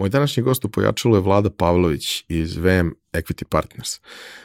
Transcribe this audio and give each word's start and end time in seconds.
Moj 0.00 0.08
današnji 0.08 0.42
gost 0.42 0.64
u 0.64 0.68
pojačalu 0.68 1.16
je 1.16 1.20
Vlada 1.20 1.50
Pavlović 1.50 2.24
iz 2.28 2.56
VM 2.56 2.94
Equity 3.12 3.44
Partners. 3.44 4.00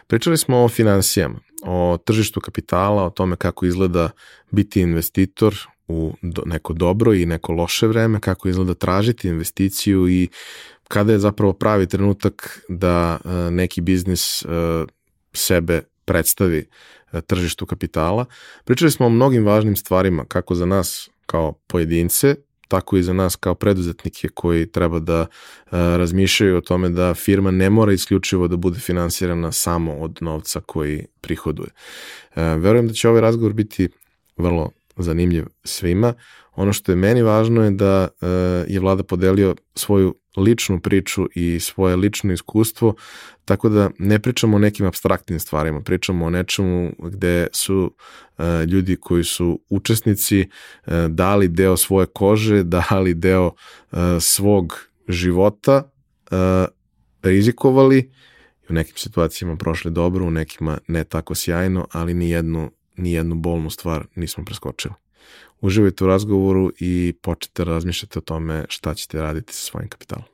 Pričali 0.07 0.37
smo 0.37 0.63
o 0.63 0.69
financijama, 0.69 1.39
o 1.63 1.97
tržištu 2.05 2.41
kapitala, 2.41 3.05
o 3.05 3.09
tome 3.09 3.35
kako 3.35 3.65
izgleda 3.65 4.09
biti 4.51 4.81
investitor 4.81 5.55
u 5.87 6.13
neko 6.45 6.73
dobro 6.73 7.13
i 7.13 7.25
neko 7.25 7.51
loše 7.51 7.87
vreme, 7.87 8.19
kako 8.19 8.49
izgleda 8.49 8.73
tražiti 8.73 9.27
investiciju 9.27 10.09
i 10.09 10.27
kada 10.87 11.11
je 11.11 11.19
zapravo 11.19 11.53
pravi 11.53 11.87
trenutak 11.87 12.61
da 12.69 13.19
e, 13.25 13.51
neki 13.51 13.81
biznis 13.81 14.41
e, 14.41 14.47
sebe 15.33 15.81
predstavi 16.05 16.67
e, 17.11 17.21
tržištu 17.21 17.65
kapitala. 17.65 18.25
Pričali 18.65 18.91
smo 18.91 19.05
o 19.05 19.09
mnogim 19.09 19.45
važnim 19.45 19.75
stvarima, 19.75 20.25
kako 20.25 20.55
za 20.55 20.65
nas 20.65 21.09
kao 21.25 21.53
pojedince, 21.67 22.35
tako 22.67 22.97
i 22.97 23.03
za 23.03 23.13
nas 23.13 23.35
kao 23.35 23.55
preduzetnike 23.55 24.27
koji 24.27 24.71
treba 24.71 24.99
da 24.99 25.21
uh, 25.21 25.71
razmišljaju 25.71 26.57
o 26.57 26.61
tome 26.61 26.89
da 26.89 27.13
firma 27.13 27.51
ne 27.51 27.69
mora 27.69 27.93
isključivo 27.93 28.47
da 28.47 28.55
bude 28.55 28.79
finansirana 28.79 29.51
samo 29.51 29.93
od 29.93 30.17
novca 30.21 30.61
koji 30.65 31.05
prihoduje. 31.21 31.69
Uh, 32.35 32.35
verujem 32.35 32.87
da 32.87 32.93
će 32.93 33.09
ovaj 33.09 33.21
razgovor 33.21 33.53
biti 33.53 33.89
vrlo 34.37 34.71
zanimljiv 34.97 35.45
svima. 35.63 36.13
Ono 36.55 36.73
što 36.73 36.91
je 36.91 36.95
meni 36.95 37.21
važno 37.21 37.63
je 37.63 37.71
da 37.71 38.07
uh, 38.21 38.27
je 38.67 38.79
vlada 38.79 39.03
podelio 39.03 39.55
svoju 39.75 40.15
ličnu 40.37 40.79
priču 40.79 41.27
i 41.35 41.59
svoje 41.59 41.95
lično 41.95 42.33
iskustvo, 42.33 42.95
tako 43.45 43.69
da 43.69 43.89
ne 43.99 44.19
pričamo 44.19 44.55
o 44.55 44.59
nekim 44.59 44.85
abstraktnim 44.85 45.39
stvarima, 45.39 45.81
pričamo 45.81 46.25
o 46.25 46.29
nečemu 46.29 46.91
gde 46.99 47.47
su 47.51 47.93
uh, 48.37 48.45
ljudi 48.67 48.95
koji 48.95 49.23
su 49.23 49.59
učesnici 49.69 50.39
uh, 50.41 50.93
dali 51.09 51.47
deo 51.47 51.77
svoje 51.77 52.07
kože, 52.07 52.63
dali 52.89 53.13
deo 53.13 53.45
uh, 53.45 53.99
svog 54.19 54.79
života, 55.07 55.91
rizikovali 57.23 57.97
i 58.63 58.65
u 58.69 58.73
nekim 58.73 58.97
situacijama 58.97 59.55
prošli 59.55 59.91
dobro, 59.91 60.25
u 60.25 60.31
nekima 60.31 60.77
ne 60.87 61.03
tako 61.03 61.35
sjajno, 61.35 61.87
ali 61.91 62.13
ni 62.13 62.29
jednu, 62.29 62.71
ni 62.97 63.11
jednu 63.11 63.35
bolnu 63.35 63.69
stvar 63.69 64.05
nismo 64.15 64.45
preskočili. 64.45 64.93
Uživajte 65.61 66.03
u 66.03 66.07
razgovoru 66.07 66.71
i 66.79 67.13
počete 67.21 67.65
da 67.65 67.71
razmišljati 67.71 68.19
o 68.19 68.21
tome 68.21 68.65
šta 68.69 68.93
ćete 68.93 69.21
raditi 69.21 69.53
sa 69.53 69.59
svojim 69.59 69.89
kapitalom. 69.89 70.25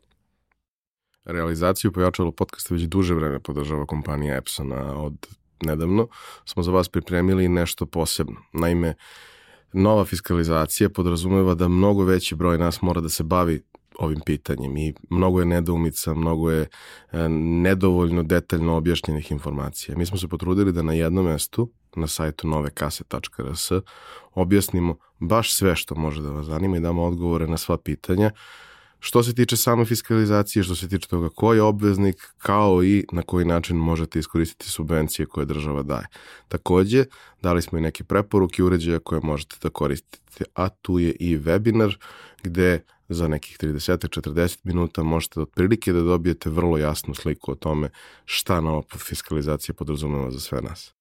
Realizaciju 1.25 1.91
pojačalo 1.91 2.31
podcasta 2.31 2.73
već 2.73 2.83
duže 2.83 3.13
vreme 3.13 3.39
podržava 3.39 3.85
kompanija 3.85 4.37
Epsona 4.37 5.01
od 5.01 5.27
nedavno. 5.65 6.07
Smo 6.45 6.63
za 6.63 6.71
vas 6.71 6.89
pripremili 6.89 7.47
nešto 7.47 7.85
posebno. 7.85 8.35
Naime, 8.53 8.95
nova 9.73 10.05
fiskalizacija 10.05 10.89
podrazumeva 10.89 11.55
da 11.55 11.67
mnogo 11.67 12.03
veći 12.03 12.35
broj 12.35 12.57
nas 12.57 12.81
mora 12.81 13.01
da 13.01 13.09
se 13.09 13.23
bavi 13.23 13.61
ovim 13.99 14.19
pitanjem 14.25 14.77
i 14.77 14.93
mnogo 15.09 15.39
je 15.39 15.45
nedoumica, 15.45 16.13
mnogo 16.13 16.51
je 16.51 16.61
e, 16.61 17.29
nedovoljno 17.29 18.23
detaljno 18.23 18.75
objašnjenih 18.75 19.31
informacija. 19.31 19.97
Mi 19.97 20.05
smo 20.05 20.17
se 20.17 20.27
potrudili 20.27 20.71
da 20.71 20.81
na 20.81 20.93
jednom 20.93 21.25
mestu, 21.25 21.71
na 21.95 22.07
sajtu 22.07 22.47
novekase.rs, 22.47 23.71
objasnimo 24.33 24.95
baš 25.19 25.53
sve 25.53 25.75
što 25.75 25.95
može 25.95 26.21
da 26.21 26.29
vas 26.29 26.45
zanima 26.45 26.77
i 26.77 26.79
damo 26.79 27.03
odgovore 27.03 27.47
na 27.47 27.57
sva 27.57 27.77
pitanja, 27.77 28.31
što 28.99 29.23
se 29.23 29.35
tiče 29.35 29.57
same 29.57 29.85
fiskalizacije, 29.85 30.63
što 30.63 30.75
se 30.75 30.89
tiče 30.89 31.07
toga 31.07 31.29
ko 31.29 31.53
je 31.53 31.61
obveznik, 31.61 32.33
kao 32.37 32.83
i 32.83 33.05
na 33.11 33.21
koji 33.21 33.45
način 33.45 33.77
možete 33.77 34.19
iskoristiti 34.19 34.69
subvencije 34.69 35.25
koje 35.25 35.45
država 35.45 35.83
daje. 35.83 36.07
Takođe, 36.47 37.05
dali 37.41 37.61
smo 37.61 37.77
i 37.77 37.81
neke 37.81 38.03
preporuke 38.03 38.63
uređaja 38.63 38.99
koje 38.99 39.21
možete 39.23 39.55
da 39.61 39.69
koristite, 39.69 40.43
a 40.55 40.69
tu 40.69 40.99
je 40.99 41.11
i 41.19 41.37
webinar 41.37 41.97
gde 42.43 42.83
za 43.09 43.27
nekih 43.27 43.57
30-40 43.57 44.59
minuta 44.63 45.03
možete 45.03 45.41
otprilike 45.41 45.93
da 45.93 46.01
dobijete 46.01 46.49
vrlo 46.49 46.77
jasnu 46.77 47.13
sliku 47.13 47.51
o 47.51 47.55
tome 47.55 47.89
šta 48.25 48.61
nova 48.61 48.81
fiskalizacija 48.97 49.75
podrazumeva 49.75 50.31
za 50.31 50.39
sve 50.39 50.61
nas. 50.61 51.00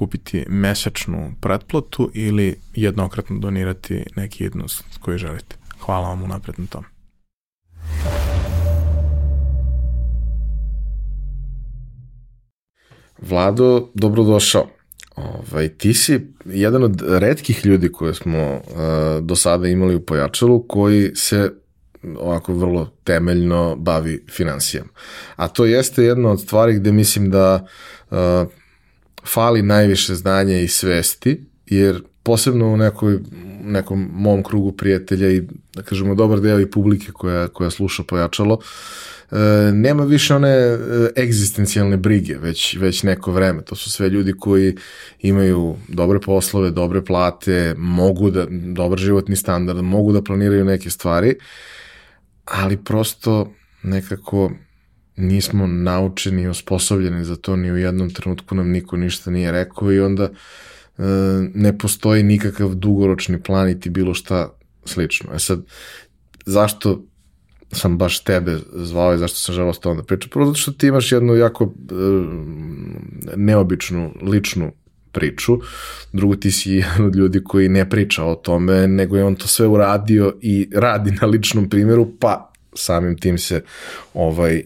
kupiti 0.00 0.44
mesečnu 0.48 1.32
pretplatu 1.40 2.10
ili 2.14 2.56
jednokratno 2.74 3.38
donirati 3.38 4.04
neki 4.16 4.44
jednost 4.44 4.84
koji 5.00 5.18
želite. 5.18 5.56
Hvala 5.80 6.08
vam 6.08 6.22
unapred 6.22 6.54
na 6.58 6.66
tom. 6.66 6.84
Vlado, 13.18 13.88
dobrodošao. 13.94 14.66
Ovaj, 15.16 15.68
ti 15.68 15.94
si 15.94 16.32
jedan 16.44 16.84
od 16.84 17.02
redkih 17.08 17.66
ljudi 17.66 17.92
koje 17.92 18.14
smo 18.14 18.54
uh, 18.54 18.60
do 19.22 19.36
sada 19.36 19.68
imali 19.68 19.94
u 19.94 20.00
Pojačalu 20.00 20.62
koji 20.68 21.10
se 21.14 21.52
ovako 22.16 22.54
vrlo 22.54 22.90
temeljno 23.04 23.76
bavi 23.76 24.24
financijama. 24.30 24.88
A 25.36 25.48
to 25.48 25.64
jeste 25.64 26.04
jedna 26.04 26.30
od 26.30 26.40
stvari 26.40 26.74
gde 26.74 26.92
mislim 26.92 27.30
da 27.30 27.66
uh, 28.10 28.16
fali 29.26 29.62
najviše 29.62 30.14
znanja 30.14 30.58
i 30.58 30.68
svesti, 30.68 31.44
jer 31.66 32.02
posebno 32.22 32.66
u 32.68 32.76
nekoj, 32.76 33.18
nekom 33.64 34.10
mom 34.12 34.42
krugu 34.42 34.72
prijatelja 34.72 35.30
i, 35.30 35.42
da 35.74 35.82
kažemo, 35.82 36.14
dobar 36.14 36.40
deo 36.40 36.60
i 36.60 36.70
publike 36.70 37.12
koja, 37.12 37.48
koja 37.48 37.70
sluša 37.70 38.02
pojačalo, 38.02 38.58
e, 39.30 39.36
nema 39.72 40.04
više 40.04 40.34
one 40.34 40.48
e, 40.48 40.78
egzistencijalne 41.16 41.96
brige 41.96 42.38
već, 42.38 42.76
već 42.76 43.02
neko 43.02 43.32
vreme. 43.32 43.62
To 43.62 43.76
su 43.76 43.90
sve 43.90 44.08
ljudi 44.08 44.32
koji 44.38 44.76
imaju 45.20 45.76
dobre 45.88 46.20
poslove, 46.20 46.70
dobre 46.70 47.04
plate, 47.04 47.74
mogu 47.78 48.30
da, 48.30 48.46
dobar 48.50 48.98
životni 48.98 49.36
standard, 49.36 49.78
mogu 49.82 50.12
da 50.12 50.22
planiraju 50.22 50.64
neke 50.64 50.90
stvari, 50.90 51.34
ali 52.44 52.76
prosto 52.76 53.52
nekako 53.82 54.50
nismo 55.20 55.66
naučeni 55.66 56.42
i 56.42 56.48
osposobljeni 56.48 57.24
za 57.24 57.36
to, 57.36 57.56
ni 57.56 57.72
u 57.72 57.76
jednom 57.76 58.10
trenutku 58.10 58.54
nam 58.54 58.70
niko 58.70 58.96
ništa 58.96 59.30
nije 59.30 59.52
rekao 59.52 59.92
i 59.92 60.00
onda 60.00 60.24
e, 60.24 60.32
ne 61.54 61.78
postoji 61.78 62.22
nikakav 62.22 62.74
dugoročni 62.74 63.42
plan 63.42 63.68
i 63.68 63.80
ti 63.80 63.90
bilo 63.90 64.14
šta 64.14 64.52
slično. 64.84 65.34
E 65.34 65.38
sad, 65.38 65.62
zašto 66.46 67.04
sam 67.72 67.98
baš 67.98 68.24
tebe 68.24 68.58
zvao 68.74 69.14
i 69.14 69.18
zašto 69.18 69.38
sam 69.38 69.54
želao 69.54 69.72
s 69.72 69.78
tobom 69.78 69.98
da 69.98 70.04
pričam? 70.04 70.30
Prvo 70.30 70.46
zato 70.46 70.58
što 70.58 70.72
ti 70.72 70.86
imaš 70.86 71.12
jednu 71.12 71.34
jako 71.34 71.64
e, 71.64 71.94
neobičnu, 73.36 74.14
ličnu 74.22 74.72
priču. 75.12 75.58
Drugo, 76.12 76.36
ti 76.36 76.50
si 76.50 76.70
jedan 76.70 77.06
od 77.06 77.16
ljudi 77.16 77.44
koji 77.44 77.68
ne 77.68 77.90
priča 77.90 78.24
o 78.24 78.34
tome, 78.34 78.86
nego 78.86 79.16
je 79.16 79.24
on 79.24 79.34
to 79.34 79.46
sve 79.46 79.66
uradio 79.66 80.34
i 80.40 80.68
radi 80.74 81.10
na 81.20 81.26
ličnom 81.26 81.68
primjeru, 81.68 82.12
pa 82.20 82.52
samim 82.74 83.18
tim 83.18 83.38
se 83.38 83.62
ovaj 84.14 84.62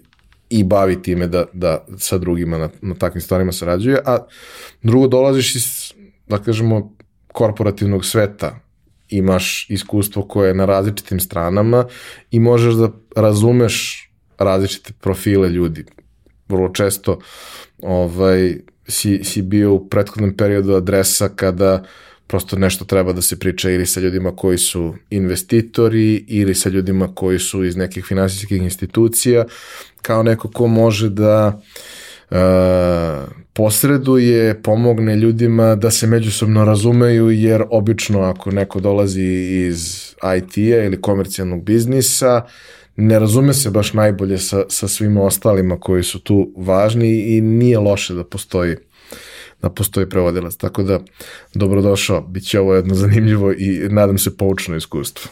i 0.55 0.65
bavi 0.65 1.03
time 1.03 1.27
da, 1.27 1.45
da 1.53 1.87
sa 1.99 2.19
drugima 2.19 2.59
na, 2.59 2.69
na 2.83 2.95
takvim 2.95 3.21
stvarima 3.21 3.53
sarađuje, 3.53 4.01
a 4.05 4.19
drugo 4.83 5.07
dolaziš 5.07 5.55
iz, 5.55 5.93
da 6.27 6.39
kažemo, 6.39 6.93
korporativnog 7.33 8.05
sveta, 8.05 8.61
imaš 9.09 9.67
iskustvo 9.71 10.23
koje 10.23 10.49
je 10.49 10.55
na 10.55 10.65
različitim 10.65 11.21
stranama 11.21 11.85
i 12.31 12.41
možeš 12.41 12.75
da 12.75 12.91
razumeš 13.17 14.09
različite 14.39 14.93
profile 15.01 15.49
ljudi. 15.49 15.85
Vrlo 16.49 16.69
često 16.69 17.19
ovaj, 17.83 18.57
si, 18.89 19.25
si 19.25 19.43
bio 19.43 19.73
u 19.75 19.89
prethodnom 19.89 20.37
periodu 20.37 20.75
adresa 20.75 21.29
kada 21.29 21.85
prosto 22.27 22.59
nešto 22.59 22.85
treba 22.85 23.13
da 23.13 23.23
se 23.23 23.39
priča 23.39 23.71
ili 23.71 23.87
sa 23.87 24.01
ljudima 24.01 24.37
koji 24.37 24.59
su 24.59 24.95
investitori 25.11 26.25
ili 26.29 26.55
sa 26.55 26.69
ljudima 26.69 27.15
koji 27.15 27.39
su 27.39 27.65
iz 27.65 27.77
nekih 27.77 28.05
finansijskih 28.05 28.63
institucija 28.63 29.45
kao 30.03 30.23
neko 30.23 30.51
ko 30.51 30.67
može 30.67 31.11
da 31.11 31.61
uh, 32.31 32.37
posreduje, 33.53 34.63
pomogne 34.63 35.17
ljudima 35.17 35.75
da 35.75 35.91
se 35.91 36.07
međusobno 36.07 36.65
razumeju, 36.65 37.31
jer 37.31 37.65
obično 37.71 38.21
ako 38.21 38.51
neko 38.51 38.81
dolazi 38.81 39.23
iz 39.69 40.15
IT-a 40.37 40.85
ili 40.85 41.01
komercijalnog 41.01 41.65
biznisa, 41.65 42.43
ne 42.97 43.19
razume 43.19 43.55
se 43.55 43.71
baš 43.71 43.93
najbolje 43.93 44.39
sa, 44.39 44.65
sa 44.69 44.89
svima 44.89 45.23
ostalima 45.23 45.81
koji 45.81 46.03
su 46.03 46.21
tu 46.21 46.53
važni 46.57 47.37
i 47.37 47.41
nije 47.41 47.79
loše 47.79 48.15
da 48.15 48.25
postoji 48.25 48.77
da 49.65 49.71
postoji 49.71 50.09
prevodilac. 50.09 50.57
Tako 50.57 50.83
da, 50.83 51.01
dobrodošao, 51.55 52.21
bit 52.21 52.45
će 52.45 52.61
ovo 52.61 52.75
jedno 52.75 52.95
zanimljivo 52.95 53.53
i 53.53 53.89
nadam 53.91 54.19
se 54.19 54.37
poučno 54.37 54.77
iskustvo. 54.77 55.31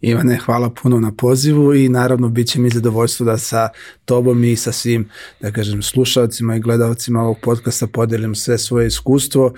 Ivane, 0.00 0.38
hvala 0.44 0.70
puno 0.82 1.00
na 1.00 1.12
pozivu 1.12 1.74
i 1.74 1.88
naravno 1.88 2.28
bit 2.28 2.48
će 2.48 2.60
mi 2.60 2.70
zadovoljstvo 2.70 3.26
da 3.26 3.38
sa 3.38 3.68
tobom 4.04 4.44
i 4.44 4.56
sa 4.56 4.72
svim, 4.72 5.08
da 5.40 5.52
kažem, 5.52 5.82
slušalcima 5.82 6.56
i 6.56 6.60
gledalcima 6.60 7.22
ovog 7.22 7.36
podcasta 7.42 7.86
podelim 7.86 8.34
sve 8.34 8.58
svoje 8.58 8.86
iskustvo 8.86 9.54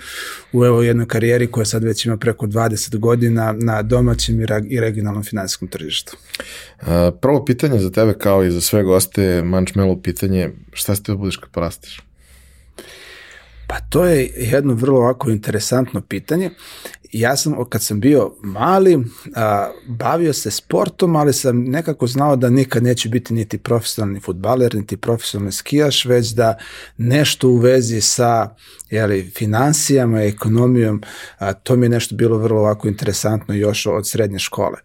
u 0.53 0.65
evo 0.65 0.83
jednoj 0.83 1.07
karijeri 1.07 1.51
koja 1.51 1.65
sad 1.65 1.83
već 1.83 2.05
ima 2.05 2.17
preko 2.17 2.45
20 2.45 2.97
godina 2.97 3.55
na 3.57 3.81
domaćem 3.81 4.41
i 4.69 4.79
regionalnom 4.79 5.23
finansijskom 5.23 5.67
tržištu. 5.67 6.17
Prvo 7.21 7.45
pitanje 7.45 7.79
za 7.79 7.91
tebe 7.91 8.13
kao 8.13 8.43
i 8.43 8.51
za 8.51 8.61
sve 8.61 8.83
goste, 8.83 9.41
Mančmelo 9.43 10.01
pitanje, 10.01 10.51
šta 10.73 10.95
ste 10.95 11.11
da 11.11 11.17
budeš 11.17 11.37
kad 11.37 11.49
porastiš? 11.49 12.01
Pa 13.67 13.79
to 13.89 14.05
je 14.05 14.31
jedno 14.35 14.73
vrlo 14.73 14.99
ovako 14.99 15.29
interesantno 15.29 16.01
pitanje. 16.01 16.51
Ja 17.11 17.37
sam, 17.37 17.55
kad 17.69 17.83
sam 17.83 17.99
bio 17.99 18.33
mali, 18.41 19.05
a, 19.35 19.71
bavio 19.87 20.33
se 20.33 20.51
sportom, 20.51 21.15
ali 21.15 21.33
sam 21.33 21.63
nekako 21.63 22.07
znao 22.07 22.35
da 22.35 22.49
nikad 22.49 22.83
neće 22.83 23.09
biti 23.09 23.33
niti 23.33 23.57
profesionalni 23.57 24.19
futbaler, 24.19 24.75
niti 24.75 24.97
profesionalni 24.97 25.51
skijaš, 25.51 26.05
već 26.05 26.29
da 26.29 26.57
nešto 26.97 27.49
u 27.49 27.57
vezi 27.57 28.01
sa 28.01 28.55
jeli, 28.89 29.31
financijama, 29.35 30.21
ekonomijom, 30.21 31.01
a, 31.37 31.53
to 31.53 31.75
mi 31.75 31.85
je 31.85 31.89
nešto 31.89 32.15
bilo 32.15 32.37
vrlo 32.37 32.59
ovako 32.59 32.87
interesantno 32.87 33.53
još 33.53 33.85
od 33.85 34.09
srednje 34.09 34.39
škole. 34.39 34.77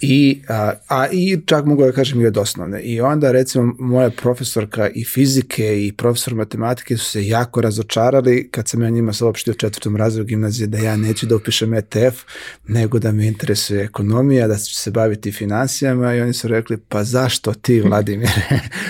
I, 0.00 0.42
a, 0.48 0.72
a 0.88 1.08
i 1.08 1.40
čak 1.46 1.64
mogu 1.64 1.84
da 1.84 1.92
kažem 1.92 2.20
i 2.20 2.26
od 2.26 2.38
osnovne. 2.38 2.82
I 2.82 3.00
onda 3.00 3.32
recimo 3.32 3.74
moja 3.78 4.10
profesorka 4.10 4.88
i 4.88 5.04
fizike 5.04 5.86
i 5.86 5.92
profesor 5.92 6.34
matematike 6.34 6.96
su 6.96 7.04
se 7.04 7.26
jako 7.26 7.60
razočarali 7.60 8.48
kad 8.50 8.68
sam 8.68 8.82
ja 8.82 8.90
njima 8.90 9.12
saopštio 9.12 9.50
u 9.50 9.54
četvrtom 9.54 9.96
razredu 9.96 10.26
gimnazije 10.26 10.66
da 10.66 10.78
ja 10.78 10.96
neću 10.96 11.26
da 11.26 11.36
upišem 11.36 11.74
ETF, 11.74 12.22
nego 12.66 12.98
da 12.98 13.12
me 13.12 13.26
interesuje 13.26 13.84
ekonomija, 13.84 14.48
da 14.48 14.56
ću 14.56 14.74
se 14.74 14.90
baviti 14.90 15.32
financijama 15.32 16.14
i 16.14 16.20
oni 16.20 16.32
su 16.32 16.48
rekli 16.48 16.76
pa 16.88 17.04
zašto 17.04 17.54
ti 17.54 17.80
Vladimir? 17.80 18.30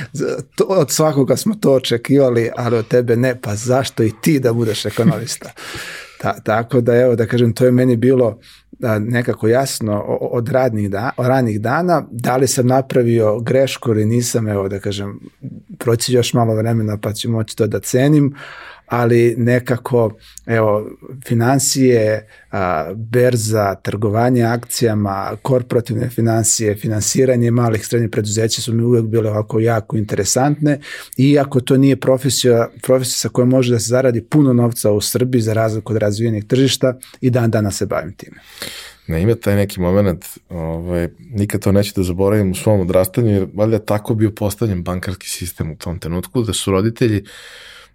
to, 0.56 0.64
od 0.64 0.90
svakoga 0.90 1.36
smo 1.36 1.54
to 1.54 1.72
očekivali, 1.72 2.50
ali 2.56 2.76
od 2.76 2.88
tebe 2.88 3.16
ne, 3.16 3.40
pa 3.40 3.56
zašto 3.56 4.02
i 4.02 4.12
ti 4.22 4.40
da 4.40 4.52
budeš 4.52 4.86
ekonomista? 4.86 5.50
Ta, 6.18 6.40
tako 6.40 6.80
da 6.80 6.96
evo 6.96 7.16
da 7.16 7.26
kažem 7.26 7.52
to 7.52 7.64
je 7.64 7.72
meni 7.72 7.96
bilo 7.96 8.38
nekako 9.00 9.48
jasno 9.48 10.00
od 10.20 10.48
radnih 10.48 10.90
da, 10.90 11.10
od 11.16 11.26
ranih 11.26 11.60
dana, 11.60 12.06
da 12.10 12.36
li 12.36 12.46
sam 12.46 12.66
napravio 12.66 13.40
grešku 13.40 13.90
ili 13.90 14.06
nisam, 14.06 14.48
evo 14.48 14.68
da 14.68 14.80
kažem, 14.80 15.20
proći 15.78 16.12
još 16.12 16.34
malo 16.34 16.54
vremena 16.54 16.98
pa 17.02 17.12
ću 17.12 17.30
moći 17.30 17.56
to 17.56 17.66
da 17.66 17.80
cenim, 17.80 18.34
ali 18.88 19.34
nekako, 19.38 20.16
evo, 20.46 20.90
financije, 21.26 22.28
a, 22.50 22.92
berza, 22.94 23.74
trgovanje 23.74 24.42
akcijama, 24.42 25.32
korporativne 25.42 26.10
financije, 26.10 26.74
finansiranje 26.74 27.50
malih 27.50 27.86
srednjih 27.86 28.10
preduzeća 28.10 28.62
su 28.62 28.72
mi 28.72 28.82
uvek 28.82 29.04
bile 29.04 29.30
ovako 29.30 29.60
jako 29.60 29.96
interesantne, 29.96 30.80
iako 31.16 31.60
to 31.60 31.76
nije 31.76 31.96
profesija, 31.96 32.68
profesija 32.82 33.18
sa 33.18 33.28
kojom 33.28 33.48
može 33.48 33.72
da 33.72 33.78
se 33.78 33.88
zaradi 33.88 34.24
puno 34.24 34.52
novca 34.52 34.90
u 34.90 35.00
Srbiji 35.00 35.42
za 35.42 35.52
razliku 35.52 35.92
od 35.92 35.98
razvijenih 35.98 36.44
tržišta 36.44 36.98
i 37.20 37.30
dan 37.30 37.50
danas 37.50 37.76
se 37.76 37.86
bavim 37.86 38.12
time. 38.12 38.36
Ne, 39.06 39.22
ima 39.22 39.34
taj 39.34 39.56
neki 39.56 39.80
moment, 39.80 40.24
ovaj, 40.48 41.08
nikad 41.30 41.60
to 41.60 41.72
neću 41.72 41.92
da 41.96 42.02
zaboravim 42.02 42.50
u 42.50 42.54
svom 42.54 42.80
odrastanju, 42.80 43.30
jer 43.30 43.46
valjda 43.54 43.78
tako 43.78 44.14
bio 44.14 44.30
postavljen 44.30 44.82
bankarski 44.82 45.28
sistem 45.28 45.70
u 45.70 45.76
tom 45.76 45.98
trenutku, 45.98 46.42
da 46.42 46.52
su 46.52 46.70
roditelji 46.70 47.24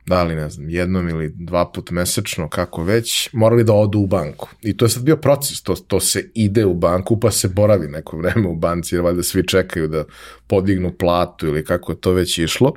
da 0.06 0.24
li 0.24 0.36
ne 0.36 0.50
znam, 0.50 0.70
jednom 0.70 1.10
ili 1.10 1.34
dva 1.36 1.72
put 1.72 1.92
mesečno, 1.92 2.50
kako 2.50 2.84
već, 2.84 3.30
morali 3.34 3.64
da 3.64 3.74
odu 3.74 4.00
u 4.00 4.08
banku. 4.08 4.50
I 4.62 4.78
to 4.78 4.86
je 4.86 4.90
sad 4.90 5.04
bio 5.04 5.18
proces, 5.18 5.62
to, 5.62 5.76
to 5.76 6.00
se 6.00 6.32
ide 6.34 6.66
u 6.66 6.74
banku, 6.74 7.20
pa 7.20 7.32
se 7.32 7.48
boravi 7.48 7.88
neko 7.88 8.18
vreme 8.18 8.48
u 8.48 8.56
banci, 8.56 8.96
jer 8.96 9.04
valjda 9.04 9.24
svi 9.24 9.48
čekaju 9.48 9.88
da 9.88 10.04
podignu 10.48 10.92
platu 11.00 11.48
ili 11.48 11.66
kako 11.66 11.92
je 11.92 12.02
to 12.02 12.12
već 12.12 12.38
išlo. 12.38 12.74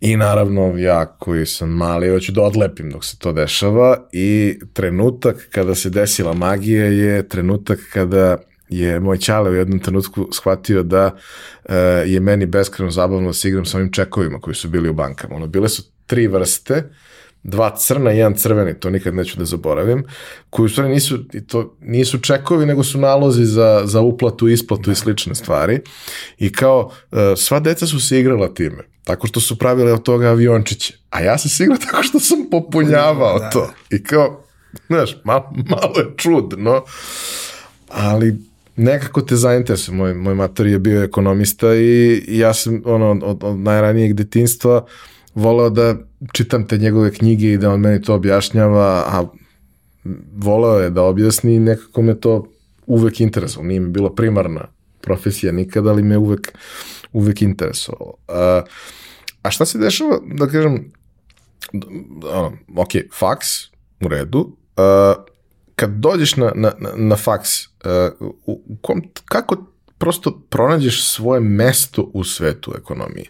I 0.00 0.16
naravno, 0.16 0.78
ja 0.78 1.06
koji 1.06 1.46
sam 1.46 1.68
mali, 1.68 2.08
hoću 2.08 2.32
da 2.32 2.42
odlepim 2.42 2.90
dok 2.90 3.04
se 3.04 3.18
to 3.18 3.32
dešava 3.32 4.08
i 4.12 4.58
trenutak 4.72 5.48
kada 5.50 5.74
se 5.74 5.90
desila 5.90 6.32
magija 6.32 6.84
je 6.84 7.28
trenutak 7.28 7.78
kada 7.92 8.36
je 8.68 9.00
moj 9.00 9.18
čale 9.18 9.50
u 9.50 9.54
jednom 9.54 9.78
trenutku 9.78 10.28
shvatio 10.32 10.82
da 10.82 11.06
uh, 11.14 11.74
je 12.06 12.20
meni 12.20 12.46
beskreno 12.46 12.90
zabavno 12.90 13.26
da 13.26 13.32
se 13.32 13.48
igram 13.48 13.64
sa 13.64 13.76
ovim 13.76 13.92
čekovima 13.92 14.40
koji 14.40 14.54
su 14.54 14.68
bili 14.68 14.88
u 14.88 14.94
bankama. 14.94 15.36
Ono, 15.36 15.46
bile 15.46 15.68
su 15.68 15.82
tri 16.10 16.26
vrste, 16.26 16.90
dva 17.42 17.76
crna 17.76 18.12
i 18.12 18.18
jedan 18.18 18.34
crveni, 18.34 18.74
to 18.80 18.90
nikad 18.90 19.14
neću 19.14 19.38
da 19.38 19.44
zaboravim, 19.44 20.04
koji 20.50 20.66
u 20.66 20.68
stvari 20.68 20.90
nisu, 20.90 21.18
to 21.46 21.76
nisu 21.80 22.18
čekovi, 22.18 22.66
nego 22.66 22.84
su 22.84 22.98
nalozi 22.98 23.44
za, 23.44 23.82
za 23.84 24.00
uplatu, 24.00 24.48
isplatu 24.48 24.90
i 24.90 24.94
slične 24.94 25.34
stvari. 25.34 25.80
I 26.38 26.52
kao, 26.52 26.90
e, 27.12 27.36
sva 27.36 27.60
deca 27.60 27.86
su 27.86 28.00
se 28.00 28.20
igrala 28.20 28.54
time, 28.54 28.84
tako 29.04 29.26
što 29.26 29.40
su 29.40 29.58
pravile 29.58 29.92
od 29.92 30.02
toga 30.02 30.28
aviončiće. 30.28 30.98
A 31.10 31.20
ja 31.20 31.38
sam 31.38 31.50
se 31.50 31.64
igrao 31.64 31.78
tako 31.90 32.02
što 32.02 32.20
sam 32.20 32.38
popunjavao 32.50 33.38
da. 33.38 33.50
to. 33.50 33.70
I 33.90 34.02
kao, 34.02 34.44
znaš, 34.86 35.16
malo, 35.24 35.52
malo 35.70 35.92
je 35.96 36.14
čudno, 36.16 36.84
ali 37.88 38.36
nekako 38.76 39.22
te 39.22 39.36
zainteresuje. 39.36 39.96
Moj, 39.96 40.14
moj 40.14 40.34
mater 40.34 40.66
je 40.66 40.78
bio 40.78 41.04
ekonomista 41.04 41.74
i, 41.74 42.24
i 42.28 42.38
ja 42.38 42.54
sam 42.54 42.82
ono, 42.84 43.10
od, 43.10 43.44
od 43.44 43.58
najranijeg 43.58 44.12
detinstva 44.12 44.76
uh, 44.76 44.90
voleo 45.34 45.70
da 45.70 45.94
čitam 46.32 46.66
te 46.66 46.78
njegove 46.78 47.12
knjige 47.12 47.52
i 47.52 47.58
da 47.58 47.70
on 47.70 47.80
meni 47.80 48.02
to 48.02 48.14
objašnjava, 48.14 49.04
a 49.06 49.24
voleo 50.36 50.80
je 50.80 50.90
da 50.90 51.02
objasni 51.02 51.54
i 51.54 51.60
nekako 51.60 52.02
me 52.02 52.20
to 52.20 52.46
uvek 52.86 53.20
interesovalo. 53.20 53.68
Nije 53.68 53.80
mi 53.80 53.88
bilo 53.88 54.14
primarna 54.14 54.68
profesija 55.00 55.52
nikada, 55.52 55.90
ali 55.90 56.02
me 56.02 56.18
uvek, 56.18 56.58
uvek 57.12 57.42
interesovalo. 57.42 58.14
A, 58.28 58.62
a 59.42 59.50
šta 59.50 59.66
se 59.66 59.78
dešava, 59.78 60.18
da 60.34 60.46
kažem, 60.46 60.92
ono, 62.22 62.52
ok, 62.76 62.90
faks, 63.18 63.46
u 64.00 64.08
redu, 64.08 64.56
a, 64.76 65.14
kad 65.76 65.90
dođeš 65.90 66.36
na, 66.36 66.52
na, 66.54 66.72
na 66.96 67.16
faks, 67.16 67.50
a, 67.84 68.10
u, 68.20 68.62
u 68.66 68.76
kom, 68.80 69.02
kako 69.24 69.56
prosto 69.98 70.42
pronađeš 70.50 71.04
svoje 71.08 71.40
mesto 71.40 72.10
u 72.14 72.24
svetu 72.24 72.74
ekonomije? 72.76 73.26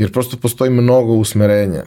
Jer 0.00 0.12
prosto 0.12 0.36
postoji 0.36 0.70
mnogo 0.70 1.12
usmerenja 1.12 1.84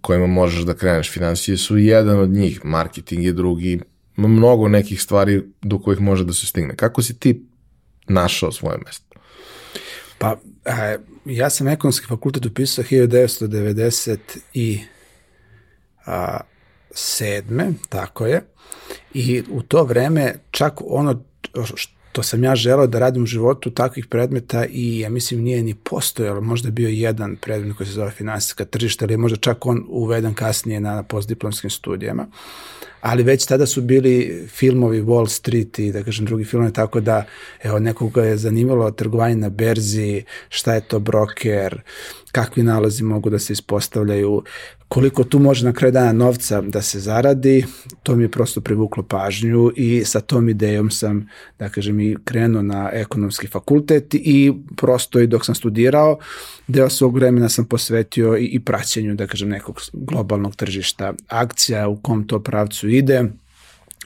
kojima 0.00 0.26
možeš 0.26 0.62
da 0.62 0.74
kreneš. 0.74 1.12
Financije 1.12 1.56
su 1.56 1.78
jedan 1.78 2.18
od 2.18 2.30
njih, 2.30 2.64
marketing 2.64 3.24
je 3.24 3.32
drugi, 3.32 3.80
mnogo 4.16 4.68
nekih 4.68 5.02
stvari 5.02 5.42
do 5.62 5.78
kojih 5.78 6.00
može 6.00 6.24
da 6.24 6.32
se 6.32 6.46
stigne. 6.46 6.76
Kako 6.76 7.02
si 7.02 7.18
ti 7.18 7.46
našao 8.08 8.52
svoje 8.52 8.78
mesto? 8.86 9.04
Pa, 10.18 10.36
a, 10.64 10.96
ja 11.24 11.50
sam 11.50 11.68
ekonomski 11.68 12.06
fakultet 12.06 12.46
upisao 12.46 12.84
1990 12.84 14.18
i 14.54 14.80
a, 16.06 16.40
sedme, 16.94 17.72
tako 17.88 18.26
je, 18.26 18.42
i 19.14 19.42
u 19.50 19.62
to 19.62 19.84
vreme 19.84 20.34
čak 20.50 20.80
ono 20.86 21.24
to 22.12 22.22
sam 22.22 22.44
ja 22.44 22.56
želeo 22.56 22.86
da 22.86 22.98
radim 22.98 23.22
u 23.22 23.26
životu 23.26 23.70
takvih 23.70 24.06
predmeta 24.06 24.66
i 24.70 25.00
ja 25.00 25.10
mislim 25.10 25.40
nije 25.40 25.62
ni 25.62 25.74
postojalo, 25.74 26.40
možda 26.40 26.70
bio 26.70 26.88
jedan 26.88 27.36
predmet 27.36 27.76
koji 27.76 27.86
se 27.86 27.92
zove 27.92 28.10
finansijska 28.10 28.64
tržišta, 28.64 29.04
ali 29.04 29.16
možda 29.16 29.36
čak 29.36 29.66
on 29.66 29.84
uveden 29.88 30.34
kasnije 30.34 30.80
na 30.80 31.02
postdiplomskim 31.02 31.70
studijama. 31.70 32.26
Ali 33.00 33.22
već 33.22 33.46
tada 33.46 33.66
su 33.66 33.82
bili 33.82 34.46
filmovi 34.48 35.02
Wall 35.02 35.28
Street 35.28 35.78
i 35.78 35.92
da 35.92 36.02
kažem 36.02 36.26
drugi 36.26 36.44
filmovi, 36.44 36.72
tako 36.72 37.00
da 37.00 37.24
evo 37.62 37.78
nekoga 37.78 38.22
je 38.22 38.36
zanimalo 38.36 38.90
trgovanje 38.90 39.36
na 39.36 39.48
berzi, 39.48 40.24
šta 40.48 40.74
je 40.74 40.80
to 40.80 40.98
broker, 40.98 41.82
kakvi 42.32 42.62
nalazi 42.62 43.04
mogu 43.04 43.30
da 43.30 43.38
se 43.38 43.52
ispostavljaju, 43.52 44.42
koliko 44.88 45.24
tu 45.24 45.38
može 45.38 45.64
na 45.64 45.72
kraju 45.72 45.92
dana 45.92 46.12
novca 46.12 46.60
da 46.60 46.82
se 46.82 47.00
zaradi, 47.00 47.64
to 48.02 48.16
mi 48.16 48.24
je 48.24 48.30
prosto 48.30 48.60
privuklo 48.60 49.02
pažnju 49.02 49.72
i 49.76 50.04
sa 50.04 50.20
tom 50.20 50.48
idejom 50.48 50.90
sam, 50.90 51.28
da 51.58 51.68
kažem, 51.68 52.00
i 52.00 52.16
krenuo 52.24 52.62
na 52.62 52.90
ekonomski 52.92 53.46
fakultet 53.46 54.14
i 54.14 54.52
prosto 54.76 55.20
i 55.20 55.26
dok 55.26 55.44
sam 55.44 55.54
studirao, 55.54 56.18
deo 56.68 56.90
svog 56.90 57.14
vremena 57.14 57.48
sam 57.48 57.64
posvetio 57.64 58.36
i, 58.36 58.44
i 58.44 58.60
praćenju, 58.60 59.14
da 59.14 59.26
kažem, 59.26 59.48
nekog 59.48 59.80
globalnog 59.92 60.56
tržišta 60.56 61.14
akcija, 61.28 61.88
u 61.88 61.96
kom 61.96 62.26
to 62.26 62.42
pravcu 62.42 62.88
ide, 62.88 63.24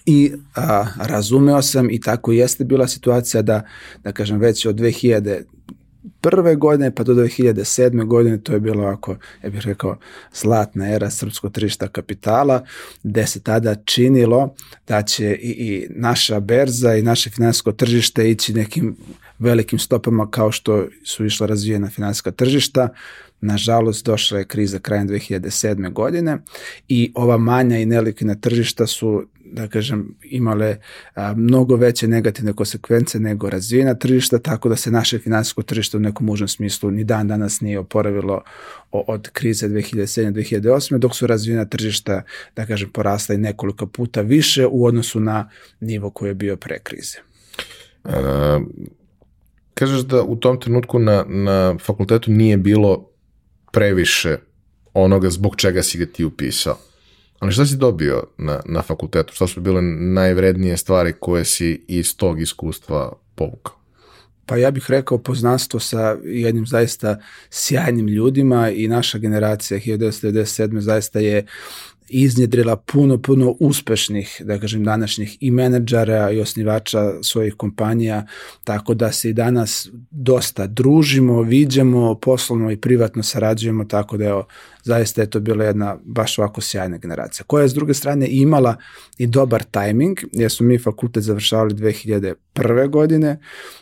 i 0.06 0.32
a, 0.54 0.86
razumeo 0.96 1.62
sam 1.62 1.90
i 1.90 2.00
tako 2.00 2.32
jeste 2.32 2.64
bila 2.64 2.88
situacija 2.88 3.42
da, 3.42 3.62
da 4.02 4.12
kažem, 4.12 4.38
već 4.38 4.66
od 4.66 4.76
2000 4.76 5.42
prve 6.20 6.54
godine 6.54 6.94
pa 6.94 7.02
do 7.02 7.14
2007. 7.14 8.06
godine 8.06 8.38
to 8.40 8.52
je 8.52 8.60
bilo 8.60 8.82
ovako, 8.82 9.16
ja 9.42 9.50
bih 9.50 9.60
rekao, 9.60 9.98
zlatna 10.34 10.92
era 10.92 11.10
srpskog 11.10 11.52
tržišta 11.52 11.88
kapitala, 11.88 12.64
gde 13.02 13.26
se 13.26 13.40
tada 13.40 13.74
činilo 13.74 14.54
da 14.88 15.02
će 15.02 15.34
i, 15.34 15.50
i 15.50 15.86
naša 15.90 16.40
berza 16.40 16.94
i 16.94 17.02
naše 17.02 17.30
finansijsko 17.30 17.72
tržište 17.72 18.30
ići 18.30 18.54
nekim 18.54 18.96
velikim 19.38 19.78
stopama 19.78 20.30
kao 20.30 20.52
što 20.52 20.86
su 21.04 21.24
išla 21.26 21.46
razvijena 21.46 21.90
finansijska 21.90 22.30
tržišta. 22.30 22.88
Nažalost, 23.40 24.06
došla 24.06 24.38
je 24.38 24.44
kriza 24.44 24.78
krajem 24.78 25.08
2007. 25.08 25.92
godine 25.92 26.38
i 26.88 27.12
ova 27.14 27.38
manja 27.38 27.78
i 27.78 27.86
nelikvidna 27.86 28.34
tržišta 28.34 28.86
su 28.86 29.26
da 29.54 29.68
kažem, 29.68 30.16
imale 30.22 30.76
a, 31.14 31.34
mnogo 31.36 31.76
veće 31.76 32.08
negativne 32.08 32.52
konsekvence 32.52 33.20
nego 33.20 33.50
razvijena 33.50 33.94
tržišta, 33.94 34.38
tako 34.38 34.68
da 34.68 34.76
se 34.76 34.90
naše 34.90 35.18
finansijsko 35.18 35.62
tržište 35.62 35.96
u 35.96 36.00
nekom 36.00 36.28
užem 36.28 36.48
smislu 36.48 36.90
ni 36.90 37.04
dan 37.04 37.28
danas 37.28 37.60
nije 37.60 37.78
oporavilo 37.78 38.42
od 38.90 39.30
krize 39.30 39.68
2007-2008, 39.68 40.98
dok 40.98 41.16
su 41.16 41.26
razvijena 41.26 41.64
tržišta, 41.64 42.22
da 42.56 42.66
kažem, 42.66 42.90
porasla 42.90 43.34
i 43.34 43.38
nekoliko 43.38 43.86
puta 43.86 44.20
više 44.20 44.66
u 44.66 44.86
odnosu 44.86 45.20
na 45.20 45.50
nivo 45.80 46.10
koji 46.10 46.30
je 46.30 46.34
bio 46.34 46.56
pre 46.56 46.78
krize. 46.78 47.18
A, 48.04 48.60
kažeš 49.74 50.00
da 50.00 50.22
u 50.22 50.36
tom 50.36 50.60
trenutku 50.60 50.98
na, 50.98 51.24
na 51.28 51.76
fakultetu 51.78 52.30
nije 52.30 52.56
bilo 52.56 53.10
previše 53.72 54.36
onoga 54.94 55.30
zbog 55.30 55.56
čega 55.56 55.82
si 55.82 55.98
ga 55.98 56.06
ti 56.06 56.24
upisao. 56.24 56.78
Ali 57.44 57.52
šta 57.52 57.66
si 57.66 57.76
dobio 57.76 58.22
na, 58.38 58.60
na 58.66 58.82
fakultetu? 58.82 59.34
Šta 59.34 59.46
su 59.46 59.60
bile 59.60 59.82
najvrednije 59.82 60.76
stvari 60.76 61.12
koje 61.20 61.44
si 61.44 61.84
iz 61.88 62.16
tog 62.16 62.40
iskustva 62.40 63.12
povukao? 63.34 63.74
Pa 64.46 64.56
ja 64.56 64.70
bih 64.70 64.84
rekao 64.88 65.18
poznanstvo 65.18 65.80
sa 65.80 66.16
jednim 66.24 66.66
zaista 66.66 67.20
sjajnim 67.50 68.08
ljudima 68.08 68.70
i 68.70 68.88
naša 68.88 69.18
generacija 69.18 69.80
1997. 69.80 70.78
zaista 70.78 71.18
je 71.18 71.46
iznjedrila 72.08 72.76
puno, 72.76 73.18
puno 73.18 73.56
uspešnih, 73.60 74.42
da 74.44 74.58
kažem, 74.58 74.84
današnjih 74.84 75.36
i 75.40 75.50
menadžera 75.50 76.30
i 76.30 76.40
osnivača 76.40 77.22
svojih 77.22 77.54
kompanija, 77.54 78.26
tako 78.64 78.94
da 78.94 79.12
se 79.12 79.30
i 79.30 79.32
danas 79.32 79.88
dosta 80.10 80.66
družimo, 80.66 81.42
viđemo, 81.42 82.14
poslovno 82.14 82.70
i 82.70 82.76
privatno 82.76 83.22
sarađujemo, 83.22 83.84
tako 83.84 84.16
da 84.16 84.24
evo, 84.24 84.46
zaista 84.82 85.20
je 85.20 85.30
to 85.30 85.40
bila 85.40 85.64
jedna 85.64 85.96
baš 86.04 86.38
ovako 86.38 86.60
sjajna 86.60 86.98
generacija, 86.98 87.44
koja 87.46 87.62
je 87.62 87.68
s 87.68 87.74
druge 87.74 87.94
strane 87.94 88.26
imala 88.30 88.76
i 89.18 89.26
dobar 89.26 89.62
tajming, 89.62 90.18
jer 90.32 90.50
su 90.50 90.64
mi 90.64 90.78
fakultet 90.78 91.22
završavali 91.22 91.74
2001. 91.74 92.90
godine, 92.90 93.38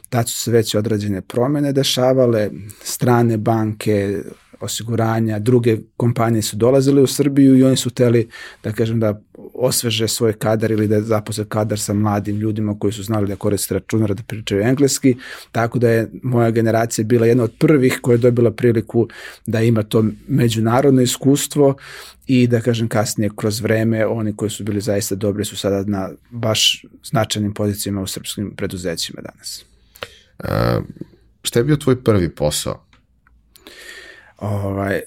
tad 0.08 0.28
su 0.28 0.36
se 0.36 0.50
već 0.50 0.74
odrađene 0.74 1.20
promene 1.20 1.72
dešavale, 1.72 2.50
strane 2.82 3.36
banke, 3.36 4.22
osiguranja, 4.62 5.38
druge 5.38 5.78
kompanije 5.96 6.42
su 6.42 6.56
dolazile 6.56 7.02
u 7.02 7.06
Srbiju 7.06 7.56
i 7.56 7.64
oni 7.64 7.76
su 7.76 7.90
hteli 7.90 8.28
da 8.64 8.72
kažem 8.72 9.00
da 9.00 9.20
osveže 9.54 10.08
svoj 10.08 10.32
kadar 10.32 10.70
ili 10.70 10.88
da 10.88 11.00
zaposle 11.00 11.44
kadar 11.44 11.78
sa 11.78 11.92
mladim 11.92 12.36
ljudima 12.36 12.78
koji 12.78 12.92
su 12.92 13.02
znali 13.02 13.28
da 13.28 13.36
koriste 13.36 13.74
računar 13.74 14.14
da 14.14 14.22
pričaju 14.22 14.62
engleski, 14.62 15.16
tako 15.52 15.78
da 15.78 15.90
je 15.90 16.10
moja 16.22 16.50
generacija 16.50 17.04
bila 17.04 17.26
jedna 17.26 17.44
od 17.44 17.52
prvih 17.58 17.98
koja 18.02 18.14
je 18.14 18.18
dobila 18.18 18.50
priliku 18.50 19.08
da 19.46 19.60
ima 19.60 19.82
to 19.82 20.04
međunarodno 20.28 21.02
iskustvo 21.02 21.74
i 22.26 22.46
da 22.46 22.60
kažem 22.60 22.88
kasnije 22.88 23.30
kroz 23.36 23.60
vreme 23.60 24.06
oni 24.06 24.36
koji 24.36 24.50
su 24.50 24.64
bili 24.64 24.80
zaista 24.80 25.14
dobri 25.14 25.44
su 25.44 25.56
sada 25.56 25.84
na 25.86 26.10
baš 26.30 26.84
značajnim 27.04 27.54
pozicijama 27.54 28.02
u 28.02 28.06
srpskim 28.06 28.52
preduzećima 28.56 29.22
danas. 29.22 29.64
Uh, 30.38 30.84
šta 31.42 31.58
je 31.60 31.64
bio 31.64 31.76
tvoj 31.76 32.04
prvi 32.04 32.28
posao? 32.28 32.91
Ovaj, 34.42 35.00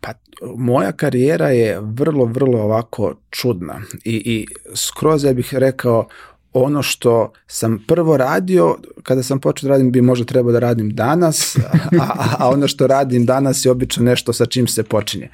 pa 0.00 0.12
moja 0.56 0.92
karijera 0.92 1.48
je 1.48 1.80
vrlo, 1.80 2.24
vrlo 2.24 2.62
ovako 2.62 3.14
čudna 3.30 3.80
i, 4.04 4.14
i 4.14 4.46
skroz 4.74 5.24
ja 5.24 5.32
bih 5.32 5.54
rekao 5.54 6.08
ono 6.52 6.82
što 6.82 7.32
sam 7.46 7.84
prvo 7.88 8.16
radio, 8.16 8.76
kada 9.02 9.22
sam 9.22 9.40
počeo 9.40 9.68
da 9.68 9.74
radim 9.74 9.92
bi 9.92 10.00
možda 10.00 10.24
trebao 10.24 10.52
da 10.52 10.58
radim 10.58 10.90
danas, 10.90 11.56
a, 12.00 12.36
a 12.38 12.48
ono 12.48 12.68
što 12.68 12.86
radim 12.86 13.26
danas 13.26 13.64
je 13.64 13.70
obično 13.70 14.04
nešto 14.04 14.32
sa 14.32 14.46
čim 14.46 14.66
se 14.66 14.82
počinje. 14.82 15.28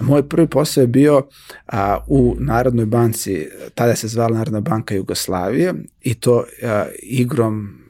Moj 0.00 0.28
prvi 0.28 0.46
posao 0.46 0.80
je 0.80 0.86
bio 0.86 1.22
a, 1.66 1.98
u 2.06 2.36
Narodnoj 2.38 2.86
banci, 2.86 3.46
tada 3.74 3.96
se 3.96 4.08
zvala 4.08 4.36
Narodna 4.36 4.60
banka 4.60 4.94
Jugoslavije 4.94 5.74
i 6.02 6.14
to 6.14 6.44
a, 6.62 6.84
igrom 7.02 7.87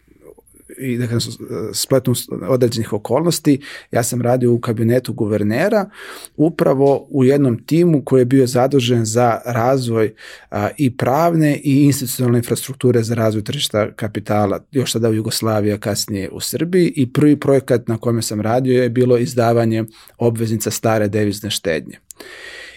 i 0.79 0.99
da 0.99 1.07
kažem, 1.07 1.33
spletom 1.73 2.15
određenih 2.49 2.93
okolnosti, 2.93 3.61
ja 3.91 4.03
sam 4.03 4.23
radio 4.23 4.53
u 4.53 4.61
kabinetu 4.61 5.13
guvernera, 5.13 5.91
upravo 6.37 7.07
u 7.11 7.25
jednom 7.25 7.65
timu 7.65 8.03
koji 8.05 8.21
je 8.21 8.25
bio 8.25 8.47
zadužen 8.47 9.05
za 9.05 9.41
razvoj 9.45 10.15
a, 10.51 10.69
i 10.77 10.97
pravne 10.97 11.61
i 11.65 11.85
institucionalne 11.85 12.39
infrastrukture 12.39 13.03
za 13.03 13.15
razvoj 13.15 13.45
tržišta 13.45 13.93
kapitala, 13.93 14.65
još 14.73 14.93
tada 14.93 15.09
u 15.09 15.15
Jugoslaviji, 15.15 15.73
a 15.73 15.79
kasnije 15.79 16.31
u 16.31 16.41
Srbiji 16.41 16.93
i 16.97 17.13
prvi 17.13 17.37
projekat 17.37 17.89
na 17.89 17.99
kome 17.99 18.23
sam 18.23 18.41
radio 18.41 18.83
je 18.83 18.89
bilo 18.89 19.19
izdavanje 19.19 19.85
obveznica 20.19 20.71
stare 20.71 21.09
devizne 21.09 21.51
štednje. 21.51 21.99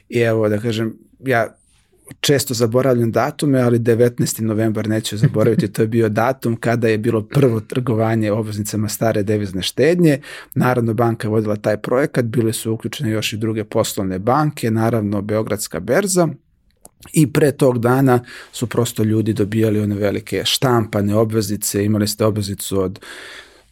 I 0.09 0.19
evo, 0.19 0.49
da 0.49 0.59
kažem, 0.59 0.97
ja 1.19 1.55
često 2.19 2.53
zaboravljam 2.53 3.11
datume, 3.11 3.61
ali 3.61 3.79
19. 3.79 4.41
novembar 4.41 4.87
neću 4.87 5.17
zaboraviti, 5.17 5.71
to 5.71 5.81
je 5.81 5.87
bio 5.87 6.09
datum 6.09 6.55
kada 6.55 6.87
je 6.87 6.97
bilo 6.97 7.21
prvo 7.21 7.59
trgovanje 7.59 8.31
obveznicama 8.31 8.89
stare 8.89 9.23
devizne 9.23 9.61
štednje. 9.61 10.21
Narodna 10.55 10.93
banka 10.93 11.27
je 11.27 11.31
vodila 11.31 11.55
taj 11.55 11.77
projekat, 11.77 12.25
bile 12.25 12.53
su 12.53 12.73
uključene 12.73 13.11
još 13.11 13.33
i 13.33 13.37
druge 13.37 13.63
poslovne 13.63 14.19
banke, 14.19 14.71
naravno 14.71 15.21
Beogradska 15.21 15.79
berza, 15.79 16.27
I 17.13 17.33
pre 17.33 17.51
tog 17.51 17.79
dana 17.79 18.19
su 18.51 18.67
prosto 18.67 19.03
ljudi 19.03 19.33
dobijali 19.33 19.79
one 19.79 19.95
velike 19.95 20.41
štampane 20.45 21.15
obveznice, 21.15 21.85
imali 21.85 22.07
ste 22.07 22.25
obveznicu 22.25 22.81
od 22.81 22.99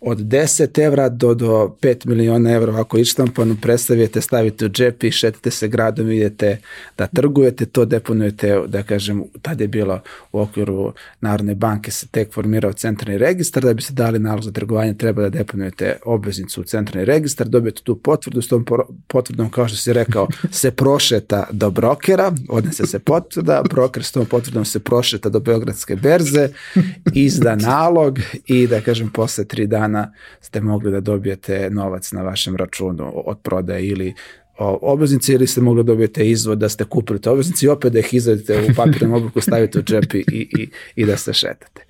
od 0.01 0.17
10 0.19 0.83
evra 0.83 1.09
do, 1.09 1.33
do 1.33 1.75
5 1.81 2.07
miliona 2.07 2.51
evra. 2.51 2.71
Ovako 2.71 2.97
ištampano 2.97 3.55
predstavite, 3.61 4.21
stavite 4.21 4.65
u 4.65 4.69
džep 4.69 5.03
i 5.03 5.11
šetite 5.11 5.51
se 5.51 5.67
gradom, 5.67 6.11
idete 6.11 6.57
da 6.97 7.07
trgujete, 7.07 7.65
to 7.65 7.85
deponujete, 7.85 8.61
da 8.67 8.83
kažem, 8.83 9.23
tada 9.41 9.63
je 9.63 9.67
bilo 9.67 10.01
u 10.31 10.39
okviru 10.39 10.93
Narodne 11.21 11.55
banke 11.55 11.91
se 11.91 12.07
tek 12.07 12.33
formirao 12.33 12.73
centralni 12.73 13.17
registar, 13.17 13.63
da 13.63 13.73
bi 13.73 13.81
se 13.81 13.93
dali 13.93 14.19
nalog 14.19 14.43
za 14.43 14.51
trgovanje, 14.51 14.93
treba 14.93 15.21
da 15.21 15.29
deponujete 15.29 15.97
obveznicu 16.05 16.61
u 16.61 16.63
centralni 16.63 17.05
registar, 17.05 17.47
dobijete 17.47 17.81
tu 17.81 17.95
potvrdu, 17.95 18.41
s 18.41 18.47
tom 18.47 18.65
potvrdom, 19.07 19.49
kao 19.49 19.67
što 19.67 19.77
si 19.77 19.93
rekao, 19.93 20.27
se 20.51 20.71
prošeta 20.71 21.47
do 21.51 21.71
brokera, 21.71 22.31
odnese 22.49 22.87
se 22.87 22.99
potvrda, 22.99 23.63
broker 23.69 24.03
s 24.03 24.11
tom 24.11 24.25
potvrdom 24.25 24.65
se 24.65 24.79
prošeta 24.79 25.29
do 25.29 25.39
Beogradske 25.39 25.95
berze, 25.95 26.49
izda 27.13 27.55
nalog 27.55 28.19
i 28.45 28.67
da 28.67 28.81
kažem, 28.81 29.09
posle 29.09 29.45
tri 29.45 29.67
dana 29.67 29.88
dana 29.89 30.13
ste 30.41 30.61
mogli 30.61 30.91
da 30.91 30.99
dobijete 30.99 31.69
novac 31.69 32.11
na 32.11 32.21
vašem 32.21 32.55
računu 32.55 33.11
od 33.25 33.37
prodaje 33.43 33.87
ili 33.87 34.13
obveznice 34.81 35.33
ili 35.33 35.47
ste 35.47 35.61
mogli 35.61 35.83
da 35.83 35.87
dobijete 35.87 36.29
izvod 36.29 36.57
da 36.57 36.69
ste 36.69 36.83
kupili 36.83 37.21
te 37.21 37.29
obveznice 37.29 37.65
i 37.65 37.69
opet 37.69 37.93
da 37.93 37.99
ih 37.99 38.13
izvadite 38.13 38.59
u 38.71 38.75
papirnom 38.75 39.13
obliku, 39.13 39.41
stavite 39.41 39.79
u 39.79 39.83
džep 39.83 40.13
i, 40.13 40.25
i, 40.31 40.69
i 40.95 41.05
da 41.05 41.17
se 41.17 41.33
šetate. 41.33 41.85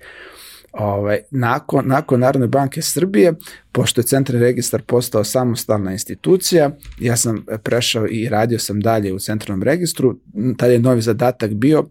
Ovaj, 0.72 1.18
nakon, 1.30 1.88
nakon 1.88 2.20
Narodne 2.20 2.46
banke 2.46 2.82
Srbije, 2.82 3.34
pošto 3.72 4.00
je 4.00 4.04
Centralni 4.04 4.46
registar 4.46 4.82
postao 4.82 5.24
samostalna 5.24 5.92
institucija, 5.92 6.70
ja 6.98 7.16
sam 7.16 7.44
prešao 7.62 8.06
i 8.10 8.28
radio 8.28 8.58
sam 8.58 8.80
dalje 8.80 9.12
u 9.12 9.18
Centralnom 9.18 9.62
registru, 9.62 10.18
tada 10.56 10.72
je 10.72 10.78
novi 10.78 11.02
zadatak 11.02 11.54
bio 11.54 11.84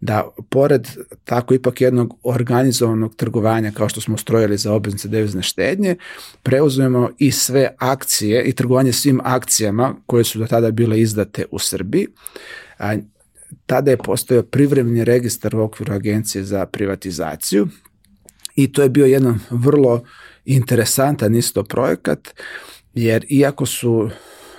da 0.00 0.28
pored 0.50 0.88
tako 1.24 1.54
ipak 1.54 1.80
jednog 1.80 2.18
organizovanog 2.22 3.16
trgovanja 3.16 3.72
kao 3.72 3.88
što 3.88 4.00
smo 4.00 4.14
ustrojili 4.14 4.56
za 4.56 4.72
obveznice 4.72 5.08
devizne 5.08 5.42
štednje, 5.42 5.96
preuzujemo 6.42 7.10
i 7.18 7.32
sve 7.32 7.74
akcije 7.78 8.44
i 8.44 8.52
trgovanje 8.52 8.92
svim 8.92 9.20
akcijama 9.24 9.94
koje 10.06 10.24
su 10.24 10.38
do 10.38 10.46
tada 10.46 10.70
bile 10.70 11.00
izdate 11.00 11.44
u 11.50 11.58
Srbiji. 11.58 12.06
A, 12.78 12.96
tada 13.66 13.90
je 13.90 13.96
postojao 13.96 14.42
privremeni 14.42 15.04
registar 15.04 15.56
u 15.56 15.62
okviru 15.62 15.94
Agencije 15.94 16.44
za 16.44 16.66
privatizaciju, 16.66 17.68
i 18.56 18.72
to 18.72 18.82
je 18.82 18.88
bio 18.88 19.06
jedan 19.06 19.38
vrlo 19.50 20.02
interesantan 20.44 21.34
isto 21.34 21.64
projekat, 21.64 22.34
jer 22.94 23.26
iako 23.28 23.66
su 23.66 24.10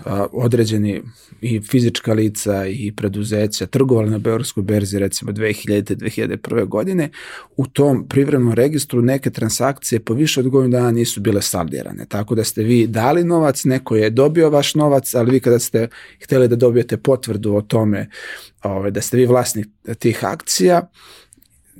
a, 0.05 0.25
određeni 0.31 1.01
i 1.41 1.61
fizička 1.61 2.13
lica 2.13 2.67
i 2.67 2.93
preduzeća 2.95 3.65
trgovali 3.65 4.09
na 4.09 4.17
Beogradskoj 4.17 4.63
berzi 4.63 4.99
recimo 4.99 5.31
2000. 5.31 5.95
2001. 5.95 6.67
godine, 6.67 7.09
u 7.57 7.67
tom 7.67 8.07
privremenom 8.09 8.53
registru 8.53 9.01
neke 9.01 9.29
transakcije 9.29 9.99
po 9.99 10.13
više 10.13 10.39
od 10.39 10.49
godinu 10.49 10.71
dana 10.71 10.91
nisu 10.91 11.21
bile 11.21 11.41
saldirane. 11.41 12.05
Tako 12.05 12.35
da 12.35 12.43
ste 12.43 12.63
vi 12.63 12.87
dali 12.87 13.23
novac, 13.23 13.63
neko 13.63 13.95
je 13.95 14.09
dobio 14.09 14.49
vaš 14.49 14.75
novac, 14.75 15.15
ali 15.15 15.31
vi 15.31 15.39
kada 15.39 15.59
ste 15.59 15.87
hteli 16.23 16.47
da 16.47 16.55
dobijete 16.55 16.97
potvrdu 16.97 17.55
o 17.55 17.61
tome 17.61 18.09
ove, 18.63 18.91
da 18.91 19.01
ste 19.01 19.17
vi 19.17 19.25
vlasnik 19.25 19.67
tih 19.99 20.25
akcija, 20.25 20.87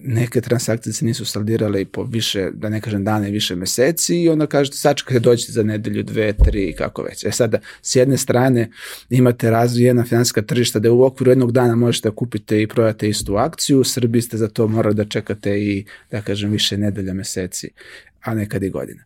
neke 0.03 0.41
transakcije 0.41 0.93
se 0.93 1.05
nisu 1.05 1.25
saldirale 1.25 1.81
i 1.81 1.85
po 1.85 2.03
više, 2.03 2.49
da 2.53 2.69
ne 2.69 2.81
kažem 2.81 3.03
dane 3.03 3.31
više 3.31 3.55
meseci 3.55 4.21
i 4.21 4.29
onda 4.29 4.47
kažete 4.47 4.77
sačekajte 4.77 5.19
dođite 5.19 5.51
za 5.51 5.63
nedelju, 5.63 6.03
dve, 6.03 6.33
tri, 6.33 6.73
kako 6.77 7.01
već. 7.01 7.25
E 7.25 7.31
sada, 7.31 7.59
s 7.81 7.95
jedne 7.95 8.17
strane 8.17 8.69
imate 9.09 9.51
razvijena 9.51 10.05
finansijska 10.05 10.41
tržišta 10.41 10.79
da 10.79 10.91
u 10.91 11.03
okviru 11.03 11.31
jednog 11.31 11.51
dana 11.51 11.75
možete 11.75 12.09
da 12.09 12.15
kupite 12.15 12.61
i 12.61 12.67
prodate 12.67 13.09
istu 13.09 13.35
akciju, 13.35 13.79
u 13.79 13.83
Srbiji 13.83 14.21
ste 14.21 14.37
za 14.37 14.47
to 14.47 14.67
morali 14.67 14.95
da 14.95 15.05
čekate 15.05 15.59
i, 15.61 15.85
da 16.11 16.21
kažem, 16.21 16.51
više 16.51 16.77
nedelja, 16.77 17.13
meseci, 17.13 17.69
a 18.21 18.33
nekad 18.33 18.63
i 18.63 18.69
godina. 18.69 19.03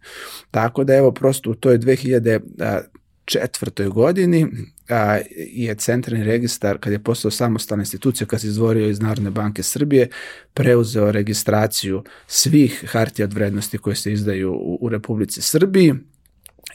Tako 0.52 0.84
da 0.84 0.96
evo, 0.96 1.12
prosto 1.12 1.52
u 1.52 1.56
toj 1.56 1.80
2000 1.80 2.82
četvrtoj 3.26 3.88
godini 3.88 4.48
a, 4.92 5.20
je 5.36 5.76
centralni 5.76 6.24
registar, 6.24 6.78
kad 6.78 6.94
je 6.94 7.04
postao 7.04 7.32
samostalna 7.32 7.82
institucija, 7.82 8.28
kad 8.28 8.42
se 8.42 8.48
izvorio 8.48 8.90
iz 8.90 9.00
Narodne 9.00 9.30
banke 9.32 9.64
Srbije, 9.64 10.10
preuzeo 10.54 11.12
registraciju 11.12 12.04
svih 12.28 12.86
hartija 12.88 13.26
od 13.26 13.34
vrednosti 13.34 13.78
koje 13.78 13.96
se 13.96 14.14
izdaju 14.14 14.54
u, 14.54 14.78
u 14.82 14.90
Republici 14.90 15.42
Srbiji, 15.42 15.94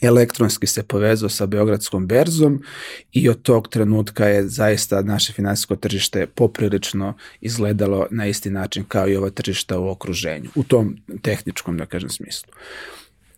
elektronski 0.01 0.67
se 0.67 0.83
povezao 0.83 1.29
sa 1.29 1.47
Beogradskom 1.47 2.07
berzom 2.07 2.63
i 3.13 3.29
od 3.29 3.43
tog 3.43 3.69
trenutka 3.69 4.27
je 4.27 4.49
zaista 4.49 5.03
naše 5.03 5.33
finansijsko 5.33 5.77
tržište 5.77 6.27
poprilično 6.27 7.15
izgledalo 7.41 8.07
na 8.11 8.27
isti 8.27 8.51
način 8.51 8.85
kao 8.89 9.09
i 9.09 9.17
ova 9.17 9.31
tržišta 9.31 9.79
u 9.79 9.89
okruženju, 9.89 10.51
u 10.55 10.63
tom 10.63 10.97
tehničkom, 11.23 11.77
da 11.77 11.87
kažem, 11.87 12.11
smislu. 12.11 12.53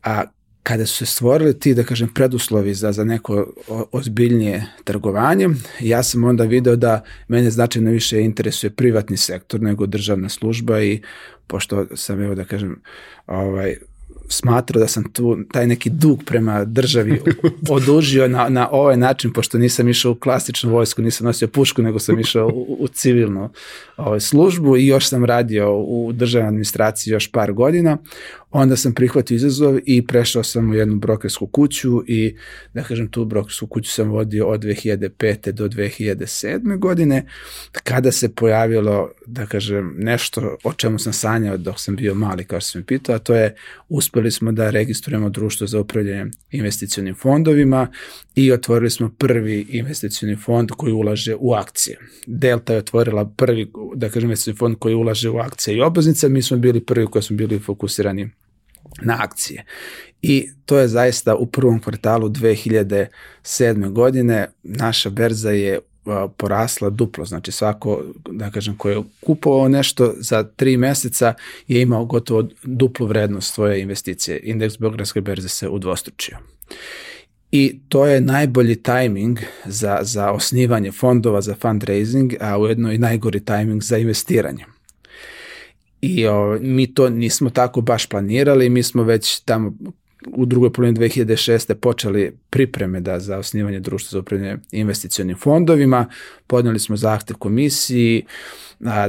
A 0.02 0.24
kada 0.68 0.86
su 0.86 0.96
se 0.96 1.06
stvorili 1.06 1.58
ti, 1.58 1.74
da 1.74 1.84
kažem, 1.84 2.08
preduslovi 2.14 2.74
za, 2.74 2.92
za 2.92 3.04
neko 3.04 3.52
ozbiljnije 3.92 4.66
trgovanje, 4.84 5.48
ja 5.80 6.02
sam 6.02 6.24
onda 6.24 6.44
video 6.44 6.76
da 6.76 7.04
mene 7.28 7.50
značajno 7.50 7.90
više 7.90 8.20
interesuje 8.20 8.70
privatni 8.70 9.16
sektor 9.16 9.60
nego 9.60 9.86
državna 9.86 10.28
služba 10.28 10.82
i 10.82 11.00
pošto 11.46 11.86
sam, 11.94 12.22
evo 12.22 12.34
da 12.34 12.44
kažem, 12.44 12.82
ovaj, 13.26 13.76
smatrao 14.28 14.80
da 14.80 14.88
sam 14.88 15.12
tu 15.12 15.38
taj 15.52 15.66
neki 15.66 15.90
dug 15.90 16.22
prema 16.26 16.64
državi 16.64 17.20
odužio 17.70 18.28
na, 18.28 18.48
na 18.48 18.68
ovaj 18.70 18.96
način, 18.96 19.32
pošto 19.32 19.58
nisam 19.58 19.88
išao 19.88 20.12
u 20.12 20.14
klasičnu 20.14 20.70
vojsku, 20.70 21.02
nisam 21.02 21.24
nosio 21.24 21.48
pušku, 21.48 21.82
nego 21.82 21.98
sam 21.98 22.20
išao 22.20 22.46
u, 22.46 22.76
u 22.80 22.88
civilnu 22.88 23.50
ovaj, 23.96 24.20
službu 24.20 24.76
i 24.76 24.86
još 24.86 25.08
sam 25.08 25.24
radio 25.24 25.76
u 25.76 26.12
državnoj 26.12 26.48
administraciji 26.48 27.12
još 27.12 27.32
par 27.32 27.52
godina 27.52 27.98
onda 28.50 28.76
sam 28.76 28.94
prihvatio 28.94 29.34
izazov 29.34 29.78
i 29.84 30.06
prešao 30.06 30.42
sam 30.44 30.70
u 30.70 30.74
jednu 30.74 30.96
brokersku 30.96 31.46
kuću 31.46 32.02
i 32.06 32.36
da 32.74 32.82
kažem 32.82 33.08
tu 33.08 33.24
brokersku 33.24 33.66
kuću 33.66 33.90
sam 33.90 34.10
vodio 34.10 34.46
od 34.46 34.60
2005. 34.60 35.52
do 35.52 35.68
2007. 35.68 36.78
godine 36.78 37.26
kada 37.72 38.12
se 38.12 38.34
pojavilo 38.34 39.10
da 39.26 39.46
kažem 39.46 39.94
nešto 39.98 40.56
o 40.64 40.72
čemu 40.72 40.98
sam 40.98 41.12
sanjao 41.12 41.56
dok 41.56 41.80
sam 41.80 41.96
bio 41.96 42.14
mali 42.14 42.44
kao 42.44 42.60
što 42.60 42.70
sam 42.70 42.82
pitao, 42.82 43.14
a 43.14 43.18
to 43.18 43.34
je 43.34 43.54
uspeli 43.88 44.30
smo 44.30 44.52
da 44.52 44.70
registrujemo 44.70 45.30
društvo 45.30 45.66
za 45.66 45.80
upravljanje 45.80 46.26
investicionim 46.50 47.14
fondovima 47.14 47.88
i 48.34 48.52
otvorili 48.52 48.90
smo 48.90 49.10
prvi 49.18 49.66
investicioni 49.68 50.36
fond 50.36 50.70
koji 50.70 50.92
ulaže 50.92 51.36
u 51.38 51.52
akcije. 51.52 51.98
Delta 52.26 52.72
je 52.72 52.78
otvorila 52.78 53.24
prvi, 53.36 53.72
da 53.94 54.08
kažem, 54.08 54.28
investicioni 54.28 54.56
fond 54.58 54.76
koji 54.78 54.94
ulaže 54.94 55.30
u 55.30 55.38
akcije 55.38 55.76
i 55.76 55.80
obveznice, 55.80 56.28
mi 56.28 56.42
smo 56.42 56.56
bili 56.56 56.80
prvi 56.80 57.06
koji 57.06 57.22
smo 57.22 57.36
bili 57.36 57.58
fokusirani 57.58 58.30
na 59.02 59.16
akcije. 59.20 59.64
I 60.22 60.48
to 60.66 60.78
je 60.78 60.88
zaista 60.88 61.36
u 61.36 61.46
prvom 61.46 61.80
kvartalu 61.80 62.28
2007. 62.28 63.90
godine 63.90 64.48
naša 64.62 65.10
berza 65.10 65.50
je 65.50 65.78
porasla 66.36 66.90
duplo, 66.90 67.24
znači 67.24 67.52
svako, 67.52 68.02
da 68.30 68.50
kažem, 68.50 68.76
ko 68.76 68.90
je 68.90 69.02
kupovao 69.20 69.68
nešto 69.68 70.14
za 70.16 70.42
tri 70.42 70.76
meseca 70.76 71.34
je 71.68 71.82
imao 71.82 72.04
gotovo 72.04 72.48
duplu 72.62 73.06
vrednost 73.06 73.54
svoje 73.54 73.80
investicije. 73.80 74.40
Indeks 74.42 74.78
Beogradske 74.78 75.20
berze 75.20 75.48
se 75.48 75.68
udvostručio. 75.68 76.36
I 77.52 77.80
to 77.88 78.06
je 78.06 78.20
najbolji 78.20 78.76
tajming 78.76 79.38
za, 79.64 79.98
za 80.02 80.30
osnivanje 80.30 80.92
fondova, 80.92 81.40
za 81.40 81.54
fundraising, 81.54 82.34
a 82.40 82.58
ujedno 82.58 82.92
i 82.92 82.98
najgori 82.98 83.40
tajming 83.40 83.82
za 83.82 83.98
investiranje. 83.98 84.64
I 86.00 86.26
o, 86.26 86.58
mi 86.60 86.94
to 86.94 87.10
nismo 87.10 87.50
tako 87.50 87.80
baš 87.80 88.06
planirali, 88.06 88.68
mi 88.68 88.82
smo 88.82 89.02
već 89.02 89.40
tamo 89.40 89.74
u 90.26 90.46
drugoj 90.46 90.72
polovini 90.72 90.98
2006. 90.98 91.74
počeli 91.74 92.36
pripreme 92.50 93.00
da 93.00 93.20
za 93.20 93.38
osnivanje 93.38 93.80
društva 93.80 94.08
za 94.10 94.18
upravljanje 94.18 94.58
investicionim 94.72 95.36
fondovima, 95.36 96.06
podneli 96.46 96.78
smo 96.78 96.96
zahtev 96.96 97.36
komisiji, 97.36 98.24
a, 98.84 99.08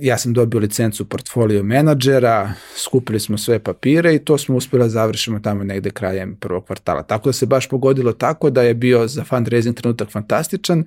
ja 0.00 0.18
sam 0.18 0.32
dobio 0.32 0.60
licencu 0.60 1.04
portfolio 1.04 1.62
menadžera, 1.62 2.52
skupili 2.76 3.20
smo 3.20 3.38
sve 3.38 3.58
papire 3.58 4.14
i 4.14 4.18
to 4.18 4.38
smo 4.38 4.56
uspeli 4.56 4.82
da 4.82 4.88
završimo 4.88 5.40
tamo 5.40 5.64
negde 5.64 5.90
krajem 5.90 6.36
prvog 6.36 6.66
kvartala. 6.66 7.02
Tako 7.02 7.28
da 7.28 7.32
se 7.32 7.46
baš 7.46 7.68
pogodilo 7.68 8.12
tako 8.12 8.50
da 8.50 8.62
je 8.62 8.74
bio 8.74 9.08
za 9.08 9.24
fundraising 9.24 9.76
trenutak 9.76 10.10
fantastičan 10.10 10.84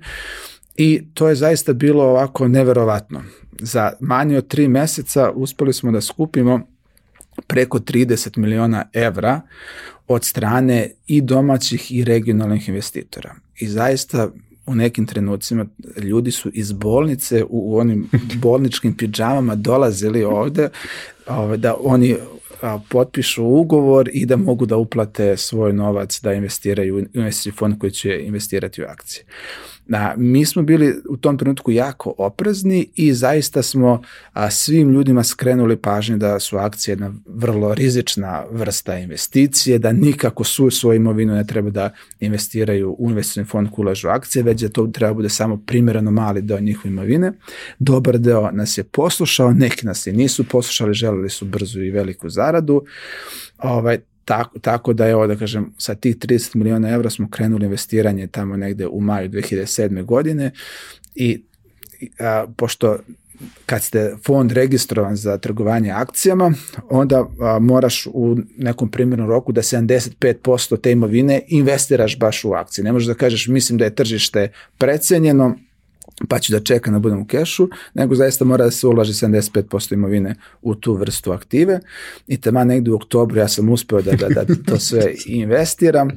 i 0.76 1.02
to 1.14 1.28
je 1.28 1.34
zaista 1.34 1.72
bilo 1.72 2.04
ovako 2.04 2.48
neverovatno. 2.48 3.22
Za 3.60 3.92
manje 4.00 4.38
od 4.38 4.48
tri 4.48 4.68
meseca 4.68 5.30
uspeli 5.30 5.72
smo 5.72 5.92
da 5.92 6.00
skupimo 6.00 6.60
preko 7.46 7.78
30 7.78 8.38
miliona 8.38 8.84
evra 8.92 9.40
od 10.08 10.24
strane 10.24 10.90
i 11.06 11.20
domaćih 11.20 11.92
i 11.92 12.04
regionalnih 12.04 12.68
investitora. 12.68 13.34
I 13.58 13.68
zaista 13.68 14.30
u 14.66 14.74
nekim 14.74 15.06
trenucima 15.06 15.66
ljudi 15.96 16.30
su 16.30 16.50
iz 16.54 16.72
bolnice 16.72 17.44
u, 17.48 17.78
onim 17.78 18.08
bolničkim 18.42 18.96
pidžamama 18.96 19.54
dolazili 19.54 20.24
ovde 20.24 20.68
ovaj, 21.26 21.56
da 21.56 21.76
oni 21.80 22.16
potpišu 22.88 23.44
ugovor 23.44 24.10
i 24.12 24.26
da 24.26 24.36
mogu 24.36 24.66
da 24.66 24.76
uplate 24.76 25.36
svoj 25.36 25.72
novac 25.72 26.20
da 26.22 26.32
investiraju 26.32 26.96
u 26.96 26.98
investicijski 26.98 27.58
fond 27.58 27.78
koji 27.78 27.92
će 27.92 28.20
investirati 28.20 28.82
u 28.82 28.86
akcije. 28.86 29.24
Da, 29.86 30.14
mi 30.16 30.44
smo 30.46 30.62
bili 30.62 30.94
u 31.08 31.16
tom 31.16 31.38
trenutku 31.38 31.70
jako 31.70 32.14
oprezni 32.18 32.88
i 32.96 33.14
zaista 33.14 33.62
smo 33.62 34.02
a, 34.32 34.50
svim 34.50 34.92
ljudima 34.92 35.24
skrenuli 35.24 35.76
pažnju 35.76 36.16
da 36.16 36.40
su 36.40 36.56
akcije 36.56 36.92
jedna 36.92 37.12
vrlo 37.26 37.74
rizična 37.74 38.44
vrsta 38.50 38.98
investicije, 38.98 39.78
da 39.78 39.92
nikako 39.92 40.44
su 40.44 40.70
svoju 40.70 40.96
imovinu 40.96 41.34
ne 41.34 41.46
treba 41.46 41.70
da 41.70 41.90
investiraju 42.20 42.96
u 42.98 43.10
investicijni 43.10 43.46
fond 43.46 43.68
koji 43.70 43.84
ulažu 43.84 44.08
akcije, 44.08 44.42
već 44.42 44.60
da 44.60 44.68
to 44.68 44.86
treba 44.86 45.14
bude 45.14 45.28
samo 45.28 45.56
primjereno 45.66 46.10
mali 46.10 46.42
deo 46.42 46.60
njihove 46.60 46.92
imovine. 46.92 47.32
Dobar 47.78 48.18
deo 48.18 48.50
nas 48.50 48.78
je 48.78 48.84
poslušao, 48.84 49.52
neki 49.52 49.86
nas 49.86 50.06
i 50.06 50.12
nisu 50.12 50.44
poslušali, 50.44 50.94
želeli 50.94 51.30
su 51.30 51.44
brzu 51.44 51.82
i 51.82 51.90
veliku 51.90 52.28
zaradu. 52.28 52.82
Ovaj, 53.58 53.98
Tako, 54.24 54.58
tako 54.58 54.92
da 54.92 55.08
evo 55.08 55.26
da 55.26 55.36
kažem 55.36 55.72
sa 55.78 55.94
tih 55.94 56.16
30 56.16 56.56
miliona 56.56 56.90
evra 56.90 57.10
smo 57.10 57.30
krenuli 57.30 57.64
investiranje 57.64 58.26
tamo 58.26 58.56
negde 58.56 58.86
u 58.86 59.00
maju 59.00 59.30
2007. 59.30 60.04
godine 60.04 60.50
i 61.14 61.42
a, 62.18 62.46
pošto 62.56 62.98
kad 63.66 63.82
ste 63.82 64.16
fond 64.26 64.52
registrovan 64.52 65.16
za 65.16 65.38
trgovanje 65.38 65.90
akcijama, 65.90 66.52
onda 66.90 67.26
a, 67.40 67.58
moraš 67.58 68.06
u 68.12 68.36
nekom 68.56 68.90
primjernom 68.90 69.28
roku 69.28 69.52
da 69.52 69.62
75% 69.62 70.80
te 70.80 70.92
imovine 70.92 71.40
investiraš 71.48 72.18
baš 72.18 72.44
u 72.44 72.52
akcije. 72.52 72.84
Ne 72.84 72.92
možeš 72.92 73.06
da 73.06 73.14
kažeš 73.14 73.48
mislim 73.48 73.78
da 73.78 73.84
je 73.84 73.94
tržište 73.94 74.52
precenjeno, 74.78 75.56
pa 76.28 76.38
ću 76.38 76.52
da 76.52 76.60
čekam 76.60 76.94
da 76.94 77.00
budem 77.00 77.20
u 77.20 77.26
kešu, 77.26 77.68
nego 77.94 78.14
zaista 78.14 78.44
mora 78.44 78.64
da 78.64 78.70
se 78.70 78.86
ulaže 78.86 79.12
75% 79.12 79.92
imovine 79.94 80.34
u 80.62 80.74
tu 80.74 80.94
vrstu 80.94 81.32
aktive. 81.32 81.80
I 82.26 82.40
tamo 82.40 82.64
negde 82.64 82.90
u 82.90 82.94
oktobru 82.94 83.38
ja 83.38 83.48
sam 83.48 83.68
uspeo 83.68 84.02
da, 84.02 84.12
da, 84.12 84.28
da 84.28 84.54
to 84.66 84.78
sve 84.78 85.14
investiram 85.26 86.10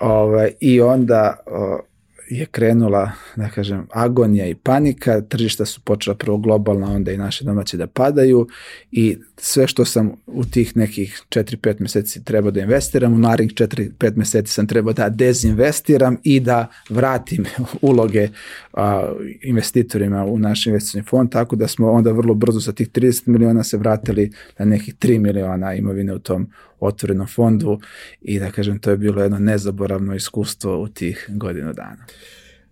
ovaj, 0.00 0.52
i 0.60 0.80
onda 0.80 1.36
o, 1.46 1.80
je 2.30 2.46
krenula, 2.46 3.10
da 3.36 3.48
kažem, 3.48 3.86
agonija 3.92 4.46
i 4.46 4.54
panika, 4.54 5.20
tržišta 5.20 5.64
su 5.64 5.80
počela 5.80 6.16
prvo 6.16 6.38
globalna, 6.38 6.92
onda 6.92 7.12
i 7.12 7.16
naše 7.16 7.44
domaće 7.44 7.76
da 7.76 7.86
padaju 7.86 8.48
i 8.92 9.18
sve 9.36 9.66
što 9.66 9.84
sam 9.84 10.12
u 10.26 10.44
tih 10.44 10.76
nekih 10.76 11.22
4-5 11.28 11.80
meseci 11.80 12.24
trebao 12.24 12.50
da 12.50 12.60
investiram, 12.60 13.14
u 13.14 13.18
narednih 13.18 13.54
4-5 13.54 14.16
meseci 14.16 14.52
sam 14.52 14.66
trebao 14.66 14.92
da 14.92 15.08
dezinvestiram 15.08 16.16
i 16.22 16.40
da 16.40 16.66
vratim 16.88 17.44
uloge 17.82 18.28
a, 18.72 19.12
investitorima 19.42 20.24
u 20.24 20.38
naš 20.38 20.66
investicijni 20.66 21.04
fond, 21.04 21.32
tako 21.32 21.56
da 21.56 21.68
smo 21.68 21.90
onda 21.90 22.12
vrlo 22.12 22.34
brzo 22.34 22.60
sa 22.60 22.72
tih 22.72 22.90
30 22.90 23.28
miliona 23.28 23.64
se 23.64 23.76
vratili 23.76 24.32
na 24.58 24.64
nekih 24.64 24.94
3 24.94 25.18
miliona 25.18 25.74
imovine 25.74 26.14
u 26.14 26.18
tom 26.18 26.50
otvorenom 26.80 27.26
fondu 27.26 27.80
i 28.20 28.38
da 28.38 28.50
kažem 28.50 28.78
to 28.78 28.90
je 28.90 28.96
bilo 28.96 29.22
jedno 29.22 29.38
nezaboravno 29.38 30.14
iskustvo 30.14 30.82
u 30.82 30.88
tih 30.88 31.26
godinu 31.28 31.72
dana. 31.72 32.06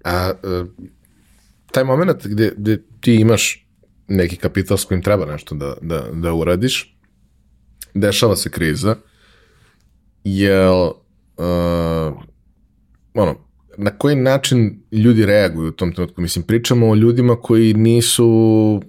A, 0.04 0.32
a 0.42 0.64
taj 1.72 1.84
moment 1.84 2.26
gde, 2.26 2.52
gde 2.56 2.82
ti 3.00 3.14
imaš 3.14 3.66
neki 4.08 4.36
kapital 4.36 4.76
s 4.76 4.84
kojim 4.84 5.02
treba 5.02 5.26
nešto 5.26 5.54
da, 5.54 5.74
da, 5.82 6.06
da 6.12 6.32
uradiš, 6.32 6.96
dešava 7.94 8.36
se 8.36 8.50
kriza, 8.50 8.96
jel 10.24 10.82
uh, 10.82 12.22
ono, 13.14 13.48
na 13.76 13.90
koji 13.90 14.16
način 14.16 14.82
ljudi 14.92 15.26
reaguju 15.26 15.68
u 15.68 15.72
tom 15.72 15.92
trenutku? 15.92 16.20
Mislim, 16.20 16.42
pričamo 16.42 16.88
o 16.88 16.94
ljudima 16.94 17.36
koji 17.36 17.74
nisu, 17.74 18.82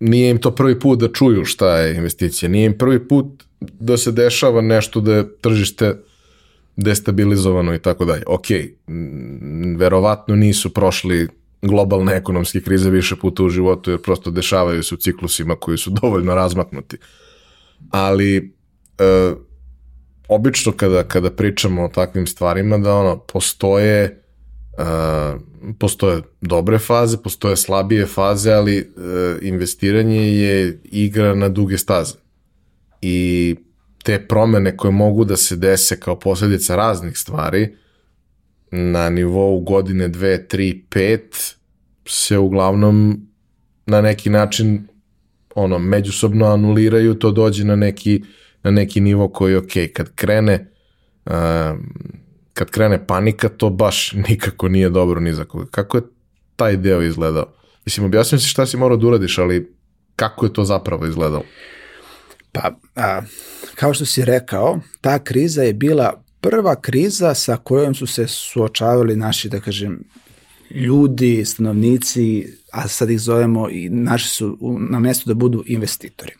nije 0.00 0.30
im 0.30 0.38
to 0.38 0.54
prvi 0.54 0.80
put 0.80 1.00
da 1.00 1.12
čuju 1.12 1.44
šta 1.44 1.78
je 1.78 1.96
investicija, 1.96 2.48
nije 2.48 2.66
im 2.66 2.78
prvi 2.78 3.08
put 3.08 3.44
da 3.80 3.96
se 3.96 4.12
dešava 4.12 4.60
nešto 4.60 5.00
da 5.00 5.14
je 5.14 5.36
tržište 5.36 5.96
destabilizovano 6.76 7.74
i 7.74 7.78
tako 7.78 8.04
dalje. 8.04 8.22
Ok, 8.26 8.46
verovatno 9.76 10.36
nisu 10.36 10.74
prošli 10.74 11.28
globalne 11.62 12.12
ekonomske 12.12 12.60
krize 12.60 12.90
više 12.90 13.16
puta 13.16 13.42
u 13.42 13.48
životu, 13.48 13.90
jer 13.90 14.02
prosto 14.02 14.30
dešavaju 14.30 14.82
se 14.82 14.94
u 14.94 14.98
ciklusima 14.98 15.56
koji 15.56 15.78
su 15.78 15.90
dovoljno 16.02 16.34
razmaknuti. 16.34 16.96
Ali, 17.90 18.54
e, 18.98 19.32
obično 20.28 20.72
kada, 20.72 21.02
kada 21.04 21.30
pričamo 21.30 21.84
o 21.84 21.88
takvim 21.88 22.26
stvarima, 22.26 22.78
da 22.78 22.94
ono, 22.94 23.18
postoje 23.18 24.18
Uh, 24.78 25.40
postoje 25.78 26.22
dobre 26.40 26.78
faze, 26.78 27.16
postoje 27.22 27.56
slabije 27.56 28.06
faze, 28.06 28.52
ali 28.52 28.80
uh, 28.80 29.36
investiranje 29.42 30.36
je 30.36 30.80
igra 30.84 31.34
na 31.34 31.48
duge 31.48 31.78
staze. 31.78 32.14
I 33.02 33.56
te 34.02 34.26
promene 34.28 34.76
koje 34.76 34.90
mogu 34.90 35.24
da 35.24 35.36
se 35.36 35.56
dese 35.56 36.00
kao 36.00 36.18
posledica 36.18 36.76
raznih 36.76 37.18
stvari 37.18 37.76
na 38.70 39.10
nivou 39.10 39.60
godine 39.60 40.08
2, 40.08 40.56
3, 40.56 40.82
5 40.90 41.54
se 42.06 42.38
uglavnom 42.38 43.26
na 43.86 44.00
neki 44.00 44.30
način 44.30 44.88
ono 45.54 45.78
međusobno 45.78 46.46
anuliraju, 46.46 47.14
to 47.14 47.30
dođe 47.30 47.64
na 47.64 47.76
neki 47.76 48.22
na 48.62 48.70
neki 48.70 49.00
nivo 49.00 49.28
koji 49.28 49.52
je 49.52 49.58
ok. 49.58 49.72
Kad 49.92 50.14
krene 50.14 50.72
uh, 51.24 51.32
kad 52.54 52.70
krene 52.70 53.06
panika, 53.06 53.48
to 53.48 53.70
baš 53.70 54.12
nikako 54.28 54.68
nije 54.68 54.90
dobro 54.90 55.20
ni 55.20 55.34
za 55.34 55.44
koga. 55.44 55.66
Kako 55.70 55.96
je 55.96 56.02
taj 56.56 56.76
deo 56.76 57.02
izgledao? 57.02 57.52
Mislim, 57.84 58.06
objasnim 58.06 58.40
si 58.40 58.48
šta 58.48 58.66
si 58.66 58.76
morao 58.76 58.96
da 58.96 59.06
uradiš, 59.06 59.38
ali 59.38 59.74
kako 60.16 60.46
je 60.46 60.52
to 60.52 60.64
zapravo 60.64 61.06
izgledalo? 61.06 61.44
Pa, 62.52 62.78
a, 62.96 63.22
kao 63.74 63.94
što 63.94 64.06
si 64.06 64.24
rekao, 64.24 64.80
ta 65.00 65.18
kriza 65.24 65.62
je 65.62 65.72
bila 65.72 66.22
prva 66.40 66.80
kriza 66.80 67.34
sa 67.34 67.56
kojom 67.56 67.94
su 67.94 68.06
se 68.06 68.26
suočavali 68.28 69.16
naši, 69.16 69.48
da 69.48 69.60
kažem, 69.60 70.04
ljudi, 70.70 71.44
stanovnici, 71.44 72.56
a 72.72 72.88
sad 72.88 73.10
ih 73.10 73.20
zovemo 73.20 73.68
i 73.70 73.88
naši 73.88 74.28
su 74.28 74.58
na 74.90 74.98
mestu 74.98 75.28
da 75.28 75.34
budu 75.34 75.64
investitori. 75.66 76.32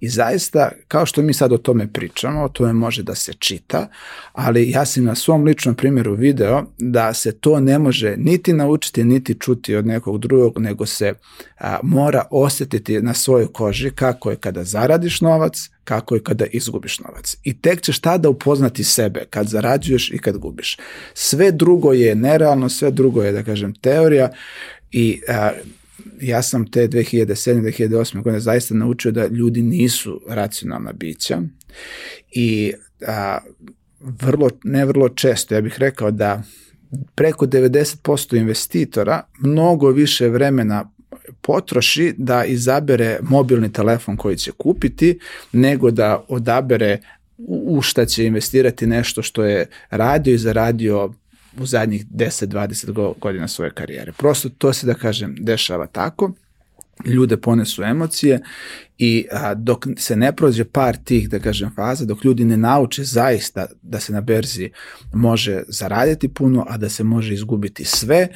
I 0.00 0.08
zaista, 0.08 0.70
kao 0.88 1.06
što 1.06 1.22
mi 1.22 1.32
sad 1.32 1.52
o 1.52 1.58
tome 1.58 1.92
pričamo, 1.92 2.44
o 2.44 2.48
tome 2.48 2.72
može 2.72 3.02
da 3.02 3.14
se 3.14 3.32
čita, 3.32 3.88
ali 4.32 4.70
ja 4.70 4.86
sam 4.86 5.04
na 5.04 5.14
svom 5.14 5.44
ličnom 5.44 5.74
primjeru 5.74 6.14
video 6.14 6.64
da 6.78 7.14
se 7.14 7.32
to 7.32 7.60
ne 7.60 7.78
može 7.78 8.14
niti 8.16 8.52
naučiti, 8.52 9.04
niti 9.04 9.34
čuti 9.40 9.76
od 9.76 9.86
nekog 9.86 10.18
drugog, 10.18 10.58
nego 10.58 10.86
se 10.86 11.14
a, 11.58 11.78
mora 11.82 12.24
osetiti 12.30 13.00
na 13.00 13.14
svojoj 13.14 13.52
koži 13.52 13.90
kako 13.90 14.30
je 14.30 14.36
kada 14.36 14.64
zaradiš 14.64 15.20
novac, 15.20 15.70
kako 15.84 16.14
je 16.14 16.22
kada 16.22 16.46
izgubiš 16.46 16.98
novac. 16.98 17.36
I 17.44 17.60
tek 17.60 17.82
ćeš 17.82 17.98
tada 17.98 18.28
upoznati 18.28 18.84
sebe 18.84 19.24
kad 19.30 19.48
zarađuješ 19.48 20.10
i 20.10 20.18
kad 20.18 20.38
gubiš. 20.38 20.76
Sve 21.14 21.52
drugo 21.52 21.92
je 21.92 22.14
nerealno, 22.14 22.68
sve 22.68 22.90
drugo 22.90 23.22
je, 23.22 23.32
da 23.32 23.42
kažem, 23.42 23.74
teorija 23.74 24.32
i 24.96 25.20
a, 25.28 25.50
ja 26.20 26.42
sam 26.42 26.70
te 26.70 26.88
2007. 26.88 27.62
2008. 27.62 28.22
godine 28.22 28.40
zaista 28.40 28.74
naučio 28.74 29.12
da 29.12 29.26
ljudi 29.26 29.62
nisu 29.62 30.20
racionalna 30.28 30.92
bića 30.92 31.42
i 32.32 32.72
a, 33.06 33.38
vrlo, 34.00 34.50
ne 34.64 34.84
vrlo 34.84 35.08
često, 35.08 35.54
ja 35.54 35.60
bih 35.60 35.74
rekao 35.78 36.10
da 36.10 36.42
preko 37.14 37.46
90% 37.46 38.36
investitora 38.36 39.22
mnogo 39.38 39.90
više 39.90 40.28
vremena 40.28 40.90
potroši 41.40 42.14
da 42.16 42.44
izabere 42.44 43.18
mobilni 43.22 43.72
telefon 43.72 44.16
koji 44.16 44.36
će 44.36 44.52
kupiti, 44.52 45.18
nego 45.52 45.90
da 45.90 46.24
odabere 46.28 46.98
u 47.48 47.82
šta 47.82 48.06
će 48.06 48.26
investirati 48.26 48.86
nešto 48.86 49.22
što 49.22 49.44
je 49.44 49.66
radio 49.90 50.34
i 50.34 50.38
zaradio 50.38 51.12
u 51.60 51.66
zadnjih 51.66 52.06
10-20 52.06 53.14
godina 53.20 53.48
svoje 53.48 53.70
karijere. 53.70 54.12
Prosto 54.12 54.48
to 54.48 54.72
se, 54.72 54.86
da 54.86 54.94
kažem, 54.94 55.34
dešava 55.38 55.86
tako 55.86 56.32
ljude 57.04 57.36
ponesu 57.36 57.82
emocije 57.82 58.40
i 58.98 59.26
a, 59.32 59.54
dok 59.54 59.86
se 59.96 60.16
ne 60.16 60.36
prođe 60.36 60.64
par 60.64 60.96
tih, 61.04 61.28
da 61.28 61.38
kažem, 61.38 61.70
faza, 61.74 62.04
dok 62.04 62.24
ljudi 62.24 62.44
ne 62.44 62.56
nauče 62.56 63.04
zaista 63.04 63.66
da 63.82 64.00
se 64.00 64.12
na 64.12 64.20
berzi 64.20 64.70
može 65.12 65.62
zaraditi 65.68 66.28
puno, 66.28 66.66
a 66.68 66.76
da 66.76 66.88
se 66.88 67.04
može 67.04 67.34
izgubiti 67.34 67.84
sve, 67.84 68.28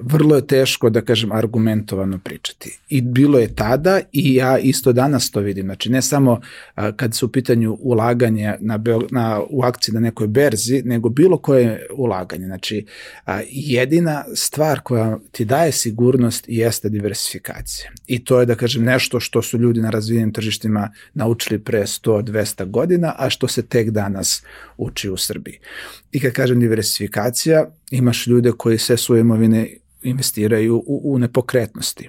vrlo 0.00 0.36
je 0.36 0.46
teško, 0.46 0.90
da 0.90 1.00
kažem, 1.00 1.32
argumentovano 1.32 2.18
pričati. 2.18 2.78
I 2.88 3.00
bilo 3.00 3.38
je 3.38 3.54
tada 3.54 4.00
i 4.12 4.34
ja 4.34 4.58
isto 4.58 4.92
danas 4.92 5.30
to 5.30 5.40
vidim. 5.40 5.66
Znači, 5.66 5.90
ne 5.90 6.02
samo 6.02 6.40
a, 6.74 6.92
kad 6.92 7.14
su 7.14 7.26
u 7.26 7.28
pitanju 7.28 7.78
ulaganje 7.80 8.54
na, 8.60 8.80
na, 9.10 9.40
u 9.50 9.62
akciji 9.62 9.94
na 9.94 10.00
nekoj 10.00 10.26
berzi, 10.26 10.82
nego 10.84 11.08
bilo 11.08 11.38
koje 11.38 11.86
ulaganje. 11.96 12.46
Znači, 12.46 12.86
a, 13.24 13.40
jedina 13.50 14.24
stvar 14.34 14.80
koja 14.80 15.18
ti 15.32 15.44
daje 15.44 15.72
sigurnost 15.72 16.44
jeste 16.48 16.88
diversifikacija. 16.88 17.90
I 18.06 18.24
to 18.24 18.40
je, 18.40 18.46
da 18.46 18.54
kažem, 18.54 18.84
nešto 18.84 19.20
što 19.20 19.42
su 19.42 19.58
ljudi 19.58 19.80
na 19.80 19.90
razvijenim 19.90 20.32
tržištima 20.32 20.90
naučili 21.14 21.58
pre 21.58 21.82
100-200 21.82 22.70
godina, 22.70 23.14
a 23.18 23.30
što 23.30 23.48
se 23.48 23.62
tek 23.62 23.90
danas 23.90 24.42
uči 24.76 25.10
u 25.10 25.16
Srbiji. 25.16 25.58
I 26.12 26.20
kad 26.20 26.32
kažem 26.32 26.60
diversifikacija, 26.60 27.70
imaš 27.90 28.26
ljude 28.26 28.52
koji 28.52 28.78
sve 28.78 28.96
svoje 28.96 29.20
imovine 29.20 29.68
investiraju 30.08 30.76
u, 30.76 31.00
u 31.04 31.18
nepokretnosti. 31.18 32.08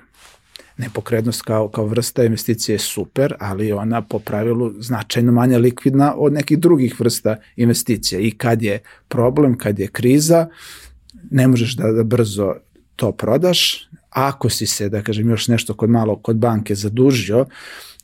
Nepokretnost 0.77 1.41
kao, 1.41 1.69
kao 1.69 1.85
vrsta 1.85 2.23
investicije 2.23 2.73
je 2.73 2.79
super, 2.79 3.33
ali 3.39 3.71
ona 3.71 4.01
po 4.01 4.19
pravilu 4.19 4.73
značajno 4.79 5.31
manje 5.31 5.57
likvidna 5.57 6.15
od 6.17 6.33
nekih 6.33 6.59
drugih 6.59 6.99
vrsta 6.99 7.35
investicija. 7.55 8.21
I 8.21 8.31
kad 8.31 8.61
je 8.61 8.79
problem, 9.07 9.57
kad 9.57 9.79
je 9.79 9.87
kriza, 9.87 10.47
ne 11.31 11.47
možeš 11.47 11.75
da, 11.75 11.91
da 11.91 12.03
brzo 12.03 12.53
to 12.95 13.11
prodaš. 13.11 13.89
Ako 14.09 14.49
si 14.49 14.65
se, 14.65 14.89
da 14.89 15.01
kažem, 15.01 15.29
još 15.29 15.47
nešto 15.47 15.73
kod 15.73 15.89
malo 15.89 16.15
kod 16.15 16.37
banke 16.37 16.75
zadužio, 16.75 17.45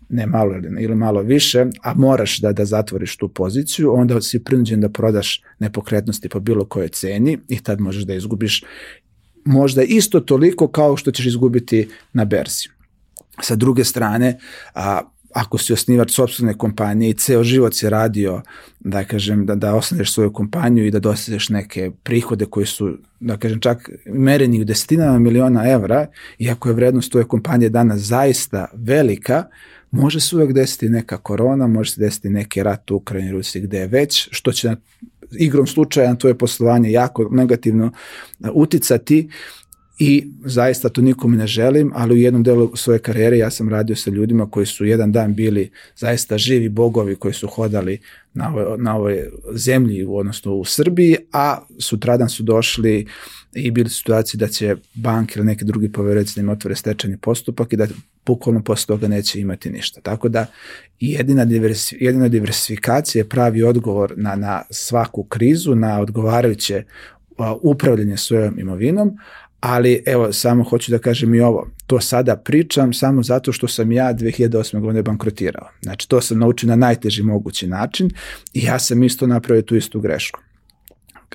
ne 0.10 0.28
malo 0.28 0.56
ili, 0.80 0.96
malo 0.96 1.22
više, 1.22 1.66
a 1.82 1.94
moraš 1.94 2.40
da, 2.40 2.54
da 2.54 2.66
zatvoriš 2.66 3.18
tu 3.18 3.30
poziciju, 3.30 3.94
onda 3.94 4.22
si 4.22 4.44
prinuđen 4.44 4.82
da 4.82 4.90
prodaš 4.90 5.42
nepokretnosti 5.60 6.30
po 6.30 6.40
bilo 6.40 6.66
kojoj 6.66 6.88
ceni 6.88 7.40
i 7.48 7.60
tad 7.60 7.80
možeš 7.80 8.04
da 8.04 8.14
izgubiš 8.14 8.64
možda 9.46 9.84
isto 9.84 10.20
toliko 10.20 10.68
kao 10.68 10.98
što 10.98 11.12
ćeš 11.12 11.26
izgubiti 11.26 11.90
na 12.14 12.26
berzi. 12.26 12.70
Sa 13.42 13.56
druge 13.56 13.84
strane, 13.84 14.40
a, 14.74 15.02
ako 15.34 15.58
si 15.58 15.74
osnivač 15.74 16.12
sobstvene 16.12 16.54
kompanije 16.58 17.10
i 17.10 17.14
ceo 17.14 17.44
život 17.44 17.76
si 17.76 17.90
radio, 17.90 18.42
da 18.80 19.04
kažem, 19.04 19.46
da, 19.46 19.56
da 19.56 19.76
osnuješ 19.76 20.14
svoju 20.14 20.34
kompaniju 20.34 20.86
i 20.86 20.92
da 20.92 21.00
dosežeš 21.00 21.50
neke 21.50 21.92
prihode 22.04 22.46
koji 22.46 22.66
su, 22.66 22.98
da 23.20 23.38
kažem, 23.38 23.60
čak 23.60 23.90
mereni 24.06 24.62
u 24.62 24.64
desetinama 24.64 25.20
miliona 25.20 25.70
evra, 25.70 26.08
iako 26.40 26.70
je 26.70 26.76
vrednost 26.76 27.12
tvoje 27.12 27.26
kompanije 27.26 27.70
danas 27.70 28.00
zaista 28.00 28.68
velika, 28.74 29.44
može 29.92 30.20
se 30.20 30.36
uvek 30.36 30.54
desiti 30.54 30.90
neka 30.90 31.18
korona, 31.18 31.68
može 31.68 31.92
se 31.92 32.02
desiti 32.02 32.30
neki 32.30 32.64
rat 32.64 32.92
u 32.92 32.96
Ukrajini, 32.96 33.32
Rusiji, 33.32 33.62
gde 33.62 33.78
je 33.78 33.88
već, 33.88 34.28
što 34.32 34.52
će 34.52 34.76
igrom 35.40 35.68
slučaja 35.68 36.10
na 36.10 36.16
tvoje 36.16 36.38
poslovanje 36.38 36.92
jako 36.92 37.30
negativno 37.32 37.92
uticati 38.54 39.30
i 40.00 40.32
zaista 40.46 40.90
to 40.90 41.02
nikome 41.02 41.38
ne 41.38 41.48
želim, 41.48 41.92
ali 41.96 42.14
u 42.14 42.18
jednom 42.18 42.44
delu 42.44 42.76
svoje 42.76 43.00
karijere 43.00 43.38
ja 43.38 43.50
sam 43.50 43.70
radio 43.70 43.96
sa 43.96 44.10
ljudima 44.12 44.50
koji 44.50 44.66
su 44.66 44.86
jedan 44.86 45.12
dan 45.12 45.36
bili 45.36 45.72
zaista 45.96 46.38
živi 46.38 46.70
bogovi 46.70 47.16
koji 47.16 47.34
su 47.34 47.48
hodali 47.48 48.00
na 48.34 48.50
ovoj, 48.50 48.78
na 48.78 48.96
ovoj 48.96 49.30
zemlji, 49.54 50.06
odnosno 50.10 50.54
u 50.54 50.66
Srbiji, 50.66 51.16
a 51.32 51.60
sutradan 51.80 52.30
su 52.30 52.44
došli 52.44 53.08
i 53.56 53.72
bili 53.72 53.88
u 53.88 53.90
situaciji 53.90 54.40
da 54.40 54.48
će 54.48 54.76
bank 54.94 55.36
ili 55.36 55.46
neki 55.46 55.66
drugi 55.66 55.92
poverec 55.92 56.36
da 56.36 56.42
im 56.42 56.50
otvore 56.50 56.76
stečajni 56.76 57.18
postupak 57.18 57.74
i 57.74 57.78
da 57.78 57.88
bukvalno 58.26 58.64
posle 58.64 58.88
toga 58.88 59.08
neće 59.08 59.40
imati 59.40 59.70
ništa. 59.70 60.02
Tako 60.02 60.30
da 60.30 60.46
jedina, 61.00 61.46
diversi, 61.46 61.98
jedina 62.00 62.28
diversifikacija 62.28 63.20
je 63.20 63.30
pravi 63.30 63.64
odgovor 63.64 64.14
na, 64.18 64.36
na 64.36 64.64
svaku 64.70 65.24
krizu, 65.24 65.76
na 65.76 66.00
odgovarajuće 66.00 66.84
upravljanje 67.62 68.18
svojom 68.18 68.60
imovinom, 68.60 69.18
ali 69.60 70.04
evo 70.06 70.34
samo 70.34 70.64
hoću 70.64 70.92
da 70.92 71.00
kažem 71.00 71.36
i 71.36 71.42
ovo, 71.42 71.68
to 71.88 72.00
sada 72.00 72.36
pričam 72.36 72.94
samo 72.94 73.24
zato 73.24 73.52
što 73.52 73.68
sam 73.68 73.92
ja 73.92 74.14
2008. 74.14 74.80
godine 74.80 75.02
bankrotirao. 75.02 75.70
Znači 75.82 76.10
to 76.10 76.22
sam 76.22 76.40
naučio 76.40 76.70
na 76.70 76.76
najteži 76.76 77.24
mogući 77.24 77.68
način 77.68 78.10
i 78.54 78.64
ja 78.64 78.80
sam 78.80 79.04
isto 79.04 79.28
napravio 79.28 79.62
tu 79.62 79.76
istu 79.76 80.00
grešku. 80.00 80.40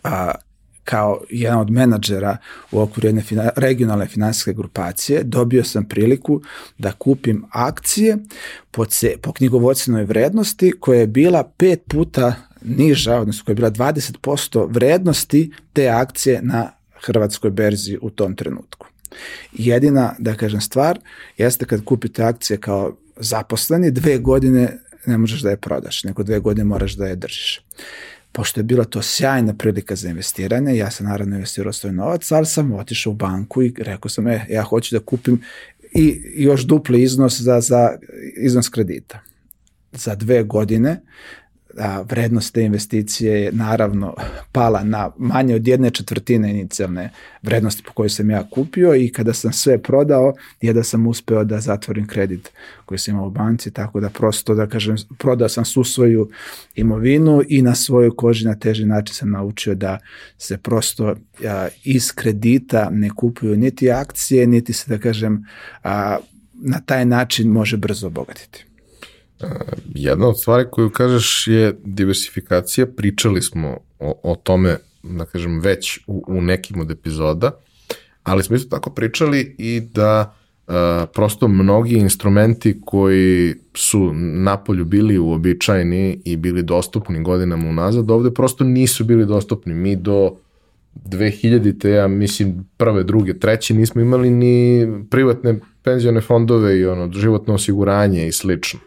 A, 0.04 0.35
kao 0.88 1.20
jedan 1.31 1.59
od 1.59 1.70
menadžera 1.70 2.37
u 2.72 2.81
okviru 2.81 3.09
jedne 3.09 3.22
fina, 3.22 3.51
regionalne 3.57 4.07
finansijske 4.07 4.53
grupacije 4.53 5.22
dobio 5.22 5.64
sam 5.64 5.85
priliku 5.85 6.40
da 6.79 6.92
kupim 6.92 7.44
akcije 7.51 8.16
po, 8.70 8.85
ce, 8.85 9.16
po 9.22 9.33
knjigovodstvenoj 9.33 10.05
vrednosti 10.05 10.72
koja 10.81 11.01
je 11.01 11.07
bila 11.07 11.42
pet 11.57 11.83
puta 11.88 12.35
niža, 12.62 13.20
odnosno 13.20 13.44
koja 13.44 13.53
je 13.53 13.57
bila 13.57 13.70
20% 13.70 14.68
vrednosti 14.70 15.53
te 15.72 15.88
akcije 15.88 16.40
na 16.42 16.70
hrvatskoj 17.01 17.51
berzi 17.51 17.98
u 18.03 18.11
tom 18.11 18.37
trenutku. 18.37 18.87
Jedina, 19.53 20.14
da 20.18 20.35
kažem, 20.35 20.61
stvar 20.61 20.98
jeste 21.37 21.64
kad 21.64 21.85
kupite 21.85 22.22
akcije 22.22 22.61
kao 22.61 22.96
zaposleni, 23.16 23.90
dve 23.90 24.18
godine 24.18 24.79
ne 25.07 25.18
možeš 25.18 25.40
da 25.40 25.51
je 25.51 25.57
prodaš, 25.57 26.05
nego 26.05 26.22
dve 26.22 26.38
godine 26.38 26.64
moraš 26.64 26.96
da 26.96 27.07
je 27.07 27.16
držiš. 27.16 27.61
Pošto 28.38 28.61
je 28.61 28.64
bila 28.64 28.85
to 28.85 29.03
sjajna 29.03 29.55
prilika 29.55 29.96
za 29.96 30.09
investiranje, 30.09 30.77
ja 30.77 30.90
sam 30.90 31.07
naravno 31.07 31.37
investirao 31.37 31.72
svoj 31.72 31.92
novac, 31.92 32.33
ali 32.33 32.46
sam 32.46 32.72
otišao 32.72 33.11
u 33.11 33.14
banku 33.14 33.62
i 33.62 33.74
rekao 33.79 34.09
sam, 34.09 34.27
e, 34.27 34.46
ja 34.48 34.62
hoću 34.62 34.94
da 34.94 35.05
kupim 35.05 35.42
i 35.94 36.22
još 36.37 36.62
dupli 36.62 37.03
iznos 37.03 37.40
za, 37.40 37.61
za 37.61 37.96
iznos 38.37 38.68
kredita. 38.68 39.20
Za 39.92 40.14
dve 40.14 40.42
godine 40.42 41.01
a, 41.76 42.02
vrednost 42.02 42.54
te 42.54 42.62
investicije 42.62 43.42
je 43.42 43.52
naravno 43.52 44.14
pala 44.52 44.85
na 44.85 45.11
manje 45.18 45.54
od 45.54 45.68
jedne 45.68 45.90
četvrtine 45.90 46.50
inicijalne 46.50 47.11
vrednosti 47.42 47.83
po 47.87 47.92
kojoj 47.92 48.09
sam 48.09 48.31
ja 48.31 48.44
kupio 48.50 48.94
i 48.94 49.12
kada 49.12 49.33
sam 49.33 49.52
sve 49.52 49.83
prodao 49.83 50.35
je 50.61 50.72
da 50.72 50.83
sam 50.83 51.07
uspeo 51.07 51.44
da 51.44 51.61
zatvorim 51.61 52.07
kredit 52.07 52.50
koji 52.85 52.98
sam 52.98 53.14
imao 53.14 53.26
u 53.26 53.31
banci, 53.31 53.70
tako 53.70 54.00
da 54.00 54.11
prosto 54.11 54.54
da 54.54 54.66
kažem, 54.66 54.96
prodao 55.18 55.48
sam 55.48 55.64
svu 55.64 55.85
svoju 55.85 56.31
imovinu 56.74 57.42
i 57.48 57.62
na 57.62 57.74
svojoj 57.74 58.16
koži 58.16 58.46
na 58.46 58.54
teži 58.54 58.85
način 58.85 59.14
sam 59.14 59.31
naučio 59.31 59.74
da 59.74 59.98
se 60.38 60.59
prosto 60.59 61.16
a, 61.44 61.68
iz 61.85 62.12
kredita 62.12 62.90
ne 62.90 63.11
kupuju 63.11 63.57
niti 63.57 63.90
akcije, 63.90 64.46
niti 64.46 64.72
se 64.72 64.85
da 64.88 64.98
kažem 64.98 65.46
a, 65.85 66.18
na 66.54 66.81
taj 66.81 67.04
način 67.04 67.48
može 67.48 67.76
brzo 67.76 68.07
obogatiti. 68.07 68.67
Jedna 69.94 70.29
od 70.29 70.40
stvari 70.40 70.64
koju 70.70 70.90
kažeš 70.90 71.46
je 71.46 71.77
diversifikacija. 71.85 72.87
Pričali 72.87 73.42
smo 73.42 73.79
o, 73.98 74.20
o 74.22 74.37
tome, 74.37 74.77
da 75.03 75.24
kažem, 75.24 75.61
već 75.61 76.01
u, 76.07 76.24
u 76.27 76.42
nekim 76.42 76.81
od 76.81 76.90
epizoda, 76.90 77.51
ali 78.22 78.42
smo 78.42 78.57
isto 78.57 78.77
tako 78.77 78.90
pričali 78.90 79.55
i 79.59 79.81
da 79.81 80.35
uh, 80.66 80.74
prosto 81.14 81.48
mnogi 81.48 81.94
instrumenti 81.94 82.81
koji 82.85 83.55
su 83.74 84.12
napolju 84.14 84.85
bili 84.85 85.18
uobičajeni 85.18 86.20
i 86.24 86.37
bili 86.37 86.62
dostupni 86.62 87.22
godinama 87.22 87.68
unazad, 87.68 88.11
ovde 88.11 88.35
prosto 88.35 88.64
nisu 88.64 89.05
bili 89.05 89.27
dostupni. 89.27 89.74
Mi 89.74 89.96
do 89.96 90.37
2000-te, 90.94 91.90
ja 91.90 92.09
mislim 92.09 92.64
prve, 92.77 93.05
druge, 93.05 93.38
treće, 93.38 93.74
nismo 93.74 94.01
imali 94.01 94.31
ni 94.31 94.87
privatne 95.11 95.61
penzione 95.83 96.20
fondove 96.20 96.79
i 96.79 96.87
ono, 96.87 97.12
životno 97.12 97.55
osiguranje 97.55 98.29
i 98.29 98.33
slično. 98.33 98.81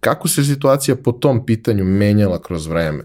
Kako 0.00 0.28
se 0.28 0.44
situacija 0.44 0.96
po 0.96 1.12
tom 1.12 1.46
pitanju 1.46 1.84
menjala 1.84 2.42
kroz 2.42 2.66
vreme? 2.66 3.04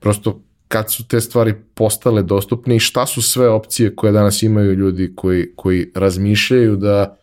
Prosto 0.00 0.42
kad 0.68 0.92
su 0.92 1.08
te 1.08 1.20
stvari 1.20 1.54
postale 1.74 2.22
dostupne 2.22 2.76
i 2.76 2.80
šta 2.80 3.06
su 3.06 3.22
sve 3.22 3.48
opcije 3.48 3.96
koje 3.96 4.12
danas 4.12 4.42
imaju 4.42 4.72
ljudi 4.74 5.12
koji, 5.16 5.46
koji 5.56 5.92
razmišljaju 5.94 6.76
da 6.76 7.18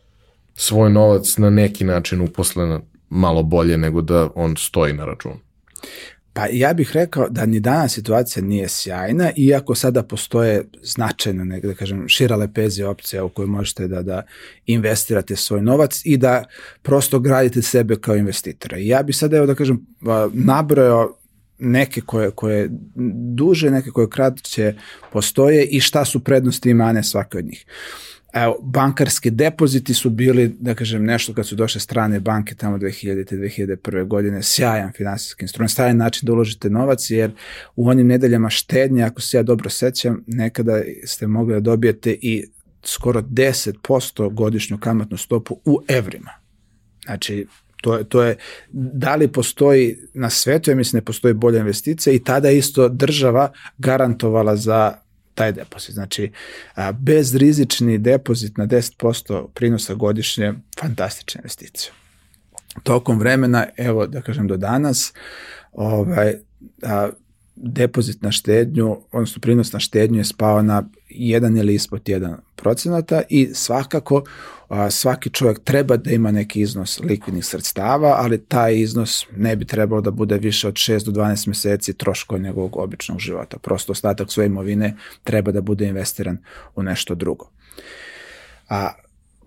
svoj 0.56 0.89
novac 0.89 1.38
na 1.38 1.49
neki 1.49 1.84
način 1.84 2.21
uposle 2.21 2.79
malo 3.10 3.43
bolje 3.43 3.77
nego 3.77 4.01
da 4.01 4.29
on 4.36 4.56
stoji 4.58 4.93
na 4.93 5.06
računu? 5.06 5.36
Pa 6.34 6.48
ja 6.52 6.74
bih 6.74 6.91
rekao 6.93 7.30
da 7.30 7.46
ni 7.46 7.60
danas 7.60 7.93
situacija 7.93 8.43
nije 8.43 8.69
sjajna, 8.69 9.32
iako 9.36 9.76
sada 9.76 10.04
postoje 10.04 10.63
značajna, 10.82 11.43
nek, 11.43 11.65
da 11.65 11.74
kažem, 11.74 12.08
šira 12.08 12.36
lepezija 12.36 12.89
opcija 12.89 13.24
u 13.24 13.30
kojoj 13.30 13.48
možete 13.48 13.88
da, 13.88 14.02
da 14.02 14.24
investirate 14.65 15.36
svoj 15.36 15.62
novac 15.62 16.02
i 16.06 16.17
da 16.17 16.43
prosto 16.82 17.19
gradite 17.19 17.62
sebe 17.62 17.96
kao 17.96 18.15
investitora. 18.15 18.78
I 18.78 18.88
ja 18.88 19.04
bih 19.04 19.15
sada, 19.15 19.38
evo 19.38 19.46
da 19.46 19.56
kažem, 19.56 19.86
nabrojao 20.34 21.17
neke 21.60 22.02
koje, 22.02 22.32
koje 22.32 22.69
duže, 23.36 23.72
neke 23.72 23.89
koje 23.89 24.10
kratće 24.10 24.74
postoje 25.12 25.65
i 25.65 25.80
šta 25.80 26.06
su 26.06 26.19
prednosti 26.19 26.69
i 26.69 26.74
mane 26.74 27.04
svake 27.04 27.38
od 27.38 27.46
njih. 27.46 27.65
Evo, 28.34 28.58
bankarski 28.62 29.32
depoziti 29.32 29.93
su 29.93 30.10
bili, 30.10 30.56
da 30.60 30.76
kažem, 30.76 31.06
nešto 31.06 31.34
kad 31.34 31.48
su 31.48 31.56
došle 31.56 31.82
strane 31.82 32.19
banke 32.19 32.56
tamo 32.56 32.78
2000. 32.78 33.38
2001. 33.38 34.08
godine, 34.08 34.43
sjajan 34.43 34.91
finansijski 34.98 35.43
instrument, 35.43 35.72
sjajan 35.72 35.98
način 35.98 36.26
da 36.26 36.34
uložite 36.34 36.69
novac, 36.69 37.10
jer 37.10 37.32
u 37.76 37.89
onim 37.89 38.08
nedeljama 38.08 38.50
štednje, 38.50 39.04
ako 39.04 39.22
se 39.22 39.38
ja 39.38 39.43
dobro 39.43 39.69
sećam, 39.69 40.24
nekada 40.28 40.82
ste 41.06 41.28
mogli 41.28 41.54
da 41.54 41.60
dobijete 41.60 42.17
i 42.22 42.46
skoro 42.84 43.22
10% 43.22 44.34
godišnju 44.34 44.78
kamatnu 44.78 45.17
stopu 45.17 45.60
u 45.65 45.82
evrima. 45.88 46.32
Znači, 47.06 47.48
to 47.82 47.98
je, 47.98 48.04
to 48.04 48.24
je, 48.24 48.36
da 48.72 49.15
li 49.15 49.28
postoji 49.28 49.98
na 50.13 50.30
svetu, 50.30 50.72
ja 50.72 50.76
mislim 50.76 50.98
ne 50.98 51.06
postoji 51.06 51.34
bolja 51.34 51.60
investicija 51.60 52.13
i 52.13 52.24
tada 52.24 52.50
isto 52.50 52.89
država 52.89 53.52
garantovala 53.78 54.56
za 54.56 55.03
taj 55.36 55.52
depozit. 55.52 55.93
Znači, 55.93 56.32
bezrizični 56.93 57.98
depozit 57.98 58.58
na 58.58 58.67
10% 58.67 59.48
prinosa 59.54 59.93
godišnje, 59.93 60.54
fantastična 60.80 61.39
investicija. 61.39 61.93
Tokom 62.84 63.19
vremena, 63.19 63.65
evo 63.78 64.08
da 64.08 64.22
kažem 64.22 64.48
do 64.48 64.58
danas, 64.58 65.13
ovaj, 65.72 66.36
a, 66.82 67.10
depozit 67.56 68.22
na 68.22 68.32
štednju, 68.32 68.98
odnosno 69.12 69.39
prinos 69.39 69.74
na 69.74 69.80
štednju 69.80 70.20
je 70.20 70.24
spao 70.24 70.62
na 70.62 70.84
1 71.10 71.60
ili 71.60 71.74
ispod 71.74 72.04
1 72.04 72.36
procenata 72.56 73.22
i 73.30 73.50
svakako 73.54 74.24
a, 74.70 74.92
svaki 74.92 75.30
čovjek 75.30 75.60
treba 75.63 75.98
da 75.98 76.12
ima 76.12 76.32
neki 76.32 76.62
iznos 76.62 77.00
likvidnih 77.00 77.46
sredstava, 77.46 78.16
ali 78.20 78.46
taj 78.46 78.80
iznos 78.80 79.26
ne 79.36 79.56
bi 79.56 79.66
trebalo 79.66 80.02
da 80.02 80.12
bude 80.12 80.38
više 80.38 80.68
od 80.68 80.74
6 80.74 81.06
do 81.06 81.12
12 81.12 81.48
meseci 81.48 81.94
troškova 81.94 82.42
njegovog 82.42 82.78
običnog 82.78 83.20
života. 83.20 83.58
Prosto 83.58 83.92
ostatak 83.92 84.32
svoje 84.32 84.48
imovine 84.48 84.96
treba 85.24 85.52
da 85.52 85.62
bude 85.62 85.88
investiran 85.88 86.38
u 86.76 86.84
nešto 86.84 87.16
drugo. 87.16 87.50
A 88.70 88.92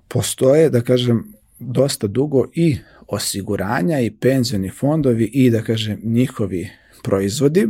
postoje, 0.08 0.70
da 0.70 0.80
kažem, 0.80 1.32
dosta 1.58 2.06
dugo 2.06 2.44
i 2.54 2.78
osiguranja 3.06 4.00
i 4.00 4.10
penzioni 4.10 4.70
fondovi 4.70 5.24
i 5.24 5.50
da 5.50 5.62
kažem 5.62 6.00
njihovi 6.02 6.68
proizvodi 7.02 7.68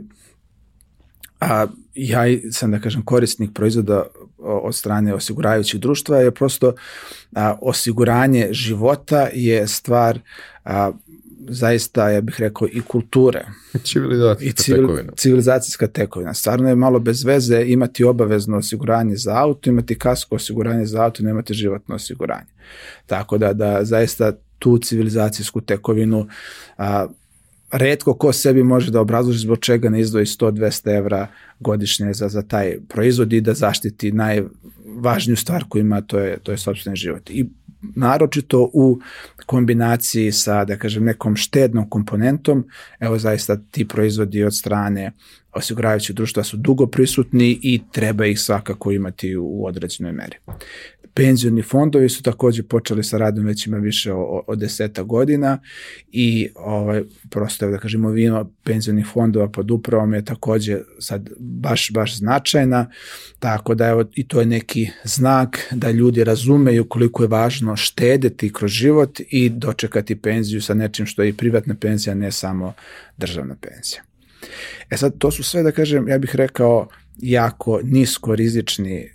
a 1.40 1.66
ja 1.94 2.22
sam 2.52 2.70
da 2.70 2.78
kažem 2.78 3.02
korisnik 3.02 3.50
proizvoda 3.54 4.06
od 4.38 4.74
strane 4.74 5.14
osiguravajućih 5.14 5.80
društva 5.80 6.18
je 6.18 6.30
prosto 6.30 6.74
a, 7.34 7.54
osiguranje 7.60 8.48
života 8.50 9.28
je 9.32 9.68
stvar 9.68 10.18
a, 10.64 10.92
zaista, 11.48 12.10
ja 12.10 12.20
bih 12.20 12.40
rekao, 12.40 12.68
i 12.72 12.80
kulture. 12.80 13.46
Civilizacijska 13.84 14.44
I 14.44 14.52
civil, 14.52 14.86
tekovina. 14.86 15.12
Civilizacijska 15.16 15.86
tekovina. 15.86 16.34
Stvarno 16.34 16.68
je 16.68 16.74
malo 16.74 16.98
bez 16.98 17.24
veze 17.24 17.64
imati 17.66 18.04
obavezno 18.04 18.56
osiguranje 18.56 19.16
za 19.16 19.42
auto, 19.42 19.70
imati 19.70 19.98
kasko 19.98 20.34
osiguranje 20.34 20.86
za 20.86 21.04
auto, 21.04 21.22
nemati 21.22 21.54
životno 21.54 21.94
osiguranje. 21.94 22.50
Tako 23.06 23.38
da, 23.38 23.52
da 23.52 23.84
zaista 23.84 24.32
tu 24.58 24.78
civilizacijsku 24.78 25.60
tekovinu 25.60 26.28
a, 26.78 27.06
redko 27.72 28.14
ko 28.14 28.32
sebi 28.32 28.62
može 28.62 28.90
da 28.90 29.00
obrazloži 29.00 29.38
zbog 29.38 29.58
čega 29.58 29.90
ne 29.90 30.00
izdvoji 30.00 30.26
100-200 30.26 30.96
evra 30.96 31.26
godišnje 31.60 32.12
za, 32.12 32.28
za 32.28 32.42
taj 32.42 32.78
proizvod 32.88 33.32
i 33.32 33.40
da 33.40 33.54
zaštiti 33.54 34.12
najvažniju 34.12 35.36
stvar 35.36 35.64
koju 35.68 35.80
ima, 35.80 36.00
to 36.00 36.18
je, 36.18 36.38
to 36.42 36.52
je 36.52 36.58
sobstveni 36.58 36.96
život. 36.96 37.30
I 37.30 37.46
naročito 37.96 38.70
u 38.72 39.00
kombinaciji 39.46 40.32
sa, 40.32 40.64
da 40.64 40.76
kažem, 40.76 41.04
nekom 41.04 41.36
štednom 41.36 41.88
komponentom, 41.90 42.64
evo 43.00 43.18
zaista 43.18 43.56
ti 43.70 43.88
proizvodi 43.88 44.44
od 44.44 44.56
strane 44.56 45.12
osiguravajućeg 45.52 46.16
društva 46.16 46.44
su 46.44 46.56
dugo 46.56 46.86
prisutni 46.86 47.58
i 47.62 47.80
treba 47.92 48.26
ih 48.26 48.40
svakako 48.40 48.92
imati 48.92 49.36
u 49.36 49.66
određenoj 49.66 50.12
meri. 50.12 50.36
Penzioni 51.16 51.62
fondovi 51.62 52.08
su 52.08 52.22
takođe 52.22 52.62
počeli 52.62 53.04
sa 53.04 53.18
radom 53.18 53.44
već 53.44 53.66
ima 53.66 53.76
više 53.76 54.12
od 54.46 54.58
deseta 54.58 55.02
godina 55.02 55.58
i 56.12 56.48
ovaj, 56.54 57.02
prosto 57.30 57.70
da 57.70 57.78
kažemo 57.78 58.10
vino 58.10 58.52
penzionih 58.64 59.06
fondova 59.12 59.48
pod 59.48 59.70
upravom 59.70 60.14
je 60.14 60.24
takođe 60.24 60.78
sad 60.98 61.30
baš, 61.38 61.90
baš 61.92 62.16
značajna, 62.16 62.90
tako 63.38 63.74
da 63.74 63.86
evo 63.86 64.04
i 64.14 64.28
to 64.28 64.40
je 64.40 64.46
neki 64.46 64.88
znak 65.04 65.58
da 65.70 65.90
ljudi 65.90 66.24
razumeju 66.24 66.88
koliko 66.88 67.22
je 67.22 67.28
važno 67.28 67.76
štedeti 67.76 68.52
kroz 68.52 68.70
život 68.70 69.20
i 69.30 69.48
dočekati 69.48 70.16
penziju 70.16 70.62
sa 70.62 70.74
nečim 70.74 71.06
što 71.06 71.22
je 71.22 71.28
i 71.28 71.36
privatna 71.36 71.74
penzija, 71.74 72.14
ne 72.14 72.32
samo 72.32 72.72
državna 73.16 73.56
penzija. 73.60 74.02
E 74.90 74.96
sad, 74.96 75.18
to 75.18 75.30
su 75.30 75.42
sve, 75.42 75.62
da 75.62 75.72
kažem, 75.72 76.08
ja 76.08 76.18
bih 76.18 76.36
rekao, 76.36 76.88
jako 77.18 77.80
nisko 77.82 78.34
rizični 78.34 79.10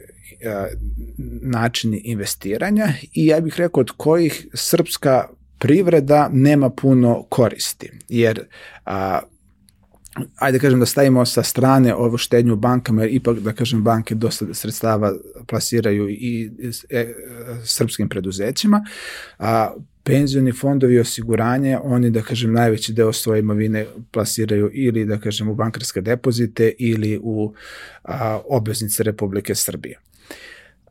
načini 1.41 1.97
investiranja 1.97 2.87
i 3.13 3.25
ja 3.25 3.41
bih 3.41 3.53
rekao 3.57 3.81
od 3.81 3.91
kojih 3.97 4.47
srpska 4.53 5.27
privreda 5.59 6.29
nema 6.33 6.69
puno 6.69 7.23
koristi, 7.29 7.91
jer 8.09 8.45
a, 8.85 9.19
ajde 10.35 10.59
kažem 10.59 10.79
da 10.79 10.85
stavimo 10.85 11.25
sa 11.25 11.43
strane 11.43 11.95
ovo 11.95 12.17
štednju 12.17 12.53
u 12.53 12.55
bankama, 12.55 13.03
jer 13.03 13.13
ipak 13.13 13.39
da 13.39 13.53
kažem 13.53 13.83
banke 13.83 14.15
dosta 14.15 14.45
sredstava 14.53 15.13
plasiraju 15.47 16.09
i 16.09 16.51
e, 16.89 17.13
srpskim 17.63 18.09
preduzećima, 18.09 18.85
a 19.39 19.73
penzioni 20.03 20.51
fondovi 20.51 20.99
osiguranje, 20.99 21.77
oni 21.83 22.09
da 22.09 22.21
kažem 22.21 22.53
najveći 22.53 22.93
deo 22.93 23.13
svoje 23.13 23.39
imovine 23.39 23.85
plasiraju 24.11 24.69
ili 24.73 25.05
da 25.05 25.19
kažem 25.19 25.49
u 25.49 25.55
bankarske 25.55 26.01
depozite 26.01 26.73
ili 26.79 27.19
u 27.23 27.53
a, 28.03 28.39
obveznice 28.45 29.03
Republike 29.03 29.55
Srbije 29.55 29.99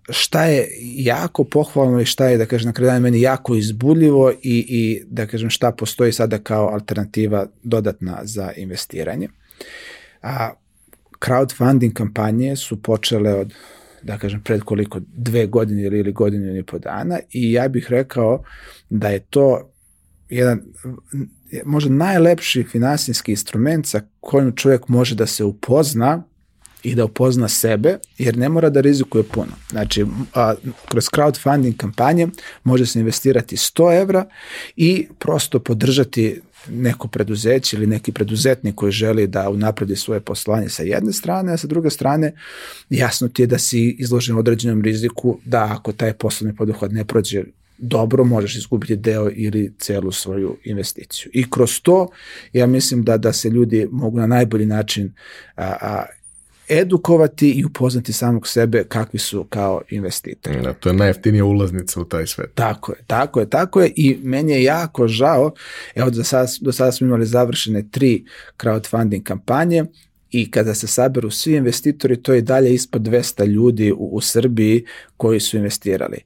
šta 0.09 0.45
je 0.45 0.69
jako 0.81 1.45
pohvalno 1.45 2.01
i 2.01 2.05
šta 2.05 2.29
je, 2.29 2.39
da 2.39 2.47
kažem, 2.47 2.67
na 2.67 2.73
kraju 2.73 3.01
meni 3.01 3.21
jako 3.21 3.57
izbudljivo 3.57 4.31
i, 4.31 4.65
i 4.69 5.03
da 5.07 5.27
kažem 5.27 5.51
šta 5.51 5.73
postoji 5.73 6.13
sada 6.13 6.39
kao 6.39 6.69
alternativa 6.69 7.47
dodatna 7.63 8.21
za 8.23 8.53
investiranje. 8.57 9.29
A 10.23 10.51
crowdfunding 11.21 11.93
kampanje 11.93 12.57
su 12.57 12.83
počele 12.83 13.35
od 13.35 13.55
da 14.03 14.19
kažem, 14.19 14.41
pred 14.45 14.63
koliko, 14.63 15.01
dve 15.17 15.47
godine 15.47 15.83
ili, 15.83 15.99
ili 15.99 16.13
godinu 16.13 16.57
i 16.57 16.63
po 16.63 16.79
dana 16.79 17.19
i 17.31 17.53
ja 17.53 17.69
bih 17.69 17.87
rekao 17.91 18.43
da 18.91 19.09
je 19.09 19.21
to 19.21 19.73
jedan 20.29 20.61
možda 21.65 21.91
najlepši 21.91 22.63
finansijski 22.63 23.33
instrument 23.33 23.87
sa 23.87 24.01
kojim 24.21 24.57
čovjek 24.57 24.89
može 24.89 25.15
da 25.15 25.27
se 25.27 25.45
upozna 25.45 26.23
i 26.83 26.95
da 26.95 27.05
upozna 27.05 27.49
sebe, 27.49 27.99
jer 28.19 28.39
ne 28.39 28.49
mora 28.49 28.71
da 28.71 28.81
rizikuje 28.81 29.25
puno. 29.25 29.53
Znači, 29.71 30.07
a, 30.35 30.55
kroz 30.89 31.05
crowdfunding 31.05 31.77
kampanje 31.77 32.29
može 32.65 32.87
se 32.87 33.01
investirati 33.01 33.57
100 33.57 34.01
evra 34.01 34.25
i 34.77 35.07
prosto 35.19 35.59
podržati 35.59 36.41
neko 36.69 37.09
preduzeće 37.09 37.77
ili 37.77 37.87
neki 37.87 38.13
preduzetnik 38.13 38.75
koji 38.75 38.93
želi 38.93 39.27
da 39.27 39.51
unapredi 39.51 39.97
svoje 39.97 40.21
poslovanje 40.21 40.69
sa 40.69 40.83
jedne 40.83 41.13
strane, 41.13 41.53
a 41.53 41.57
sa 41.57 41.67
druge 41.67 41.91
strane 41.91 42.33
jasno 42.91 43.29
ti 43.29 43.43
je 43.43 43.47
da 43.47 43.59
si 43.59 43.97
izložen 43.99 44.37
određenom 44.37 44.83
riziku 44.83 45.39
da 45.45 45.77
ako 45.79 45.93
taj 45.93 46.13
poslovni 46.13 46.57
poduhvat 46.57 46.93
ne 46.93 47.05
prođe 47.05 47.45
dobro, 47.79 48.25
možeš 48.25 48.57
izgubiti 48.57 48.97
deo 48.97 49.31
ili 49.33 49.73
celu 49.79 50.13
svoju 50.13 50.57
investiciju. 50.65 51.31
I 51.35 51.51
kroz 51.51 51.81
to, 51.83 52.09
ja 52.53 52.67
mislim 52.67 53.05
da 53.05 53.17
da 53.17 53.33
se 53.33 53.51
ljudi 53.51 53.89
mogu 53.91 54.19
na 54.19 54.27
najbolji 54.27 54.67
način 54.67 55.13
a, 55.57 55.77
a, 55.81 56.05
edukovati 56.71 57.51
i 57.51 57.65
upoznati 57.65 58.13
samog 58.13 58.49
sebe 58.49 58.85
kakvi 58.85 59.19
su 59.19 59.45
kao 59.45 59.83
investitori. 59.91 60.61
Da, 60.61 60.73
to 60.73 60.89
je 60.89 60.95
najjeftinija 60.95 61.45
ulaznica 61.45 62.01
u 62.01 62.05
taj 62.05 62.27
svet. 62.27 62.51
Tako 62.55 62.93
je, 62.93 62.99
tako 63.07 63.41
je, 63.41 63.51
tako 63.51 63.81
je 63.81 63.93
i 63.97 64.19
meni 64.23 64.53
je 64.53 64.63
jako 64.63 65.09
žao, 65.09 65.53
evo 65.95 66.11
do 66.11 66.25
sada, 66.25 66.49
do 66.61 66.73
sada 66.73 66.93
smo 66.93 67.07
imali 67.07 67.27
završene 67.27 67.89
tri 67.91 68.25
crowdfunding 68.59 69.23
kampanje, 69.23 69.85
i 70.31 70.51
kada 70.51 70.75
se 70.75 70.87
saberu 70.87 71.31
svi 71.31 71.57
investitori, 71.57 72.23
to 72.23 72.33
je 72.33 72.41
dalje 72.41 72.75
ispod 72.75 73.03
200 73.03 73.47
ljudi 73.47 73.93
u, 73.93 74.09
u 74.13 74.21
Srbiji 74.21 74.85
koji 75.17 75.41
su 75.41 75.57
investirali 75.57 76.19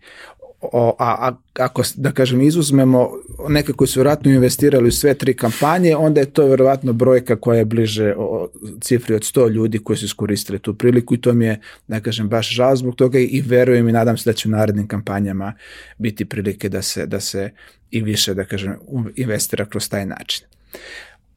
o, 0.72 0.96
a, 0.98 1.29
a 1.29 1.37
ako, 1.59 1.83
da 1.96 2.12
kažem, 2.12 2.40
izuzmemo 2.40 3.11
neke 3.48 3.72
koji 3.72 3.88
su 3.88 4.00
vjerojatno 4.00 4.31
investirali 4.31 4.88
u 4.88 4.92
sve 4.92 5.14
tri 5.14 5.37
kampanje, 5.37 5.96
onda 5.96 6.20
je 6.20 6.31
to 6.31 6.46
vjerojatno 6.46 6.92
brojka 6.92 7.37
koja 7.37 7.59
je 7.59 7.64
bliže 7.64 8.14
o, 8.18 8.48
cifri 8.81 9.14
od 9.14 9.22
100 9.22 9.50
ljudi 9.50 9.79
koji 9.79 9.96
su 9.96 10.05
iskoristili 10.05 10.59
tu 10.59 10.74
priliku 10.74 11.14
i 11.14 11.20
to 11.20 11.33
mi 11.33 11.44
je, 11.44 11.61
da 11.88 12.00
kažem, 12.00 12.29
baš 12.29 12.50
žao 12.50 12.77
zbog 12.77 12.94
toga 12.94 13.18
i 13.18 13.42
verujem 13.46 13.88
i 13.88 13.92
nadam 13.92 14.16
se 14.16 14.31
da 14.31 14.35
će 14.35 14.48
u 14.48 14.53
narednim 14.53 14.88
kampanjama 14.88 15.53
biti 15.98 16.24
prilike 16.24 16.68
da 16.68 16.83
se, 16.83 17.07
da 17.07 17.20
se 17.20 17.50
i 17.90 18.00
više, 18.00 18.35
da 18.35 18.44
kažem, 18.44 18.77
investira 19.16 19.64
kroz 19.64 19.88
taj 19.88 20.07
način. 20.07 20.46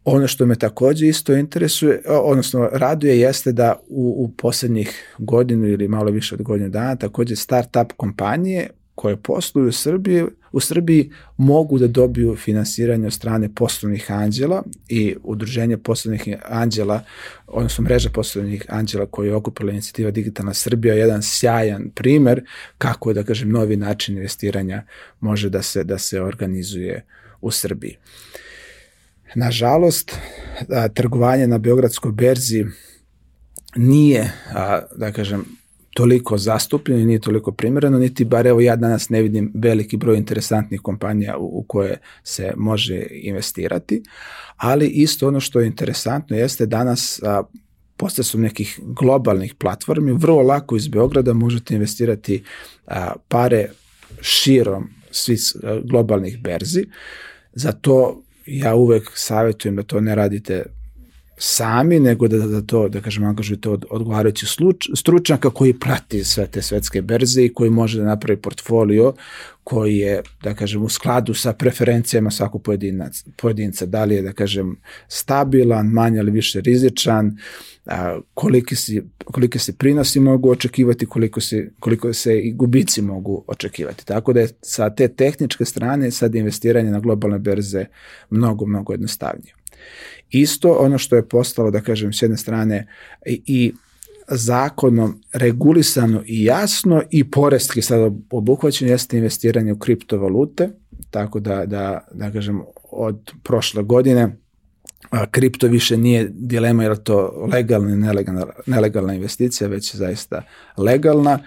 Ono 0.10 0.28
što 0.28 0.46
me 0.46 0.56
takođe 0.56 1.08
isto 1.08 1.34
interesuje, 1.34 2.02
odnosno 2.08 2.70
raduje 2.74 3.20
jeste 3.20 3.52
da 3.52 3.76
u, 3.90 4.16
u 4.24 4.32
poslednjih 4.38 5.16
godinu 5.18 5.68
ili 5.68 5.88
malo 5.88 6.12
više 6.12 6.36
od 6.36 6.42
godinu 6.42 6.70
dana 6.70 6.96
takođe 6.96 7.36
start-up 7.36 7.94
kompanije 7.98 8.70
koje 8.98 9.18
posluju 9.18 9.70
u 9.70 9.72
Srbiji, 9.72 10.24
u 10.52 10.60
Srbiji 10.60 11.12
mogu 11.38 11.78
da 11.80 11.88
dobiju 11.88 12.36
finansiranje 12.36 13.08
od 13.08 13.14
strane 13.14 13.50
poslovnih 13.56 14.12
anđela 14.12 14.64
i 14.88 15.16
udruženje 15.24 15.78
poslovnih 15.78 16.28
anđela, 16.46 17.04
odnosno 17.48 17.84
mreža 17.84 18.10
poslovnih 18.10 18.66
anđela 18.70 19.06
koju 19.06 19.28
je 19.28 19.36
okupila 19.36 19.72
inicijativa 19.72 20.12
Digitalna 20.12 20.54
Srbija, 20.54 20.94
je 20.94 21.00
jedan 21.00 21.22
sjajan 21.22 21.92
primer 21.96 22.42
kako, 22.78 23.14
da 23.14 23.24
kažem, 23.24 23.50
novi 23.50 23.76
način 23.76 24.18
investiranja 24.18 24.84
može 25.20 25.50
da 25.50 25.62
se, 25.62 25.84
da 25.84 25.98
se 25.98 26.22
organizuje 26.22 27.06
u 27.42 27.52
Srbiji. 27.52 27.98
Nažalost, 29.36 30.18
trgovanje 30.94 31.48
na 31.48 31.58
Beogradskoj 31.58 32.12
berzi 32.12 32.66
nije, 33.76 34.32
da 34.96 35.12
kažem, 35.12 35.46
toliko 35.98 36.38
zastupljeno 36.38 37.02
i 37.02 37.06
nije 37.06 37.20
toliko 37.20 37.52
primjereno, 37.52 38.00
niti 38.00 38.26
bar 38.26 38.48
evo 38.48 38.62
ja 38.62 38.76
danas 38.76 39.10
ne 39.10 39.22
vidim 39.22 39.52
veliki 39.56 39.98
broj 39.98 40.18
interesantnih 40.18 40.82
kompanija 40.82 41.38
u, 41.38 41.60
u 41.60 41.64
koje 41.68 41.98
se 42.24 42.54
može 42.58 43.08
investirati, 43.12 44.04
ali 44.58 44.88
isto 44.88 45.28
ono 45.28 45.40
što 45.40 45.60
je 45.60 45.68
interesantno 45.68 46.38
jeste 46.38 46.66
danas 46.66 47.20
a, 47.24 47.44
su 48.24 48.40
nekih 48.40 48.80
globalnih 48.84 49.56
platformi, 49.56 50.12
vrlo 50.12 50.42
lako 50.42 50.76
iz 50.76 50.88
Beograda 50.88 51.34
možete 51.34 51.74
investirati 51.74 52.44
a, 52.88 53.14
pare 53.28 53.70
širom 54.22 54.90
svih 55.12 55.40
globalnih 55.84 56.42
berzi, 56.42 56.84
zato 57.54 58.22
ja 58.46 58.76
uvek 58.76 59.12
savjetujem 59.14 59.76
da 59.76 59.84
to 59.84 60.02
ne 60.02 60.16
radite 60.16 60.64
sami, 61.38 62.00
nego 62.00 62.28
da, 62.28 62.38
da 62.38 62.62
to, 62.62 62.89
da 62.89 63.02
kažem, 63.02 63.23
angažujete 63.23 63.69
od, 63.69 63.86
odgovarajući 63.89 64.45
stručnjaka 64.95 65.50
koji 65.50 65.73
prati 65.73 66.23
sve 66.23 66.47
te 66.47 66.62
svetske 66.62 67.02
berze 67.02 67.45
i 67.45 67.54
koji 67.54 67.69
može 67.69 68.00
da 68.00 68.06
napravi 68.06 68.41
portfolio 68.41 69.13
koji 69.63 69.97
je, 69.97 70.21
da 70.43 70.54
kažem, 70.54 70.84
u 70.84 70.89
skladu 70.89 71.34
sa 71.34 71.54
preferencijama 71.54 72.32
svakog 72.32 72.63
pojedinac, 72.63 73.23
pojedinca. 73.38 73.86
Da 73.86 74.04
li 74.04 74.15
je, 74.15 74.21
da 74.21 74.34
kažem, 74.34 74.76
stabilan, 75.08 75.88
manje 75.88 76.19
ili 76.19 76.32
više 76.32 76.62
rizičan, 76.62 77.38
a, 77.86 78.19
koliki, 78.34 78.76
si, 78.76 79.02
kolike 79.26 79.60
se 79.60 79.73
prinosi 79.78 80.19
mogu 80.19 80.52
očekivati, 80.52 81.06
koliko 81.06 81.41
se, 81.41 81.69
koliko 81.80 82.13
se 82.13 82.39
i 82.39 82.54
gubici 82.54 83.02
mogu 83.02 83.43
očekivati. 83.47 84.06
Tako 84.06 84.34
da 84.34 84.39
je 84.39 84.47
sa 84.62 84.89
te 84.89 85.08
tehničke 85.08 85.65
strane 85.65 86.12
sad 86.12 86.36
investiranje 86.36 86.91
na 86.91 87.00
globalne 87.00 87.39
berze 87.39 87.86
mnogo, 88.30 88.65
mnogo 88.65 88.93
jednostavnije. 88.93 89.57
Isto 90.30 90.72
ono 90.72 90.98
što 90.98 91.16
je 91.16 91.28
postalo, 91.28 91.72
da 91.72 91.82
kažem, 91.82 92.14
s 92.14 92.22
jedne 92.22 92.38
strane 92.38 92.88
i, 93.26 93.42
i 93.46 93.74
zakonom 94.28 95.22
regulisano 95.34 96.24
i 96.26 96.44
jasno 96.44 97.04
i 97.12 97.32
porestki 97.32 97.82
sad 97.82 98.14
obuhvaćeno 98.30 98.92
jeste 98.92 99.18
investiranje 99.18 99.74
u 99.74 99.80
kriptovalute, 99.80 100.70
tako 101.12 101.40
da, 101.40 101.66
da, 101.66 102.08
da 102.12 102.32
kažem, 102.32 102.62
od 102.92 103.32
prošle 103.44 103.84
godine 103.84 104.38
a, 105.10 105.26
kripto 105.32 105.68
više 105.68 105.98
nije 105.98 106.28
dilema 106.32 106.84
je 106.84 106.90
li 106.90 107.04
to 107.04 107.48
legalna 107.54 107.90
ili 107.90 108.00
nelegalna, 108.00 108.46
nelegalna 108.66 109.14
investicija, 109.14 109.68
već 109.68 109.94
je 109.94 109.98
zaista 109.98 110.42
legalna 110.78 111.40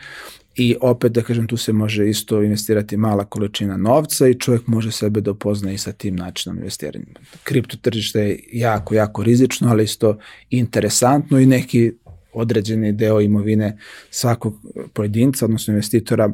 i 0.56 0.76
opet 0.80 1.12
da 1.12 1.22
kažem 1.22 1.46
tu 1.46 1.56
se 1.56 1.72
može 1.72 2.08
isto 2.08 2.42
investirati 2.42 2.96
mala 2.96 3.24
količina 3.24 3.76
novca 3.76 4.28
i 4.28 4.38
čovjek 4.38 4.66
može 4.66 4.92
sebe 4.92 5.20
da 5.20 5.30
upozna 5.30 5.72
i 5.72 5.78
sa 5.78 5.92
tim 5.92 6.16
načinom 6.16 6.58
investiranja. 6.58 7.04
Kripto 7.44 7.76
tržište 7.76 8.20
je 8.20 8.40
jako, 8.52 8.94
jako 8.94 9.22
rizično, 9.22 9.70
ali 9.70 9.84
isto 9.84 10.18
interesantno 10.50 11.38
i 11.38 11.46
neki 11.46 11.92
određeni 12.32 12.92
deo 12.92 13.20
imovine 13.20 13.78
svakog 14.10 14.54
pojedinca, 14.94 15.44
odnosno 15.44 15.72
investitora 15.72 16.30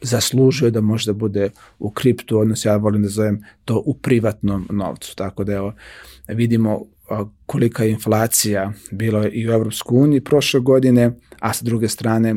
zaslužuje 0.00 0.70
da 0.70 0.80
može 0.80 1.06
da 1.06 1.12
bude 1.12 1.50
u 1.78 1.90
kriptu, 1.90 2.38
odnosno 2.38 2.70
ja 2.70 2.76
volim 2.76 3.02
da 3.02 3.08
zovem 3.08 3.44
to 3.64 3.82
u 3.86 3.94
privatnom 3.94 4.68
novcu. 4.70 5.16
Tako 5.16 5.44
da 5.44 5.52
evo, 5.52 5.74
vidimo 6.28 6.84
kolika 7.46 7.84
je 7.84 7.90
inflacija 7.90 8.72
bilo 8.90 9.24
i 9.32 9.48
u 9.48 9.52
Evropskoj 9.52 9.98
uniji 9.98 10.20
prošle 10.20 10.60
godine, 10.60 11.10
a 11.40 11.52
sa 11.52 11.64
druge 11.64 11.88
strane 11.88 12.34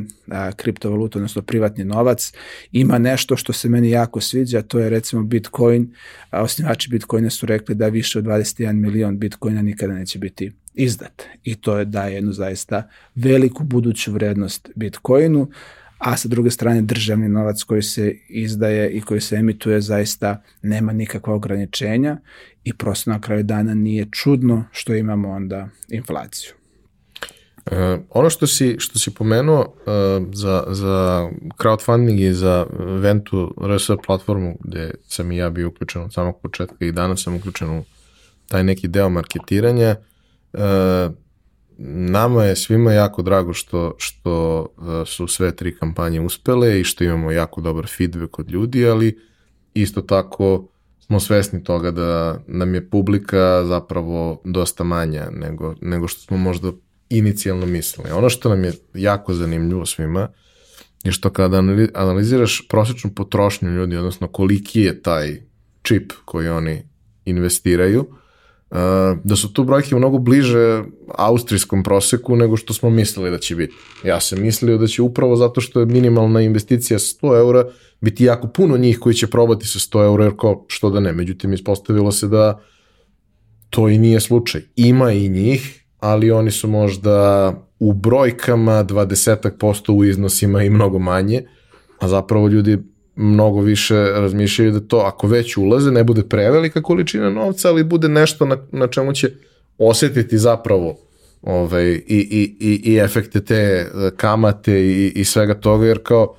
kriptovaluta, 0.56 1.20
odnosno 1.20 1.42
privatni 1.42 1.84
novac, 1.84 2.34
ima 2.72 2.98
nešto 2.98 3.38
što 3.38 3.54
se 3.54 3.70
meni 3.70 3.90
jako 3.90 4.22
sviđa, 4.22 4.62
to 4.62 4.80
je 4.80 4.90
recimo 4.90 5.24
Bitcoin, 5.24 5.94
osnivači 6.32 6.90
Bitcoina 6.90 7.30
su 7.30 7.46
rekli 7.46 7.76
da 7.76 7.88
više 7.88 8.20
od 8.20 8.26
21 8.26 8.74
milion 8.74 9.20
Bitcoina 9.20 9.62
nikada 9.62 9.94
neće 9.94 10.20
biti 10.20 10.52
izdat. 10.74 11.24
I 11.44 11.56
to 11.56 11.78
je 11.78 11.86
daje 11.86 12.16
jednu 12.16 12.34
zaista 12.34 12.90
veliku 13.16 13.64
buduću 13.64 14.12
vrednost 14.12 14.70
Bitcoinu, 14.76 15.50
a 15.98 16.18
sa 16.18 16.28
druge 16.28 16.52
strane 16.52 16.82
državni 16.82 17.30
novac 17.30 17.64
koji 17.64 17.82
se 17.82 18.16
izdaje 18.30 18.90
i 18.92 19.02
koji 19.02 19.22
se 19.22 19.36
emituje 19.36 19.82
zaista 19.82 20.42
nema 20.62 20.94
nikakva 20.94 21.34
ograničenja 21.34 22.18
i 22.64 22.74
prosto 22.74 23.12
na 23.12 23.22
kraju 23.22 23.44
dana 23.44 23.74
nije 23.74 24.08
čudno 24.12 24.66
što 24.72 24.96
imamo 24.96 25.30
onda 25.30 25.70
inflaciju. 25.90 26.54
E, 27.72 27.98
ono 28.10 28.30
što 28.30 28.48
si, 28.48 28.76
što 28.80 29.00
si 29.00 29.14
pomenuo 29.14 29.62
e, 29.62 29.92
za, 30.34 30.64
za 30.68 31.30
crowdfunding 31.58 32.20
i 32.20 32.34
za 32.34 32.66
Ventu 32.80 33.56
RS 33.62 33.90
platformu 34.06 34.58
gde 34.60 34.92
sam 35.08 35.32
i 35.32 35.38
ja 35.38 35.50
bio 35.50 35.68
uključen 35.68 36.02
od 36.02 36.14
samog 36.14 36.40
početka 36.42 36.86
i 36.86 36.92
danas 36.92 37.24
sam 37.24 37.36
uključen 37.36 37.70
u 37.70 37.84
taj 38.48 38.64
neki 38.64 38.88
deo 38.88 39.10
marketiranja, 39.10 39.86
e, 39.86 39.98
nama 41.78 42.44
je 42.44 42.56
svima 42.56 42.94
jako 42.94 43.22
drago 43.22 43.54
što, 43.54 43.96
što 43.98 44.66
uh, 44.78 44.86
su 45.08 45.28
sve 45.28 45.56
tri 45.56 45.78
kampanje 45.78 46.22
uspele 46.22 46.80
i 46.80 46.84
što 46.84 47.04
imamo 47.04 47.32
jako 47.32 47.62
dobar 47.62 47.88
feedback 47.98 48.40
od 48.40 48.52
ljudi, 48.52 48.88
ali 48.88 49.20
isto 49.74 50.02
tako 50.02 50.68
smo 51.00 51.20
svesni 51.20 51.64
toga 51.64 51.92
da 51.92 52.40
nam 52.48 52.76
je 52.76 52.90
publika 52.90 53.66
zapravo 53.66 54.42
dosta 54.44 54.84
manja 54.84 55.30
nego, 55.32 55.76
nego 55.82 56.08
što 56.08 56.22
smo 56.22 56.38
možda 56.38 56.72
inicijalno 57.10 57.66
mislili. 57.66 58.12
Ono 58.12 58.30
što 58.30 58.50
nam 58.50 58.64
je 58.64 58.74
jako 58.94 59.34
zanimljivo 59.34 59.86
svima 59.86 60.28
je 61.04 61.12
što 61.12 61.30
kada 61.30 61.58
analiziraš 61.94 62.68
prosječnu 62.70 63.12
potrošnju 63.16 63.70
ljudi, 63.70 63.98
odnosno 63.98 64.28
koliki 64.28 64.82
je 64.82 65.02
taj 65.02 65.42
čip 65.82 66.14
koji 66.26 66.48
oni 66.48 66.84
investiraju, 67.26 68.06
da 69.24 69.36
su 69.36 69.54
tu 69.54 69.64
brojke 69.64 69.96
mnogo 69.96 70.18
bliže 70.18 70.84
austrijskom 71.18 71.84
proseku 71.84 72.36
nego 72.36 72.58
što 72.58 72.74
smo 72.74 72.90
mislili 72.90 73.32
da 73.32 73.38
će 73.38 73.56
biti. 73.56 73.74
Ja 74.04 74.20
sam 74.20 74.42
mislio 74.42 74.78
da 74.78 74.88
će 74.88 75.02
upravo 75.02 75.36
zato 75.36 75.62
što 75.62 75.80
je 75.80 75.86
minimalna 75.86 76.42
investicija 76.42 77.00
100 77.00 77.38
eura 77.38 77.66
biti 78.02 78.24
jako 78.24 78.48
puno 78.48 78.78
njih 78.78 79.00
koji 79.00 79.16
će 79.16 79.28
probati 79.28 79.68
sa 79.68 79.80
100 79.80 80.04
eura, 80.04 80.24
jer 80.24 80.36
ko 80.36 80.66
što 80.68 80.90
da 80.90 81.00
ne. 81.00 81.14
Međutim, 81.14 81.54
ispostavilo 81.54 82.12
se 82.12 82.28
da 82.28 82.62
to 83.70 83.90
i 83.90 83.98
nije 83.98 84.20
slučaj. 84.20 84.62
Ima 84.76 85.12
i 85.12 85.30
njih, 85.30 85.86
ali 86.00 86.32
oni 86.32 86.52
su 86.52 86.68
možda 86.68 87.52
u 87.80 87.94
brojkama 87.94 88.84
20% 88.84 89.92
u 89.92 90.06
iznosima 90.06 90.64
i 90.64 90.70
mnogo 90.70 91.00
manje, 91.00 91.48
a 92.00 92.08
zapravo 92.08 92.48
ljudi 92.48 92.78
mnogo 93.16 93.62
više 93.62 93.96
razmišljaju 93.96 94.72
da 94.72 94.80
to, 94.80 94.98
ako 94.98 95.28
već 95.28 95.58
ulaze, 95.58 95.92
ne 95.92 96.04
bude 96.04 96.24
prevelika 96.24 96.82
količina 96.82 97.30
novca, 97.30 97.70
ali 97.70 97.84
bude 97.84 98.10
nešto 98.10 98.46
na, 98.46 98.58
na 98.72 98.88
čemu 98.88 99.14
će 99.14 99.32
osetiti 99.78 100.38
zapravo 100.38 100.98
ovaj, 101.42 101.86
i, 101.92 102.02
i, 102.08 102.56
i, 102.60 102.94
i 102.94 102.98
efekte 102.98 103.42
te 103.42 103.56
e, 103.56 103.88
kamate 104.18 104.82
i, 104.82 105.12
i 105.16 105.24
svega 105.24 105.54
toga, 105.54 105.86
jer 105.86 106.04
kao, 106.04 106.36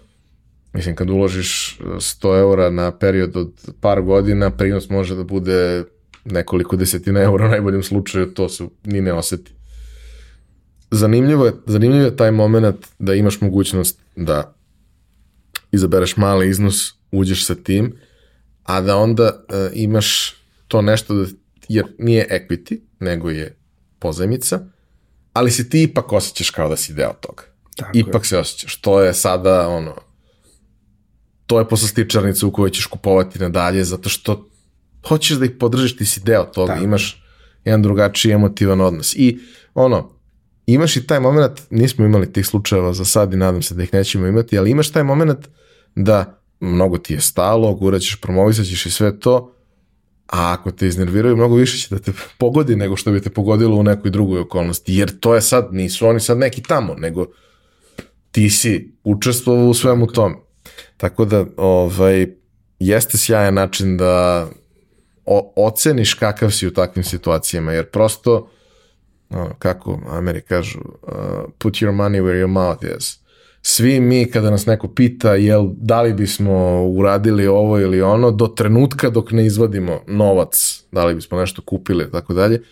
mislim, 0.73 0.97
kad 0.97 1.11
uložiš 1.11 1.79
100 1.81 2.39
eura 2.39 2.71
na 2.71 2.91
period 2.99 3.37
od 3.37 3.53
par 3.81 4.03
godina, 4.03 4.51
prinos 4.51 4.91
može 4.91 5.15
da 5.15 5.25
bude 5.25 5.85
nekoliko 6.25 6.77
desetina 6.77 7.21
eura 7.21 7.47
u 7.47 7.49
najboljem 7.49 7.83
slučaju, 7.83 8.35
to 8.35 8.49
se 8.49 8.65
ni 8.85 9.01
ne 9.01 9.13
oseti. 9.13 9.53
Zanimljivo 10.91 11.47
je, 11.47 11.53
zanimljivo 11.67 12.05
je 12.05 12.17
taj 12.17 12.31
moment 12.31 12.87
da 12.99 13.15
imaš 13.15 13.41
mogućnost 13.41 14.01
da 14.17 14.56
izabereš 15.77 16.17
mali 16.17 16.49
iznos, 16.49 16.95
uđeš 17.11 17.47
sa 17.47 17.55
tim, 17.55 17.97
a 18.63 18.81
da 18.81 18.97
onda 18.97 19.25
uh, 19.25 19.57
imaš 19.75 20.35
to 20.69 20.83
nešto 20.83 21.15
da, 21.15 21.27
jer 21.69 21.85
nije 21.99 22.29
equity, 22.31 22.79
nego 23.01 23.31
je 23.31 23.57
pozajmica, 23.99 24.61
ali 25.33 25.51
se 25.51 25.69
ti 25.69 25.83
ipak 25.83 26.13
osjećaš 26.13 26.51
kao 26.51 26.69
da 26.69 26.77
si 26.77 26.95
deo 26.95 27.13
toga. 27.21 27.43
Tako 27.77 27.91
ipak 27.95 28.23
je. 28.23 28.29
se 28.29 28.39
osjećaš. 28.39 28.81
To 28.81 29.01
je 29.01 29.15
sada 29.15 29.69
ono, 29.69 29.95
to 31.47 31.59
je 31.59 31.69
poslastičarnica 31.69 32.47
u 32.47 32.53
kojoj 32.53 32.71
ćeš 32.71 32.87
kupovati 32.87 33.39
nadalje, 33.39 33.85
zato 33.85 34.09
što 34.09 34.49
hoćeš 35.09 35.37
da 35.37 35.45
ih 35.45 35.51
podržiš, 35.61 35.97
ti 35.97 36.07
si 36.07 36.21
deo 36.21 36.45
toga, 36.45 36.73
Tako. 36.73 36.85
imaš 36.85 37.23
jedan 37.65 37.83
drugačiji 37.83 38.33
emotivan 38.33 38.81
odnos. 38.81 39.15
I 39.17 39.39
ono, 39.75 40.11
imaš 40.67 40.97
i 40.97 41.07
taj 41.07 41.21
moment, 41.21 41.61
nismo 41.71 42.05
imali 42.05 42.33
tih 42.33 42.47
slučajeva 42.47 42.93
za 42.93 43.05
sad 43.05 43.33
i 43.33 43.37
nadam 43.37 43.63
se 43.63 43.75
da 43.75 43.83
ih 43.83 43.95
nećemo 43.95 44.27
imati, 44.27 44.59
ali 44.59 44.71
imaš 44.71 44.91
taj 44.91 45.05
moment 45.05 45.49
da 45.97 46.41
mnogo 46.61 46.99
ti 46.99 47.15
je 47.15 47.21
stalo, 47.21 47.75
guraćeš, 47.75 48.21
promovisaćeš 48.21 48.87
i 48.87 48.91
sve 48.91 49.21
to, 49.21 49.53
a 50.27 50.53
ako 50.53 50.71
te 50.71 50.87
iznerviraju, 50.87 51.37
mnogo 51.37 51.55
više 51.55 51.79
će 51.79 51.95
da 51.95 51.99
te 51.99 52.13
pogodi 52.39 52.77
nego 52.77 52.97
što 52.97 53.11
bi 53.11 53.21
te 53.21 53.31
pogodilo 53.31 53.77
u 53.77 53.83
nekoj 53.83 54.11
drugoj 54.11 54.41
okolnosti, 54.41 54.95
jer 54.95 55.19
to 55.21 55.35
je 55.35 55.41
sad, 55.41 55.69
nisu 55.73 56.07
oni 56.07 56.21
sad 56.21 56.39
neki 56.39 56.63
tamo, 56.63 56.95
nego 56.95 57.27
ti 58.31 58.51
si 58.51 58.93
učestvovao 59.05 59.67
u 59.67 59.75
svemu 59.75 60.07
tome. 60.07 60.35
Tako 60.97 61.25
da, 61.25 61.45
ovaj, 61.57 62.27
jeste 62.79 63.19
sjajan 63.19 63.55
način 63.55 63.97
da 63.97 64.47
o, 65.25 65.53
oceniš 65.57 66.15
kakav 66.15 66.51
si 66.51 66.67
u 66.67 66.73
takvim 66.73 67.05
situacijama, 67.05 67.73
jer 67.73 67.91
prosto, 67.91 68.51
kako 69.59 70.01
Ameri 70.09 70.41
kažu, 70.41 70.79
uh, 70.79 71.13
put 71.59 71.75
your 71.75 71.93
money 71.93 72.23
where 72.23 72.45
your 72.45 72.49
mouth 72.49 72.85
is. 72.99 73.26
Svi 73.69 74.01
mi 74.01 74.31
kada 74.31 74.51
nas 74.51 74.67
neko 74.67 74.89
pita 74.89 75.35
jel, 75.35 75.69
da 75.77 76.03
li 76.03 76.13
bismo 76.15 76.87
uradili 76.87 77.47
ovo 77.47 77.81
ili 77.81 78.03
ono, 78.03 78.31
do 78.31 78.47
trenutka 78.47 79.11
dok 79.11 79.33
ne 79.33 79.47
izvadimo 79.47 80.01
novac, 80.07 80.85
da 80.93 81.05
li 81.05 81.15
bismo 81.15 81.39
nešto 81.39 81.63
kupili 81.63 82.05
i 82.05 82.11
tako 82.11 82.35
dalje, 82.35 82.63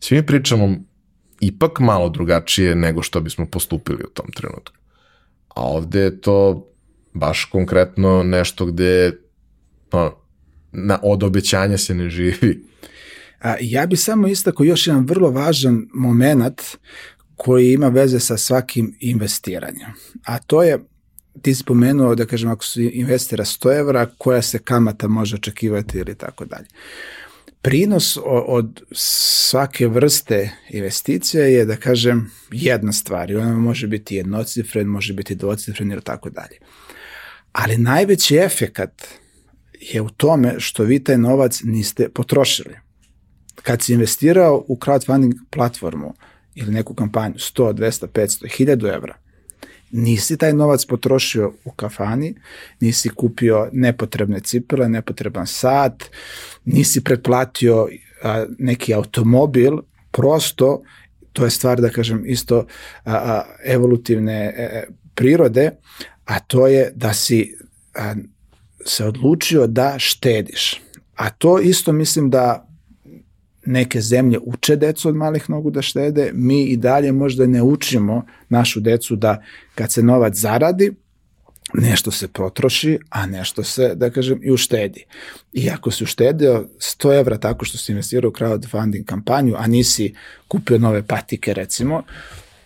svi 0.00 0.16
mi 0.16 0.26
pričamo 0.26 0.76
ipak 1.40 1.80
malo 1.80 2.08
drugačije 2.08 2.74
nego 2.74 3.02
što 3.02 3.20
bismo 3.20 3.46
postupili 3.46 4.04
u 4.04 4.10
tom 4.10 4.26
trenutku. 4.34 4.76
A 5.48 5.62
ovde 5.62 6.00
je 6.00 6.20
to 6.20 6.68
baš 7.12 7.44
konkretno 7.44 8.22
nešto 8.22 8.66
gde 8.66 9.12
no, 9.92 10.14
na, 10.72 10.98
od 11.02 11.22
obećanja 11.22 11.78
se 11.78 11.94
ne 11.94 12.10
živi. 12.10 12.64
A, 13.40 13.54
ja 13.60 13.86
bi 13.86 13.96
samo 13.96 14.28
istako 14.28 14.64
još 14.64 14.86
jedan 14.86 15.06
vrlo 15.06 15.30
važan 15.30 15.86
moment 15.94 16.62
koji 17.44 17.72
ima 17.72 17.88
veze 17.88 18.20
sa 18.20 18.36
svakim 18.36 18.94
investiranjem. 19.00 19.88
A 20.24 20.38
to 20.38 20.62
je, 20.62 20.78
ti 21.42 21.54
spomenuo 21.54 22.14
da 22.14 22.26
kažem 22.26 22.50
ako 22.50 22.64
se 22.64 22.90
investira 22.92 23.44
100 23.44 23.78
evra, 23.78 24.06
koja 24.18 24.42
se 24.42 24.58
kamata 24.58 25.08
može 25.08 25.36
očekivati 25.36 25.98
ili 25.98 26.14
tako 26.14 26.44
dalje. 26.44 26.66
Prinos 27.62 28.18
od 28.46 28.82
svake 28.92 29.88
vrste 29.88 30.50
investicije 30.70 31.52
je, 31.52 31.64
da 31.64 31.76
kažem, 31.76 32.30
jedna 32.52 32.92
stvar 32.92 33.30
i 33.30 33.36
ona 33.36 33.54
može 33.54 33.86
biti 33.86 34.16
jednocifren, 34.16 34.86
može 34.86 35.12
biti 35.12 35.34
dvocifren 35.34 35.92
ili 35.92 36.02
tako 36.02 36.30
dalje. 36.30 36.58
Ali 37.52 37.76
najveći 37.76 38.36
efekat 38.36 39.04
je 39.80 40.00
u 40.00 40.10
tome 40.10 40.54
što 40.58 40.84
vi 40.84 41.04
taj 41.04 41.18
novac 41.18 41.60
niste 41.64 42.08
potrošili. 42.08 42.74
Kad 43.62 43.82
si 43.82 43.92
investirao 43.92 44.64
u 44.68 44.76
crowdfunding 44.76 45.34
platformu 45.50 46.14
ili 46.54 46.72
neku 46.72 46.94
kampanju 46.94 47.34
100, 47.34 47.72
200, 47.72 48.06
500, 48.06 48.46
1000 48.58 48.94
evra, 48.94 49.16
nisi 49.92 50.36
taj 50.36 50.52
novac 50.52 50.84
potrošio 50.84 51.52
u 51.64 51.70
kafani, 51.70 52.34
nisi 52.80 53.08
kupio 53.08 53.68
nepotrebne 53.72 54.40
cipele, 54.40 54.88
nepotreban 54.88 55.46
sat, 55.46 56.04
nisi 56.64 57.04
pretplatio 57.04 57.88
a, 58.22 58.46
neki 58.58 58.94
automobil, 58.94 59.78
prosto, 60.10 60.82
to 61.32 61.44
je 61.44 61.50
stvar, 61.50 61.80
da 61.80 61.90
kažem, 61.90 62.22
isto 62.26 62.66
a, 63.04 63.14
a, 63.14 63.44
evolutivne 63.64 64.34
e, 64.44 64.62
e, 64.62 64.86
prirode, 65.14 65.70
a 66.24 66.40
to 66.40 66.66
je 66.66 66.92
da 66.94 67.12
si 67.14 67.54
a, 67.94 68.14
se 68.84 69.04
odlučio 69.04 69.66
da 69.66 69.94
štediš. 69.98 70.80
A 71.14 71.30
to 71.30 71.58
isto 71.60 71.92
mislim 71.92 72.30
da 72.30 72.68
neke 73.66 74.00
zemlje 74.00 74.38
uče 74.38 74.76
decu 74.76 75.08
od 75.08 75.16
malih 75.16 75.50
nogu 75.50 75.70
da 75.70 75.82
štede, 75.82 76.30
mi 76.34 76.62
i 76.62 76.76
dalje 76.76 77.12
možda 77.12 77.46
ne 77.46 77.62
učimo 77.62 78.26
našu 78.48 78.80
decu 78.80 79.16
da 79.16 79.42
kad 79.74 79.92
se 79.92 80.02
novac 80.02 80.34
zaradi, 80.36 80.92
nešto 81.74 82.10
se 82.10 82.28
potroši, 82.28 82.98
a 83.10 83.26
nešto 83.26 83.62
se, 83.62 83.94
da 83.94 84.10
kažem, 84.10 84.40
i 84.42 84.50
uštedi. 84.50 85.04
I 85.52 85.70
ako 85.70 85.90
si 85.90 86.04
uštedio 86.04 86.68
100 86.78 87.18
evra 87.18 87.38
tako 87.38 87.64
što 87.64 87.78
si 87.78 87.92
investirao 87.92 88.28
u 88.28 88.32
crowdfunding 88.32 89.04
kampanju, 89.04 89.54
a 89.58 89.66
nisi 89.66 90.14
kupio 90.48 90.78
nove 90.78 91.02
patike, 91.02 91.54
recimo, 91.54 92.02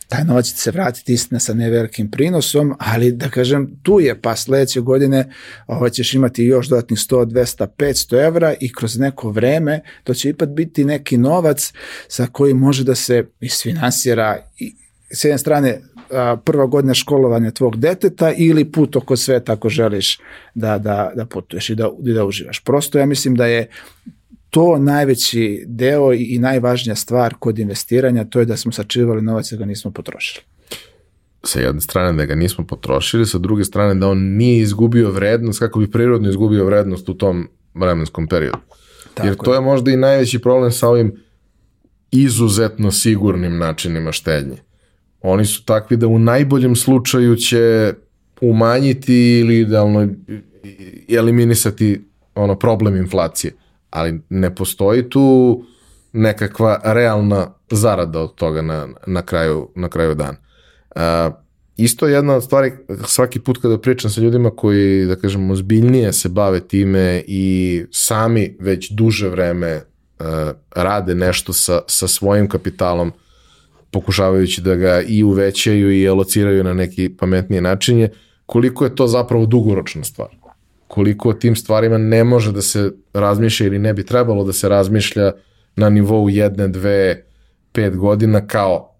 taj 0.08 0.24
novac 0.24 0.46
će 0.46 0.56
se 0.56 0.70
vratiti 0.70 1.12
istina 1.12 1.40
sa 1.40 1.54
nevelikim 1.54 2.10
prinosom, 2.10 2.74
ali 2.78 3.12
da 3.12 3.28
kažem 3.28 3.80
tu 3.82 4.00
je 4.00 4.20
pa 4.20 4.36
sledeće 4.36 4.80
godine 4.80 5.32
ovaj, 5.66 5.90
ćeš 5.90 6.14
imati 6.14 6.44
još 6.44 6.68
dodatnih 6.68 6.98
100, 6.98 7.26
200, 7.26 7.66
500 7.78 8.26
evra 8.26 8.54
i 8.60 8.72
kroz 8.72 8.98
neko 8.98 9.30
vreme 9.30 9.80
to 10.04 10.14
će 10.14 10.28
ipak 10.28 10.48
biti 10.48 10.84
neki 10.84 11.18
novac 11.18 11.72
sa 12.08 12.26
koji 12.26 12.54
može 12.54 12.84
da 12.84 12.94
se 12.94 13.24
isfinansira 13.40 14.36
i 14.58 14.74
s 15.10 15.24
jedne 15.24 15.38
strane 15.38 15.80
prva 16.44 16.66
godina 16.66 16.94
školovanja 16.94 17.50
tvog 17.50 17.76
deteta 17.76 18.32
ili 18.36 18.72
put 18.72 18.96
oko 18.96 19.16
sveta 19.16 19.52
ako 19.52 19.68
želiš 19.68 20.18
da, 20.54 20.78
da, 20.78 21.12
da 21.14 21.26
putuješ 21.26 21.70
i 21.70 21.74
da, 21.74 21.90
i 22.06 22.12
da 22.12 22.24
uživaš. 22.24 22.60
Prosto 22.64 22.98
ja 22.98 23.06
mislim 23.06 23.34
da 23.34 23.46
je 23.46 23.68
to 24.56 24.78
najveći 24.78 25.64
deo 25.66 26.12
i 26.12 26.38
najvažnija 26.38 26.94
stvar 26.94 27.34
kod 27.38 27.58
investiranja, 27.58 28.24
to 28.24 28.38
je 28.38 28.44
da 28.44 28.56
smo 28.56 28.72
sačivali 28.72 29.22
novac 29.22 29.50
da 29.50 29.56
ga 29.56 29.64
nismo 29.64 29.90
potrošili. 29.90 30.44
Sa 31.44 31.60
jedne 31.60 31.80
strane 31.80 32.12
da 32.12 32.24
ga 32.24 32.34
nismo 32.34 32.66
potrošili, 32.66 33.26
sa 33.26 33.38
druge 33.38 33.64
strane 33.64 33.94
da 33.94 34.08
on 34.08 34.18
nije 34.18 34.62
izgubio 34.62 35.10
vrednost, 35.10 35.58
kako 35.58 35.78
bi 35.78 35.90
prirodno 35.90 36.28
izgubio 36.28 36.64
vrednost 36.64 37.08
u 37.08 37.14
tom 37.14 37.48
vremenskom 37.74 38.28
periodu. 38.28 38.58
Tako 39.14 39.26
Jer 39.26 39.36
to 39.36 39.52
je. 39.52 39.56
je 39.56 39.60
možda 39.60 39.90
i 39.90 39.96
najveći 39.96 40.38
problem 40.38 40.72
sa 40.72 40.88
ovim 40.88 41.12
izuzetno 42.10 42.90
sigurnim 42.90 43.58
načinima 43.58 44.12
štednje. 44.12 44.56
Oni 45.20 45.44
su 45.44 45.64
takvi 45.64 45.96
da 45.96 46.06
u 46.06 46.18
najboljem 46.18 46.76
slučaju 46.76 47.36
će 47.36 47.94
umanjiti 48.40 49.38
ili 49.38 49.60
idealno 49.60 50.08
eliminisati 51.08 52.00
ono 52.34 52.58
problem 52.58 52.96
inflacije 52.96 53.52
ali 53.90 54.20
ne 54.28 54.54
postoji 54.54 55.10
tu 55.10 55.62
nekakva 56.12 56.80
realna 56.84 57.54
zarada 57.70 58.20
od 58.20 58.34
toga 58.34 58.62
na, 58.62 58.88
na, 59.06 59.22
kraju, 59.22 59.68
na 59.74 59.88
kraju 59.88 60.14
dana. 60.14 60.38
Uh, 60.96 61.34
isto 61.76 62.06
jedna 62.06 62.34
od 62.34 62.44
stvari, 62.44 62.72
svaki 63.06 63.40
put 63.40 63.58
kada 63.62 63.78
pričam 63.78 64.10
sa 64.10 64.20
ljudima 64.20 64.50
koji, 64.50 65.06
da 65.06 65.16
kažem, 65.16 65.50
ozbiljnije 65.50 66.12
se 66.12 66.28
bave 66.28 66.60
time 66.60 67.22
i 67.26 67.84
sami 67.90 68.56
već 68.60 68.90
duže 68.90 69.28
vreme 69.28 69.76
uh, 69.76 70.26
rade 70.74 71.14
nešto 71.14 71.52
sa, 71.52 71.80
sa 71.86 72.08
svojim 72.08 72.48
kapitalom, 72.48 73.12
pokušavajući 73.90 74.60
da 74.60 74.74
ga 74.74 75.00
i 75.00 75.22
uvećaju 75.22 75.92
i 75.92 76.08
alociraju 76.08 76.64
na 76.64 76.74
neki 76.74 77.08
pametniji 77.08 77.60
način 77.60 77.98
je 77.98 78.12
koliko 78.46 78.84
je 78.84 78.94
to 78.94 79.06
zapravo 79.06 79.46
dugoročna 79.46 80.04
stvar 80.04 80.45
koliko 80.88 81.28
o 81.28 81.32
tim 81.32 81.56
stvarima 81.56 81.98
ne 81.98 82.24
može 82.24 82.52
da 82.52 82.62
se 82.62 82.92
razmišlja 83.12 83.66
ili 83.66 83.78
ne 83.78 83.94
bi 83.94 84.06
trebalo 84.06 84.44
da 84.44 84.52
se 84.52 84.68
razmišlja 84.68 85.32
na 85.76 85.90
nivou 85.90 86.28
jedne, 86.28 86.68
dve, 86.68 87.24
pet 87.72 87.96
godina 87.96 88.46
kao 88.46 88.96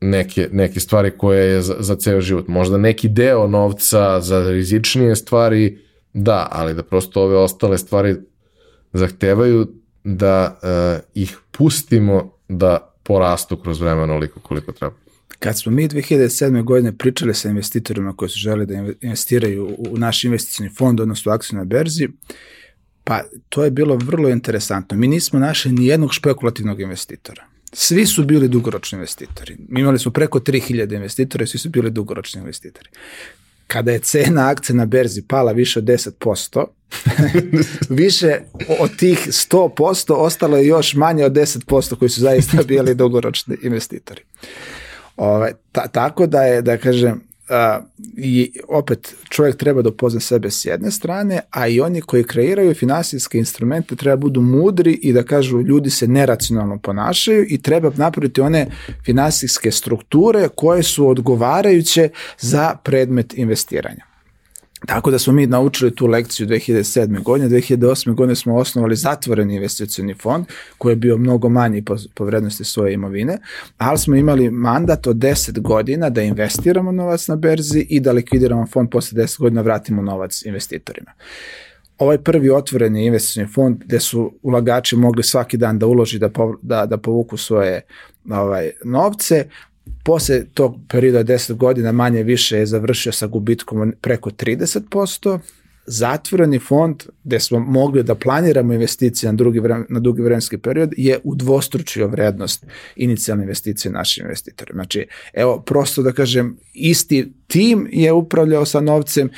neke, 0.00 0.48
neke 0.52 0.80
stvari 0.80 1.10
koje 1.18 1.50
je 1.50 1.62
za, 1.62 1.76
za 1.78 1.96
ceo 1.96 2.20
život. 2.20 2.48
Možda 2.48 2.78
neki 2.78 3.08
deo 3.08 3.46
novca 3.48 4.20
za 4.20 4.50
rizičnije 4.50 5.16
stvari, 5.16 5.78
da, 6.12 6.48
ali 6.50 6.74
da 6.74 6.82
prosto 6.82 7.22
ove 7.22 7.36
ostale 7.36 7.78
stvari 7.78 8.16
zahtevaju 8.92 9.66
da 10.04 10.58
uh, 10.62 11.04
ih 11.14 11.38
pustimo 11.50 12.32
da 12.48 12.94
porastu 13.02 13.56
kroz 13.56 13.80
vreme 13.80 14.02
onoliko 14.02 14.40
koliko 14.40 14.72
treba. 14.72 15.03
Kad 15.38 15.58
smo 15.58 15.72
mi 15.72 15.88
2007. 15.88 16.62
godine 16.62 16.98
pričali 16.98 17.34
sa 17.34 17.48
investitorima 17.48 18.16
koji 18.16 18.28
su 18.28 18.38
želi 18.38 18.66
da 18.66 18.74
investiraju 19.00 19.76
u 19.78 19.98
naš 19.98 20.24
investicijni 20.24 20.70
fond, 20.70 21.00
odnosno 21.00 21.32
akciju 21.32 21.58
na 21.58 21.64
berzi, 21.64 22.08
pa 23.04 23.22
to 23.48 23.64
je 23.64 23.70
bilo 23.70 23.96
vrlo 23.96 24.28
interesantno. 24.28 24.96
Mi 24.96 25.08
nismo 25.08 25.38
našli 25.38 25.72
ni 25.72 25.86
jednog 25.86 26.14
špekulativnog 26.14 26.80
investitora. 26.80 27.44
Svi 27.72 28.06
su 28.06 28.24
bili 28.24 28.48
dugoročni 28.48 28.96
investitori. 28.96 29.56
Mi 29.68 29.80
imali 29.80 29.98
smo 29.98 30.12
preko 30.12 30.40
3000 30.40 30.94
investitora 30.94 31.44
i 31.44 31.46
svi 31.46 31.58
su 31.58 31.68
bili 31.68 31.90
dugoročni 31.90 32.40
investitori. 32.40 32.88
Kada 33.66 33.92
je 33.92 33.98
cena 33.98 34.48
akcije 34.48 34.76
na 34.76 34.86
berzi 34.86 35.22
pala 35.22 35.52
više 35.52 35.78
od 35.78 35.84
10%, 35.84 36.64
više 37.88 38.38
od 38.78 38.96
tih 38.96 39.18
100% 39.18 40.12
ostalo 40.12 40.56
je 40.56 40.66
još 40.66 40.94
manje 40.94 41.24
od 41.24 41.32
10% 41.32 41.98
koji 41.98 42.08
su 42.08 42.20
zaista 42.20 42.62
bili 42.62 42.94
dugoročni 42.94 43.56
investitori. 43.62 44.22
Ove, 45.16 45.52
ta, 45.72 45.86
tako 45.88 46.26
da 46.26 46.42
je, 46.42 46.62
da 46.62 46.76
kažem, 46.76 47.20
a, 47.48 47.80
i 48.16 48.52
opet 48.68 49.14
čovjek 49.28 49.56
treba 49.56 49.82
da 49.82 49.88
upozna 49.88 50.20
sebe 50.20 50.50
s 50.50 50.64
jedne 50.64 50.90
strane, 50.90 51.40
a 51.50 51.68
i 51.68 51.80
oni 51.80 52.00
koji 52.00 52.24
kreiraju 52.24 52.74
finansijske 52.74 53.38
instrumente 53.38 53.96
treba 53.96 54.16
budu 54.16 54.40
mudri 54.40 54.92
i 54.92 55.12
da 55.12 55.22
kažu 55.22 55.60
ljudi 55.60 55.90
se 55.90 56.08
neracionalno 56.08 56.78
ponašaju 56.78 57.46
i 57.48 57.62
treba 57.62 57.90
napraviti 57.96 58.40
one 58.40 58.66
finansijske 59.04 59.70
strukture 59.70 60.48
koje 60.54 60.82
su 60.82 61.08
odgovarajuće 61.08 62.08
za 62.38 62.76
predmet 62.82 63.34
investiranja. 63.38 64.13
Tako 64.86 65.10
da 65.10 65.18
smo 65.18 65.32
mi 65.32 65.46
naučili 65.46 65.94
tu 65.94 66.06
lekciju 66.06 66.46
2007. 66.46 67.22
godine, 67.22 67.48
2008. 67.48 68.14
godine 68.14 68.36
smo 68.36 68.56
osnovali 68.56 68.96
zatvoreni 68.96 69.54
investicioni 69.54 70.14
fond 70.14 70.46
koji 70.78 70.92
je 70.92 70.96
bio 70.96 71.16
mnogo 71.16 71.48
manji 71.48 71.84
po, 71.84 71.96
po 72.14 72.24
vrednosti 72.24 72.64
svoje 72.64 72.92
imovine, 72.92 73.38
ali 73.78 73.98
smo 73.98 74.16
imali 74.16 74.50
mandat 74.50 75.06
od 75.06 75.16
10 75.16 75.60
godina 75.60 76.10
da 76.10 76.22
investiramo 76.22 76.92
novac 76.92 77.28
na 77.28 77.36
berzi 77.36 77.86
i 77.90 78.00
da 78.00 78.12
likvidiramo 78.12 78.66
fond 78.66 78.90
posle 78.90 79.22
10 79.22 79.38
godina 79.38 79.62
vratimo 79.62 80.02
novac 80.02 80.42
investitorima 80.44 81.10
ovaj 81.98 82.18
prvi 82.18 82.50
otvoreni 82.50 83.06
investicioni 83.06 83.48
fond 83.48 83.76
gde 83.84 84.00
su 84.00 84.32
ulagači 84.42 84.96
mogli 84.96 85.22
svaki 85.22 85.56
dan 85.56 85.78
da 85.78 85.86
uloži 85.86 86.18
da, 86.18 86.30
da, 86.62 86.86
da 86.86 86.96
povuku 86.98 87.36
svoje 87.36 87.80
ovaj, 88.30 88.70
novce, 88.84 89.48
Posle 90.04 90.44
tog 90.54 90.76
perioda 90.88 91.24
10 91.24 91.54
godina 91.54 91.92
manje 91.92 92.22
više 92.22 92.58
je 92.58 92.66
završio 92.66 93.12
sa 93.12 93.26
gubitkom 93.26 93.92
preko 94.00 94.30
30%, 94.30 95.38
zatvoreni 95.86 96.58
fond 96.58 97.02
gde 97.24 97.40
smo 97.40 97.58
mogli 97.58 98.02
da 98.02 98.14
planiramo 98.14 98.72
investicije 98.72 99.32
na, 99.32 99.36
drugi 99.36 99.60
vremen, 99.60 99.86
na 99.88 100.00
dugi 100.00 100.22
vremenski 100.22 100.58
period 100.58 100.94
je 100.96 101.18
udvostručio 101.24 102.08
vrednost 102.08 102.66
inicijalne 102.96 103.44
investicije 103.44 103.92
našim 103.92 104.24
investitorima. 104.24 104.82
Znači, 104.82 105.06
evo, 105.32 105.60
prosto 105.60 106.02
da 106.02 106.12
kažem, 106.12 106.56
isti 106.74 107.32
tim 107.46 107.88
je 107.92 108.12
upravljao 108.12 108.66
sa 108.66 108.80
novcem, 108.80 109.30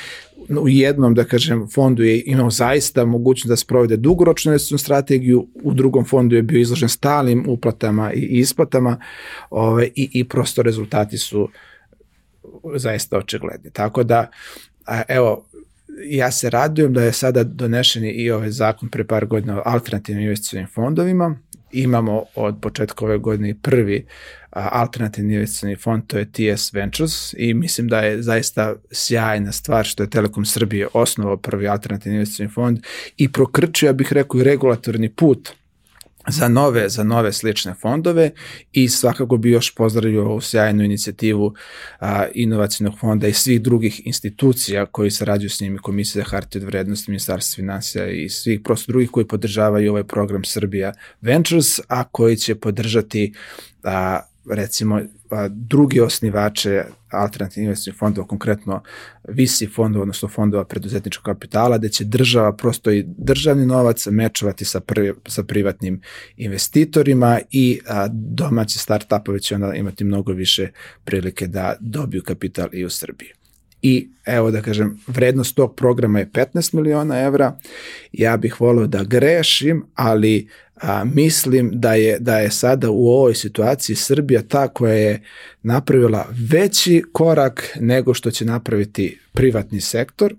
u 0.49 0.67
jednom, 0.67 1.13
da 1.13 1.23
kažem, 1.23 1.67
fondu 1.67 2.03
je 2.03 2.23
imao 2.25 2.49
zaista 2.49 3.05
mogućnost 3.05 3.49
da 3.49 3.55
sprovede 3.55 3.97
dugoročnu 3.97 4.51
investicijnu 4.51 4.77
strategiju, 4.77 5.47
u 5.63 5.73
drugom 5.73 6.05
fondu 6.05 6.35
je 6.35 6.41
bio 6.41 6.59
izložen 6.59 6.89
stalnim 6.89 7.45
uplatama 7.47 8.13
i 8.13 8.19
isplatama 8.19 8.99
ove, 9.49 9.85
i, 9.95 10.09
i 10.13 10.23
prosto 10.23 10.61
rezultati 10.61 11.17
su 11.17 11.49
zaista 12.75 13.17
očigledni. 13.17 13.71
Tako 13.71 14.03
da, 14.03 14.29
a, 14.85 15.01
evo, 15.07 15.45
ja 16.05 16.31
se 16.31 16.49
radujem 16.49 16.93
da 16.93 17.03
je 17.03 17.13
sada 17.13 17.43
donešen 17.43 18.03
i 18.05 18.31
ovaj 18.31 18.51
zakon 18.51 18.89
pre 18.89 19.07
par 19.07 19.25
godina 19.25 19.57
o 19.57 19.61
alternativnim 19.65 20.23
investicijnim 20.23 20.67
fondovima. 20.73 21.37
Imamo 21.71 22.23
od 22.35 22.55
početka 22.61 23.05
ove 23.05 23.17
godine 23.17 23.55
prvi 23.61 24.05
alternativni 24.51 25.33
investicijni 25.33 25.75
fond, 25.75 26.03
to 26.07 26.17
je 26.17 26.31
TS 26.31 26.73
Ventures 26.73 27.33
i 27.37 27.53
mislim 27.53 27.87
da 27.87 27.99
je 27.99 28.21
zaista 28.21 28.75
sjajna 28.91 29.51
stvar 29.51 29.85
što 29.85 30.03
je 30.03 30.09
Telekom 30.09 30.45
Srbije 30.45 30.87
osnovao 30.93 31.37
prvi 31.37 31.67
alternativni 31.67 32.15
investicijni 32.15 32.51
fond 32.51 32.79
i 33.17 33.31
prokrčio, 33.31 33.87
ja 33.87 33.93
bih 33.93 34.13
rekao, 34.13 34.39
i 34.39 34.43
regulatorni 34.43 35.09
put 35.09 35.49
za 36.27 36.47
nove, 36.47 36.89
za 36.89 37.03
nove 37.03 37.33
slične 37.33 37.73
fondove 37.73 38.31
i 38.71 38.89
svakako 38.89 39.37
bi 39.37 39.51
još 39.51 39.75
pozdravio 39.75 40.25
ovu 40.25 40.41
sjajnu 40.41 40.83
inicijativu 40.83 41.53
a, 41.99 42.25
inovacijnog 42.33 42.99
fonda 42.99 43.27
i 43.27 43.33
svih 43.33 43.61
drugih 43.61 44.01
institucija 44.05 44.85
koji 44.85 45.11
sarađuju 45.11 45.49
s 45.49 45.59
njimi, 45.59 45.77
Komisija 45.77 46.23
za 46.23 46.29
hartije 46.29 46.61
od 46.61 46.65
vrednosti, 46.65 47.11
Ministarstva 47.11 47.55
financija 47.55 48.09
i 48.09 48.29
svih 48.29 48.59
prosto 48.63 48.91
drugih 48.91 49.09
koji 49.11 49.27
podržavaju 49.27 49.91
ovaj 49.91 50.03
program 50.03 50.43
Srbija 50.43 50.93
Ventures, 51.21 51.79
a 51.87 52.03
koji 52.03 52.37
će 52.37 52.55
podržati 52.55 53.33
a, 53.83 54.19
recimo 54.49 55.01
drugi 55.49 55.99
osnivače 55.99 56.83
alternativnih 57.11 57.77
fondova, 57.99 58.27
konkretno 58.27 58.83
visi 59.27 59.67
fondova, 59.67 60.01
odnosno 60.01 60.27
fondova 60.27 60.65
preduzetničkog 60.65 61.25
kapitala, 61.25 61.77
gde 61.77 61.89
će 61.89 62.03
država 62.03 62.53
prosto 62.55 62.91
i 62.91 63.05
državni 63.07 63.65
novac 63.65 64.07
mečovati 64.07 64.65
sa, 64.65 64.79
prvi, 64.79 65.13
sa 65.27 65.43
privatnim 65.43 66.01
investitorima 66.37 67.39
i 67.51 67.79
a, 67.87 68.07
domaći 68.11 68.79
start-upovi 68.79 69.41
će 69.41 69.55
onda 69.55 69.73
imati 69.73 70.03
mnogo 70.03 70.31
više 70.31 70.67
prilike 71.03 71.47
da 71.47 71.75
dobiju 71.79 72.23
kapital 72.23 72.69
i 72.71 72.85
u 72.85 72.89
Srbiji. 72.89 73.36
I 73.87 74.09
evo 74.25 74.51
da 74.51 74.61
kažem, 74.61 74.99
vrednost 75.07 75.55
tog 75.55 75.75
programa 75.75 76.19
je 76.19 76.29
15 76.31 76.73
miliona 76.73 77.19
evra. 77.19 77.57
Ja 78.11 78.37
bih 78.37 78.61
volio 78.61 78.87
da 78.87 79.03
grešim, 79.03 79.85
ali 79.95 80.47
a, 80.81 81.03
mislim 81.03 81.71
da 81.73 81.93
je, 81.93 82.17
da 82.19 82.39
je 82.39 82.51
sada 82.51 82.89
u 82.89 83.07
ovoj 83.07 83.35
situaciji 83.35 83.95
Srbija 83.95 84.41
ta 84.41 84.67
koja 84.67 84.93
je 84.93 85.21
napravila 85.63 86.27
veći 86.49 87.03
korak 87.11 87.77
nego 87.79 88.13
što 88.13 88.31
će 88.31 88.45
napraviti 88.45 89.19
privatni 89.33 89.81
sektor 89.81 90.35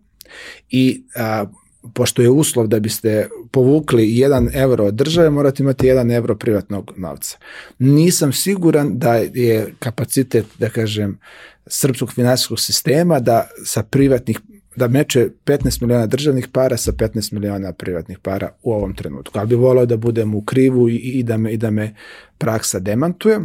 i 0.71 1.03
a, 1.17 1.47
pošto 1.95 2.23
je 2.23 2.31
uslov 2.31 2.67
da 2.67 2.81
biste 2.81 3.29
povukli 3.51 4.07
1 4.07 4.51
euro 4.55 4.85
od 4.85 4.95
države, 4.95 5.31
morate 5.31 5.63
imati 5.63 5.87
1 5.87 6.15
euro 6.15 6.37
privatnog 6.37 6.93
novca. 6.97 7.39
Nisam 7.79 8.33
siguran 8.33 8.99
da 8.99 9.15
je 9.15 9.75
kapacitet, 9.79 10.47
da 10.59 10.71
kažem, 10.71 11.19
srpskog 11.67 12.13
finansijskog 12.13 12.61
sistema 12.61 13.21
da 13.21 13.49
sa 13.65 13.83
privatnih 13.83 14.41
da 14.79 14.89
meče 14.89 15.29
15 15.45 15.83
miliona 15.83 16.07
državnih 16.07 16.49
para 16.49 16.77
sa 16.77 16.93
15 16.93 17.33
miliona 17.33 17.73
privatnih 17.73 18.19
para 18.19 18.49
u 18.63 18.73
ovom 18.73 18.95
trenutku. 18.95 19.39
Ali 19.39 19.49
bi 19.49 19.55
volao 19.55 19.87
da 19.87 19.97
budem 19.97 20.35
u 20.35 20.45
krivu 20.45 20.89
i, 20.89 20.97
i, 20.97 21.23
da 21.23 21.37
me, 21.37 21.53
i 21.53 21.57
da 21.57 21.71
me 21.71 21.95
praksa 22.39 22.79
demantuje. 22.79 23.41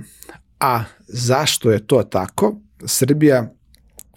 A 0.60 0.84
zašto 1.08 1.72
je 1.72 1.88
to 1.88 2.04
tako? 2.04 2.56
Srbija 2.86 3.54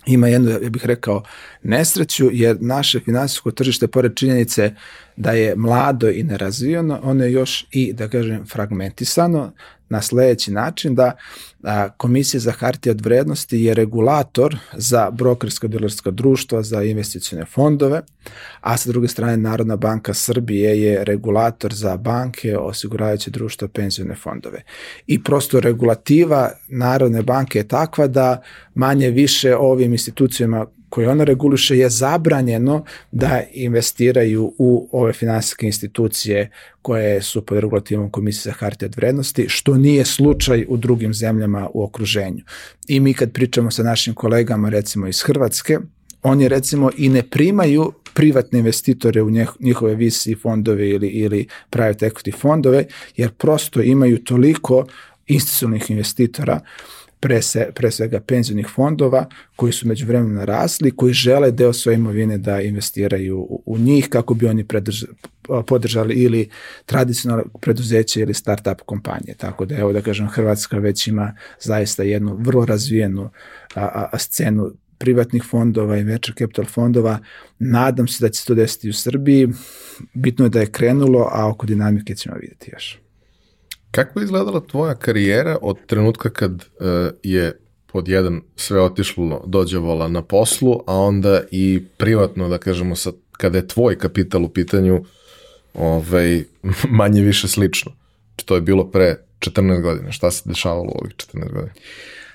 ima 0.06 0.28
jednu, 0.28 0.50
ja 0.50 0.70
bih 0.70 0.86
rekao, 0.86 1.22
nesreću, 1.62 2.28
jer 2.32 2.56
naše 2.60 3.00
finansijsko 3.00 3.50
tržište, 3.50 3.86
pored 3.86 4.14
činjenice 4.16 4.74
da 5.16 5.30
je 5.30 5.56
mlado 5.56 6.10
i 6.10 6.22
nerazvijeno, 6.22 7.00
ono 7.02 7.24
je 7.24 7.32
još 7.32 7.66
i, 7.70 7.92
da 7.92 8.08
kažem, 8.08 8.46
fragmentisano 8.46 9.52
na 9.88 10.02
sledeći 10.02 10.52
način 10.52 10.94
da 10.94 11.16
a, 11.62 11.88
Komisija 11.88 12.40
za 12.40 12.52
hartije 12.52 12.90
od 12.90 13.00
vrednosti 13.00 13.60
je 13.60 13.74
regulator 13.74 14.58
za 14.72 15.10
brokersko 15.10 15.68
dilerska 15.68 16.10
društva, 16.10 16.62
za 16.62 16.82
investicione 16.82 17.44
fondove, 17.44 18.02
a 18.60 18.76
sa 18.76 18.90
druge 18.90 19.08
strane 19.08 19.36
Narodna 19.36 19.76
banka 19.76 20.14
Srbije 20.14 20.82
je 20.82 21.04
regulator 21.04 21.74
za 21.74 21.96
banke, 21.96 22.58
osiguravajuće 22.58 23.30
društva, 23.30 23.68
penzione 23.68 24.14
fondove. 24.14 24.62
I 25.06 25.22
prosto 25.22 25.60
regulativa 25.60 26.50
Narodne 26.68 27.22
banke 27.22 27.58
je 27.58 27.68
takva 27.68 28.06
da 28.06 28.42
manje 28.74 29.10
više 29.10 29.56
ovim 29.56 29.92
institucijama 29.92 30.66
koje 30.96 31.08
ona 31.08 31.24
reguliše 31.24 31.78
je 31.78 31.88
zabranjeno 31.90 32.84
da 33.12 33.42
investiraju 33.52 34.54
u 34.58 34.88
ove 34.92 35.12
finansijske 35.12 35.66
institucije 35.66 36.50
koje 36.82 37.22
su 37.22 37.46
pod 37.46 37.58
regulativom 37.58 38.10
Komisije 38.10 38.42
za 38.42 38.52
hartije 38.52 38.86
od 38.86 38.96
vrednosti, 38.96 39.44
što 39.48 39.74
nije 39.74 40.04
slučaj 40.04 40.64
u 40.68 40.76
drugim 40.76 41.14
zemljama 41.14 41.68
u 41.74 41.84
okruženju. 41.84 42.44
I 42.88 43.00
mi 43.00 43.14
kad 43.14 43.32
pričamo 43.32 43.70
sa 43.70 43.82
našim 43.82 44.14
kolegama 44.14 44.68
recimo 44.68 45.06
iz 45.06 45.22
Hrvatske, 45.22 45.78
oni 46.22 46.48
recimo 46.48 46.90
i 46.96 47.08
ne 47.08 47.22
primaju 47.22 47.92
privatne 48.14 48.58
investitore 48.58 49.22
u 49.22 49.30
njihove 49.60 49.94
visi 49.94 50.34
fondove 50.34 50.88
ili, 50.88 51.08
ili 51.08 51.46
private 51.70 52.10
equity 52.10 52.40
fondove, 52.40 52.84
jer 53.16 53.30
prosto 53.32 53.82
imaju 53.82 54.24
toliko 54.24 54.86
institucionalnih 55.26 55.90
investitora 55.90 56.60
pre, 57.26 57.42
se, 57.42 57.70
pre 57.74 57.90
svega 57.90 58.20
penzionih 58.20 58.66
fondova 58.74 59.26
koji 59.56 59.72
su 59.72 59.88
među 59.88 60.06
vremenom 60.06 60.44
rasli, 60.44 60.90
koji 60.90 61.12
žele 61.12 61.50
deo 61.50 61.72
svoje 61.72 61.96
imovine 61.96 62.38
da 62.38 62.60
investiraju 62.60 63.38
u, 63.38 63.62
u 63.66 63.78
njih 63.78 64.08
kako 64.08 64.34
bi 64.34 64.46
oni 64.46 64.64
predrž, 64.64 65.04
podržali 65.66 66.14
ili 66.14 66.48
tradicionalne 66.84 67.44
preduzeće 67.60 68.20
ili 68.20 68.34
start-up 68.34 68.82
kompanije. 68.86 69.34
Tako 69.34 69.66
da 69.66 69.76
evo 69.76 69.92
da 69.92 70.02
kažem 70.02 70.28
Hrvatska 70.28 70.78
već 70.78 71.06
ima 71.06 71.34
zaista 71.60 72.02
jednu 72.02 72.36
vrlo 72.40 72.64
razvijenu 72.64 73.30
a, 73.74 74.08
a 74.12 74.18
scenu 74.18 74.70
privatnih 74.98 75.42
fondova 75.50 75.98
i 75.98 76.04
venture 76.04 76.34
capital 76.38 76.64
fondova. 76.64 77.18
Nadam 77.58 78.08
se 78.08 78.24
da 78.24 78.28
će 78.28 78.40
se 78.40 78.46
to 78.46 78.54
desiti 78.54 78.88
u 78.88 78.92
Srbiji. 78.92 79.48
Bitno 80.14 80.44
je 80.44 80.48
da 80.48 80.60
je 80.60 80.70
krenulo, 80.70 81.28
a 81.32 81.48
oko 81.48 81.66
dinamike 81.66 82.14
ćemo 82.14 82.36
vidjeti 82.36 82.70
još. 82.72 83.05
Kako 83.96 84.20
je 84.20 84.24
izgledala 84.24 84.60
tvoja 84.60 84.94
karijera 84.94 85.58
od 85.62 85.76
trenutka 85.86 86.30
kad 86.30 86.52
uh, 86.52 86.86
je 87.22 87.58
pod 87.86 88.08
jedan 88.08 88.40
sve 88.56 88.80
otišlo 88.80 89.44
dođe 89.46 89.78
vola 89.78 90.08
na 90.08 90.22
poslu, 90.22 90.80
a 90.86 90.96
onda 90.96 91.42
i 91.50 91.82
privatno, 91.96 92.48
da 92.48 92.58
kažemo, 92.58 92.96
sa, 92.96 93.12
kada 93.32 93.58
je 93.58 93.68
tvoj 93.68 93.98
kapital 93.98 94.44
u 94.44 94.48
pitanju, 94.48 95.04
ovaj, 95.74 96.44
manje 97.00 97.22
više 97.22 97.48
slično. 97.48 97.92
Znači, 98.28 98.46
to 98.46 98.54
je 98.54 98.60
bilo 98.60 98.90
pre 98.90 99.16
14 99.38 99.82
godina. 99.82 100.12
Šta 100.12 100.30
se 100.30 100.42
dešavalo 100.48 100.88
u 100.94 100.98
ovih 101.02 101.14
14 101.14 101.52
godina? 101.52 101.72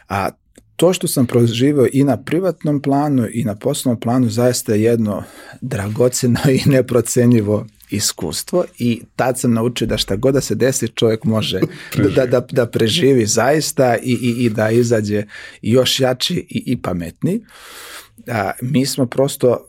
A 0.09 0.30
to 0.76 0.93
što 0.93 1.07
sam 1.07 1.26
proživio 1.26 1.88
i 1.93 2.03
na 2.03 2.18
privatnom 2.24 2.82
planu 2.82 3.28
i 3.34 3.43
na 3.43 3.55
poslovnom 3.55 3.99
planu 3.99 4.30
zaista 4.30 4.74
je 4.74 4.84
jedno 4.84 5.24
dragoceno 5.62 6.39
i 6.49 6.70
neprocenjivo 6.70 7.66
iskustvo 7.92 8.66
i 8.78 9.02
tad 9.16 9.39
sam 9.39 9.54
naučio 9.54 9.88
da 9.88 9.98
šta 9.98 10.16
god 10.16 10.34
da 10.34 10.42
se 10.42 10.56
desi 10.56 10.88
čovjek 10.88 11.24
može 11.24 11.60
da, 12.16 12.26
da, 12.26 12.46
da 12.52 12.66
preživi 12.66 13.26
zaista 13.26 13.98
i, 13.98 14.12
i, 14.22 14.46
i 14.46 14.50
da 14.50 14.70
izađe 14.70 15.24
još 15.62 16.00
jači 16.00 16.36
i, 16.50 16.64
i 16.66 16.82
pametni. 16.82 17.42
A, 18.28 18.52
mi 18.62 18.86
smo 18.86 19.06
prosto, 19.06 19.68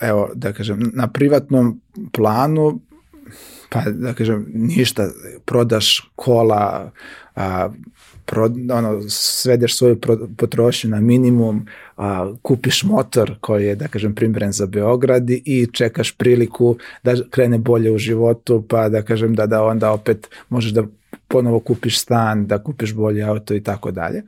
evo 0.00 0.30
da 0.34 0.52
kažem, 0.52 0.90
na 0.94 1.08
privatnom 1.08 1.80
planu 2.12 2.80
pa 3.68 3.80
da 3.80 4.14
kažem 4.14 4.46
ništa, 4.54 5.10
prodaš 5.44 6.10
kola, 6.14 6.90
a, 7.34 7.70
pro, 8.28 8.44
ono, 8.72 9.02
svedeš 9.08 9.76
svoju 9.76 10.00
potrošnju 10.36 10.90
na 10.90 11.00
minimum, 11.00 11.66
a, 11.96 12.32
kupiš 12.42 12.82
motor 12.82 13.34
koji 13.40 13.66
je, 13.66 13.74
da 13.74 13.88
kažem, 13.88 14.14
primjeren 14.14 14.52
za 14.52 14.66
Beograd 14.66 15.30
i 15.30 15.66
čekaš 15.72 16.12
priliku 16.12 16.76
da 17.02 17.14
krene 17.30 17.58
bolje 17.58 17.90
u 17.90 17.98
životu, 17.98 18.64
pa 18.68 18.88
da 18.88 19.02
kažem 19.02 19.34
da, 19.34 19.46
da 19.46 19.64
onda 19.64 19.92
opet 19.92 20.28
možeš 20.48 20.72
da 20.72 20.82
ponovo 21.28 21.60
kupiš 21.60 22.00
stan, 22.00 22.46
da 22.46 22.62
kupiš 22.62 22.94
bolje 22.94 23.22
auto 23.22 23.54
i 23.54 23.62
tako 23.62 23.90
dalje. 23.90 24.22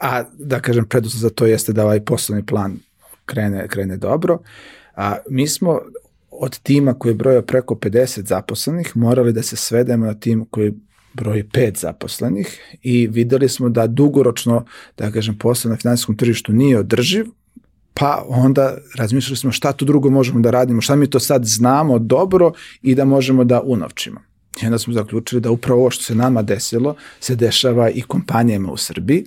A 0.00 0.24
da 0.38 0.60
kažem, 0.60 0.84
preduslov 0.84 1.20
za 1.20 1.30
to 1.30 1.46
jeste 1.46 1.72
da 1.72 1.84
ovaj 1.84 2.00
poslovni 2.00 2.46
plan 2.46 2.76
krene, 3.24 3.68
krene 3.68 3.96
dobro. 3.96 4.38
A, 4.96 5.16
mi 5.30 5.48
smo 5.48 5.80
od 6.30 6.58
tima 6.58 6.94
koji 6.94 7.10
je 7.10 7.16
brojao 7.16 7.42
preko 7.42 7.74
50 7.74 8.26
zaposlenih 8.26 8.96
morali 8.96 9.32
da 9.32 9.42
se 9.42 9.56
svedemo 9.56 10.06
na 10.06 10.14
tim 10.14 10.44
koji 10.50 10.74
broj 11.16 11.44
5 11.52 11.80
zaposlenih 11.80 12.60
i 12.82 13.06
videli 13.06 13.48
smo 13.48 13.68
da 13.68 13.86
dugoročno, 13.86 14.64
da 14.98 15.10
kažem, 15.10 15.38
posao 15.38 15.70
na 15.70 15.76
finansijskom 15.76 16.16
tržištu 16.16 16.52
nije 16.52 16.78
održiv, 16.78 17.26
pa 17.94 18.24
onda 18.28 18.76
razmišljali 18.96 19.36
smo 19.36 19.52
šta 19.52 19.72
tu 19.72 19.84
drugo 19.84 20.10
možemo 20.10 20.40
da 20.40 20.50
radimo, 20.50 20.80
šta 20.80 20.96
mi 20.96 21.10
to 21.10 21.20
sad 21.20 21.44
znamo 21.44 21.98
dobro 21.98 22.52
i 22.82 22.94
da 22.94 23.04
možemo 23.04 23.44
da 23.44 23.60
unovčimo. 23.60 24.20
I 24.62 24.66
onda 24.66 24.78
smo 24.78 24.92
zaključili 24.92 25.40
da 25.40 25.50
upravo 25.50 25.80
ovo 25.80 25.90
što 25.90 26.02
se 26.02 26.14
nama 26.14 26.42
desilo 26.42 26.94
se 27.20 27.36
dešava 27.36 27.90
i 27.90 28.02
kompanijama 28.02 28.72
u 28.72 28.76
Srbiji 28.76 29.24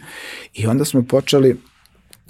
i 0.54 0.68
onda 0.68 0.86
smo 0.86 1.04
počeli 1.04 1.58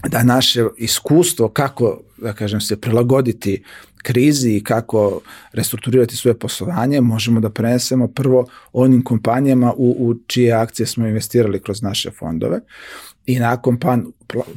da 0.07 0.24
naše 0.24 0.66
iskustvo 0.78 1.49
kako 1.49 2.01
da 2.18 2.34
kažem 2.34 2.62
se 2.62 2.82
prilagoditi 2.82 3.64
krizi 4.04 4.56
i 4.56 4.64
kako 4.64 5.22
restrukturirati 5.54 6.16
svoje 6.16 6.39
poslovanje, 6.39 7.02
možemo 7.02 7.39
da 7.39 7.50
prenesemo 7.50 8.08
prvo 8.08 8.45
onim 8.74 9.04
kompanijama 9.04 9.74
u, 9.78 9.95
u 10.00 10.16
čije 10.28 10.54
akcije 10.54 10.86
smo 10.86 11.08
investirali 11.08 11.62
kroz 11.62 11.82
naše 11.82 12.12
fondove 12.12 12.60
i 13.30 13.40
nakon, 13.40 13.80
pan, 13.80 14.06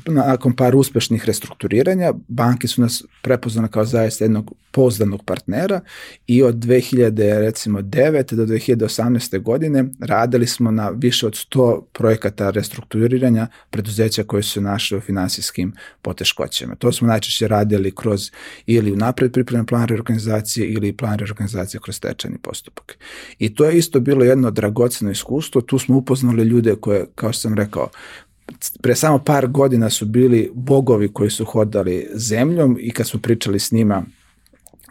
nakon 0.06 0.56
par 0.56 0.76
uspešnih 0.76 1.24
restrukturiranja 1.24 2.12
banke 2.28 2.68
su 2.68 2.80
nas 2.80 3.04
prepoznane 3.22 3.68
kao 3.68 3.84
zaista 3.84 4.24
jednog 4.24 4.52
pouzdanog 4.72 5.24
partnera 5.24 5.80
i 6.26 6.42
od 6.42 6.54
2000 6.54 7.38
recimo 7.38 7.80
9 7.80 8.34
do 8.34 8.46
2018. 8.46 9.42
godine 9.42 9.84
radili 10.00 10.46
smo 10.46 10.70
na 10.70 10.88
više 10.88 11.26
od 11.26 11.32
100 11.32 11.82
projekata 11.92 12.50
restrukturiranja 12.50 13.46
preduzeća 13.70 14.22
koje 14.22 14.42
su 14.42 14.60
našle 14.60 14.98
u 14.98 15.00
finansijskim 15.00 15.72
poteškoćama. 16.02 16.74
To 16.74 16.92
smo 16.92 17.08
najčešće 17.08 17.48
radili 17.48 17.94
kroz 17.94 18.30
ili 18.66 18.96
napred 18.96 19.32
pripremljen 19.32 19.66
plan 19.66 19.88
reorganizacije 19.88 20.66
ili 20.66 20.96
plan 20.96 21.18
reorganizacije 21.18 21.80
kroz 21.80 21.96
stečajni 21.96 22.38
postupak. 22.38 22.98
I 23.38 23.54
to 23.54 23.64
je 23.64 23.78
isto 23.78 24.00
bilo 24.00 24.24
jedno 24.24 24.50
dragoceno 24.50 25.10
iskustvo, 25.10 25.60
tu 25.60 25.78
smo 25.78 25.96
upoznali 25.96 26.42
ljude 26.42 26.74
koje, 26.80 27.06
kao 27.14 27.32
što 27.32 27.40
sam 27.40 27.54
rekao, 27.54 27.88
pre 28.82 28.94
samo 28.94 29.18
par 29.18 29.46
godina 29.46 29.90
su 29.90 30.06
bili 30.06 30.50
bogovi 30.54 31.12
koji 31.12 31.30
su 31.30 31.44
hodali 31.44 32.08
zemljom 32.14 32.78
i 32.80 32.90
kad 32.90 33.08
smo 33.08 33.20
pričali 33.20 33.58
s 33.58 33.72
njima 33.72 34.04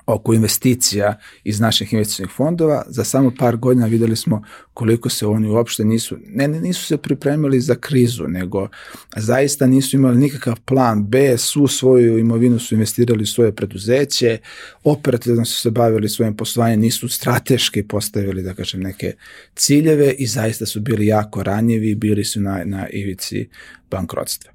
oko 0.05 0.33
investicija 0.33 1.19
iz 1.43 1.59
naših 1.59 1.93
investicijnih 1.93 2.31
fondova, 2.35 2.83
za 2.87 3.03
samo 3.03 3.31
par 3.39 3.57
godina 3.57 3.85
videli 3.85 4.15
smo 4.15 4.43
koliko 4.73 5.09
se 5.09 5.27
oni 5.27 5.49
uopšte 5.49 5.85
nisu, 5.85 6.17
ne, 6.27 6.47
nisu 6.47 6.85
se 6.85 6.97
pripremili 6.97 7.61
za 7.61 7.75
krizu, 7.75 8.27
nego 8.27 8.67
zaista 9.15 9.67
nisu 9.67 9.95
imali 9.95 10.17
nikakav 10.17 10.59
plan 10.65 11.05
B, 11.07 11.37
su 11.37 11.67
svoju 11.67 12.17
imovinu 12.17 12.59
su 12.59 12.75
investirali 12.75 13.23
u 13.23 13.25
svoje 13.25 13.55
preduzeće, 13.55 14.37
operativno 14.83 15.45
su 15.45 15.61
se 15.61 15.71
bavili 15.71 16.09
svojim 16.09 16.37
poslovanjem, 16.37 16.79
nisu 16.79 17.07
strateški 17.07 17.83
postavili, 17.83 18.43
da 18.43 18.53
kažem, 18.53 18.81
neke 18.81 19.13
ciljeve 19.55 20.11
i 20.11 20.27
zaista 20.27 20.65
su 20.65 20.79
bili 20.79 21.05
jako 21.05 21.43
ranjivi, 21.43 21.95
bili 21.95 22.23
su 22.23 22.41
na, 22.41 22.61
na 22.65 22.89
ivici 22.89 23.49
bankrotstva. 23.91 24.51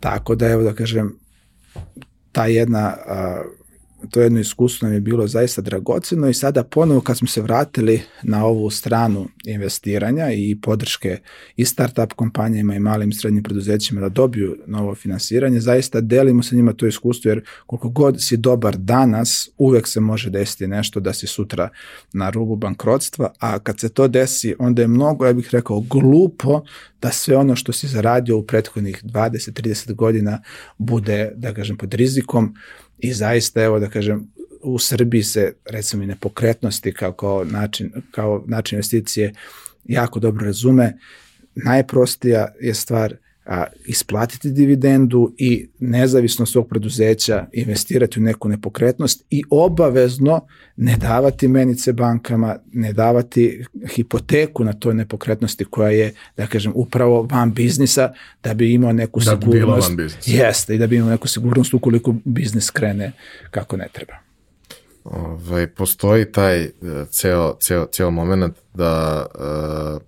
Tako 0.00 0.34
da, 0.34 0.48
evo 0.48 0.62
da 0.62 0.74
kažem, 0.74 1.18
ta 2.32 2.46
jedna 2.46 2.96
uh, 3.06 3.63
to 4.10 4.20
jedno 4.20 4.40
iskustvo 4.40 4.86
nam 4.86 4.94
je 4.94 5.00
bilo 5.00 5.26
zaista 5.26 5.62
dragoceno 5.62 6.28
i 6.28 6.34
sada 6.34 6.64
ponovo 6.64 7.00
kad 7.00 7.18
smo 7.18 7.28
se 7.28 7.42
vratili 7.42 8.02
na 8.22 8.46
ovu 8.46 8.70
stranu 8.70 9.28
investiranja 9.44 10.32
i 10.32 10.58
podrške 10.62 11.18
i 11.56 11.64
startup 11.64 12.12
kompanijama 12.12 12.74
i 12.74 12.80
malim 12.80 13.10
i 13.10 13.14
srednjim 13.14 13.42
preduzećima 13.42 14.00
da 14.00 14.08
dobiju 14.08 14.56
novo 14.66 14.94
finansiranje, 14.94 15.60
zaista 15.60 16.00
delimo 16.00 16.42
sa 16.42 16.56
njima 16.56 16.72
to 16.72 16.86
iskustvo 16.86 17.28
jer 17.28 17.44
koliko 17.66 17.88
god 17.88 18.16
si 18.18 18.36
dobar 18.36 18.76
danas, 18.76 19.48
uvek 19.58 19.88
se 19.88 20.00
može 20.00 20.30
desiti 20.30 20.66
nešto 20.66 21.00
da 21.00 21.12
si 21.12 21.26
sutra 21.26 21.68
na 22.12 22.30
rubu 22.30 22.56
bankrotstva, 22.56 23.32
a 23.38 23.58
kad 23.58 23.80
se 23.80 23.88
to 23.88 24.08
desi, 24.08 24.54
onda 24.58 24.82
je 24.82 24.88
mnogo, 24.88 25.26
ja 25.26 25.32
bih 25.32 25.48
rekao, 25.52 25.80
glupo 25.80 26.62
da 27.02 27.10
sve 27.10 27.36
ono 27.36 27.56
što 27.56 27.72
si 27.72 27.88
zaradio 27.88 28.38
u 28.38 28.42
prethodnih 28.42 29.04
20-30 29.04 29.94
godina 29.94 30.42
bude, 30.78 31.32
da 31.36 31.54
kažem, 31.54 31.76
pod 31.76 31.94
rizikom, 31.94 32.54
I 33.04 33.12
zaista, 33.12 33.62
evo 33.62 33.78
da 33.78 33.88
kažem, 33.88 34.32
u 34.62 34.78
Srbiji 34.78 35.22
se 35.22 35.52
recimo 35.70 36.02
i 36.02 36.06
nepokretnosti 36.06 36.92
kao, 36.92 37.12
kao, 37.12 37.44
način, 37.44 37.92
kao 38.10 38.44
način 38.46 38.76
investicije 38.76 39.32
jako 39.84 40.20
dobro 40.20 40.46
razume. 40.46 40.98
Najprostija 41.54 42.54
je 42.60 42.74
stvar 42.74 43.16
a, 43.46 43.64
isplatiti 43.86 44.50
dividendu 44.50 45.34
i 45.38 45.68
nezavisno 45.78 46.46
svog 46.46 46.68
preduzeća 46.68 47.46
investirati 47.52 48.20
u 48.20 48.22
neku 48.22 48.48
nepokretnost 48.48 49.24
i 49.30 49.42
obavezno 49.50 50.46
ne 50.76 50.96
davati 50.96 51.48
menice 51.48 51.92
bankama, 51.92 52.56
ne 52.72 52.92
davati 52.92 53.64
hipoteku 53.94 54.64
na 54.64 54.72
toj 54.72 54.94
nepokretnosti 54.94 55.64
koja 55.64 55.90
je, 55.90 56.12
da 56.36 56.46
kažem, 56.46 56.72
upravo 56.74 57.22
van 57.22 57.54
biznisa 57.54 58.12
da 58.42 58.54
bi 58.54 58.72
imao 58.72 58.92
neku 58.92 59.20
da 59.20 59.24
sigurnost. 59.24 59.46
Da 59.46 59.52
bi 59.52 59.60
bila 59.60 59.78
van 59.78 59.96
biznisa. 59.96 60.30
Jeste, 60.30 60.74
i 60.74 60.78
da 60.78 60.86
bi 60.86 60.96
imao 60.96 61.10
neku 61.10 61.28
sigurnost 61.28 61.74
ukoliko 61.74 62.14
biznis 62.24 62.70
krene 62.70 63.12
kako 63.50 63.76
ne 63.76 63.88
treba. 63.92 64.14
Ove, 65.04 65.28
ovaj, 65.48 65.66
postoji 65.66 66.32
taj 66.32 66.62
e, 66.62 66.70
ceo, 67.10 67.56
ceo, 67.60 67.86
ceo 67.92 68.10
moment 68.10 68.56
da 68.74 69.26
uh, 69.34 70.02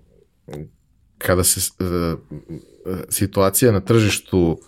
kada 1.18 1.45
se 1.45 1.70
uh, 1.80 2.18
situacija 3.09 3.72
na 3.72 3.80
tržištu, 3.80 4.59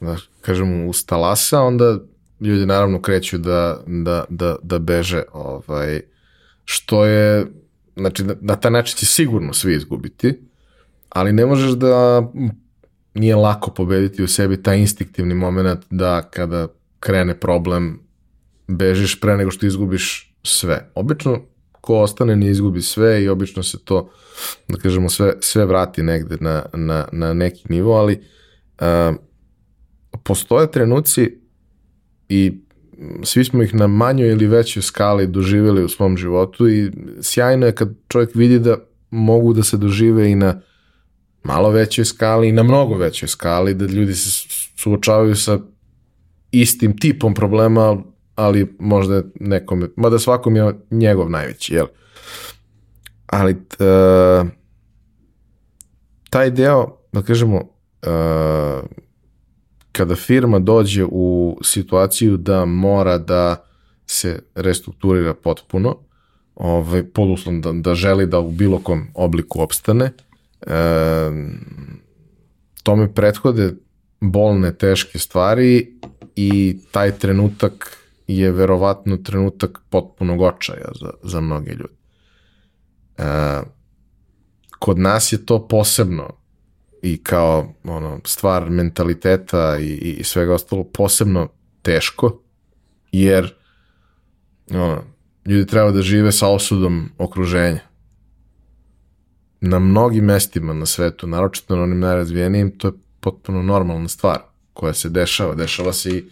da 0.00 0.16
kažem, 0.40 0.88
ustalasa, 0.88 1.60
onda 1.60 1.98
ljudi 2.40 2.66
naravno 2.66 3.02
kreću 3.02 3.38
da, 3.38 3.80
da, 3.86 4.24
da, 4.28 4.56
da 4.62 4.78
beže, 4.78 5.22
ovaj, 5.32 6.00
što 6.64 7.04
je, 7.04 7.46
znači, 7.96 8.24
na, 8.40 8.56
taj 8.56 8.70
način 8.70 8.96
će 8.96 9.06
sigurno 9.06 9.52
svi 9.52 9.74
izgubiti, 9.74 10.40
ali 11.08 11.32
ne 11.32 11.46
možeš 11.46 11.70
da 11.70 12.22
nije 13.14 13.36
lako 13.36 13.70
pobediti 13.70 14.22
u 14.22 14.28
sebi 14.28 14.62
taj 14.62 14.78
instinktivni 14.78 15.34
moment 15.34 15.84
da 15.90 16.22
kada 16.22 16.68
krene 17.00 17.40
problem 17.40 18.00
bežiš 18.68 19.20
pre 19.20 19.36
nego 19.36 19.50
što 19.50 19.66
izgubiš 19.66 20.34
sve. 20.42 20.90
Obično 20.94 21.40
ko 21.86 22.00
ostane 22.02 22.36
ne 22.36 22.50
izgubi 22.50 22.82
sve 22.82 23.24
i 23.24 23.28
obično 23.28 23.62
se 23.62 23.78
to, 23.84 24.10
da 24.68 24.78
kažemo, 24.78 25.08
sve, 25.08 25.34
sve 25.40 25.66
vrati 25.66 26.02
negde 26.02 26.36
na, 26.40 26.62
na, 26.74 27.08
na 27.12 27.32
neki 27.32 27.64
nivo, 27.68 27.92
ali 27.92 28.22
a, 28.78 29.12
postoje 30.22 30.70
trenuci 30.70 31.38
i 32.28 32.52
svi 33.22 33.44
smo 33.44 33.62
ih 33.62 33.74
na 33.74 33.86
manjoj 33.86 34.30
ili 34.30 34.46
većoj 34.46 34.82
skali 34.82 35.26
doživjeli 35.26 35.84
u 35.84 35.88
svom 35.88 36.16
životu 36.16 36.68
i 36.68 36.90
sjajno 37.20 37.66
je 37.66 37.74
kad 37.74 37.94
čovjek 38.08 38.34
vidi 38.34 38.58
da 38.58 38.76
mogu 39.10 39.52
da 39.52 39.62
se 39.62 39.76
dožive 39.76 40.30
i 40.30 40.34
na 40.34 40.60
malo 41.44 41.70
većoj 41.70 42.04
skali 42.04 42.48
i 42.48 42.52
na 42.52 42.62
mnogo 42.62 42.96
većoj 42.96 43.28
skali, 43.28 43.74
da 43.74 43.86
ljudi 43.86 44.14
se 44.14 44.48
suočavaju 44.76 45.36
sa 45.36 45.58
istim 46.50 46.98
tipom 46.98 47.34
problema, 47.34 48.02
ali 48.36 48.76
možda 48.78 49.22
nekom, 49.40 49.88
mada 49.96 50.18
svakom 50.18 50.56
je 50.56 50.74
njegov 50.90 51.30
najveći, 51.30 51.74
jel? 51.74 51.86
Ali 53.26 53.52
uh, 53.52 54.48
taj 56.30 56.50
deo, 56.50 56.96
da 57.12 57.22
kažemo, 57.22 57.56
uh, 57.56 58.84
kada 59.92 60.16
firma 60.16 60.58
dođe 60.58 61.04
u 61.04 61.58
situaciju 61.62 62.36
da 62.36 62.64
mora 62.64 63.18
da 63.18 63.64
se 64.06 64.42
restrukturira 64.54 65.34
potpuno, 65.34 65.96
ovaj, 66.54 67.04
pod 67.04 67.30
uslovom 67.30 67.60
da, 67.60 67.72
da 67.72 67.94
želi 67.94 68.26
da 68.26 68.38
u 68.38 68.50
bilo 68.50 68.78
kom 68.78 69.06
obliku 69.14 69.62
opstane, 69.62 70.12
e, 70.66 70.72
tome 72.82 73.14
prethode 73.14 73.74
bolne, 74.20 74.74
teške 74.74 75.18
stvari 75.18 75.92
i 76.36 76.78
taj 76.90 77.18
trenutak 77.18 77.98
je 78.26 78.52
verovatno 78.52 79.16
trenutak 79.16 79.80
potpunog 79.90 80.40
očaja 80.40 80.88
za, 81.00 81.10
za 81.22 81.40
mnoge 81.40 81.70
ljude. 81.70 81.94
E, 83.18 83.22
kod 84.78 84.98
nas 84.98 85.32
je 85.32 85.46
to 85.46 85.68
posebno 85.68 86.32
i 87.02 87.22
kao 87.22 87.74
ono, 87.84 88.20
stvar 88.24 88.70
mentaliteta 88.70 89.78
i, 89.78 90.16
i 90.18 90.24
svega 90.24 90.54
ostalo 90.54 90.84
posebno 90.84 91.48
teško, 91.82 92.40
jer 93.12 93.54
ono, 94.70 95.02
ljudi 95.46 95.66
treba 95.66 95.90
da 95.90 96.02
žive 96.02 96.32
sa 96.32 96.48
osudom 96.48 97.10
okruženja. 97.18 97.80
Na 99.60 99.78
mnogim 99.78 100.24
mestima 100.24 100.72
na 100.72 100.86
svetu, 100.86 101.26
naročito 101.26 101.76
na 101.76 101.82
onim 101.82 102.00
najrazvijenijim, 102.00 102.78
to 102.78 102.88
je 102.88 102.92
potpuno 103.20 103.62
normalna 103.62 104.08
stvar 104.08 104.38
koja 104.72 104.92
se 104.92 105.08
dešava. 105.08 105.54
Dešava 105.54 105.92
se 105.92 106.10
i, 106.10 106.24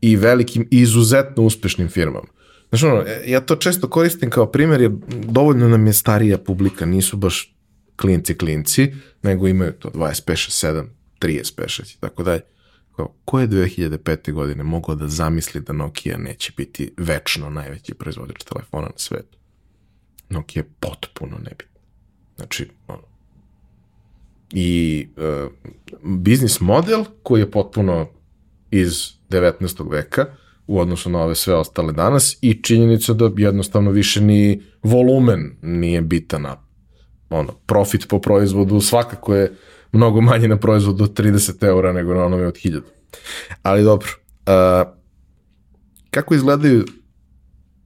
i 0.00 0.16
velikim, 0.16 0.68
i 0.70 0.80
izuzetno 0.80 1.42
uspešnim 1.42 1.88
firmama. 1.88 2.28
Znaš, 2.68 2.82
ono, 2.82 3.04
ja 3.26 3.40
to 3.40 3.56
često 3.56 3.88
koristim 3.88 4.30
kao 4.30 4.46
primjer, 4.46 4.80
jer 4.80 4.92
dovoljno 5.08 5.68
nam 5.68 5.86
je 5.86 5.92
starija 5.92 6.38
publika, 6.38 6.86
nisu 6.86 7.16
baš 7.16 7.54
klinci 7.96 8.34
klinci, 8.34 8.94
nego 9.22 9.48
imaju 9.48 9.72
to 9.72 9.88
25, 9.88 10.32
7, 10.66 10.84
30, 11.20 11.54
6 11.56 11.96
i 11.96 12.00
tako 12.00 12.22
dalje. 12.22 12.40
Ko 13.24 13.40
je 13.40 13.48
2005. 13.48 14.32
godine 14.32 14.64
mogao 14.64 14.94
da 14.94 15.08
zamisli 15.08 15.60
da 15.60 15.72
Nokia 15.72 16.18
neće 16.18 16.52
biti 16.56 16.92
večno 16.96 17.50
najveći 17.50 17.94
proizvođač 17.94 18.44
telefona 18.44 18.86
na 18.86 18.96
svetu? 18.96 19.38
Nokia 20.28 20.60
je 20.60 20.70
potpuno 20.80 21.38
nebitno. 21.38 21.80
Znači, 22.36 22.68
ono, 22.88 23.02
i 24.52 25.08
uh, 25.16 25.52
biznis 26.02 26.60
model 26.60 27.04
koji 27.22 27.40
je 27.40 27.50
potpuno 27.50 28.08
iz 28.70 29.19
19. 29.30 29.90
veka 29.90 30.26
u 30.66 30.80
odnosu 30.80 31.10
na 31.10 31.22
ove 31.22 31.34
sve 31.34 31.54
ostale 31.54 31.92
danas 31.92 32.38
i 32.40 32.62
činjenica 32.62 33.12
da 33.12 33.30
jednostavno 33.36 33.90
više 33.90 34.20
ni 34.20 34.62
volumen 34.82 35.56
nije 35.62 36.00
bitan 36.00 36.42
na 36.42 36.56
ono, 37.30 37.52
profit 37.66 38.08
po 38.08 38.20
proizvodu 38.20 38.80
svakako 38.80 39.34
je 39.34 39.56
mnogo 39.92 40.20
manje 40.20 40.48
na 40.48 40.56
proizvodu 40.56 41.04
od 41.04 41.18
30 41.18 41.64
eura 41.66 41.92
nego 41.92 42.14
na 42.14 42.24
onome 42.24 42.46
od 42.46 42.54
1000. 42.54 42.80
Ali 43.62 43.82
dobro, 43.82 44.08
uh, 44.46 44.92
kako 46.10 46.34
izgledaju 46.34 46.84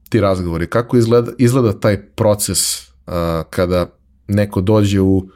ti 0.09 0.21
razgovori, 0.21 0.67
kako 0.67 0.97
izgleda, 0.97 1.33
izgleda 1.39 1.81
taj 1.81 2.07
proces 2.07 2.89
uh, 2.89 3.15
kada 3.51 3.87
neko 4.29 4.61
dođe 4.61 5.01
u 5.01 5.29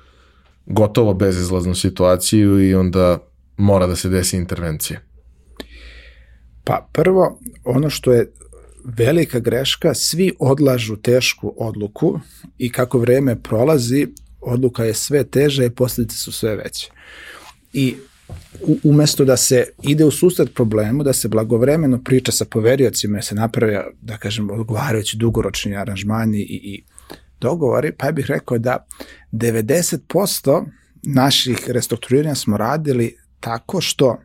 gotovo 0.66 1.14
bezizlaznu 1.14 1.74
situaciju 1.74 2.68
i 2.68 2.74
onda 2.74 3.18
mora 3.56 3.86
da 3.86 3.96
se 3.96 4.08
desi 4.08 4.36
intervencija? 4.36 5.00
Pa 6.68 6.88
prvo, 6.92 7.38
ono 7.64 7.90
što 7.90 8.12
je 8.12 8.32
velika 8.84 9.38
greška, 9.38 9.94
svi 9.94 10.32
odlažu 10.38 10.96
tešku 10.96 11.54
odluku 11.56 12.20
i 12.58 12.72
kako 12.72 12.98
vreme 12.98 13.42
prolazi, 13.42 14.06
odluka 14.40 14.84
je 14.84 14.94
sve 14.94 15.24
teža 15.24 15.64
i 15.64 15.70
posljedice 15.70 16.16
su 16.16 16.32
sve 16.32 16.56
veće. 16.56 16.90
I 17.72 17.94
umesto 18.82 19.24
da 19.24 19.36
se 19.36 19.64
ide 19.82 20.04
u 20.04 20.10
susret 20.10 20.54
problemu, 20.54 21.02
da 21.02 21.12
se 21.12 21.28
blagovremeno 21.28 22.02
priča 22.04 22.32
sa 22.32 22.44
poveriocima, 22.44 23.18
da 23.18 23.22
se 23.22 23.34
naprave, 23.34 23.84
da 24.02 24.16
kažem, 24.16 24.50
odgovarajući 24.50 25.16
dugoročni 25.16 25.76
aranžmani 25.76 26.40
i, 26.40 26.60
i 26.74 26.82
dogovori, 27.40 27.92
pa 27.92 28.12
bih 28.12 28.26
rekao 28.26 28.58
da 28.58 28.86
90% 29.32 30.64
naših 31.02 31.70
restrukturiranja 31.70 32.34
smo 32.34 32.56
radili 32.56 33.16
tako 33.40 33.80
što 33.80 34.18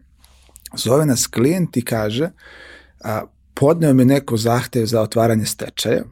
zove 0.75 1.05
nas 1.05 1.27
klijent 1.27 1.77
i 1.77 1.85
kaže 1.85 2.29
a, 3.03 3.21
podneo 3.53 3.93
mi 3.93 4.05
neko 4.05 4.37
zahtev 4.37 4.85
za 4.85 5.01
otvaranje 5.01 5.45
stečaja, 5.45 6.03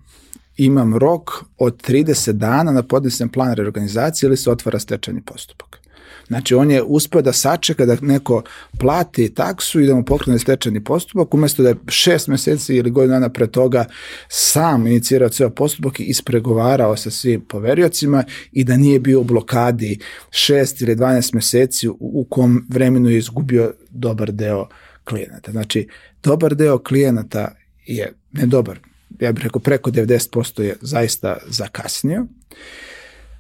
imam 0.58 0.98
rok 0.98 1.32
od 1.58 1.88
30 1.88 2.32
dana 2.32 2.72
na 2.72 2.84
podnesem 2.84 3.30
plan 3.30 3.54
reorganizacije 3.54 4.28
ili 4.28 4.38
se 4.38 4.52
otvara 4.52 4.80
stečajni 4.80 5.22
postupak. 5.22 5.81
Znači, 6.28 6.56
on 6.56 6.72
je 6.72 6.84
uspeo 6.84 7.22
da 7.22 7.34
sačeka 7.34 7.86
da 7.86 7.98
neko 8.02 8.44
plati 8.80 9.34
taksu 9.34 9.80
i 9.80 9.88
da 9.88 9.96
mu 9.96 10.06
pokrene 10.06 10.40
stečajni 10.40 10.84
postupak, 10.84 11.34
umesto 11.34 11.64
da 11.64 11.70
je 11.70 11.76
šest 11.88 12.28
meseci 12.28 12.76
ili 12.76 12.92
godinu 12.92 13.14
dana 13.14 13.30
pre 13.30 13.48
toga 13.48 13.86
sam 14.30 14.88
inicirao 14.88 15.30
ceo 15.30 15.50
postupak 15.50 16.00
i 16.00 16.04
ispregovarao 16.04 16.98
sa 16.98 17.12
svim 17.12 17.42
poveriocima 17.42 18.24
i 18.52 18.64
da 18.64 18.78
nije 18.78 19.00
bio 19.00 19.22
u 19.22 19.24
blokadi 19.24 20.00
šest 20.32 20.82
ili 20.82 20.96
12 20.96 21.36
meseci 21.36 21.90
u, 21.90 21.98
u 22.00 22.26
kom 22.30 22.66
vremenu 22.70 23.10
je 23.10 23.18
izgubio 23.18 23.74
dobar 23.90 24.32
deo 24.32 24.68
klijenata. 25.04 25.52
Znači, 25.52 25.88
dobar 26.24 26.56
deo 26.56 26.78
klijenata 26.78 27.56
je, 27.86 28.14
ne 28.32 28.46
dobar, 28.46 28.80
ja 29.20 29.32
bih 29.32 29.44
rekao 29.44 29.62
preko 29.62 29.92
90% 29.92 30.62
je 30.62 30.76
zaista 30.82 31.38
zakasnio, 31.48 32.26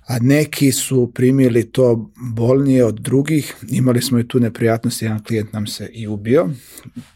a 0.07 0.19
neki 0.21 0.71
su 0.71 1.11
primili 1.15 1.71
to 1.71 2.11
bolnije 2.35 2.85
od 2.85 2.99
drugih. 2.99 3.55
Imali 3.69 4.01
smo 4.01 4.19
i 4.19 4.27
tu 4.27 4.39
neprijatnost, 4.39 5.01
jedan 5.01 5.23
klijent 5.23 5.53
nam 5.53 5.67
se 5.67 5.89
i 5.93 6.07
ubio. 6.07 6.49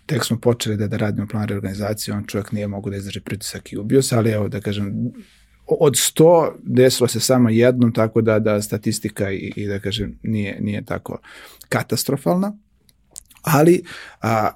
Tek 0.05 0.25
smo 0.25 0.39
počeli 0.39 0.77
da, 0.77 0.87
da 0.87 0.97
radimo 0.97 1.27
plan 1.27 1.47
reorganizacije, 1.47 2.15
on 2.15 2.25
čovjek 2.25 2.51
nije 2.51 2.67
mogu 2.67 2.89
da 2.89 2.97
izdrži 2.97 3.19
pritisak 3.19 3.73
i 3.73 3.77
ubio 3.77 4.01
se, 4.01 4.15
ali 4.15 4.31
evo 4.31 4.47
da 4.47 4.61
kažem, 4.61 5.11
od 5.67 5.93
100 5.93 6.51
desilo 6.63 7.07
se 7.07 7.19
samo 7.19 7.49
jednom, 7.49 7.93
tako 7.93 8.21
da 8.21 8.39
da 8.39 8.61
statistika 8.61 9.31
i, 9.31 9.53
i 9.55 9.67
da 9.67 9.79
kažem 9.79 10.19
nije, 10.23 10.57
nije 10.61 10.85
tako 10.85 11.19
katastrofalna. 11.69 12.57
Ali 13.41 13.83
a, 14.21 14.51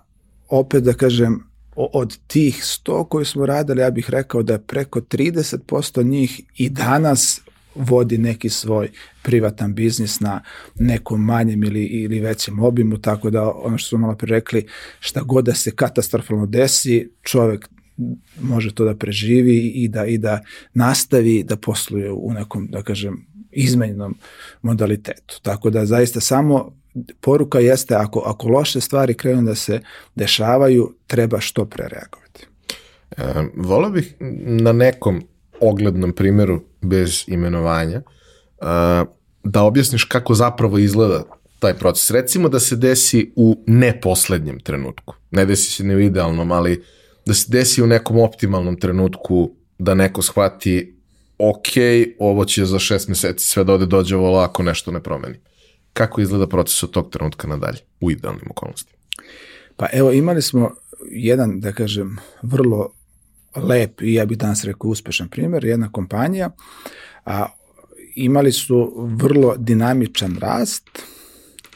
opet 0.47 0.84
da 0.84 0.93
kažem, 0.93 1.49
od 1.75 2.17
tih 2.27 2.55
100 2.55 3.07
koji 3.07 3.25
smo 3.25 3.45
radili, 3.45 3.82
ja 3.82 3.91
bih 3.91 4.09
rekao 4.09 4.43
da 4.43 4.59
preko 4.59 4.99
30% 4.99 6.05
njih 6.05 6.41
i 6.55 6.69
danas 6.69 7.41
vodi 7.80 8.17
neki 8.17 8.49
svoj 8.49 8.89
privatan 9.23 9.73
biznis 9.73 10.19
na 10.19 10.41
nekom 10.75 11.25
manjem 11.25 11.63
ili, 11.63 11.84
ili 11.84 12.19
većem 12.19 12.59
obimu, 12.59 12.97
tako 12.97 13.30
da 13.30 13.51
ono 13.51 13.77
što 13.77 13.89
smo 13.89 13.97
malo 13.97 14.15
pre 14.15 14.27
rekli, 14.30 14.65
šta 14.99 15.21
god 15.21 15.45
da 15.45 15.53
se 15.53 15.71
katastrofalno 15.71 16.45
desi, 16.45 17.09
čovek 17.21 17.69
može 18.41 18.73
to 18.73 18.86
da 18.86 18.95
preživi 18.95 19.57
i 19.57 19.88
da, 19.88 20.05
i 20.05 20.17
da 20.17 20.41
nastavi 20.73 21.43
da 21.43 21.57
posluje 21.57 22.11
u 22.11 22.34
nekom, 22.34 22.67
da 22.67 22.84
kažem, 22.84 23.25
izmenjenom 23.51 24.15
modalitetu. 24.61 25.39
Tako 25.41 25.69
da 25.69 25.86
zaista 25.86 26.19
samo 26.19 26.71
poruka 27.21 27.59
jeste 27.59 27.95
ako, 27.95 28.19
ako 28.25 28.47
loše 28.47 28.82
stvari 28.82 29.13
krenu 29.13 29.41
da 29.41 29.55
se 29.55 29.82
dešavaju, 30.15 30.95
treba 31.07 31.39
što 31.39 31.65
pre 31.65 31.88
reagovati. 31.88 32.45
E, 33.17 33.49
volio 33.55 33.89
bih 33.89 34.15
na 34.45 34.71
nekom 34.71 35.23
oglednom 35.62 36.12
primjeru 36.12 36.62
bez 36.82 37.24
imenovanja 37.28 38.01
da 39.43 39.64
objasniš 39.64 40.03
kako 40.03 40.34
zapravo 40.34 40.78
izgleda 40.78 41.24
taj 41.60 41.74
proces. 41.74 42.12
Recimo 42.12 42.49
da 42.49 42.60
se 42.60 42.76
desi 42.76 43.32
u 43.36 43.64
neposlednjem 43.68 44.60
trenutku. 44.60 45.16
Ne 45.32 45.45
desi 45.45 45.72
se 45.72 45.84
ne 45.84 45.95
u 45.95 45.99
idealnom, 45.99 46.51
ali 46.51 46.84
da 47.26 47.34
se 47.34 47.45
desi 47.51 47.84
u 47.84 47.88
nekom 47.88 48.20
optimalnom 48.20 48.80
trenutku 48.80 49.51
da 49.78 49.93
neko 49.93 50.22
shvati 50.22 50.95
ok, 51.38 51.68
ovo 52.20 52.45
će 52.45 52.66
za 52.66 52.80
šest 52.80 53.07
meseci 53.07 53.47
sve 53.47 53.64
da 53.64 53.74
ode 53.74 53.86
dođe 53.86 54.16
ovo 54.16 54.39
ako 54.39 54.64
nešto 54.64 54.91
ne 54.91 55.03
promeni 55.03 55.39
kako 55.93 56.22
izgleda 56.22 56.47
proces 56.47 56.84
od 56.84 56.91
tog 56.91 57.10
trenutka 57.10 57.47
nadalje 57.47 57.80
u 58.01 58.12
idealnim 58.12 58.45
okolnostima? 58.49 58.97
Pa 59.78 59.88
evo 59.93 60.12
imali 60.12 60.41
smo 60.41 60.76
jedan, 61.12 61.60
da 61.60 61.72
kažem, 61.72 62.18
vrlo 62.41 62.91
lep 63.56 64.02
i 64.02 64.14
ja 64.14 64.26
bih 64.26 64.38
danas 64.38 64.64
rekao 64.64 64.89
uspešan 64.89 65.30
primjer, 65.30 65.66
jedna 65.66 65.91
kompanija, 65.91 66.50
a, 67.26 67.45
imali 68.16 68.52
su 68.52 68.93
vrlo 68.97 69.56
dinamičan 69.58 70.38
rast 70.39 70.89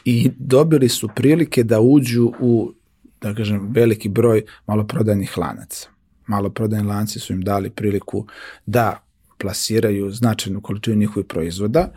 i 0.04 0.30
dobili 0.38 0.88
su 0.88 1.08
prilike 1.14 1.62
da 1.62 1.80
uđu 1.80 2.32
u 2.40 2.72
da 3.20 3.34
kažem, 3.34 3.68
veliki 3.72 4.08
broj 4.08 4.42
maloprodajnih 4.66 5.38
lanaca. 5.38 5.88
Maloprodajni 6.26 6.86
lanci 6.86 7.18
su 7.18 7.32
im 7.32 7.40
dali 7.42 7.70
priliku 7.70 8.26
da 8.66 9.04
plasiraju 9.38 10.10
značajnu 10.10 10.60
količinu 10.60 10.96
njihovih 10.96 11.26
proizvoda, 11.26 11.92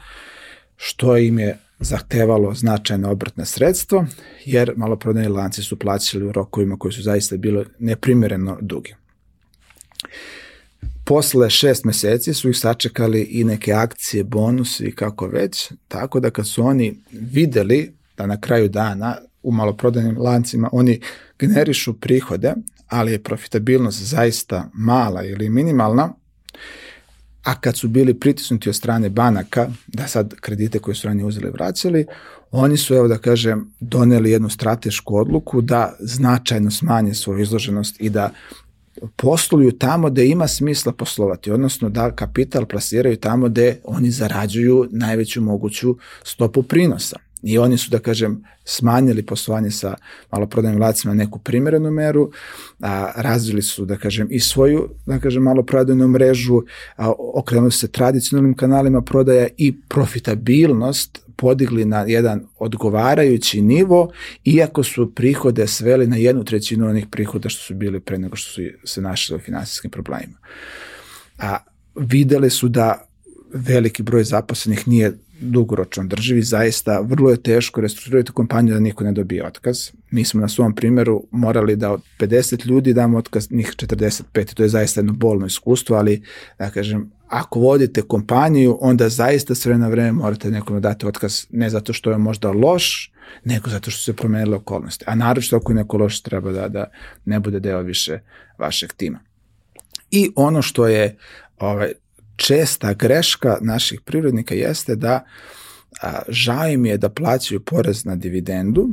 što 0.76 1.18
im 1.18 1.40
je 1.40 1.58
zahtevalo 1.80 2.54
značajne 2.54 3.08
obrtne 3.08 3.46
sredstvo, 3.46 4.06
jer 4.46 4.74
maloprodajni 4.76 5.30
lanci 5.30 5.64
su 5.64 5.80
plaćali 5.80 6.26
u 6.26 6.32
rokovima 6.32 6.78
koji 6.78 6.92
su 6.92 7.02
zaista 7.02 7.38
bili 7.38 7.66
neprimjereno 7.80 8.58
dugi. 8.62 8.96
Posle 11.04 11.50
šest 11.50 11.86
meseci 11.86 12.34
su 12.34 12.50
ih 12.50 12.58
sačekali 12.58 13.22
i 13.22 13.44
neke 13.44 13.74
akcije, 13.74 14.24
bonusi 14.24 14.86
i 14.86 14.96
kako 14.96 15.28
već, 15.28 15.72
tako 15.88 16.20
da 16.20 16.30
kad 16.30 16.48
su 16.48 16.66
oni 16.66 17.00
videli 17.12 17.94
da 18.18 18.26
na 18.26 18.42
kraju 18.42 18.70
dana 18.70 19.16
u 19.44 19.52
maloprodajnim 19.52 20.18
lancima 20.18 20.70
oni 20.72 21.00
generišu 21.40 22.00
prihode, 22.00 22.54
ali 22.88 23.12
je 23.12 23.24
profitabilnost 23.24 24.02
zaista 24.02 24.70
mala 24.74 25.24
ili 25.24 25.50
minimalna, 25.50 26.14
a 27.44 27.60
kad 27.62 27.78
su 27.78 27.88
bili 27.88 28.20
pritisnuti 28.20 28.70
od 28.70 28.76
strane 28.76 29.10
banaka, 29.10 29.70
da 29.88 30.08
sad 30.08 30.36
kredite 30.36 30.80
koje 30.80 30.96
su 30.96 31.08
ranije 31.08 31.26
uzeli 31.26 31.50
vraćali, 31.50 32.06
oni 32.52 32.78
su, 32.78 32.94
evo 32.94 33.08
da 33.08 33.18
kažem, 33.18 33.74
doneli 33.80 34.32
jednu 34.32 34.50
stratešku 34.50 35.18
odluku 35.18 35.62
da 35.62 35.96
značajno 36.00 36.72
smanje 36.72 37.14
svoju 37.14 37.40
izloženost 37.40 37.96
i 38.00 38.10
da 38.10 38.32
posluju 39.16 39.72
tamo 39.72 40.10
gde 40.10 40.28
ima 40.28 40.48
smisla 40.48 40.92
poslovati, 40.92 41.52
odnosno 41.52 41.90
da 41.90 42.16
kapital 42.16 42.66
plasiraju 42.66 43.18
tamo 43.18 43.50
gde 43.50 43.80
oni 43.84 44.12
zarađuju 44.12 44.88
najveću 44.92 45.42
moguću 45.42 45.98
stopu 46.24 46.64
prinosa. 46.64 47.18
I 47.44 47.58
oni 47.58 47.78
su, 47.78 47.92
da 47.92 48.00
kažem, 48.00 48.44
smanjili 48.66 49.26
poslovanje 49.26 49.72
sa 49.72 49.96
maloprodajnim 50.32 50.82
lacima 50.82 51.14
na 51.14 51.24
neku 51.24 51.40
primjerenu 51.40 51.92
meru, 51.92 52.32
a, 52.82 53.12
razvili 53.16 53.62
su, 53.62 53.86
da 53.86 53.98
kažem, 53.98 54.28
i 54.32 54.40
svoju, 54.40 54.90
da 55.06 55.20
kažem, 55.20 55.44
maloprodajnu 55.44 56.08
mrežu, 56.08 56.62
a, 56.96 57.12
okrenuli 57.34 57.72
se 57.72 57.88
tradicionalnim 57.88 58.56
kanalima 58.56 59.02
prodaja 59.02 59.48
i 59.58 59.76
profitabilnost 59.88 61.27
podigli 61.38 61.86
na 61.86 62.02
jedan 62.08 62.48
odgovarajući 62.60 63.62
nivo, 63.62 64.12
iako 64.46 64.84
su 64.84 65.14
prihode 65.16 65.68
sveli 65.68 66.08
na 66.08 66.16
jednu 66.16 66.44
trećinu 66.44 66.88
onih 66.88 67.06
prihoda 67.12 67.50
što 67.50 67.64
su 67.64 67.76
bili 67.76 68.00
pre 68.00 68.18
nego 68.18 68.36
što 68.36 68.52
su 68.52 68.62
se 68.84 69.02
našli 69.02 69.36
u 69.36 69.40
finansijskim 69.40 69.92
problemima. 69.92 70.38
A 71.40 71.58
videli 71.96 72.50
su 72.50 72.68
da 72.68 73.08
veliki 73.54 74.04
broj 74.04 74.24
zaposlenih 74.24 74.88
nije 74.88 75.18
dugoročno 75.40 76.04
drživi, 76.04 76.42
zaista 76.42 77.00
vrlo 77.00 77.30
je 77.30 77.42
teško 77.44 77.82
restrukturirati 77.82 78.32
kompaniju 78.32 78.74
da 78.74 78.80
niko 78.80 79.04
ne 79.04 79.12
dobije 79.12 79.46
otkaz. 79.46 79.92
Mi 80.12 80.26
smo 80.26 80.42
na 80.42 80.48
svom 80.48 80.76
primjeru 80.76 81.24
morali 81.32 81.76
da 81.76 81.92
od 81.92 82.02
50 82.20 82.68
ljudi 82.68 82.94
damo 82.94 83.18
otkaz, 83.18 83.52
njih 83.52 83.74
45, 83.78 84.54
to 84.54 84.64
je 84.64 84.70
zaista 84.70 85.00
jedno 85.00 85.14
bolno 85.14 85.46
iskustvo, 85.46 85.96
ali 85.96 86.24
da 86.60 86.70
kažem, 86.70 87.12
ako 87.28 87.60
vodite 87.60 88.02
kompaniju, 88.02 88.78
onda 88.82 89.10
zaista 89.10 89.56
sve 89.56 89.78
na 89.78 89.88
vreme 89.88 90.12
morate 90.12 90.52
nekome 90.52 90.80
dati 90.80 91.06
otkaz, 91.06 91.46
ne 91.50 91.70
zato 91.70 91.94
što 91.94 92.12
je 92.12 92.18
možda 92.18 92.52
loš, 92.52 93.12
nego 93.44 93.70
zato 93.70 93.92
što 93.92 94.04
se 94.04 94.16
promenile 94.16 94.58
okolnosti. 94.58 95.06
A 95.08 95.16
naročito 95.16 95.56
ako 95.56 95.72
je 95.72 95.76
neko 95.76 95.98
loš, 95.98 96.22
treba 96.22 96.52
da, 96.52 96.68
da 96.68 96.86
ne 97.26 97.40
bude 97.40 97.60
deo 97.60 97.82
više 97.82 98.20
vašeg 98.58 98.94
tima. 98.94 99.20
I 100.12 100.32
ono 100.36 100.62
što 100.62 100.88
je 100.88 101.18
ovaj, 101.60 101.92
česta 102.36 102.94
greška 102.94 103.58
naših 103.62 104.02
privrednika 104.02 104.56
jeste 104.56 104.96
da 104.96 105.26
a, 106.02 106.20
žao 106.28 106.68
im 106.68 106.86
je 106.86 106.98
da 106.98 107.10
plaćaju 107.10 107.60
porez 107.60 108.06
na 108.06 108.16
dividendu 108.16 108.90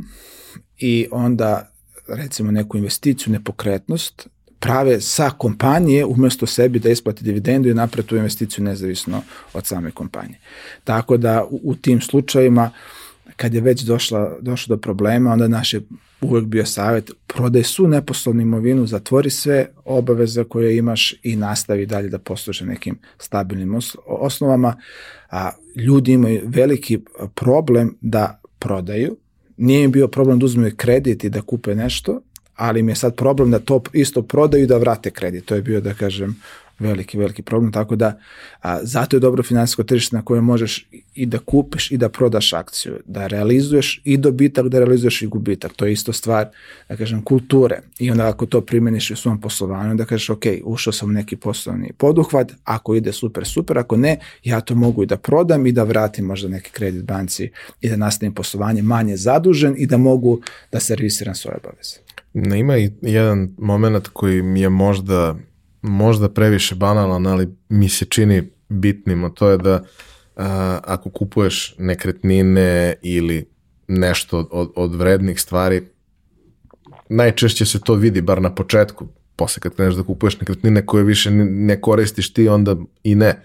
i 0.79 1.09
onda 1.11 1.71
recimo 2.09 2.51
neku 2.51 2.77
investiciju, 2.77 3.33
nepokretnost, 3.33 4.29
prave 4.65 5.01
sa 5.01 5.31
kompanije 5.31 6.05
umesto 6.05 6.47
sebi 6.47 6.79
da 6.79 6.91
isplati 6.91 7.25
dividendu 7.25 7.69
i 7.69 7.75
napred 7.75 8.07
tu 8.07 8.17
investiciju 8.17 8.65
nezavisno 8.65 9.23
od 9.53 9.67
same 9.67 9.91
kompanije. 9.91 10.39
Tako 10.85 11.17
da 11.17 11.45
u, 11.51 11.61
u 11.65 11.75
tim 11.75 12.01
slučajima 12.01 12.71
kad 13.37 13.55
je 13.55 13.61
već 13.61 13.83
došla, 13.83 14.39
došlo 14.41 14.77
do 14.77 14.81
problema, 14.81 15.33
onda 15.33 15.49
naš 15.49 15.75
je 15.75 15.81
uvek 16.21 16.45
bio 16.45 16.67
savjet, 16.67 17.11
prodaj 17.27 17.63
su 17.63 17.89
neposlovnu 17.89 18.43
imovinu, 18.43 18.87
zatvori 18.87 19.31
sve 19.31 19.67
obaveze 19.85 20.45
koje 20.45 20.77
imaš 20.77 21.15
i 21.23 21.37
nastavi 21.37 21.87
dalje 21.87 22.09
da 22.09 22.19
posluže 22.19 22.65
nekim 22.65 22.99
stabilnim 23.19 23.79
osnovama. 24.07 24.77
A, 25.31 25.51
ljudi 25.77 26.13
imaju 26.13 26.43
veliki 26.45 26.99
problem 27.35 27.97
da 28.01 28.41
prodaju, 28.59 29.17
nije 29.57 29.85
im 29.85 29.93
bio 29.93 30.09
problem 30.09 30.39
da 30.39 30.47
uzme 30.47 30.77
kredit 30.77 31.25
i 31.25 31.31
da 31.31 31.43
kupe 31.43 31.75
nešto, 31.75 32.21
ali 32.57 32.81
im 32.81 32.89
je 32.89 32.95
sad 32.95 33.17
problem 33.17 33.51
da 33.51 33.59
to 33.59 33.83
isto 33.93 34.23
prodaju 34.23 34.65
i 34.65 34.67
da 34.67 34.77
vrate 34.77 35.11
kredit. 35.11 35.45
To 35.45 35.55
je 35.55 35.63
bio, 35.63 35.81
da 35.81 35.95
kažem, 35.95 36.37
veliki, 36.79 37.19
veliki 37.19 37.43
problem, 37.43 37.73
tako 37.73 37.97
da 37.97 38.19
a, 38.63 38.79
zato 38.83 39.17
je 39.17 39.21
dobro 39.21 39.43
finansijsko 39.43 39.83
tržište 39.83 40.17
na 40.17 40.23
koje 40.23 40.41
možeš 40.41 40.87
i 41.15 41.27
da 41.27 41.39
kupiš 41.39 41.91
i 41.91 41.97
da 41.97 42.09
prodaš 42.09 42.53
akciju, 42.53 42.99
da 43.07 43.27
realizuješ 43.27 44.01
i 44.05 44.17
dobitak, 44.17 44.69
da 44.69 44.79
realizuješ 44.79 45.23
i 45.23 45.27
gubitak. 45.27 45.73
To 45.73 45.87
je 45.87 45.93
isto 45.93 46.13
stvar, 46.13 46.49
da 46.89 46.97
kažem, 46.97 47.23
kulture. 47.23 47.81
I 47.99 48.11
onda 48.11 48.29
ako 48.29 48.47
to 48.47 48.61
primeniš 48.61 49.11
u 49.11 49.17
svom 49.17 49.41
poslovanju, 49.41 49.95
da 49.95 50.05
kažeš, 50.05 50.31
ok, 50.31 50.45
ušao 50.65 50.93
sam 50.93 51.09
u 51.09 51.13
neki 51.13 51.37
poslovni 51.37 51.93
poduhvat, 51.93 52.53
ako 52.65 52.95
ide 52.95 53.13
super, 53.13 53.47
super, 53.47 53.79
ako 53.79 53.97
ne, 53.97 54.19
ja 54.45 54.61
to 54.61 54.75
mogu 54.75 55.03
i 55.03 55.07
da 55.07 55.17
prodam 55.17 55.67
i 55.67 55.73
da 55.73 55.83
vratim 55.83 56.25
možda 56.25 56.49
neki 56.49 56.71
kredit 56.71 57.05
banci 57.05 57.51
i 57.81 57.89
da 57.89 57.97
nastavim 57.97 58.35
poslovanje 58.35 58.83
manje 58.83 59.17
zadužen 59.17 59.75
i 59.79 59.87
da 59.87 59.97
mogu 59.97 60.41
da 60.73 60.81
servisiram 60.81 61.35
svoje 61.35 61.57
obaveze. 61.57 62.04
Ima 62.35 62.79
i 62.79 62.91
jedan 63.03 63.55
moment 63.59 64.09
koji 64.09 64.43
mi 64.43 64.61
je 64.61 64.69
možda 64.69 65.37
možda 65.85 66.29
previše 66.29 66.75
banalan, 66.75 67.27
ali 67.27 67.49
mi 67.69 67.89
se 67.89 68.05
čini 68.05 68.51
bitnim, 68.69 69.25
a 69.25 69.31
to 69.31 69.51
je 69.51 69.59
da 69.59 69.83
a, 70.37 70.81
ako 70.85 71.11
kupuješ 71.11 71.75
nekretnine 71.79 72.95
ili 73.03 73.45
nešto 73.89 74.49
od, 74.51 74.73
od 74.77 74.95
vrednih 74.95 75.41
stvari, 75.41 75.83
najčešće 77.09 77.67
se 77.67 77.81
to 77.81 77.95
vidi, 77.95 78.21
bar 78.21 78.43
na 78.43 78.55
početku, 78.55 79.09
posle 79.37 79.61
kad 79.61 79.75
kreneš 79.75 79.95
da 79.95 80.03
kupuješ 80.03 80.41
nekretnine 80.41 80.87
koje 80.87 81.05
više 81.05 81.31
ne 81.31 81.81
koristiš 81.81 82.33
ti, 82.33 82.49
onda 82.49 82.77
i 83.03 83.15
ne. 83.15 83.43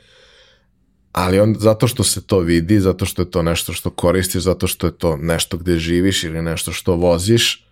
Ali 1.12 1.40
on, 1.40 1.56
zato 1.60 1.88
što 1.88 2.04
se 2.04 2.22
to 2.28 2.40
vidi, 2.40 2.80
zato 2.80 3.06
što 3.06 3.22
je 3.22 3.32
to 3.32 3.44
nešto 3.44 3.74
što 3.74 3.90
koristiš, 3.90 4.44
zato 4.44 4.68
što 4.68 4.88
je 4.88 4.98
to 4.98 5.18
nešto 5.18 5.58
gde 5.58 5.78
živiš 5.78 6.24
ili 6.24 6.42
nešto 6.42 6.72
što 6.72 6.96
voziš, 6.96 7.69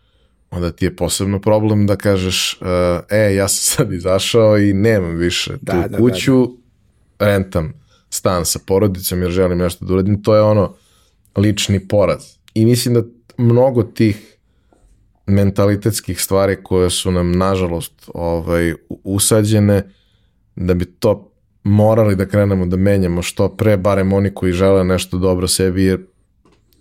onda 0.51 0.71
ti 0.71 0.85
je 0.85 0.95
posebno 0.95 1.41
problem 1.41 1.87
da 1.87 1.95
kažeš 1.95 2.57
uh, 2.61 2.67
e, 3.09 3.35
ja 3.35 3.47
sam 3.47 3.75
sad 3.75 3.93
izašao 3.93 4.57
i 4.57 4.73
nemam 4.73 5.15
više 5.15 5.57
da, 5.61 5.83
tu 5.83 5.89
da, 5.89 5.97
kuću, 5.97 6.45
da, 6.45 6.51
da. 7.19 7.25
rentam 7.25 7.73
stan 8.09 8.45
sa 8.45 8.59
porodicom 8.67 9.21
jer 9.21 9.31
želim 9.31 9.57
nešto 9.57 9.85
da 9.85 9.93
uradim, 9.93 10.23
to 10.23 10.35
je 10.35 10.41
ono 10.41 10.75
lični 11.37 11.87
poraz. 11.87 12.23
I 12.53 12.65
mislim 12.65 12.93
da 12.93 13.03
mnogo 13.37 13.83
tih 13.83 14.37
mentalitetskih 15.27 16.21
stvari 16.21 16.57
koje 16.63 16.89
su 16.89 17.11
nam 17.11 17.31
nažalost 17.31 18.09
ovaj, 18.13 18.73
usađene, 19.03 19.91
da 20.55 20.73
bi 20.73 20.85
to 20.85 21.31
morali 21.63 22.15
da 22.15 22.25
krenemo 22.25 22.65
da 22.65 22.77
menjamo 22.77 23.21
što 23.21 23.49
pre, 23.49 23.77
barem 23.77 24.13
oni 24.13 24.33
koji 24.33 24.53
žele 24.53 24.83
nešto 24.83 25.17
dobro 25.17 25.47
sebi, 25.47 25.83
jer 25.83 26.05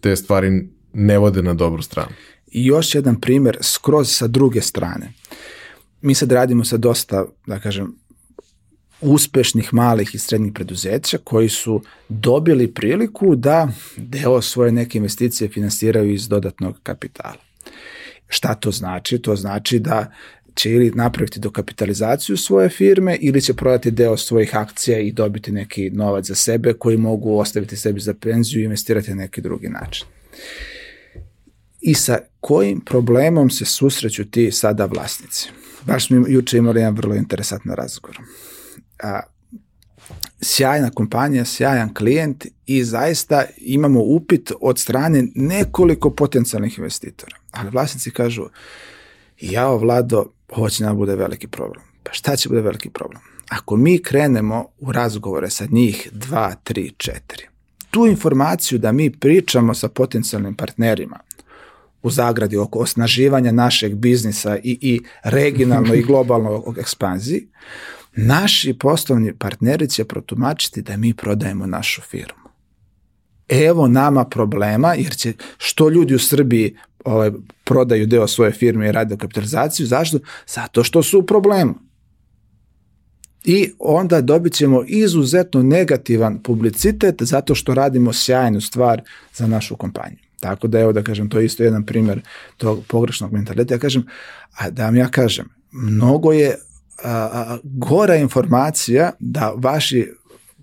te 0.01 0.17
stvari 0.17 0.69
ne 0.93 1.19
vode 1.19 1.43
na 1.43 1.55
dobru 1.55 1.83
stranu. 1.83 2.13
I 2.57 2.67
još 2.67 2.95
jedan 2.95 3.21
primer 3.21 3.59
skroz 3.61 4.11
sa 4.11 4.27
druge 4.27 4.61
strane. 4.61 5.13
Mi 6.01 6.15
sad 6.15 6.33
radimo 6.33 6.65
sa 6.65 6.77
dosta, 6.77 7.25
da 7.47 7.59
kažem, 7.61 7.95
uspešnih 9.01 9.75
malih 9.75 10.15
i 10.15 10.19
srednjih 10.19 10.53
preduzeća 10.53 11.19
koji 11.25 11.49
su 11.49 11.83
dobili 12.09 12.73
priliku 12.75 13.35
da 13.37 13.69
deo 13.97 14.43
svoje 14.43 14.73
neke 14.73 14.99
investicije 14.99 15.49
finansiraju 15.49 16.13
iz 16.13 16.29
dodatnog 16.29 16.81
kapitala. 16.83 17.43
Šta 18.29 18.55
to 18.55 18.71
znači? 18.71 19.19
To 19.19 19.37
znači 19.37 19.79
da 19.79 20.13
će 20.55 20.71
ili 20.71 20.91
napraviti 20.91 21.41
dokapitalizaciju 21.41 22.37
svoje 22.37 22.69
firme 22.69 23.17
ili 23.21 23.41
će 23.41 23.55
prodati 23.55 23.91
deo 23.91 24.17
svojih 24.17 24.57
akcija 24.57 24.99
i 24.99 25.13
dobiti 25.13 25.53
neki 25.53 25.91
novac 25.91 26.27
za 26.27 26.35
sebe 26.35 26.73
koji 26.73 26.97
mogu 26.97 27.39
ostaviti 27.39 27.77
sebi 27.77 28.01
za 28.01 28.15
penziju 28.15 28.61
i 28.61 28.65
investirati 28.65 29.11
na 29.11 29.17
neki 29.17 29.41
drugi 29.41 29.69
način 29.69 30.07
i 31.81 31.95
sa 31.95 32.19
kojim 32.41 32.81
problemom 32.81 33.51
se 33.51 33.65
susreću 33.65 34.25
ti 34.25 34.53
sada 34.53 34.87
vlasnici. 34.87 35.51
Baš 35.87 36.07
smo 36.07 36.25
juče 36.29 36.59
imali 36.59 36.81
jedan 36.81 36.95
vrlo 36.95 37.15
interesantan 37.15 37.73
razgovor. 37.73 38.19
A, 39.03 39.21
sjajna 40.41 40.91
kompanija, 40.91 41.45
sjajan 41.45 41.95
klijent 41.95 42.47
i 42.67 42.85
zaista 42.85 43.45
imamo 43.57 44.01
upit 44.01 44.53
od 44.61 44.79
strane 44.79 45.27
nekoliko 45.35 46.11
potencijalnih 46.11 46.79
investitora. 46.79 47.37
Ali 47.51 47.71
vlasnici 47.71 48.11
kažu, 48.11 48.49
jao 49.41 49.79
Vlado, 49.79 50.27
ovo 50.49 50.71
će 50.71 50.85
nam 50.85 50.97
bude 50.97 51.17
veliki 51.17 51.47
problem. 51.47 51.85
Pa 52.03 52.13
šta 52.13 52.37
će 52.37 52.49
bude 52.49 52.61
veliki 52.61 52.91
problem? 52.91 53.23
Ako 53.49 53.77
mi 53.77 54.03
krenemo 54.03 54.69
u 54.79 54.93
razgovore 54.93 55.51
sa 55.51 55.67
njih 55.71 56.09
2, 56.13 56.55
3, 56.65 56.93
4, 56.97 57.19
tu 57.91 58.07
informaciju 58.07 58.79
da 58.79 58.93
mi 58.93 59.11
pričamo 59.11 59.75
sa 59.75 59.89
potencijalnim 59.89 60.55
partnerima 60.55 61.19
u 62.07 62.11
zagradi 62.11 62.57
oko 62.57 62.79
osnaživanja 62.79 63.53
našeg 63.53 63.95
biznisa 63.95 64.57
i, 64.57 64.79
i 64.81 65.01
regionalno 65.25 65.95
i 65.95 66.03
globalno 66.03 66.75
ekspanziji, 66.79 67.49
naši 68.17 68.75
poslovni 68.79 69.33
partneri 69.39 69.89
će 69.89 70.05
protumačiti 70.05 70.83
da 70.83 70.97
mi 70.97 71.15
prodajemo 71.15 71.67
našu 71.67 72.03
firmu. 72.03 72.47
Evo 73.49 73.89
nama 73.89 74.25
problema, 74.25 74.95
jer 74.95 75.17
će 75.17 75.33
što 75.59 75.89
ljudi 75.89 76.15
u 76.15 76.19
Srbiji 76.19 76.77
ovaj, 77.05 77.31
prodaju 77.65 78.07
deo 78.07 78.29
svoje 78.29 78.53
firme 78.53 78.89
i 78.89 78.93
rade 78.93 79.17
kapitalizaciju, 79.17 79.87
zašto? 79.87 80.19
Zato 80.47 80.85
što 80.85 81.03
su 81.03 81.19
u 81.19 81.23
problemu. 81.23 81.75
I 83.45 83.73
onda 83.79 84.21
dobit 84.21 84.53
ćemo 84.53 84.85
izuzetno 84.87 85.63
negativan 85.63 86.43
publicitet 86.43 87.23
zato 87.23 87.55
što 87.55 87.75
radimo 87.75 88.13
sjajnu 88.13 88.61
stvar 88.61 89.03
za 89.35 89.47
našu 89.47 89.77
kompaniju. 89.77 90.26
Tako 90.41 90.67
da 90.67 90.81
evo 90.81 90.93
da 90.93 91.03
kažem, 91.03 91.29
to 91.29 91.39
je 91.39 91.47
isto 91.47 91.63
jedan 91.63 91.87
primjer 91.87 92.21
tog 92.57 92.85
pogrešnog 92.89 93.33
mentaliteta. 93.33 93.75
Ja 93.75 93.79
kažem, 93.79 94.07
a 94.59 94.71
da 94.71 94.85
vam 94.85 94.97
ja 94.97 95.09
kažem, 95.09 95.49
mnogo 95.73 96.33
je 96.33 96.57
a, 97.05 97.11
a, 97.11 97.59
gora 97.63 98.17
informacija 98.17 99.11
da 99.19 99.53
vaši 99.57 100.13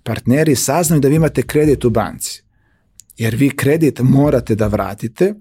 partneri 0.04 0.56
saznaju 0.56 1.02
da 1.02 1.08
vi 1.08 1.16
imate 1.16 1.42
kredit 1.42 1.86
u 1.86 1.90
banci. 1.90 2.44
Jer 3.18 3.36
vi 3.36 3.50
kredit 3.50 4.00
morate 4.00 4.56
da 4.56 4.68
vratite, 4.68 5.34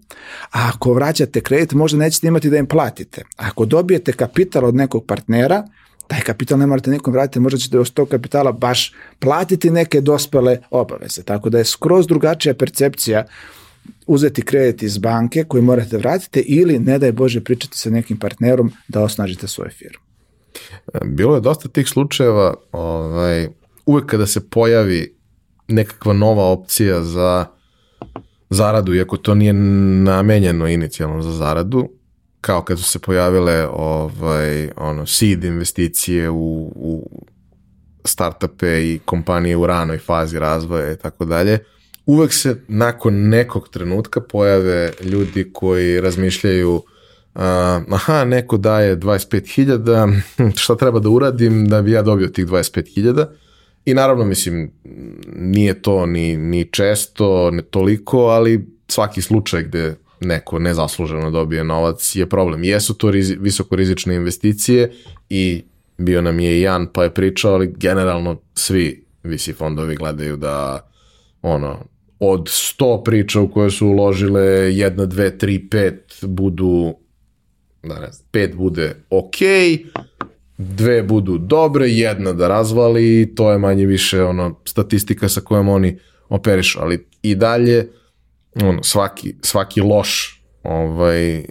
a 0.52 0.70
ako 0.74 0.92
vraćate 0.92 1.40
kredit 1.40 1.72
možda 1.72 1.98
nećete 1.98 2.26
imati 2.26 2.50
da 2.50 2.56
im 2.56 2.66
platite. 2.66 3.24
Ako 3.36 3.64
dobijete 3.64 4.12
kapital 4.12 4.64
od 4.64 4.74
nekog 4.74 5.06
partnera, 5.06 5.64
taj 6.06 6.20
kapital 6.20 6.58
ne 6.58 6.66
morate 6.66 6.90
nikom 6.90 7.12
vratiti, 7.12 7.40
možda 7.40 7.58
ćete 7.58 7.78
od 7.78 7.90
tog 7.90 8.08
kapitala 8.08 8.52
baš 8.52 8.92
platiti 9.18 9.70
neke 9.70 10.00
dospele 10.00 10.58
obaveze. 10.70 11.22
Tako 11.22 11.50
da 11.50 11.58
je 11.58 11.64
skroz 11.64 12.06
drugačija 12.06 12.54
percepcija 12.54 13.24
uzeti 14.06 14.42
kredit 14.42 14.82
iz 14.82 14.98
banke 14.98 15.44
koji 15.44 15.62
morate 15.62 15.96
vratiti 15.96 16.40
ili 16.40 16.78
ne 16.78 16.98
daj 16.98 17.12
Bože 17.12 17.40
pričati 17.40 17.78
sa 17.78 17.90
nekim 17.90 18.18
partnerom 18.18 18.72
da 18.88 19.02
osnažite 19.02 19.48
svoju 19.48 19.70
firmu. 19.70 20.04
Bilo 21.04 21.34
je 21.34 21.40
dosta 21.40 21.68
tih 21.68 21.88
slučajeva, 21.88 22.54
ovaj, 22.72 23.48
uvek 23.86 24.06
kada 24.06 24.26
se 24.26 24.48
pojavi 24.48 25.14
nekakva 25.68 26.12
nova 26.12 26.44
opcija 26.44 27.02
za 27.02 27.46
zaradu, 28.50 28.94
iako 28.94 29.16
to 29.16 29.34
nije 29.34 29.52
namenjeno 29.52 30.68
inicijalno 30.68 31.22
za 31.22 31.32
zaradu, 31.32 31.88
kao 32.40 32.62
kad 32.62 32.78
su 32.78 32.84
se 32.84 32.98
pojavile 32.98 33.68
ovaj, 33.68 34.70
ono, 34.76 35.06
seed 35.06 35.44
investicije 35.44 36.30
u, 36.30 36.72
u 36.76 37.10
startupe 38.04 38.82
i 38.82 39.00
kompanije 39.04 39.56
u 39.56 39.66
ranoj 39.66 39.98
fazi 39.98 40.38
razvoja 40.38 40.92
i 40.92 40.96
tako 40.96 41.24
dalje, 41.24 41.58
uvek 42.06 42.32
se 42.32 42.56
nakon 42.68 43.28
nekog 43.28 43.68
trenutka 43.68 44.20
pojave 44.20 44.92
ljudi 45.04 45.50
koji 45.52 46.00
razmišljaju 46.00 46.74
uh, 46.74 46.82
aha, 47.90 48.24
neko 48.24 48.56
daje 48.56 48.96
25.000, 48.96 50.20
šta 50.62 50.76
treba 50.76 50.98
da 50.98 51.08
uradim 51.08 51.68
da 51.68 51.82
bi 51.82 51.90
ja 51.92 52.02
dobio 52.02 52.28
tih 52.28 52.46
25.000 52.46 53.26
i 53.84 53.94
naravno, 53.94 54.24
mislim, 54.24 54.72
nije 55.36 55.82
to 55.82 56.06
ni, 56.06 56.36
ni 56.36 56.64
često, 56.64 57.50
ne 57.50 57.62
toliko, 57.62 58.18
ali 58.18 58.66
svaki 58.88 59.22
slučaj 59.22 59.62
gde 59.62 59.94
neko 60.20 60.58
nezasluženo 60.58 61.30
dobije 61.30 61.64
novac 61.64 62.16
je 62.16 62.28
problem. 62.28 62.64
Jesu 62.64 62.94
to 62.94 63.10
rizi, 63.10 63.36
visoko 63.40 63.76
rizične 63.76 64.14
investicije 64.14 64.92
i 65.28 65.64
bio 65.98 66.22
nam 66.22 66.40
je 66.40 66.58
i 66.58 66.60
Jan 66.60 66.86
pa 66.92 67.04
je 67.04 67.14
pričao, 67.14 67.54
ali 67.54 67.74
generalno 67.76 68.40
svi 68.54 69.04
visi 69.22 69.52
fondovi 69.52 69.96
gledaju 69.96 70.36
da 70.36 70.86
ono, 71.42 71.84
od 72.24 72.48
100 72.48 73.04
priča 73.04 73.40
u 73.40 73.50
koje 73.50 73.70
su 73.70 73.86
uložile 73.86 74.42
jedna, 74.76 75.06
dve, 75.06 75.38
tri, 75.38 75.68
pet 75.68 76.18
budu 76.22 76.94
da 77.82 77.94
ne 77.94 78.12
znam, 78.12 78.26
pet 78.30 78.54
bude 78.54 78.94
ok, 79.10 79.36
dve 80.58 81.02
budu 81.02 81.38
dobre, 81.38 81.88
jedna 81.88 82.32
da 82.32 82.48
razvali 82.48 83.32
to 83.34 83.52
je 83.52 83.58
manje 83.58 83.86
više 83.86 84.22
ono 84.22 84.60
statistika 84.64 85.28
sa 85.28 85.40
kojom 85.40 85.68
oni 85.68 85.98
operišu, 86.28 86.78
ali 86.82 87.06
i 87.22 87.34
dalje 87.34 87.88
ono, 88.62 88.82
svaki, 88.82 89.34
svaki 89.40 89.80
loš 89.80 90.42
ovaj, 90.62 91.38
uh, 91.38 91.44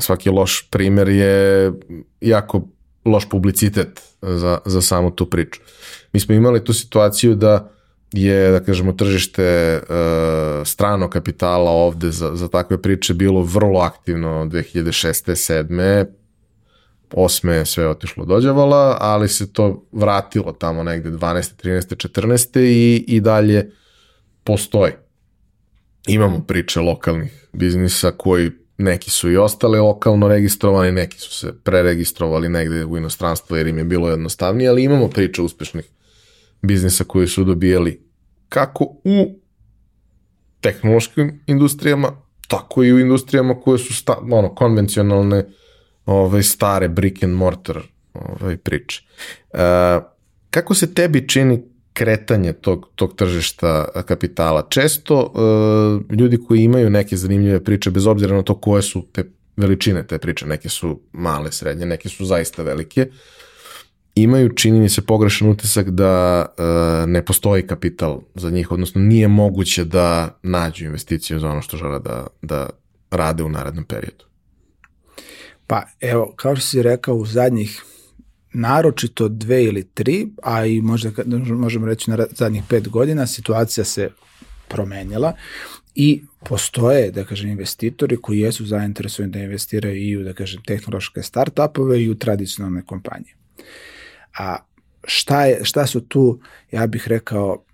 svaki 0.00 0.30
loš 0.30 0.68
primer 0.70 1.08
je 1.08 1.72
jako 2.20 2.68
loš 3.04 3.28
publicitet 3.28 4.02
za, 4.22 4.58
za 4.64 4.82
samu 4.82 5.10
tu 5.10 5.26
priču. 5.26 5.60
Mi 6.12 6.20
smo 6.20 6.34
imali 6.34 6.64
tu 6.64 6.72
situaciju 6.72 7.34
da 7.34 7.79
je, 8.12 8.50
da 8.50 8.60
kažemo, 8.60 8.92
tržište 8.92 9.80
uh, 9.82 10.66
strano 10.66 11.10
kapitala 11.10 11.70
ovde 11.70 12.10
za, 12.10 12.36
za 12.36 12.48
takve 12.48 12.82
priče 12.82 13.14
bilo 13.14 13.42
vrlo 13.42 13.80
aktivno 13.80 14.28
2006. 14.28 15.64
7. 15.68 16.06
Osme 17.12 17.54
je 17.54 17.66
sve 17.66 17.88
otišlo 17.88 18.24
dođavala, 18.24 18.96
ali 19.00 19.28
se 19.28 19.52
to 19.52 19.86
vratilo 19.92 20.52
tamo 20.52 20.82
negde 20.82 21.10
12. 21.10 21.64
13. 21.64 22.08
14. 22.08 22.60
i, 22.60 23.04
i 23.08 23.20
dalje 23.20 23.70
postoji. 24.44 24.92
Imamo 26.06 26.40
priče 26.40 26.80
lokalnih 26.80 27.48
biznisa 27.52 28.10
koji 28.10 28.50
neki 28.78 29.10
su 29.10 29.30
i 29.30 29.36
ostali 29.36 29.78
lokalno 29.78 30.28
registrovani, 30.28 30.92
neki 30.92 31.20
su 31.20 31.30
se 31.30 31.52
preregistrovali 31.64 32.48
negde 32.48 32.84
u 32.84 32.96
inostranstvo 32.96 33.56
jer 33.56 33.66
im 33.66 33.78
je 33.78 33.84
bilo 33.84 34.10
jednostavnije, 34.10 34.70
ali 34.70 34.84
imamo 34.84 35.08
priče 35.08 35.42
uspešnih 35.42 35.84
biznisa 36.62 37.04
koji 37.04 37.28
su 37.28 37.44
dobijali 37.44 38.02
kako 38.48 38.84
u 39.04 39.40
tehnološkim 40.60 41.40
industrijama, 41.46 42.12
tako 42.48 42.84
i 42.84 42.92
u 42.92 42.98
industrijama 42.98 43.60
koje 43.60 43.78
su 43.78 43.94
sta, 43.94 44.18
ono, 44.30 44.54
konvencionalne 44.54 45.46
ovaj, 46.06 46.42
stare 46.42 46.88
brick 46.88 47.22
and 47.22 47.34
mortar 47.34 47.78
ovaj, 48.14 48.56
priče. 48.56 49.02
E, 49.52 49.58
kako 50.50 50.74
se 50.74 50.94
tebi 50.94 51.28
čini 51.28 51.62
kretanje 51.92 52.52
tog, 52.52 52.88
tog 52.94 53.14
tržišta 53.16 53.84
kapitala? 54.06 54.66
Često 54.68 55.32
e, 55.34 56.14
ljudi 56.14 56.38
koji 56.48 56.60
imaju 56.60 56.90
neke 56.90 57.16
zanimljive 57.16 57.64
priče, 57.64 57.90
bez 57.90 58.06
obzira 58.06 58.36
na 58.36 58.42
to 58.42 58.60
koje 58.60 58.82
su 58.82 59.06
te 59.12 59.24
veličine 59.56 60.06
te 60.06 60.18
priče, 60.18 60.46
neke 60.46 60.68
su 60.68 61.00
male, 61.12 61.52
srednje, 61.52 61.86
neke 61.86 62.08
su 62.08 62.24
zaista 62.24 62.62
velike, 62.62 63.06
imaju, 64.14 64.54
čini 64.54 64.80
mi 64.80 64.88
se, 64.88 65.02
pogrešan 65.02 65.48
utisak 65.48 65.90
da 65.90 66.46
e, 66.46 66.62
ne 67.06 67.24
postoji 67.24 67.66
kapital 67.66 68.20
za 68.34 68.50
njih, 68.50 68.72
odnosno 68.72 69.00
nije 69.00 69.28
moguće 69.28 69.84
da 69.84 70.38
nađu 70.42 70.84
investiciju 70.84 71.38
za 71.38 71.48
ono 71.48 71.62
što 71.62 71.76
žele 71.76 72.00
da, 72.00 72.26
da 72.42 72.70
rade 73.10 73.42
u 73.42 73.48
narednom 73.48 73.84
periodu. 73.84 74.24
Pa 75.66 75.82
evo, 76.00 76.32
kao 76.36 76.56
što 76.56 76.66
si 76.66 76.82
rekao, 76.82 77.14
u 77.14 77.26
zadnjih 77.26 77.82
naročito 78.52 79.28
dve 79.28 79.64
ili 79.64 79.84
tri, 79.84 80.28
a 80.42 80.66
i 80.66 80.80
možda 80.80 81.10
možemo 81.54 81.86
reći 81.86 82.10
na 82.10 82.26
zadnjih 82.30 82.62
pet 82.68 82.88
godina, 82.88 83.26
situacija 83.26 83.84
se 83.84 84.10
promenila 84.68 85.32
i 85.94 86.22
postoje, 86.48 87.10
da 87.10 87.24
kažem, 87.24 87.50
investitori 87.50 88.16
koji 88.16 88.38
jesu 88.38 88.66
zainteresovani 88.66 89.32
da 89.32 89.38
investiraju 89.38 89.96
i 89.96 90.16
u, 90.16 90.22
da 90.22 90.32
kažem, 90.32 90.62
tehnološke 90.66 91.22
startupove 91.22 92.02
i 92.02 92.10
u 92.10 92.14
tradicionalne 92.14 92.82
kompanije. 92.86 93.39
A 94.38 94.56
šta, 95.04 95.44
je, 95.44 95.64
šta 95.64 95.86
su 95.86 96.00
tu, 96.00 96.40
ja 96.70 96.86
bih 96.86 97.08
rekao, 97.08 97.64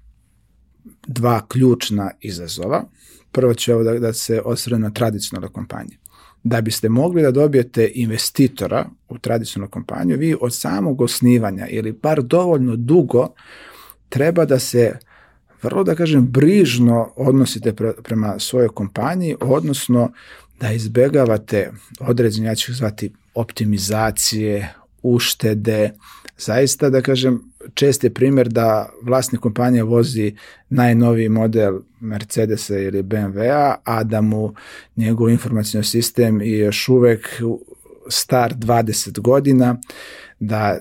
dva 1.07 1.47
ključna 1.49 2.11
izazova. 2.21 2.85
Prvo 3.33 3.55
ću 3.55 3.71
evo 3.71 3.83
da, 3.83 3.99
da 3.99 4.13
se 4.13 4.43
osvrne 4.45 4.79
na 4.79 4.91
tradicionalne 4.91 5.53
kompanije. 5.53 5.99
Da 6.45 6.61
biste 6.61 6.89
mogli 6.89 7.23
da 7.23 7.31
dobijete 7.31 7.93
investitora 7.95 8.89
u 9.09 9.19
tradicionalnu 9.19 9.71
kompaniju, 9.71 10.19
vi 10.19 10.37
od 10.41 10.55
samog 10.55 11.01
osnivanja 11.01 11.67
ili 11.69 11.93
bar 11.93 12.23
dovoljno 12.23 12.77
dugo 12.77 13.29
treba 14.09 14.45
da 14.45 14.59
se 14.59 14.99
vrlo 15.63 15.85
da 15.85 15.95
kažem 15.95 16.27
brižno 16.27 17.13
odnosite 17.17 17.73
pre, 17.73 17.93
prema 18.03 18.39
svojoj 18.39 18.69
kompaniji, 18.69 19.37
odnosno 19.41 20.13
da 20.61 20.73
izbegavate 20.73 21.73
određene, 22.01 22.47
ja 22.47 22.55
ću 22.55 22.75
zvati 22.75 23.13
optimizacije, 23.35 24.75
uštede, 25.15 25.93
zaista 26.39 26.91
da 26.91 27.03
kažem 27.03 27.43
čest 27.75 28.05
je 28.05 28.15
primjer 28.15 28.49
da 28.49 28.89
vlasnik 29.03 29.41
kompanije 29.41 29.83
vozi 29.83 30.37
najnoviji 30.69 31.29
model 31.29 31.79
Mercedesa 32.01 32.79
ili 32.79 33.03
BMW-a, 33.03 33.75
a 33.85 34.05
da 34.05 34.21
mu 34.21 34.55
njegov 34.97 35.31
informacijni 35.31 35.85
sistem 35.85 36.41
je 36.41 36.59
još 36.59 36.89
uvek 36.89 37.43
star 38.09 38.55
20 38.55 39.21
godina, 39.21 39.77
da 40.41 40.79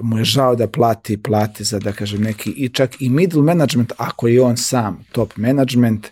mu 0.00 0.18
je 0.18 0.24
žao 0.24 0.56
da 0.56 0.66
plati, 0.66 1.22
plati 1.22 1.64
za 1.64 1.78
da 1.78 1.92
kažem 1.92 2.22
neki 2.22 2.50
i 2.50 2.68
čak 2.68 3.02
i 3.02 3.08
middle 3.08 3.42
management 3.42 3.92
ako 3.96 4.28
je 4.28 4.42
on 4.42 4.56
sam 4.56 5.04
top 5.12 5.36
management, 5.36 6.06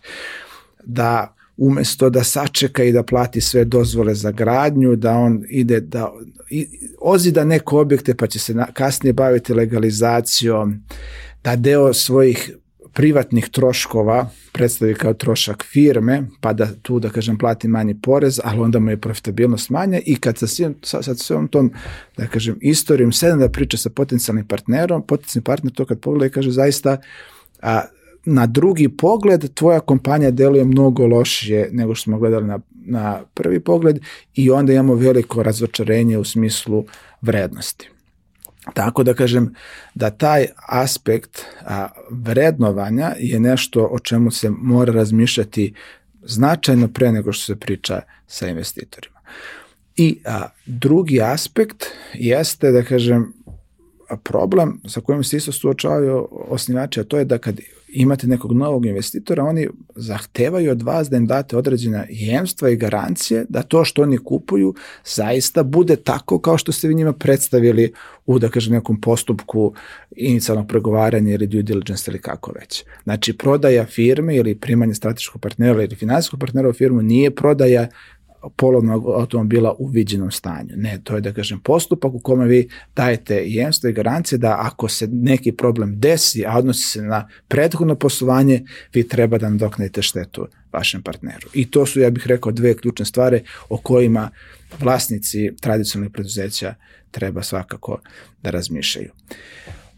da 0.84 1.35
umesto 1.56 2.10
da 2.10 2.24
sačeka 2.24 2.84
i 2.84 2.92
da 2.92 3.02
plati 3.02 3.40
sve 3.40 3.64
dozvole 3.64 4.14
za 4.14 4.30
gradnju, 4.30 4.96
da 4.96 5.12
on 5.12 5.42
ide 5.48 5.80
da 5.80 6.12
ozida 7.00 7.44
neko 7.44 7.80
objekte 7.80 8.14
pa 8.14 8.26
će 8.26 8.38
se 8.38 8.54
na, 8.54 8.66
kasnije 8.72 9.12
baviti 9.12 9.54
legalizacijom, 9.54 10.82
da 11.44 11.56
deo 11.56 11.92
svojih 11.92 12.50
privatnih 12.92 13.48
troškova 13.48 14.30
predstavi 14.52 14.94
kao 14.94 15.14
trošak 15.14 15.64
firme, 15.64 16.22
pa 16.40 16.52
da 16.52 16.68
tu, 16.82 17.00
da 17.00 17.10
kažem, 17.10 17.38
plati 17.38 17.68
manji 17.68 17.94
porez, 18.02 18.40
ali 18.44 18.60
onda 18.60 18.78
mu 18.78 18.90
je 18.90 19.00
profitabilnost 19.00 19.70
manja 19.70 20.00
i 20.06 20.16
kad 20.16 20.38
sa, 20.38 20.46
svim, 20.46 20.74
sa, 20.82 21.02
sa 21.02 21.14
svojom 21.14 21.48
tom, 21.48 21.72
da 22.16 22.26
kažem, 22.26 22.56
istorijom 22.60 23.12
sedem 23.12 23.38
da 23.38 23.48
priča 23.48 23.76
sa 23.76 23.90
potencijalnim 23.90 24.46
partnerom, 24.46 25.06
potencijalni 25.06 25.44
partner 25.44 25.72
to 25.72 25.84
kad 25.84 26.00
pogleda 26.00 26.26
i 26.26 26.30
kaže 26.30 26.50
zaista 26.50 26.96
a, 27.62 27.82
na 28.26 28.46
drugi 28.46 28.88
pogled 28.88 29.54
tvoja 29.54 29.80
kompanija 29.80 30.30
deluje 30.30 30.64
mnogo 30.64 31.06
lošije 31.06 31.68
nego 31.72 31.94
što 31.94 32.02
smo 32.02 32.18
gledali 32.18 32.46
na, 32.46 32.58
na 32.70 33.20
prvi 33.34 33.60
pogled 33.60 34.00
i 34.34 34.50
onda 34.50 34.72
imamo 34.72 34.94
veliko 34.94 35.42
razočarenje 35.42 36.18
u 36.18 36.24
smislu 36.24 36.84
vrednosti. 37.22 37.90
Tako 38.74 39.02
da 39.02 39.14
kažem 39.14 39.54
da 39.94 40.10
taj 40.10 40.46
aspekt 40.68 41.42
a, 41.60 41.88
vrednovanja 42.10 43.12
je 43.18 43.40
nešto 43.40 43.88
o 43.90 43.98
čemu 43.98 44.30
se 44.30 44.50
mora 44.50 44.92
razmišljati 44.92 45.74
značajno 46.22 46.88
pre 46.88 47.12
nego 47.12 47.32
što 47.32 47.44
se 47.44 47.60
priča 47.60 48.00
sa 48.26 48.48
investitorima. 48.48 49.20
I 49.96 50.18
a, 50.24 50.48
drugi 50.66 51.20
aspekt 51.20 51.86
jeste 52.14 52.72
da 52.72 52.82
kažem 52.82 53.32
problem 54.22 54.80
sa 54.88 55.00
kojim 55.00 55.24
se 55.24 55.36
isto 55.36 55.52
suočavaju 55.52 56.28
osnivači, 56.30 57.00
a 57.00 57.04
to 57.04 57.18
je 57.18 57.24
da 57.24 57.38
kad 57.38 57.60
imate 57.88 58.26
nekog 58.26 58.52
novog 58.52 58.86
investitora, 58.86 59.44
oni 59.44 59.68
zahtevaju 59.94 60.70
od 60.70 60.82
vas 60.82 61.10
da 61.10 61.16
im 61.16 61.26
date 61.26 61.56
određena 61.56 62.04
jemstva 62.10 62.70
i 62.70 62.76
garancije 62.76 63.46
da 63.48 63.62
to 63.62 63.84
što 63.84 64.02
oni 64.02 64.18
kupuju 64.18 64.74
zaista 65.04 65.62
bude 65.62 65.96
tako 65.96 66.38
kao 66.38 66.58
što 66.58 66.72
ste 66.72 66.88
vi 66.88 66.94
njima 66.94 67.12
predstavili 67.12 67.92
u, 68.26 68.38
da 68.38 68.48
kažem, 68.48 68.72
nekom 68.72 69.00
postupku 69.00 69.74
inicijalnog 70.16 70.68
pregovaranja 70.68 71.34
ili 71.34 71.46
due 71.46 71.62
diligence 71.62 72.10
ili 72.10 72.20
kako 72.20 72.52
već. 72.52 72.84
Znači, 73.04 73.38
prodaja 73.38 73.86
firme 73.86 74.36
ili 74.36 74.54
primanje 74.54 74.94
strateškog 74.94 75.40
partnera 75.40 75.82
ili 75.82 75.96
finansijskog 75.96 76.40
partnera 76.40 76.68
u 76.68 76.72
firmu 76.72 77.02
nije 77.02 77.34
prodaja 77.34 77.88
polovnog 78.56 79.06
automobila 79.06 79.74
u 79.78 79.86
viđenom 79.86 80.30
stanju. 80.30 80.74
Ne, 80.76 81.00
to 81.04 81.14
je 81.14 81.20
da 81.20 81.32
kažem 81.32 81.60
postupak 81.60 82.14
u 82.14 82.18
kome 82.18 82.46
vi 82.46 82.68
dajete 82.96 83.42
jemstvo 83.46 83.90
i 83.90 83.92
garancije 83.92 84.38
da 84.38 84.56
ako 84.60 84.88
se 84.88 85.06
neki 85.06 85.52
problem 85.52 86.00
desi, 86.00 86.46
a 86.46 86.58
odnosi 86.58 86.82
se 86.82 87.02
na 87.02 87.28
prethodno 87.48 87.94
poslovanje, 87.94 88.62
vi 88.94 89.08
treba 89.08 89.38
da 89.38 89.48
nadoknadite 89.48 90.02
štetu 90.02 90.46
vašem 90.72 91.02
partneru. 91.02 91.48
I 91.54 91.70
to 91.70 91.86
su, 91.86 92.00
ja 92.00 92.10
bih 92.10 92.26
rekao, 92.26 92.52
dve 92.52 92.76
ključne 92.76 93.04
stvari 93.04 93.42
o 93.68 93.76
kojima 93.76 94.30
vlasnici 94.80 95.50
tradicionalnih 95.60 96.12
preduzeća 96.12 96.74
treba 97.10 97.42
svakako 97.42 98.00
da 98.42 98.50
razmišljaju. 98.50 99.10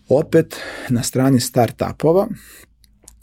Opet, 0.09 0.57
na 0.89 1.03
strani 1.03 1.41
start-upova, 1.41 2.27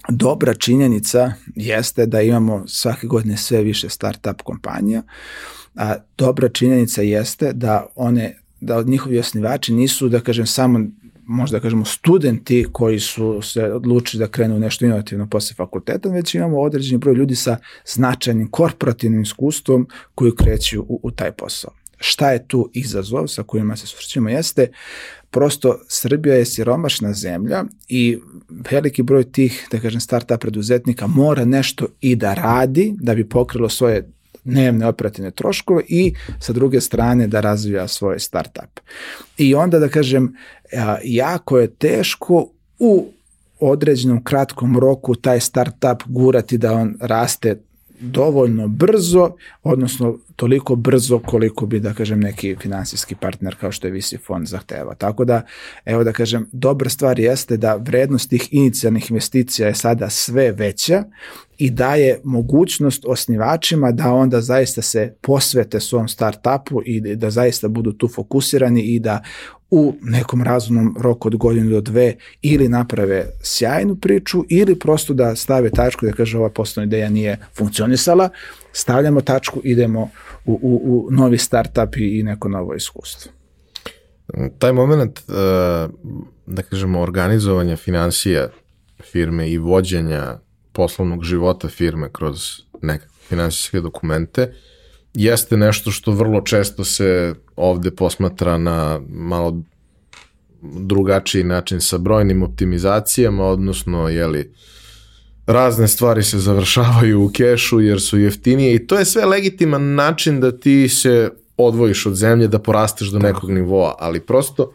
dobra 0.10 0.54
činjenica 0.54 1.34
jeste 1.56 2.06
da 2.06 2.22
imamo 2.22 2.64
svake 2.68 3.08
godine 3.08 3.38
sve 3.38 3.64
više 3.64 3.90
start-up 3.90 4.44
kompanija, 4.44 5.02
a 5.76 5.96
dobra 6.18 6.50
činjenica 6.50 7.02
jeste 7.02 7.54
da 7.54 7.86
one 7.96 8.40
da 8.62 8.84
njihovi 8.84 9.20
osnivači 9.20 9.74
nisu, 9.74 10.10
da 10.10 10.20
kažem, 10.20 10.46
samo 10.46 10.80
možda 11.26 11.58
da 11.58 11.62
kažemo 11.62 11.86
studenti 11.86 12.66
koji 12.72 13.00
su 13.00 13.42
se 13.42 13.64
odlučili 13.64 14.20
da 14.20 14.32
krenu 14.32 14.60
nešto 14.60 14.86
inovativno 14.86 15.30
posle 15.30 15.56
fakulteta, 15.56 16.10
već 16.10 16.36
imamo 16.36 16.62
određeni 16.62 16.98
broj 16.98 17.16
ljudi 17.16 17.36
sa 17.36 17.58
značajnim 17.86 18.48
korporativnim 18.52 19.22
iskustvom 19.22 19.88
koji 20.16 20.36
kreću 20.36 20.82
u, 20.82 21.00
u 21.04 21.12
taj 21.12 21.32
posao. 21.32 21.72
Šta 21.98 22.32
je 22.32 22.48
tu 22.48 22.70
izazov 22.74 23.28
sa 23.28 23.44
kojima 23.44 23.76
se 23.76 23.88
susrećemo 23.88 24.30
jeste 24.30 24.68
prosto 25.32 25.80
Srbija 25.88 26.36
je 26.36 26.46
siromašna 26.46 27.14
zemlja 27.14 27.64
i 27.88 28.20
veliki 28.50 29.04
broj 29.04 29.32
tih, 29.32 29.68
da 29.72 29.80
kažem, 29.80 30.00
startup 30.00 30.42
preduzetnika 30.42 31.08
mora 31.08 31.46
nešto 31.46 31.88
i 32.02 32.16
da 32.16 32.34
radi 32.34 32.94
da 33.00 33.16
bi 33.16 33.30
pokrilo 33.30 33.70
svoje 33.70 34.10
dnevne 34.44 34.88
operativne 34.88 35.32
troškove 35.32 35.84
i 35.88 36.14
sa 36.40 36.54
druge 36.54 36.82
strane 36.82 37.28
da 37.28 37.42
razvija 37.42 37.88
svoj 37.88 38.20
startup. 38.20 38.80
I 39.38 39.56
onda 39.56 39.80
da 39.80 39.90
kažem, 39.90 40.36
jako 41.04 41.60
je 41.60 41.68
teško 41.68 42.48
u 42.80 43.08
određenom 43.60 44.24
kratkom 44.24 44.80
roku 44.80 45.16
taj 45.16 45.40
startup 45.40 46.04
gurati 46.06 46.58
da 46.58 46.74
on 46.74 46.96
raste 47.00 47.60
dovoljno 48.00 48.68
brzo, 48.68 49.32
odnosno 49.64 50.18
toliko 50.36 50.76
brzo 50.76 51.20
koliko 51.20 51.66
bi, 51.66 51.80
da 51.80 51.94
kažem, 51.94 52.20
neki 52.20 52.56
finansijski 52.62 53.16
partner 53.16 53.56
kao 53.56 53.72
što 53.72 53.88
je 53.88 53.92
Visi 53.92 54.18
fond 54.18 54.48
zahteva. 54.48 54.96
Tako 54.96 55.26
da, 55.26 55.42
evo 55.86 56.04
da 56.04 56.14
kažem, 56.14 56.50
dobra 56.52 56.90
stvar 56.90 57.20
jeste 57.20 57.58
da 57.58 57.76
vrednost 57.76 58.30
tih 58.30 58.48
inicijalnih 58.52 59.12
investicija 59.12 59.68
je 59.68 59.76
sada 59.76 60.10
sve 60.10 60.52
veća 60.52 61.04
i 61.58 61.70
daje 61.70 62.20
mogućnost 62.24 63.06
osnivačima 63.08 63.92
da 63.92 64.14
onda 64.14 64.42
zaista 64.42 64.82
se 64.82 65.16
posvete 65.22 65.80
svom 65.80 66.08
startupu 66.08 66.82
i 66.86 67.16
da 67.16 67.30
zaista 67.30 67.68
budu 67.68 67.94
tu 67.94 68.08
fokusirani 68.08 68.82
i 68.82 69.00
da 69.00 69.24
u 69.76 69.94
nekom 70.02 70.44
razumnom 70.44 70.96
roku 71.00 71.28
od 71.28 71.36
godinu 71.36 71.70
do 71.70 71.82
dve 71.82 72.16
ili 72.42 72.70
naprave 72.70 73.26
sjajnu 73.42 73.96
priču 73.96 74.46
ili 74.50 74.80
prosto 74.80 75.14
da 75.14 75.36
stave 75.36 75.70
tačku 75.70 76.06
da 76.06 76.12
kaže 76.12 76.38
ova 76.38 76.50
poslovna 76.50 76.88
ideja 76.88 77.10
nije 77.10 77.38
funkcionisala, 77.54 78.30
stavljamo 78.72 79.22
tačku, 79.22 79.62
idemo 79.64 80.10
u, 80.46 80.60
u, 80.62 81.08
u 81.08 81.12
novi 81.12 81.38
startup 81.38 81.98
i, 81.98 82.20
i 82.20 82.24
neko 82.24 82.50
novo 82.50 82.74
iskustvo. 82.76 83.32
Taj 84.60 84.74
moment, 84.74 85.20
e, 85.20 85.34
da 86.46 86.62
kažemo, 86.70 87.02
organizovanja 87.02 87.76
financija 87.76 88.50
firme 89.04 89.50
i 89.50 89.58
vođenja 89.58 90.40
poslovnog 90.72 91.24
života 91.24 91.68
firme 91.68 92.10
kroz 92.12 92.62
neke 92.82 93.06
finansijske 93.28 93.82
dokumente 93.82 94.54
jeste 95.16 95.58
nešto 95.58 95.92
što 95.92 96.12
vrlo 96.12 96.42
često 96.42 96.84
se 96.84 97.34
ovde 97.56 97.92
posmatra 97.92 98.58
na 98.58 99.02
malo 99.10 99.62
drugačiji 100.62 101.44
način 101.44 101.82
sa 101.82 101.98
brojnim 101.98 102.44
optimizacijama, 102.44 103.44
odnosno, 103.44 104.10
jeli, 104.10 104.54
razne 105.48 105.88
stvari 105.88 106.24
se 106.24 106.40
završavaju 106.40 107.24
u 107.24 107.30
kešu 107.34 107.82
jer 107.82 108.02
su 108.02 108.20
jeftinije 108.20 108.76
i 108.76 108.88
to 108.88 109.00
je 109.00 109.06
sve 109.06 109.26
legitiman 109.26 109.96
način 109.96 110.40
da 110.40 110.60
ti 110.60 110.90
se 110.90 111.30
odvojiš 111.58 112.06
od 112.06 112.16
zemlje, 112.16 112.48
da 112.48 112.60
porasteš 112.60 113.08
do 113.08 113.20
nekog 113.20 113.52
nivoa, 113.52 113.96
ali 114.00 114.20
prosto 114.20 114.72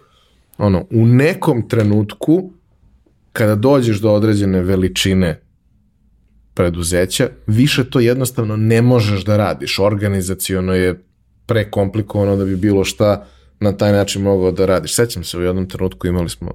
ono, 0.59 0.87
u 0.91 1.07
nekom 1.07 1.69
trenutku 1.69 2.53
kada 3.33 3.55
dođeš 3.55 3.99
do 4.01 4.13
određene 4.13 4.63
veličine 4.63 5.41
preduzeća, 6.61 7.29
više 7.47 7.91
to 7.91 8.01
jednostavno 8.01 8.57
ne 8.57 8.83
možeš 8.83 9.25
da 9.25 9.37
radiš. 9.37 9.79
Organizaciono 9.79 10.75
je 10.75 11.03
prekomplikovano 11.47 12.37
da 12.37 12.45
bi 12.45 12.57
bilo 12.57 12.85
šta 12.85 13.27
na 13.61 13.73
taj 13.73 13.93
način 13.93 14.23
mogao 14.23 14.53
da 14.53 14.67
radiš. 14.67 14.95
Sećam 14.95 15.25
se 15.25 15.39
u 15.39 15.43
jednom 15.43 15.69
trenutku 15.69 16.07
imali 16.07 16.29
smo 16.29 16.53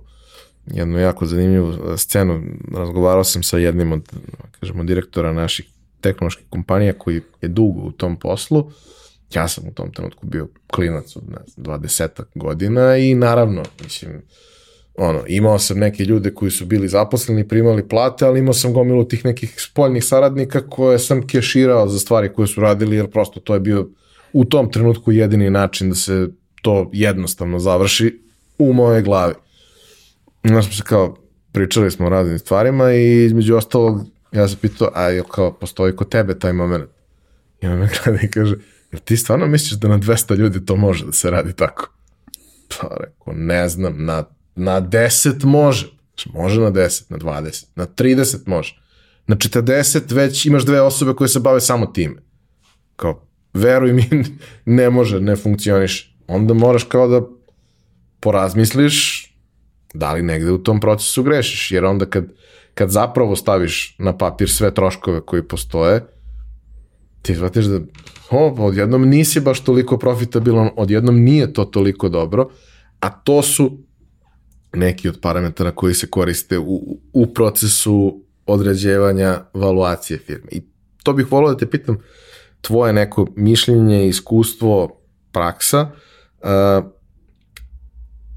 jednu 0.65 0.99
jako 0.99 1.25
zanimljivu 1.25 1.97
scenu. 1.97 2.43
Razgovarao 2.75 3.23
sam 3.23 3.43
sa 3.43 3.57
jednim 3.57 3.91
od, 3.91 4.01
kažemo, 4.59 4.83
direktora 4.83 5.33
naših 5.33 5.65
tehnoloških 6.01 6.45
kompanija 6.49 6.93
koji 6.93 7.21
je 7.41 7.47
dugo 7.47 7.81
u 7.81 7.91
tom 7.91 8.19
poslu. 8.19 8.71
Ja 9.33 9.47
sam 9.47 9.67
u 9.67 9.73
tom 9.73 9.91
trenutku 9.91 10.27
bio 10.27 10.47
klinac 10.67 11.15
od 11.15 11.23
ne 11.29 11.37
znam, 11.47 11.79
20 11.79 12.23
godina 12.35 12.97
i 12.97 13.15
naravno, 13.15 13.63
mislim, 13.83 14.21
ono, 14.97 15.23
imao 15.27 15.59
sam 15.59 15.79
neke 15.79 16.03
ljude 16.03 16.33
koji 16.33 16.51
su 16.51 16.65
bili 16.65 16.87
zaposleni, 16.87 17.47
primali 17.47 17.87
plate, 17.87 18.25
ali 18.25 18.39
imao 18.39 18.53
sam 18.53 18.73
gomilu 18.73 19.07
tih 19.07 19.25
nekih 19.25 19.55
spoljnih 19.57 20.05
saradnika 20.05 20.69
koje 20.69 20.99
sam 20.99 21.27
keširao 21.27 21.87
za 21.87 21.99
stvari 21.99 22.33
koje 22.33 22.47
su 22.47 22.61
radili, 22.61 22.95
jer 22.95 23.07
prosto 23.07 23.39
to 23.39 23.53
je 23.53 23.59
bio 23.59 23.89
u 24.33 24.45
tom 24.45 24.71
trenutku 24.71 25.11
jedini 25.11 25.49
način 25.49 25.89
da 25.89 25.95
se 25.95 26.27
to 26.61 26.89
jednostavno 26.93 27.59
završi 27.59 28.19
u 28.57 28.73
moje 28.73 29.01
glavi. 29.01 29.33
Znaš, 30.43 30.77
se 30.77 30.83
kao, 30.83 31.17
pričali 31.51 31.91
smo 31.91 32.05
o 32.05 32.09
raznim 32.09 32.39
stvarima 32.39 32.93
i 32.93 33.25
između 33.25 33.55
ostalog, 33.55 34.01
ja 34.31 34.47
sam 34.47 34.57
pitao, 34.61 34.89
a 34.93 35.03
je 35.03 35.23
kao, 35.31 35.53
postoji 35.53 35.95
kod 35.95 36.09
tebe 36.09 36.39
taj 36.39 36.53
moment? 36.53 36.89
I 37.61 37.67
on 37.67 37.79
me 37.79 37.89
gleda 38.03 38.19
i 38.23 38.27
kaže, 38.27 38.55
jel 38.91 39.01
ti 39.05 39.17
stvarno 39.17 39.47
misliš 39.47 39.79
da 39.79 39.87
na 39.87 39.99
200 39.99 40.35
ljudi 40.35 40.65
to 40.65 40.75
može 40.75 41.05
da 41.05 41.11
se 41.11 41.31
radi 41.31 41.53
tako? 41.53 41.91
Pa 42.69 42.87
rekao, 42.99 43.33
ne 43.33 43.69
znam, 43.69 44.05
na 44.05 44.23
Na 44.55 44.81
10 44.81 45.45
može. 45.45 45.87
Znači, 46.07 46.29
može 46.33 46.61
na 46.61 46.71
10, 46.71 47.03
na 47.09 47.17
20, 47.17 47.65
na 47.75 47.85
30 47.85 48.37
može. 48.45 48.81
Na 49.27 49.35
40 49.35 50.13
već 50.13 50.45
imaš 50.45 50.65
dve 50.65 50.81
osobe 50.81 51.13
koje 51.13 51.27
se 51.27 51.39
bave 51.39 51.61
samo 51.61 51.85
time. 51.85 52.15
Kao, 52.95 53.27
veruj 53.53 53.93
mi, 53.93 54.09
ne 54.65 54.89
može, 54.89 55.19
ne 55.19 55.35
funkcioniš. 55.35 56.15
Onda 56.27 56.53
moraš 56.53 56.83
kao 56.83 57.07
da 57.07 57.21
porazmisliš 58.19 59.31
da 59.93 60.13
li 60.13 60.21
negde 60.21 60.51
u 60.51 60.57
tom 60.57 60.79
procesu 60.79 61.23
grešiš, 61.23 61.71
jer 61.71 61.85
onda 61.85 62.05
kad, 62.05 62.25
kad 62.73 62.89
zapravo 62.89 63.35
staviš 63.35 63.95
na 63.99 64.17
papir 64.17 64.49
sve 64.49 64.73
troškove 64.73 65.21
koji 65.21 65.43
postoje, 65.43 66.05
ti 67.21 67.35
shvatiš 67.35 67.65
da 67.65 67.79
o, 68.29 68.55
odjednom 68.57 69.09
nisi 69.09 69.39
baš 69.39 69.59
toliko 69.59 69.97
profitabilan, 69.97 70.69
odjednom 70.75 71.23
nije 71.23 71.53
to 71.53 71.65
toliko 71.65 72.09
dobro, 72.09 72.49
a 72.99 73.09
to 73.09 73.41
su 73.41 73.77
neki 74.75 75.09
od 75.09 75.19
parametara 75.21 75.71
koji 75.71 75.93
se 75.93 76.07
koriste 76.07 76.59
u, 76.59 76.99
u 77.13 77.33
procesu 77.33 78.23
određevanja 78.45 79.41
valuacije 79.53 80.19
firme. 80.19 80.47
I 80.51 80.61
to 81.03 81.13
bih 81.13 81.31
volio 81.31 81.53
da 81.53 81.57
te 81.57 81.69
pitam, 81.69 81.97
tvoje 82.61 82.93
neko 82.93 83.27
mišljenje, 83.35 84.07
iskustvo, 84.07 85.01
praksa, 85.31 85.91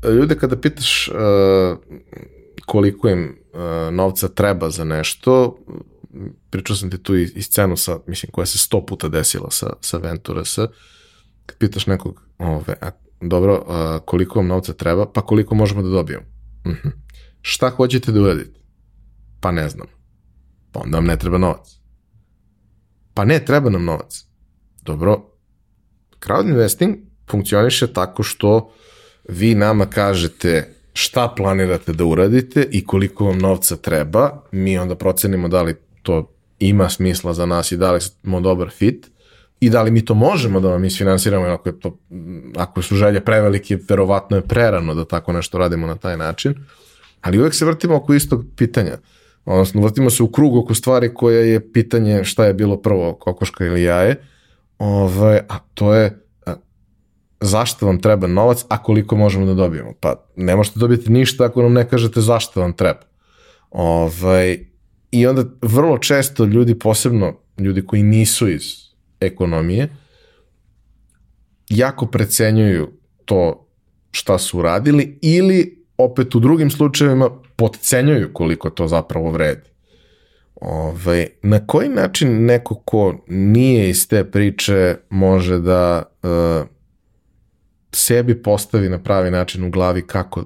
ljude 0.05 0.35
kada 0.35 0.57
pitaš 0.57 1.11
koliko 2.67 3.09
im 3.09 3.39
novca 3.93 4.29
treba 4.29 4.71
za 4.71 4.85
nešto, 4.85 5.59
pričao 6.51 6.77
sam 6.77 6.91
ti 6.91 7.03
tu 7.03 7.17
i, 7.17 7.23
i 7.35 7.43
scenu 7.43 7.77
sa, 7.77 7.99
mislim, 8.07 8.33
koja 8.33 8.47
se 8.47 8.59
sto 8.59 8.87
puta 8.87 9.09
desila 9.09 9.51
sa, 9.51 9.73
sa 9.81 9.99
Venturas, 9.99 10.59
kad 11.47 11.59
pitaš 11.59 11.87
nekog, 11.87 12.23
ove, 12.39 12.75
a, 12.81 12.91
dobro, 13.21 13.65
a, 13.69 13.99
koliko 14.05 14.39
vam 14.39 14.47
novca 14.47 14.73
treba, 14.73 15.07
pa 15.07 15.21
koliko 15.21 15.55
možemo 15.55 15.83
da 15.83 15.89
dobijemo. 15.89 16.25
Mhm. 16.67 16.89
Šta 17.41 17.71
hoćete 17.71 18.13
da 18.13 18.21
uradite? 18.21 18.61
Pa 19.41 19.53
ne 19.53 19.69
znam. 19.69 19.87
Pa 20.73 20.81
onda 20.81 20.97
vam 20.97 21.07
ne 21.07 21.17
treba 21.19 21.39
novac. 21.39 21.79
Pa 23.15 23.25
ne, 23.25 23.45
treba 23.45 23.71
nam 23.71 23.85
novac. 23.85 24.25
Dobro, 24.83 25.23
crowd 26.21 26.49
investing 26.49 26.97
funkcioniše 27.31 27.93
tako 27.93 28.23
što 28.23 28.73
vi 29.29 29.55
nama 29.55 29.87
kažete 29.87 30.75
šta 30.93 31.35
planirate 31.37 31.93
da 31.93 32.05
uradite 32.05 32.69
i 32.71 32.85
koliko 32.85 33.25
vam 33.25 33.39
novca 33.39 33.77
treba, 33.77 34.43
mi 34.53 34.79
onda 34.79 34.95
procenimo 34.95 35.49
da 35.49 35.63
li 35.63 35.77
to 36.03 36.31
ima 36.59 36.89
smisla 36.89 37.35
za 37.35 37.47
nas 37.47 37.73
i 37.73 37.77
da 37.77 37.93
li 37.93 38.01
smo 38.01 38.41
dobar 38.41 38.71
fit 38.71 39.11
i 39.61 39.71
da 39.71 39.83
li 39.83 39.91
mi 39.91 40.05
to 40.05 40.15
možemo 40.15 40.61
da 40.61 40.69
vam 40.69 40.85
isfinansiramo, 40.85 41.47
ako, 41.47 41.69
je 41.69 41.81
to, 41.81 41.99
ako 42.57 42.83
su 42.83 42.97
želje 42.97 43.21
prevelike, 43.21 43.79
verovatno 43.89 44.37
je 44.37 44.43
prerano 44.43 44.95
da 44.95 45.05
tako 45.05 45.33
nešto 45.33 45.59
radimo 45.59 45.87
na 45.87 45.97
taj 45.97 46.17
način, 46.17 46.55
ali 47.21 47.39
uvek 47.39 47.55
se 47.55 47.65
vrtimo 47.65 47.97
oko 47.97 48.15
istog 48.15 48.45
pitanja. 48.57 48.99
Odnosno, 49.45 49.81
vrtimo 49.81 50.11
se 50.11 50.23
u 50.23 50.29
krug 50.29 50.57
oko 50.57 50.75
stvari 50.75 51.15
koja 51.15 51.41
je 51.41 51.73
pitanje 51.73 52.25
šta 52.25 52.45
je 52.45 52.55
bilo 52.55 52.77
prvo, 52.77 53.15
kokoška 53.15 53.65
ili 53.65 53.83
jaje, 53.83 54.17
Ove, 54.79 55.45
a 55.49 55.59
to 55.75 55.95
je 55.95 56.25
zašto 57.41 57.87
vam 57.87 58.01
treba 58.01 58.27
novac, 58.27 58.65
a 58.69 58.83
koliko 58.83 59.17
možemo 59.17 59.47
da 59.47 59.55
dobijemo. 59.55 59.93
Pa 60.01 60.25
ne 60.37 60.57
možete 60.57 60.79
dobiti 60.79 61.13
ništa 61.13 61.45
ako 61.45 61.63
nam 61.63 61.73
ne 61.73 61.89
kažete 61.89 62.21
zašto 62.21 62.61
vam 62.61 62.73
treba. 62.73 63.01
Ovaj, 63.71 64.59
I 65.11 65.27
onda 65.27 65.45
vrlo 65.63 65.99
često 65.99 66.45
ljudi, 66.45 66.79
posebno 66.79 67.33
ljudi 67.59 67.87
koji 67.87 68.03
nisu 68.03 68.49
iz 68.49 68.88
ekonomije, 69.21 69.89
jako 71.69 72.07
precenjuju 72.07 72.93
to 73.25 73.69
šta 74.11 74.39
su 74.39 74.59
uradili 74.59 75.19
ili 75.23 75.85
opet 75.99 76.35
u 76.35 76.41
drugim 76.41 76.71
slučajevima 76.71 77.31
podcenjuju 77.57 78.33
koliko 78.33 78.71
to 78.71 78.89
zapravo 78.89 79.31
vredi. 79.31 79.69
Ove, 80.61 81.27
na 81.43 81.67
koji 81.67 81.89
način 81.89 82.45
neko 82.45 82.75
ko 82.75 83.25
nije 83.29 83.91
iz 83.91 84.09
te 84.09 84.31
priče 84.31 84.97
može 85.11 85.59
da 85.59 86.03
uh, 86.23 86.67
sebi 87.93 88.43
postavi 88.43 88.89
na 88.89 89.03
pravi 89.03 89.31
način 89.31 89.65
u 89.65 89.71
glavi 89.71 90.07
kako 90.07 90.45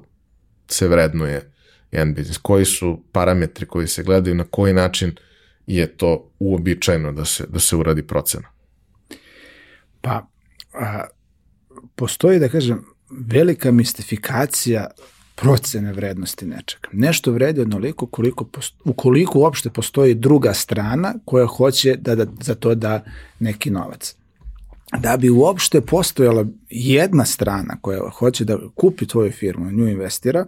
se 0.68 0.88
vrednuje 0.88 1.52
jedan 1.92 2.14
biznis, 2.14 2.38
koji 2.38 2.64
su 2.64 3.02
parametri 3.12 3.66
koji 3.66 3.88
se 3.88 4.02
gledaju, 4.02 4.34
na 4.34 4.44
koji 4.44 4.72
način 4.72 5.12
je 5.66 5.86
to 5.86 6.30
uobičajeno 6.38 7.12
da 7.12 7.24
se, 7.24 7.46
da 7.48 7.60
se 7.60 7.76
uradi 7.76 8.02
procena? 8.02 8.51
Pa, 10.02 10.26
a, 10.74 11.04
postoji, 11.94 12.38
da 12.38 12.48
kažem, 12.48 12.84
velika 13.10 13.70
mistifikacija 13.72 14.86
procene 15.34 15.92
vrednosti 15.92 16.46
nečega. 16.46 16.88
Nešto 16.92 17.32
vredi 17.32 17.60
onoliko 17.60 18.06
koliko 18.06 18.46
ukoliko 18.84 19.38
uopšte 19.38 19.70
postoji 19.70 20.14
druga 20.14 20.54
strana 20.54 21.14
koja 21.24 21.46
hoće 21.46 21.96
da, 21.96 22.14
da 22.14 22.26
za 22.40 22.54
to 22.54 22.74
da 22.74 23.04
neki 23.38 23.70
novac 23.70 24.16
da 24.98 25.16
bi 25.16 25.30
uopšte 25.30 25.80
postojala 25.80 26.44
jedna 26.70 27.24
strana 27.24 27.76
koja 27.80 28.10
hoće 28.10 28.44
da 28.44 28.58
kupi 28.74 29.06
tvoju 29.06 29.32
firmu, 29.32 29.70
nju 29.70 29.88
investira, 29.88 30.46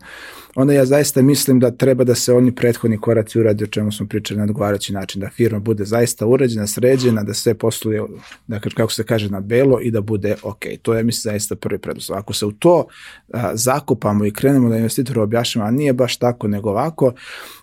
onda 0.54 0.72
ja 0.72 0.84
zaista 0.84 1.22
mislim 1.22 1.60
da 1.60 1.70
treba 1.70 2.04
da 2.04 2.14
se 2.14 2.32
oni 2.32 2.54
prethodni 2.54 3.00
koraci 3.00 3.40
uradi 3.40 3.64
o 3.64 3.66
čemu 3.66 3.92
smo 3.92 4.06
pričali 4.06 4.38
na 4.38 4.44
odgovarajući 4.44 4.92
način, 4.92 5.20
da 5.20 5.30
firma 5.30 5.58
bude 5.58 5.84
zaista 5.84 6.26
uređena, 6.26 6.66
sređena, 6.66 7.22
da 7.22 7.34
sve 7.34 7.54
posluje, 7.54 8.02
da 8.46 8.60
kako 8.60 8.92
se 8.92 9.04
kaže, 9.04 9.30
na 9.30 9.40
belo 9.40 9.80
i 9.80 9.90
da 9.90 10.00
bude 10.00 10.36
ok. 10.42 10.62
To 10.82 10.94
je, 10.94 11.04
mislim, 11.04 11.32
zaista 11.32 11.56
prvi 11.56 11.78
preduslov. 11.78 12.18
Ako 12.18 12.32
se 12.32 12.46
u 12.46 12.52
to 12.52 12.86
a, 13.32 13.50
zakupamo 13.56 14.24
i 14.24 14.32
krenemo 14.32 14.68
da 14.68 14.76
investitoru 14.76 15.22
objašnjamo, 15.22 15.68
a 15.68 15.70
nije 15.70 15.92
baš 15.92 16.16
tako 16.16 16.48
nego 16.48 16.70
ovako, 16.70 17.12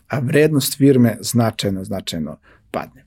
a 0.08 0.20
vrednost 0.20 0.78
firme 0.78 1.18
značajno, 1.20 1.84
značajno 1.84 2.38
padne. 2.72 3.06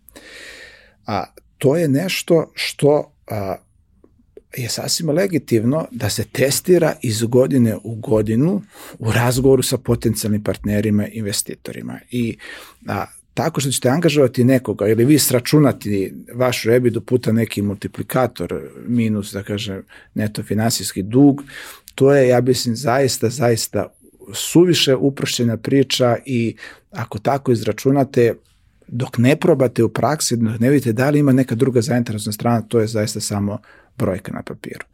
A 1.07 1.25
to 1.59 1.77
je 1.77 1.89
nešto 1.89 2.53
što 2.55 3.13
a, 3.31 3.57
je 4.57 4.69
sasvim 4.69 5.11
legitimno 5.11 5.87
da 5.91 6.11
se 6.11 6.25
testira 6.25 6.95
iz 7.03 7.23
godine 7.23 7.77
u 7.85 7.95
godinu 7.95 8.63
u 8.99 9.13
razgovoru 9.13 9.63
sa 9.63 9.79
potencijalnim 9.79 10.43
partnerima, 10.43 11.07
investitorima. 11.07 11.99
I 12.11 12.37
a, 12.89 13.07
tako 13.35 13.61
što 13.61 13.71
ćete 13.71 13.89
angažovati 13.89 14.45
nekoga 14.45 14.89
ili 14.89 15.05
vi 15.05 15.19
sračunati 15.19 16.15
vašu 16.35 16.71
ebidu 16.71 17.01
puta 17.01 17.33
neki 17.33 17.63
multiplikator 17.63 18.71
minus, 18.87 19.33
da 19.33 19.43
kažem, 19.43 19.83
neto 20.15 20.43
finansijski 20.43 21.03
dug, 21.03 21.43
to 21.95 22.15
je, 22.15 22.29
ja 22.29 22.41
mislim, 22.41 22.77
zaista, 22.77 23.29
zaista 23.29 23.87
suviše 24.33 24.95
uprošćena 24.95 25.57
priča 25.57 26.17
i 26.27 26.57
ako 26.91 27.19
tako 27.19 27.53
izračunate, 27.53 28.35
dok 28.89 29.19
ne 29.19 29.37
probate 29.37 29.85
u 29.85 29.89
praksi, 29.89 30.37
dok 30.37 30.61
ne 30.61 30.71
vidite 30.71 30.93
da 30.93 31.11
li 31.11 31.19
ima 31.19 31.33
neka 31.33 31.55
druga 31.55 31.81
zainteresna 31.81 32.33
strana, 32.33 32.63
to 32.63 32.81
je 32.81 32.87
zaista 32.87 33.21
samo 33.21 33.59
brojka 33.99 34.33
na 34.33 34.43
papiru. 34.43 34.85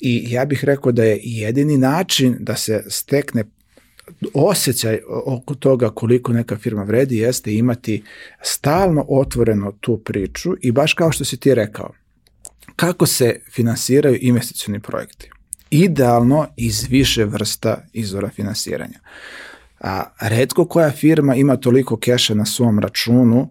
I 0.00 0.26
ja 0.30 0.44
bih 0.44 0.64
rekao 0.64 0.92
da 0.92 1.04
je 1.04 1.20
jedini 1.22 1.78
način 1.78 2.36
da 2.40 2.56
se 2.56 2.84
stekne 2.88 3.44
osjećaj 4.34 5.00
oko 5.26 5.54
toga 5.54 5.90
koliko 5.90 6.32
neka 6.32 6.56
firma 6.56 6.82
vredi 6.82 7.16
jeste 7.16 7.54
imati 7.54 8.02
stalno 8.42 9.06
otvoreno 9.08 9.72
tu 9.80 9.98
priču 9.98 10.52
i 10.60 10.72
baš 10.72 10.94
kao 10.94 11.12
što 11.12 11.24
si 11.24 11.36
ti 11.36 11.54
rekao, 11.54 11.92
kako 12.76 13.06
se 13.06 13.40
finansiraju 13.50 14.18
investicioni 14.20 14.80
projekti. 14.80 15.30
Idealno 15.70 16.46
iz 16.56 16.86
više 16.88 17.24
vrsta 17.24 17.84
izvora 17.92 18.28
finansiranja. 18.28 18.98
A 19.80 20.04
redko 20.20 20.64
koja 20.64 20.90
firma 20.90 21.34
ima 21.34 21.56
toliko 21.56 21.96
keša 21.96 22.34
na 22.34 22.46
svom 22.46 22.78
računu 22.78 23.50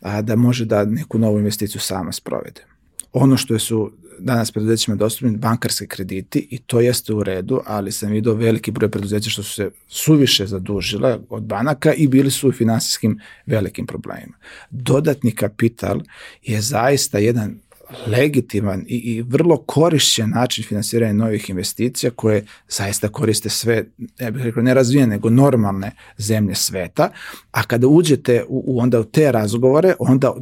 a, 0.00 0.22
da 0.22 0.36
može 0.36 0.64
da 0.64 0.84
neku 0.84 1.18
novu 1.18 1.38
investiciju 1.38 1.80
sama 1.80 2.12
sprovede. 2.12 2.64
Ono 3.12 3.36
što 3.36 3.58
su 3.58 3.92
danas 4.18 4.52
preduzećima 4.52 4.96
dostupni 4.96 5.36
bankarski 5.36 5.86
krediti 5.86 6.48
i 6.50 6.58
to 6.58 6.80
jeste 6.80 7.12
u 7.12 7.22
redu, 7.22 7.60
ali 7.66 7.92
sam 7.92 8.10
vidio 8.10 8.34
veliki 8.34 8.70
broj 8.70 8.90
preduzeća 8.90 9.30
što 9.30 9.42
su 9.42 9.52
se 9.52 9.70
suviše 9.88 10.46
zadužile 10.46 11.18
od 11.28 11.42
banaka 11.42 11.92
i 11.92 12.08
bili 12.08 12.30
su 12.30 12.48
u 12.48 12.52
finansijskim 12.52 13.20
velikim 13.46 13.86
problemima. 13.86 14.34
Dodatni 14.70 15.34
kapital 15.34 16.00
je 16.42 16.60
zaista 16.60 17.18
jedan 17.18 17.58
legitiman 18.06 18.84
i, 18.88 18.96
i 18.96 19.22
vrlo 19.22 19.56
korišćen 19.56 20.30
način 20.30 20.64
finansiranja 20.64 21.12
novih 21.12 21.50
investicija 21.50 22.10
koje 22.10 22.44
zaista 22.68 23.08
koriste 23.08 23.48
sve, 23.48 23.84
ja 24.18 24.30
bih 24.30 24.44
rekao 24.44 24.62
ne 24.62 24.74
razvijene, 24.74 25.06
nego 25.06 25.30
normalne 25.30 25.90
zemlje 26.18 26.54
sveta, 26.54 27.10
a 27.50 27.62
kada 27.62 27.86
uđete 27.86 28.44
u, 28.48 28.64
u 28.66 28.80
onda 28.80 29.00
u 29.00 29.04
te 29.04 29.32
razgovore, 29.32 29.94
onda, 29.98 30.34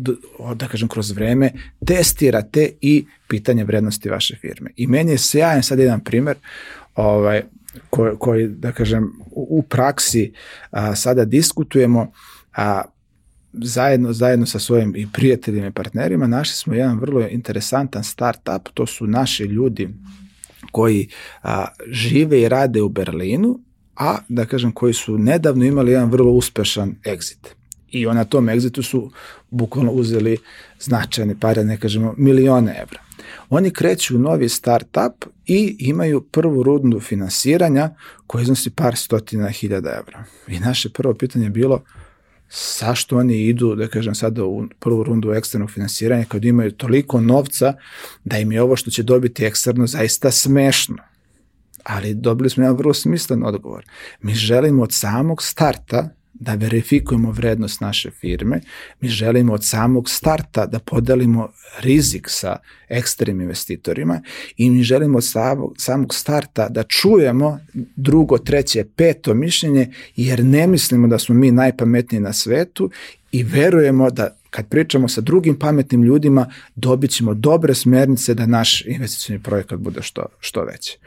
da 0.54 0.68
kažem, 0.68 0.88
kroz 0.88 1.10
vreme 1.10 1.52
testirate 1.86 2.70
i 2.80 3.06
pitanje 3.28 3.64
vrednosti 3.64 4.08
vaše 4.08 4.36
firme. 4.36 4.70
I 4.76 4.86
meni 4.86 5.12
je 5.12 5.18
sjajan 5.18 5.62
sad 5.62 5.78
jedan 5.78 6.00
primer, 6.00 6.36
ovaj, 6.94 7.42
koji, 7.90 8.16
koji 8.18 8.48
da 8.48 8.72
kažem, 8.72 9.12
u, 9.30 9.58
u 9.58 9.62
praksi 9.62 10.32
a, 10.70 10.96
sada 10.96 11.24
diskutujemo, 11.24 12.12
a 12.56 12.82
zajedno, 13.52 14.12
zajedno 14.12 14.46
sa 14.46 14.58
svojim 14.58 14.96
i 14.96 15.06
prijateljima 15.12 15.66
i 15.66 15.70
partnerima 15.72 16.26
našli 16.26 16.54
smo 16.54 16.74
jedan 16.74 16.98
vrlo 16.98 17.26
interesantan 17.28 18.04
startup, 18.04 18.68
to 18.74 18.86
su 18.86 19.06
naši 19.06 19.44
ljudi 19.44 19.88
koji 20.72 21.08
a, 21.42 21.66
žive 21.86 22.42
i 22.42 22.48
rade 22.48 22.82
u 22.82 22.88
Berlinu, 22.88 23.60
a 23.96 24.18
da 24.28 24.46
kažem 24.46 24.72
koji 24.72 24.94
su 24.94 25.18
nedavno 25.18 25.64
imali 25.64 25.92
jedan 25.92 26.10
vrlo 26.10 26.32
uspešan 26.32 26.94
exit. 27.04 27.48
I 27.90 28.06
na 28.06 28.24
tom 28.24 28.46
exitu 28.46 28.82
su 28.82 29.10
bukvalno 29.50 29.92
uzeli 29.92 30.36
značajne 30.80 31.40
pare, 31.40 31.64
ne 31.64 31.76
kažemo 31.76 32.14
milione 32.18 32.72
evra. 32.82 33.00
Oni 33.48 33.70
kreću 33.70 34.16
u 34.16 34.18
novi 34.18 34.48
startup 34.48 35.24
i 35.46 35.76
imaju 35.78 36.20
prvu 36.20 36.62
rundu 36.62 37.00
finansiranja 37.00 37.90
koja 38.26 38.42
iznosi 38.42 38.70
par 38.70 38.96
stotina 38.96 39.48
hiljada 39.48 39.90
evra. 39.90 40.24
I 40.48 40.60
naše 40.60 40.90
prvo 40.90 41.14
pitanje 41.14 41.46
je 41.46 41.50
bilo 41.50 41.82
Sašto 42.52 43.16
oni 43.16 43.36
idu, 43.46 43.74
da 43.74 43.88
kažem 43.88 44.14
sada 44.14 44.44
u 44.44 44.66
prvu 44.78 45.02
rundu 45.02 45.32
eksternog 45.32 45.70
finansiranja 45.70 46.24
kad 46.24 46.44
imaju 46.44 46.72
toliko 46.72 47.20
novca 47.20 47.74
da 48.24 48.38
im 48.38 48.52
je 48.52 48.62
ovo 48.62 48.76
što 48.76 48.90
će 48.90 49.02
dobiti 49.02 49.44
eksterno 49.44 49.86
zaista 49.86 50.30
smešno. 50.30 50.96
Ali 51.84 52.14
dobili 52.14 52.50
smo 52.50 52.62
jedan 52.62 52.76
vrlo 52.76 52.94
smislen 52.94 53.44
odgovor. 53.44 53.84
Mi 54.22 54.34
želimo 54.34 54.82
od 54.82 54.92
samog 54.92 55.42
starta 55.42 56.08
da 56.34 56.54
verifikujemo 56.54 57.30
vrednost 57.30 57.80
naše 57.80 58.10
firme, 58.10 58.60
mi 59.00 59.08
želimo 59.08 59.52
od 59.52 59.64
samog 59.64 60.10
starta 60.10 60.66
da 60.66 60.78
podelimo 60.78 61.52
rizik 61.80 62.26
sa 62.28 62.56
eksternim 62.88 63.40
investitorima 63.40 64.22
i 64.56 64.70
mi 64.70 64.82
želimo 64.82 65.18
od 65.18 65.24
samog, 65.24 65.74
samog 65.78 66.14
starta 66.14 66.68
da 66.68 66.82
čujemo 66.82 67.58
drugo, 67.96 68.38
treće, 68.38 68.84
peto 68.96 69.34
mišljenje 69.34 69.92
jer 70.16 70.44
ne 70.44 70.66
mislimo 70.66 71.08
da 71.08 71.18
smo 71.18 71.34
mi 71.34 71.50
najpametniji 71.50 72.20
na 72.20 72.32
svetu 72.32 72.90
i 73.32 73.42
verujemo 73.42 74.10
da 74.10 74.39
kad 74.50 74.68
pričamo 74.68 75.08
sa 75.08 75.20
drugim 75.20 75.58
pametnim 75.58 76.02
ljudima, 76.02 76.46
dobit 76.74 77.10
ćemo 77.10 77.34
dobre 77.34 77.74
smernice 77.74 78.34
da 78.34 78.46
naš 78.46 78.86
investicijni 78.86 79.42
projekat 79.42 79.78
bude 79.78 80.02
što, 80.02 80.26
što 80.40 80.64
veći. 80.64 80.98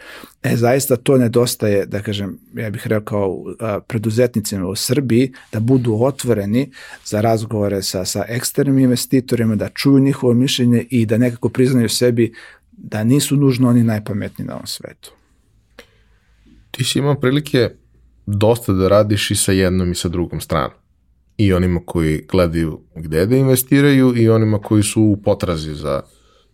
E, 0.43 0.55
zaista 0.55 0.95
to 0.95 1.17
nedostaje, 1.17 1.85
da 1.85 2.01
kažem, 2.01 2.39
ja 2.53 2.69
bih 2.69 2.87
rekao 2.87 3.43
preduzetnicima 3.87 4.67
u 4.67 4.75
Srbiji, 4.75 5.33
da 5.51 5.59
budu 5.59 5.97
otvoreni 6.01 6.71
za 7.05 7.21
razgovore 7.21 7.81
sa, 7.81 8.05
sa 8.05 8.25
eksternim 8.27 8.79
investitorima, 8.79 9.55
da 9.55 9.69
čuju 9.69 9.99
njihovo 9.99 10.33
mišljenje 10.33 10.85
i 10.89 11.05
da 11.05 11.17
nekako 11.17 11.49
priznaju 11.49 11.89
sebi 11.89 12.33
da 12.71 13.03
nisu 13.03 13.35
nužno 13.35 13.69
oni 13.69 13.83
najpametniji 13.83 14.47
na 14.47 14.53
ovom 14.53 14.67
svetu. 14.67 15.11
Ti 16.71 16.83
si 16.83 16.99
imao 16.99 17.15
prilike 17.15 17.69
dosta 18.25 18.73
da 18.73 18.87
radiš 18.87 19.31
i 19.31 19.35
sa 19.35 19.51
jednom 19.51 19.91
i 19.91 19.95
sa 19.95 20.09
drugom 20.09 20.41
stranom 20.41 20.82
i 21.37 21.53
onima 21.53 21.79
koji 21.85 22.25
gledaju 22.31 22.81
gde 22.95 23.25
da 23.25 23.35
investiraju 23.35 24.13
i 24.17 24.29
onima 24.29 24.59
koji 24.59 24.83
su 24.83 25.01
u 25.01 25.17
potrazi 25.17 25.75
za 25.75 26.01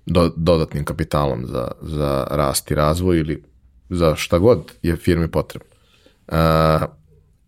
do, 0.05 0.31
dodatnim 0.35 0.85
kapitalom 0.85 1.45
za, 1.45 1.71
za 1.81 2.27
rast 2.31 2.71
i 2.71 2.75
razvoj 2.75 3.19
ili 3.19 3.43
za 3.89 4.15
šta 4.15 4.39
god 4.39 4.71
je 4.81 4.95
firmi 4.95 5.27
potrebno. 5.27 5.69
A, 6.27 6.85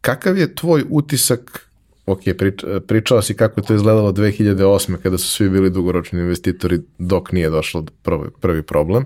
kakav 0.02 0.38
je 0.38 0.56
tvoj 0.56 0.84
utisak 0.90 1.72
ok, 2.06 2.20
prič, 2.38 2.64
pričao 2.88 3.22
si 3.22 3.34
kako 3.34 3.60
je 3.60 3.66
to 3.66 3.74
izgledalo 3.74 4.12
2008. 4.12 4.98
kada 4.98 5.18
su 5.18 5.28
svi 5.28 5.50
bili 5.50 5.70
dugoročni 5.70 6.20
investitori 6.20 6.80
dok 6.98 7.32
nije 7.32 7.50
došlo 7.50 7.86
prvi, 8.04 8.30
prvi 8.42 8.64
problem. 8.64 9.06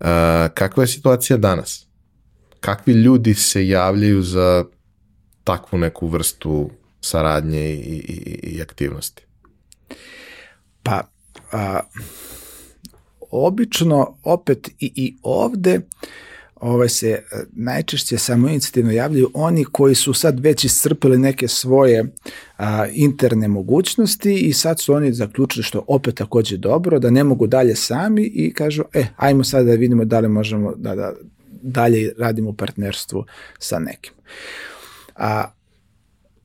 A, 0.00 0.48
kakva 0.54 0.82
je 0.82 0.86
situacija 0.86 1.36
danas? 1.36 1.86
Kakvi 2.60 2.92
ljudi 2.92 3.34
se 3.34 3.68
javljaju 3.68 4.22
za 4.22 4.64
takvu 5.44 5.78
neku 5.78 6.06
vrstu 6.06 6.70
saradnje 7.00 7.70
i, 7.70 8.02
i, 8.08 8.40
i 8.42 8.62
aktivnosti? 8.62 9.22
Pa, 10.82 11.02
a, 11.52 11.80
obično 13.30 14.16
opet 14.22 14.68
i, 14.68 14.92
i 14.96 15.16
ovde 15.22 15.80
ovaj 16.60 16.88
se 16.88 17.10
e, 17.10 17.22
najčešće 17.52 18.18
samo 18.18 18.48
inicijativno 18.48 18.92
javljaju 18.92 19.30
oni 19.34 19.64
koji 19.64 19.94
su 19.94 20.14
sad 20.14 20.40
već 20.40 20.64
iscrpili 20.64 21.18
neke 21.18 21.48
svoje 21.48 22.04
a, 22.56 22.86
interne 22.92 23.48
mogućnosti 23.48 24.34
i 24.34 24.52
sad 24.52 24.80
su 24.80 24.94
oni 24.94 25.12
zaključili 25.12 25.62
što 25.62 25.84
opet 25.88 26.14
takođe 26.14 26.56
dobro, 26.56 26.98
da 26.98 27.10
ne 27.10 27.24
mogu 27.24 27.46
dalje 27.46 27.76
sami 27.76 28.22
i 28.22 28.52
kažu, 28.52 28.82
e, 28.94 29.06
ajmo 29.16 29.44
sad 29.44 29.66
da 29.66 29.72
vidimo 29.72 30.04
da 30.04 30.20
li 30.20 30.28
možemo 30.28 30.74
da, 30.76 30.94
da 30.94 31.12
dalje 31.62 32.12
radimo 32.18 32.50
u 32.50 32.52
partnerstvu 32.52 33.24
sa 33.58 33.78
nekim. 33.78 34.12
A, 35.16 35.50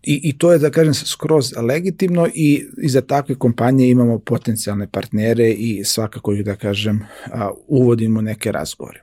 I, 0.07 0.22
I 0.23 0.38
to 0.38 0.52
je, 0.52 0.60
da 0.60 0.69
kažem, 0.69 0.94
skroz 0.94 1.53
legitimno 1.57 2.27
i, 2.34 2.65
i 2.77 2.90
za 2.90 3.02
takve 3.02 3.36
kompanije 3.36 3.90
imamo 3.90 4.19
potencijalne 4.19 4.88
partnere 4.88 5.52
i 5.52 5.84
svakako 5.84 6.34
ih, 6.34 6.45
da 6.45 6.56
kažem, 6.56 6.99
a, 7.32 7.52
uvodimo 7.68 8.22
neke 8.22 8.52
razgovore. 8.52 9.02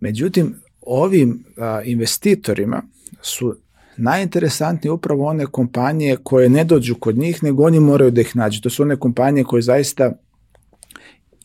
Međutim, 0.00 0.54
ovim 0.80 1.44
a, 1.56 1.82
investitorima 1.84 2.82
su 3.22 3.56
najinteresantnije 3.96 4.92
upravo 4.92 5.26
one 5.26 5.46
kompanije 5.46 6.16
koje 6.16 6.48
ne 6.48 6.64
dođu 6.64 6.94
kod 6.94 7.18
njih, 7.18 7.42
nego 7.42 7.64
oni 7.64 7.80
moraju 7.80 8.10
da 8.10 8.20
ih 8.20 8.36
nađu. 8.36 8.60
To 8.60 8.70
su 8.70 8.82
one 8.82 8.96
kompanije 8.96 9.44
koje 9.44 9.62
zaista 9.62 10.12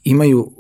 imaju 0.04 0.52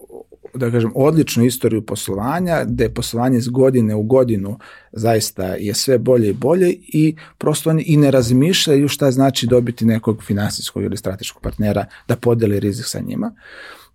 da 0.55 0.71
kažem, 0.71 0.91
odličnu 0.95 1.45
istoriju 1.45 1.81
poslovanja, 1.85 2.63
gde 2.65 2.89
poslovanje 2.89 3.38
iz 3.38 3.47
godine 3.47 3.95
u 3.95 4.03
godinu 4.03 4.59
zaista 4.91 5.45
je 5.45 5.73
sve 5.73 5.97
bolje 5.97 6.30
i 6.30 6.34
bolje 6.34 6.75
i 6.88 7.15
prosto 7.38 7.69
oni 7.69 7.84
i 7.84 7.97
ne 7.97 8.11
razmišljaju 8.11 8.88
šta 8.88 9.11
znači 9.11 9.47
dobiti 9.47 9.85
nekog 9.85 10.23
finansijskog 10.23 10.84
ili 10.84 10.97
strateškog 10.97 11.41
partnera 11.41 11.85
da 12.07 12.15
podeli 12.15 12.59
rizik 12.59 12.85
sa 12.85 12.99
njima. 12.99 13.31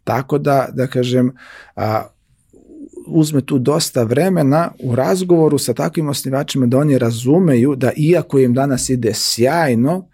Tako 0.05 0.39
da, 0.39 0.69
da 0.73 0.87
kažem, 0.87 1.33
a, 1.77 2.07
uzme 3.07 3.41
tu 3.41 3.59
dosta 3.59 4.03
vremena 4.03 4.71
u 4.83 4.95
razgovoru 4.95 5.59
sa 5.59 5.75
takvim 5.75 6.09
osnivačima 6.09 6.67
da 6.67 6.79
oni 6.79 6.99
razumeju 6.99 7.75
da 7.77 7.93
iako 7.97 8.39
im 8.39 8.55
danas 8.55 8.89
ide 8.89 9.13
sjajno, 9.15 10.09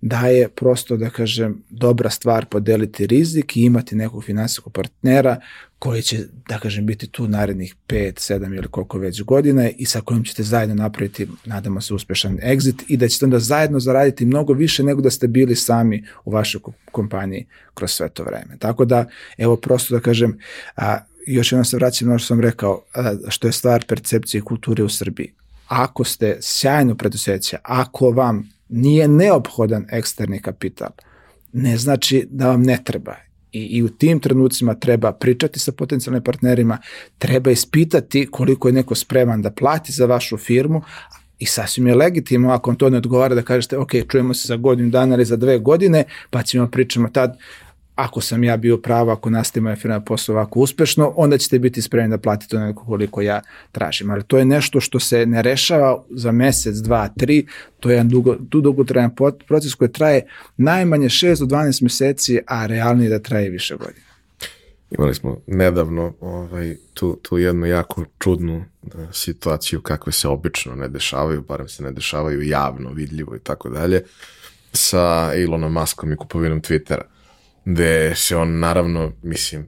da 0.00 0.20
je 0.20 0.48
prosto, 0.48 0.96
da 0.96 1.10
kažem, 1.10 1.62
dobra 1.70 2.10
stvar 2.10 2.46
podeliti 2.46 3.06
rizik 3.06 3.56
i 3.56 3.62
imati 3.62 3.96
nekog 3.96 4.24
finansijskog 4.24 4.72
partnera 4.72 5.40
koji 5.80 6.02
će, 6.02 6.18
da 6.48 6.58
kažem, 6.58 6.86
biti 6.86 7.06
tu 7.06 7.28
narednih 7.28 7.74
5, 7.88 8.34
7 8.34 8.56
ili 8.56 8.68
koliko 8.68 8.98
već 8.98 9.22
godina 9.22 9.70
i 9.70 9.86
sa 9.86 10.00
kojim 10.00 10.24
ćete 10.24 10.42
zajedno 10.42 10.74
napraviti, 10.74 11.28
nadamo 11.44 11.80
se, 11.80 11.94
uspešan 11.94 12.38
exit 12.38 12.82
i 12.88 12.96
da 12.96 13.08
ćete 13.08 13.24
onda 13.24 13.38
zajedno 13.38 13.80
zaraditi 13.80 14.26
mnogo 14.26 14.52
više 14.52 14.82
nego 14.82 15.00
da 15.02 15.10
ste 15.10 15.28
bili 15.28 15.56
sami 15.56 16.04
u 16.24 16.30
vašoj 16.30 16.60
kompaniji 16.92 17.46
kroz 17.74 17.90
sve 17.90 18.08
to 18.08 18.24
vreme. 18.24 18.56
Tako 18.58 18.84
da, 18.84 19.06
evo, 19.38 19.56
prosto 19.56 19.94
da 19.94 20.00
kažem, 20.00 20.38
a, 20.76 20.98
još 21.26 21.52
jednom 21.52 21.64
se 21.64 21.76
vraćam 21.76 22.08
na 22.08 22.18
što 22.18 22.26
sam 22.26 22.40
rekao, 22.40 22.82
a, 22.94 23.14
što 23.28 23.48
je 23.48 23.52
stvar 23.52 23.84
percepcije 23.88 24.40
kulture 24.40 24.82
u 24.82 24.88
Srbiji. 24.88 25.32
Ako 25.66 26.04
ste 26.04 26.38
sjajno 26.40 26.94
preduzeće, 26.94 27.56
ako 27.62 28.10
vam 28.10 28.50
nije 28.68 29.08
neophodan 29.08 29.86
eksterni 29.90 30.42
kapital, 30.42 30.90
ne 31.52 31.76
znači 31.78 32.26
da 32.30 32.48
vam 32.48 32.62
ne 32.62 32.78
treba. 32.84 33.29
I, 33.52 33.64
I 33.64 33.82
u 33.82 33.88
tim 33.88 34.20
trenucima 34.20 34.74
treba 34.74 35.12
pričati 35.12 35.58
sa 35.58 35.72
potencijalnim 35.72 36.22
partnerima, 36.22 36.78
treba 37.18 37.50
ispitati 37.50 38.28
koliko 38.30 38.68
je 38.68 38.72
neko 38.72 38.94
spreman 38.94 39.42
da 39.42 39.50
plati 39.50 39.92
za 39.92 40.06
vašu 40.06 40.36
firmu, 40.36 40.82
i 41.40 41.46
sasvim 41.46 41.86
je 41.86 41.94
legitimno 41.94 42.50
ako 42.50 42.70
vam 42.70 42.76
to 42.76 42.90
ne 42.90 42.98
odgovara 42.98 43.34
da 43.34 43.42
kažete 43.42 43.78
ok, 43.78 43.90
čujemo 44.08 44.34
se 44.34 44.48
za 44.48 44.56
godinu 44.56 44.90
dana 44.90 45.14
ili 45.14 45.24
za 45.24 45.36
dve 45.36 45.58
godine, 45.58 46.04
pa 46.30 46.42
ćemo 46.42 46.66
pričamo 46.66 47.08
tad 47.08 47.38
ako 48.04 48.20
sam 48.20 48.44
ja 48.44 48.56
bio 48.56 48.76
pravo, 48.76 49.12
ako 49.12 49.30
nastavi 49.30 49.62
moja 49.62 49.76
firma 49.76 50.00
posao 50.00 50.34
ovako 50.34 50.60
uspešno, 50.60 51.12
onda 51.16 51.38
ćete 51.38 51.58
biti 51.58 51.82
spremni 51.82 52.10
da 52.10 52.18
platite 52.18 52.56
onako 52.56 52.84
koliko 52.84 53.20
ja 53.20 53.40
tražim. 53.72 54.10
Ali 54.10 54.24
to 54.24 54.38
je 54.38 54.44
nešto 54.44 54.80
što 54.80 55.00
se 55.00 55.26
ne 55.26 55.42
rešava 55.42 56.02
za 56.10 56.32
mesec, 56.32 56.76
dva, 56.76 57.08
tri, 57.08 57.46
to 57.80 57.90
je 57.90 57.94
jedan 57.94 58.08
dugo, 58.08 58.36
tu 58.50 58.60
dugotrajan 58.60 59.10
proces 59.48 59.74
koji 59.74 59.92
traje 59.92 60.26
najmanje 60.56 61.08
6 61.08 61.38
do 61.38 61.56
12 61.56 61.82
meseci, 61.82 62.38
a 62.46 62.66
realnije 62.66 63.10
da 63.10 63.18
traje 63.18 63.50
više 63.50 63.76
godina. 63.76 64.10
Imali 64.90 65.14
smo 65.14 65.36
nedavno 65.46 66.14
ovaj, 66.20 66.76
tu, 66.94 67.18
tu 67.22 67.38
jednu 67.38 67.66
jako 67.66 68.04
čudnu 68.18 68.64
da, 68.82 69.12
situaciju 69.12 69.80
kakve 69.80 70.12
se 70.12 70.28
obično 70.28 70.74
ne 70.74 70.88
dešavaju, 70.88 71.44
barem 71.48 71.68
se 71.68 71.82
ne 71.82 71.92
dešavaju 71.92 72.42
javno, 72.42 72.90
vidljivo 72.92 73.36
i 73.36 73.38
tako 73.38 73.68
dalje, 73.68 74.02
sa 74.72 75.32
Elonom 75.34 75.72
Muskom 75.72 76.12
i 76.12 76.16
kupovinom 76.16 76.60
Twittera 76.60 77.02
gde 77.64 78.14
se 78.16 78.36
on 78.36 78.58
naravno, 78.58 79.12
mislim, 79.22 79.66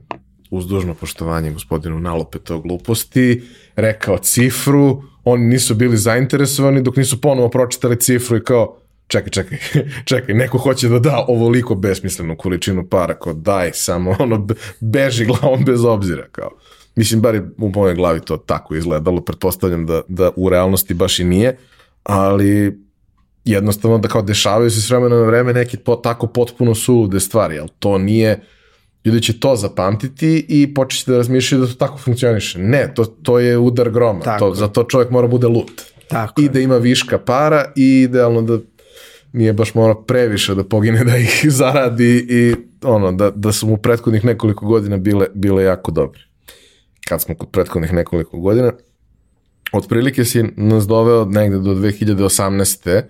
uz 0.49 0.67
dužno 0.67 0.93
poštovanje 0.93 1.51
gospodinu 1.51 1.99
nalopeto 1.99 2.59
gluposti, 2.59 3.43
rekao 3.75 4.17
cifru, 4.17 5.03
oni 5.23 5.45
nisu 5.45 5.75
bili 5.75 5.97
zainteresovani 5.97 6.81
dok 6.81 6.95
nisu 6.95 7.21
ponovo 7.21 7.49
pročitali 7.49 7.99
cifru 7.99 8.37
i 8.37 8.43
kao, 8.43 8.77
čekaj, 9.07 9.29
čekaj, 9.29 9.57
čekaj, 10.09 10.35
neko 10.35 10.57
hoće 10.57 10.89
da 10.89 10.99
da 10.99 11.25
ovoliko 11.27 11.75
besmislenu 11.75 12.37
količinu 12.37 12.87
para, 12.89 13.19
kao 13.19 13.33
daj 13.33 13.71
samo, 13.73 14.15
ono, 14.19 14.47
beži 14.79 15.25
glavom 15.25 15.65
bez 15.65 15.85
obzira, 15.85 16.27
kao. 16.31 16.49
Mislim, 16.95 17.21
bar 17.21 17.35
je 17.35 17.49
u 17.57 17.69
mojoj 17.69 17.95
glavi 17.95 18.19
to 18.19 18.37
tako 18.37 18.75
izgledalo, 18.75 19.21
pretpostavljam 19.21 19.85
da, 19.85 20.01
da 20.07 20.31
u 20.35 20.49
realnosti 20.49 20.93
baš 20.93 21.19
i 21.19 21.23
nije, 21.23 21.57
ali 22.03 22.79
jednostavno 23.45 23.97
da 23.97 24.07
kao 24.07 24.21
dešavaju 24.21 24.71
se 24.71 24.81
s 24.81 24.89
vremena 24.89 25.15
na 25.15 25.25
vreme 25.25 25.53
neke 25.53 25.77
po, 25.77 25.95
tako 25.95 26.27
potpuno 26.27 26.75
sulude 26.75 27.19
stvari, 27.19 27.59
ali 27.59 27.69
to 27.79 27.97
nije, 27.97 28.41
ljudi 29.05 29.21
će 29.21 29.39
to 29.39 29.55
zapamtiti 29.55 30.45
i 30.49 30.73
počeće 30.73 31.11
da 31.11 31.17
razmišljaju 31.17 31.61
da 31.61 31.67
to 31.67 31.73
tako 31.73 31.97
funkcioniše. 31.97 32.59
Ne, 32.59 32.93
to, 32.95 33.05
to 33.05 33.39
je 33.39 33.57
udar 33.57 33.89
groma, 33.89 34.19
tako. 34.19 34.39
to, 34.39 34.55
za 34.55 34.67
to 34.67 34.83
čovjek 34.83 35.09
mora 35.09 35.27
bude 35.27 35.47
lut. 35.47 35.81
Tako 36.07 36.41
I 36.41 36.43
je. 36.43 36.49
da 36.49 36.59
ima 36.59 36.77
viška 36.77 37.17
para 37.17 37.65
i 37.75 38.01
idealno 38.01 38.41
da 38.41 38.59
nije 39.33 39.53
baš 39.53 39.73
mora 39.73 39.95
previše 40.07 40.55
da 40.55 40.63
pogine 40.63 41.03
da 41.03 41.17
ih 41.17 41.45
zaradi 41.59 42.25
i 42.29 42.55
ono, 42.83 43.11
da, 43.11 43.31
da 43.35 43.51
su 43.51 43.67
mu 43.67 43.77
prethodnih 43.77 44.25
nekoliko 44.25 44.65
godina 44.65 44.97
bile, 44.97 45.27
bile 45.33 45.63
jako 45.63 45.91
dobre. 45.91 46.19
Kad 47.07 47.21
smo 47.21 47.35
kod 47.35 47.49
prethodnih 47.51 47.93
nekoliko 47.93 48.39
godina, 48.39 48.71
otprilike 49.73 50.25
si 50.25 50.43
nas 50.55 50.87
doveo 50.87 51.25
negde 51.25 51.57
do 51.57 51.75
2018 51.75 53.03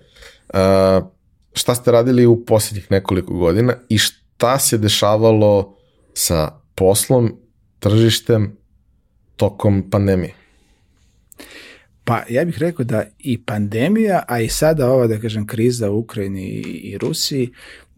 Uh, 0.54 1.06
šta 1.52 1.74
ste 1.74 1.92
radili 1.92 2.26
u 2.26 2.44
posljednjih 2.44 2.90
nekoliko 2.90 3.34
godina 3.34 3.74
i 3.88 3.98
šta 3.98 4.58
se 4.58 4.78
dešavalo 4.78 5.76
sa 6.14 6.50
poslom, 6.74 7.36
tržištem 7.78 8.56
tokom 9.36 9.90
pandemije? 9.90 10.34
Pa 12.04 12.22
ja 12.28 12.44
bih 12.44 12.58
rekao 12.58 12.84
da 12.84 13.04
i 13.18 13.42
pandemija, 13.42 14.22
a 14.28 14.40
i 14.40 14.48
sada 14.48 14.90
ova, 14.90 15.06
da 15.06 15.20
kažem, 15.20 15.46
kriza 15.46 15.90
u 15.90 15.98
Ukrajini 15.98 16.46
i 16.62 16.98
Rusiji 16.98 17.50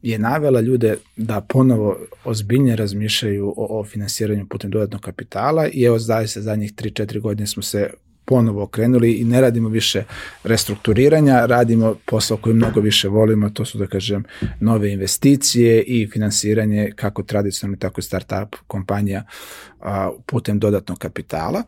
je 0.03 0.19
navela 0.19 0.61
ljude 0.61 0.97
da 1.17 1.41
ponovo 1.41 1.99
ozbiljnije 2.25 2.77
razmišljaju 2.77 3.55
o, 3.57 3.81
o 3.81 3.85
finansiranju 3.85 4.47
putem 4.49 4.71
dodatnog 4.71 5.01
kapitala 5.01 5.69
i 5.69 5.83
evo 5.83 5.99
zaista 5.99 6.41
zadnjih 6.41 6.73
3-4 6.75 7.21
godine 7.21 7.47
smo 7.47 7.63
se 7.63 7.91
ponovo 8.27 8.63
okrenuli 8.63 9.13
i 9.13 9.25
ne 9.25 9.41
radimo 9.41 9.69
više 9.69 10.05
restrukturiranja, 10.45 11.47
radimo 11.47 11.97
posao 12.07 12.37
koji 12.37 12.55
mnogo 12.55 12.81
više 12.81 13.09
volimo, 13.09 13.51
to 13.51 13.65
su 13.65 13.79
da 13.79 13.87
kažem 13.87 14.25
nove 14.61 14.93
investicije 14.93 15.83
i 15.83 16.09
finansiranje 16.13 16.93
kako 16.97 17.23
tradicionalno 17.23 17.79
tako 17.79 18.01
i 18.01 18.05
startup 18.05 18.57
kompanija 18.67 19.25
a, 19.81 20.11
putem 20.27 20.59
dodatnog 20.59 20.99
kapitala. 20.99 21.63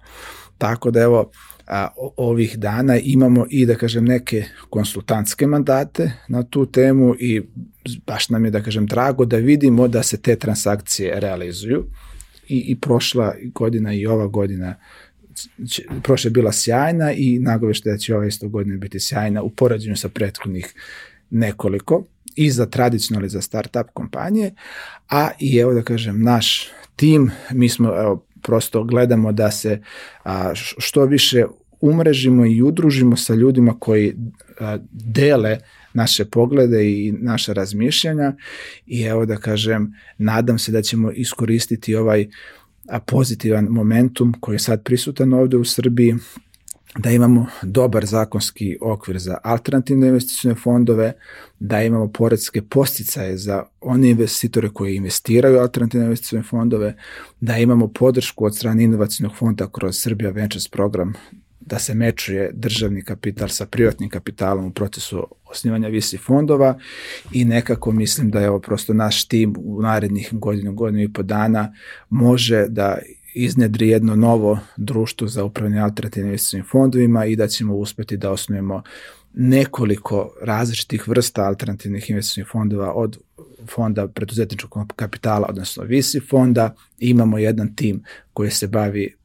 Tako 0.59 0.91
da 0.91 1.01
evo 1.01 1.31
a, 1.67 1.89
ovih 2.17 2.59
dana 2.59 2.99
imamo 2.99 3.47
i 3.51 3.67
da 3.67 3.75
kažem 3.75 4.05
neke 4.05 4.45
konsultantske 4.71 5.47
mandate 5.47 6.13
na 6.29 6.43
tu 6.43 6.67
temu 6.67 7.15
i 7.19 7.43
baš 8.07 8.29
nam 8.29 8.45
je 8.45 8.51
da 8.51 8.63
kažem 8.63 8.87
drago 8.87 9.25
da 9.25 9.37
vidimo 9.37 9.89
da 9.89 10.03
se 10.03 10.21
te 10.21 10.37
transakcije 10.37 11.21
realizuju 11.21 11.85
i, 12.49 12.59
i 12.59 12.81
prošla 12.81 13.35
godina 13.55 13.93
i 13.93 14.07
ova 14.07 14.27
godina 14.27 14.75
je 16.25 16.31
bila 16.31 16.53
sjajna 16.53 17.13
i 17.13 17.39
nagovešta 17.39 17.91
da 17.91 17.99
će 17.99 18.15
ova 18.15 18.27
isto 18.27 18.49
godina 18.49 18.77
biti 18.77 19.01
sjajna 19.01 19.43
u 19.43 19.51
porađenju 19.51 19.97
sa 19.97 20.09
prethodnih 20.09 20.75
nekoliko 21.31 22.05
i 22.37 22.51
za 22.51 22.67
tradicionalne 22.67 23.29
za 23.29 23.41
startup 23.41 23.87
kompanije, 23.95 24.55
a 25.09 25.31
i 25.41 25.57
evo 25.57 25.75
da 25.75 25.83
kažem 25.83 26.23
naš 26.23 26.69
tim, 26.97 27.31
mi 27.53 27.69
smo 27.69 27.89
evo, 27.89 28.27
prosto 28.43 28.85
gledamo 28.85 29.33
da 29.33 29.51
se 29.51 29.83
a, 30.25 30.53
što 30.55 31.05
više 31.05 31.45
umrežimo 31.81 32.47
i 32.47 32.63
udružimo 32.63 33.17
sa 33.17 33.35
ljudima 33.35 33.75
koji 33.79 34.17
a, 34.61 34.79
dele 34.93 35.59
naše 35.95 36.25
poglede 36.25 36.91
i 36.91 37.13
naše 37.13 37.55
razmišljanja. 37.55 38.33
I 38.87 39.03
evo 39.03 39.27
da 39.27 39.37
kažem, 39.37 39.95
nadam 40.19 40.59
se 40.59 40.73
da 40.73 40.83
ćemo 40.83 41.13
iskoristiti 41.13 41.95
ovaj 41.95 42.29
pozitivan 43.07 43.67
momentum 43.71 44.35
koji 44.41 44.55
je 44.55 44.59
sad 44.59 44.83
prisutan 44.83 45.33
ovde 45.33 45.57
u 45.57 45.65
Srbiji, 45.65 46.15
da 46.97 47.11
imamo 47.11 47.47
dobar 47.63 48.07
zakonski 48.07 48.77
okvir 48.81 49.19
za 49.19 49.37
alternativne 49.45 50.09
investicijne 50.09 50.55
fondove, 50.55 51.13
da 51.59 51.83
imamo 51.83 52.09
poredske 52.09 52.63
posticaje 52.63 53.37
za 53.37 53.63
one 53.81 54.11
investitore 54.11 54.69
koji 54.69 54.97
investiraju 54.97 55.57
u 55.57 55.61
alternativne 55.61 56.07
investicijne 56.07 56.43
fondove, 56.43 56.97
da 57.41 57.59
imamo 57.59 57.89
podršku 57.89 58.45
od 58.45 58.57
strane 58.57 58.85
inovacijnog 58.85 59.37
fonda 59.37 59.69
kroz 59.73 59.99
Srbija 59.99 60.31
Ventures 60.31 60.69
program 60.69 61.13
da 61.69 61.79
se 61.79 61.95
mečuje 61.95 62.51
državni 62.55 63.03
kapital 63.03 63.49
sa 63.49 63.67
privatnim 63.67 64.11
kapitalom 64.11 64.67
u 64.67 64.71
procesu 64.71 65.27
osnivanja 65.45 65.89
visi 65.89 66.19
fondova 66.19 66.79
i 67.33 67.45
nekako 67.45 67.93
mislim 67.93 68.31
da 68.31 68.41
je 68.41 68.51
ovo 68.51 68.61
prosto 68.61 68.95
naš 68.95 69.25
tim 69.25 69.55
u 69.59 69.83
narednih 69.83 70.29
godinu, 70.33 70.73
godinu 70.73 71.03
i 71.03 71.13
po 71.13 71.23
dana 71.23 71.75
može 72.09 72.67
da 72.69 72.99
iznedri 73.35 73.89
jedno 73.89 74.17
novo 74.17 74.59
društvo 74.77 75.29
za 75.29 75.45
upravljanje 75.45 75.81
alternativnim 75.81 76.29
investicijnim 76.29 76.67
fondovima 76.71 77.25
i 77.25 77.37
da 77.37 77.49
ćemo 77.49 77.77
uspeti 77.77 78.17
da 78.17 78.31
osnujemo 78.31 78.83
nekoliko 79.35 80.35
različitih 80.43 81.09
vrsta 81.09 81.45
alternativnih 81.45 82.11
investicijnih 82.11 82.49
fondova 82.53 82.93
od 82.93 83.19
fonda 83.67 84.09
preduzetničkog 84.09 84.93
kapitala, 84.97 85.47
odnosno 85.49 85.85
VC 85.85 86.29
fonda. 86.31 86.75
Imamo 86.99 87.39
jedan 87.39 87.75
tim 87.75 88.03
koji 88.33 88.51
se 88.51 88.67
bavi 88.67 89.18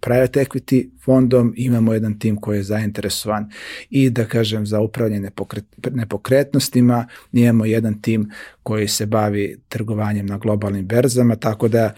private 0.00 0.44
equity 0.44 0.90
fondom, 1.04 1.54
imamo 1.56 1.92
jedan 1.92 2.18
tim 2.18 2.36
koji 2.36 2.56
je 2.56 2.62
zainteresovan 2.62 3.50
i 3.90 4.10
da 4.10 4.24
kažem 4.24 4.66
za 4.66 4.80
upravljanje 4.80 5.20
nepokret, 5.20 5.64
nepokretnostima, 5.90 7.06
imamo 7.32 7.64
jedan 7.64 8.02
tim 8.02 8.30
koji 8.62 8.88
se 8.88 9.06
bavi 9.06 9.60
trgovanjem 9.68 10.26
na 10.26 10.38
globalnim 10.38 10.86
berzama, 10.86 11.36
tako 11.36 11.68
da 11.68 11.94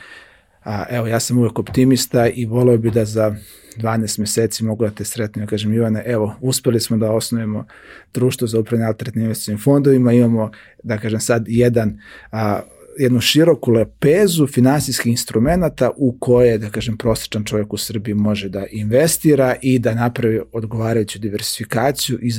a, 0.64 0.84
evo 0.90 1.06
ja 1.06 1.20
sam 1.20 1.38
uvek 1.38 1.58
optimista 1.58 2.28
i 2.28 2.46
volio 2.46 2.78
bi 2.78 2.90
da 2.90 3.04
za 3.04 3.36
12 3.76 4.20
meseci 4.20 4.64
mogu 4.64 4.84
da 4.84 4.90
te 4.90 5.04
sretnem, 5.04 5.42
ja 5.42 5.46
kažem 5.46 5.74
Ivane, 5.74 6.02
evo, 6.06 6.34
uspeli 6.40 6.80
smo 6.80 6.96
da 6.96 7.12
osnovimo 7.12 7.66
društvo 8.14 8.46
za 8.46 8.60
upravljanje 8.60 8.86
alternativnim 8.88 9.24
investicijnim 9.24 9.60
fondovima, 9.60 10.12
imamo, 10.12 10.50
da 10.82 10.98
kažem 10.98 11.20
sad, 11.20 11.44
jedan 11.48 12.00
a, 12.32 12.60
jednu 12.98 13.20
široku 13.20 13.70
lepezu 13.70 14.46
finansijskih 14.46 15.10
instrumenta 15.10 15.90
u 15.96 16.16
koje, 16.20 16.58
da 16.58 16.70
kažem, 16.70 16.96
prosječan 16.96 17.44
čovjek 17.44 17.72
u 17.72 17.76
Srbiji 17.76 18.14
može 18.14 18.48
da 18.48 18.66
investira 18.70 19.56
i 19.62 19.78
da 19.78 19.94
napravi 19.94 20.40
odgovarajuću 20.52 21.18
diversifikaciju 21.18 22.18
i 22.22 22.30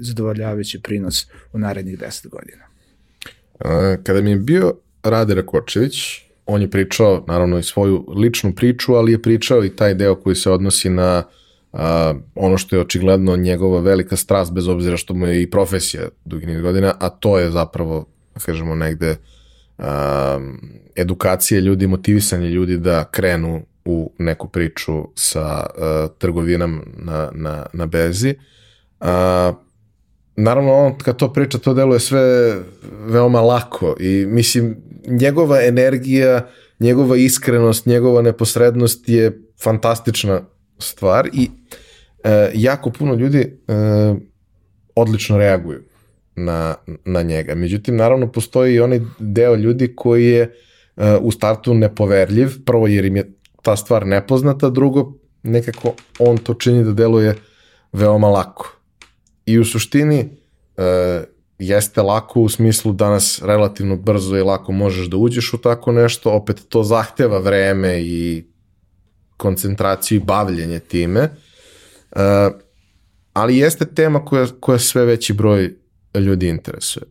zadovoljavajući 0.00 0.82
prinos 0.82 1.26
u 1.52 1.58
narednih 1.58 1.98
10 1.98 2.28
godina. 2.28 2.64
Kada 4.02 4.20
mi 4.20 4.30
je 4.30 4.36
bio 4.36 4.74
Rade 5.02 5.34
Rakočević, 5.34 5.94
on 6.46 6.62
je 6.62 6.70
pričao, 6.70 7.24
naravno, 7.26 7.58
i 7.58 7.62
svoju 7.62 8.04
ličnu 8.16 8.54
priču, 8.54 8.94
ali 8.94 9.12
je 9.12 9.22
pričao 9.22 9.64
i 9.64 9.76
taj 9.76 9.94
deo 9.94 10.14
koji 10.14 10.36
se 10.36 10.50
odnosi 10.50 10.90
na 10.90 11.22
a, 11.72 12.14
ono 12.34 12.58
što 12.58 12.76
je 12.76 12.82
očigledno 12.82 13.36
njegova 13.36 13.80
velika 13.80 14.16
strast, 14.16 14.52
bez 14.52 14.68
obzira 14.68 14.96
što 14.96 15.14
mu 15.14 15.26
je 15.26 15.42
i 15.42 15.50
profesija 15.50 16.08
dugi 16.24 16.46
niz 16.46 16.60
godina, 16.60 16.94
a 17.00 17.08
to 17.08 17.38
je 17.38 17.50
zapravo, 17.50 18.06
da 18.34 18.40
kažemo, 18.40 18.74
negde 18.74 19.10
uh, 19.10 19.16
um, 19.78 20.60
edukacije 20.96 21.60
ljudi, 21.60 21.86
motivisanje 21.86 22.48
ljudi 22.48 22.76
da 22.78 23.04
krenu 23.04 23.62
u 23.84 24.12
neku 24.18 24.48
priču 24.48 25.04
sa 25.14 25.66
uh, 25.66 26.10
trgovinom 26.18 26.82
na, 26.96 27.30
na, 27.34 27.66
na 27.72 27.86
bezi. 27.86 28.34
Uh, 29.00 29.06
naravno, 30.36 30.72
on 30.72 30.98
kad 30.98 31.16
to 31.16 31.32
priča, 31.32 31.58
to 31.58 31.74
deluje 31.74 32.00
sve 32.00 32.54
veoma 33.06 33.40
lako 33.40 33.96
i 34.00 34.26
mislim, 34.26 34.76
njegova 35.06 35.62
energija, 35.62 36.48
njegova 36.80 37.16
iskrenost, 37.16 37.86
njegova 37.86 38.22
neposrednost 38.22 39.08
je 39.08 39.40
fantastična 39.62 40.40
stvar 40.78 41.28
i 41.32 41.50
uh, 41.50 42.30
jako 42.54 42.90
puno 42.90 43.14
ljudi 43.14 43.58
uh, 43.68 44.18
odlično 44.94 45.38
reaguju 45.38 45.82
na, 46.44 46.74
na 47.04 47.22
njega. 47.22 47.54
Međutim, 47.54 47.96
naravno, 47.96 48.32
postoji 48.32 48.74
i 48.74 48.80
onaj 48.80 49.00
deo 49.18 49.54
ljudi 49.54 49.92
koji 49.96 50.26
je 50.26 50.54
uh, 50.96 51.04
u 51.20 51.30
startu 51.30 51.74
nepoverljiv, 51.74 52.64
prvo 52.66 52.86
jer 52.86 53.04
im 53.04 53.16
je 53.16 53.32
ta 53.62 53.76
stvar 53.76 54.06
nepoznata, 54.06 54.70
drugo, 54.70 55.12
nekako 55.42 55.92
on 56.18 56.38
to 56.38 56.54
čini 56.54 56.84
da 56.84 56.92
deluje 56.92 57.34
veoma 57.92 58.28
lako. 58.28 58.76
I 59.46 59.58
u 59.58 59.64
suštini 59.64 60.28
uh, 60.76 60.84
jeste 61.58 62.02
lako 62.02 62.40
u 62.40 62.48
smislu 62.48 62.92
danas 62.92 63.42
relativno 63.42 63.96
brzo 63.96 64.36
i 64.36 64.42
lako 64.42 64.72
možeš 64.72 65.06
da 65.06 65.16
uđeš 65.16 65.54
u 65.54 65.58
tako 65.58 65.92
nešto, 65.92 66.30
opet 66.30 66.64
to 66.68 66.82
zahteva 66.82 67.38
vreme 67.38 68.00
i 68.02 68.44
koncentraciju 69.36 70.16
i 70.16 70.24
bavljenje 70.24 70.78
time, 70.78 71.22
uh, 72.10 72.20
ali 73.32 73.58
jeste 73.58 73.86
tema 73.86 74.24
koja, 74.24 74.46
koja 74.60 74.78
sve 74.78 75.04
veći 75.04 75.32
broj 75.32 75.74
ljudi 76.14 76.48
interesuje. 76.48 77.04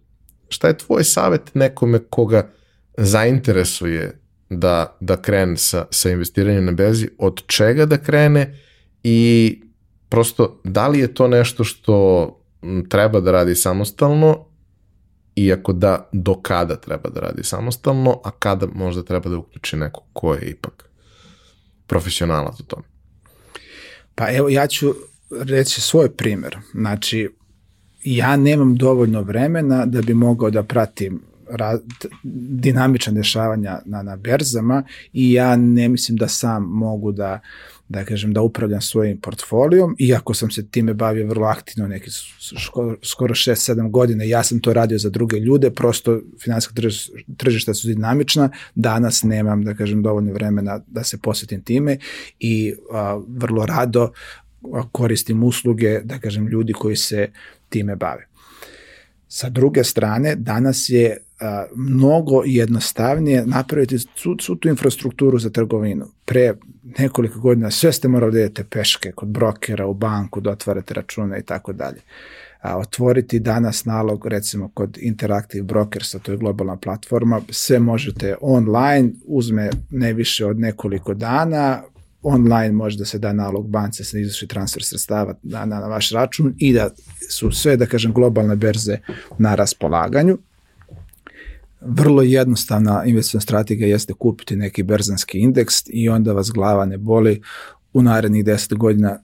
Šta 0.49 0.68
je 0.68 0.78
tvoj 0.78 1.03
savjet 1.03 1.56
nekome 1.56 1.99
koga 1.99 2.49
zainteresuje 2.98 4.19
da, 4.49 4.98
da 4.99 5.22
krene 5.22 5.57
sa, 5.57 5.86
sa 5.91 6.10
investiranjem 6.10 6.65
na 6.65 6.72
berzi, 6.72 7.10
od 7.18 7.44
čega 7.48 7.86
da 7.86 7.98
krene 7.98 8.60
i 9.03 9.61
prosto 10.10 10.61
da 10.64 10.88
li 10.88 10.99
je 10.99 11.14
to 11.14 11.28
nešto 11.28 11.64
što 11.64 12.34
treba 12.90 13.19
da 13.19 13.32
radi 13.32 13.56
samostalno 13.56 14.48
iako 15.36 15.74
da 15.74 16.10
do 16.11 16.36
kada 16.41 16.76
treba 16.76 17.10
da 17.10 17.19
radi 17.19 17.44
samostalno, 17.44 18.22
a 18.24 18.32
kada 18.32 18.68
možda 18.74 19.03
treba 19.03 19.30
da 19.30 19.38
uključi 19.38 19.78
neko 19.78 20.03
ko 20.14 20.34
je 20.34 20.49
ipak 20.49 20.90
profesionalac 21.88 22.60
u 22.60 22.64
tome. 22.64 22.84
Pa 24.15 24.32
evo, 24.32 24.49
ja 24.49 24.68
ću 24.68 24.94
reći 25.32 25.82
svoj 25.82 26.10
primer. 26.10 26.57
Znači, 26.74 27.30
ja 28.16 28.36
nemam 28.36 28.76
dovoljno 28.76 29.22
vremena 29.22 29.86
da 29.86 30.02
bi 30.02 30.14
mogao 30.14 30.50
da 30.50 30.64
pratim 30.64 31.22
ra, 31.50 31.80
dinamična 32.50 33.14
dešavanja 33.14 33.80
na, 33.86 34.04
na 34.04 34.16
berzama 34.16 34.84
i 35.14 35.34
ja 35.34 35.56
ne 35.56 35.90
mislim 35.90 36.18
da 36.18 36.28
sam 36.28 36.64
mogu 36.64 37.12
da 37.12 37.40
da 37.90 38.06
kažem 38.06 38.34
da 38.34 38.42
upravljam 38.42 38.82
svojim 38.82 39.18
portfolijom, 39.18 39.96
iako 40.00 40.34
sam 40.34 40.52
se 40.52 40.68
time 40.68 40.94
bavio 40.94 41.28
vrlo 41.28 41.48
aktivno 41.48 41.88
neki 41.88 42.10
skoro 43.04 43.34
6-7 43.34 43.92
godina, 43.92 44.24
ja 44.24 44.44
sam 44.44 44.60
to 44.60 44.74
radio 44.74 44.98
za 44.98 45.10
druge 45.10 45.40
ljude, 45.40 45.72
prosto 45.72 46.22
finansijska 46.44 46.82
tržišta 47.38 47.74
su 47.74 47.88
dinamična, 47.88 48.50
danas 48.76 49.24
nemam, 49.24 49.64
da 49.64 49.74
kažem, 49.74 50.04
dovoljno 50.04 50.34
vremena 50.34 50.80
da 50.88 51.04
se 51.04 51.18
posvetim 51.18 51.64
time 51.64 51.98
i 52.40 52.74
a, 52.92 53.22
vrlo 53.28 53.66
rado 53.66 54.12
koristim 54.92 55.44
usluge, 55.44 56.00
da 56.04 56.20
kažem, 56.20 56.48
ljudi 56.48 56.74
koji 56.74 56.96
se 56.96 57.32
time 57.69 57.95
bave. 57.95 58.27
Sa 59.27 59.49
druge 59.49 59.84
strane, 59.84 60.35
danas 60.35 60.89
je 60.89 61.18
a, 61.39 61.65
mnogo 61.76 62.41
jednostavnije 62.45 63.45
napraviti 63.45 63.99
svu, 63.99 64.35
svu 64.41 64.56
tu 64.56 64.69
infrastrukturu 64.69 65.39
za 65.39 65.49
trgovinu. 65.49 66.06
Pre 66.26 66.53
nekoliko 66.99 67.39
godina 67.39 67.72
sve 67.72 67.94
ste 67.94 68.07
morali 68.07 68.31
da 68.34 68.39
idete 68.39 68.64
peške 68.64 69.11
kod 69.11 69.30
brokera, 69.30 69.85
u 69.85 69.94
banku, 69.94 70.41
da 70.41 70.52
otvarate 70.52 70.94
račune 70.94 71.39
i 71.39 71.44
tako 71.44 71.73
dalje. 71.73 71.99
A, 72.61 72.77
otvoriti 72.77 73.39
danas 73.39 73.85
nalog, 73.85 74.26
recimo 74.26 74.69
kod 74.73 74.98
Interactive 75.02 75.64
Brokersa, 75.64 76.19
to 76.19 76.31
je 76.31 76.38
globalna 76.38 76.77
platforma, 76.77 77.41
sve 77.49 77.80
možete 77.80 78.35
online, 78.41 79.10
uzme 79.26 79.69
ne 79.89 80.14
više 80.14 80.45
od 80.45 80.60
nekoliko 80.60 81.14
dana, 81.14 81.84
online 82.23 82.72
može 82.72 82.98
da 82.98 83.06
se 83.06 83.19
da 83.19 83.34
nalog 83.34 83.69
banci, 83.69 84.02
da 84.02 84.06
se 84.06 84.22
izvrši 84.22 84.48
transfer 84.48 84.84
sredstava 84.84 85.35
na, 85.44 85.65
na, 85.65 85.80
na 85.80 85.88
vaš 85.88 86.11
račun 86.11 86.53
i 86.57 86.73
da 86.73 86.89
su 87.30 87.52
sve, 87.52 87.77
da 87.77 87.85
kažem, 87.85 88.14
globalne 88.14 88.56
berze 88.56 88.98
na 89.38 89.56
raspolaganju. 89.56 90.38
Vrlo 91.81 92.22
jednostavna 92.22 93.03
investicijna 93.06 93.41
strategija 93.41 93.88
jeste 93.88 94.14
kupiti 94.14 94.56
neki 94.56 94.84
berzanski 94.84 95.39
indeks 95.39 95.76
i 95.85 96.10
onda 96.10 96.34
vas 96.34 96.52
glava 96.52 96.85
ne 96.85 96.98
boli 96.98 97.41
u 97.94 98.02
narednih 98.02 98.45
10 98.45 98.77
godina 98.77 99.19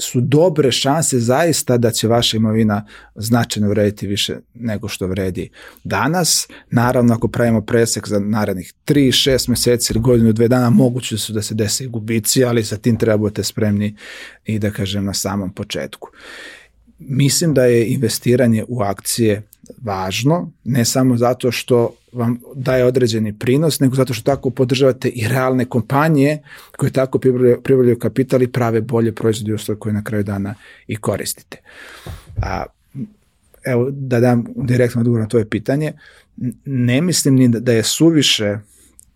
su 0.00 0.20
dobre 0.20 0.72
šanse 0.72 1.18
zaista 1.18 1.76
da 1.76 1.90
će 1.90 2.08
vaša 2.08 2.36
imovina 2.36 2.86
značajno 3.14 3.68
vrediti 3.68 4.06
više 4.06 4.36
nego 4.54 4.88
što 4.88 5.06
vredi 5.06 5.50
danas. 5.84 6.48
Naravno, 6.70 7.14
ako 7.14 7.28
pravimo 7.28 7.60
presek 7.60 8.08
za 8.08 8.18
narednih 8.18 8.74
3, 8.86 9.30
6 9.30 9.48
meseci 9.48 9.92
ili 9.92 10.00
godinu, 10.00 10.32
dve 10.32 10.48
dana, 10.48 10.70
moguće 10.70 11.18
su 11.18 11.32
da 11.32 11.42
se 11.42 11.54
desi 11.54 11.86
gubici, 11.86 12.44
ali 12.44 12.64
sa 12.64 12.76
tim 12.76 12.96
treba 12.96 13.16
budete 13.16 13.44
spremni 13.44 13.96
i 14.44 14.58
da 14.58 14.70
kažem 14.70 15.04
na 15.04 15.14
samom 15.14 15.52
početku. 15.52 16.08
Mislim 16.98 17.54
da 17.54 17.64
je 17.64 17.88
investiranje 17.88 18.64
u 18.68 18.82
akcije 18.82 19.42
važno, 19.82 20.52
ne 20.64 20.84
samo 20.84 21.16
zato 21.16 21.52
što 21.52 21.94
vam 22.12 22.40
daje 22.54 22.84
određeni 22.84 23.38
prinos, 23.38 23.80
nego 23.80 23.94
zato 23.94 24.14
što 24.14 24.24
tako 24.24 24.50
podržavate 24.50 25.08
i 25.08 25.28
realne 25.28 25.64
kompanije 25.64 26.42
koje 26.76 26.92
tako 26.92 27.18
pribavljaju 27.62 27.98
kapital 27.98 28.42
i 28.42 28.52
prave 28.52 28.80
bolje 28.80 29.12
proizvode 29.12 29.50
i 29.50 29.54
uslovi 29.54 29.80
koje 29.80 29.92
na 29.92 30.04
kraju 30.04 30.24
dana 30.24 30.54
i 30.86 30.96
koristite. 30.96 31.60
A, 32.42 32.64
evo, 33.64 33.88
da 33.90 34.20
dam 34.20 34.44
direktno 34.56 35.00
odgovor 35.00 35.20
na 35.20 35.28
tvoje 35.28 35.48
pitanje, 35.48 35.92
ne 36.64 37.00
mislim 37.00 37.34
ni 37.34 37.48
da 37.48 37.72
je 37.72 37.82
suviše 37.82 38.58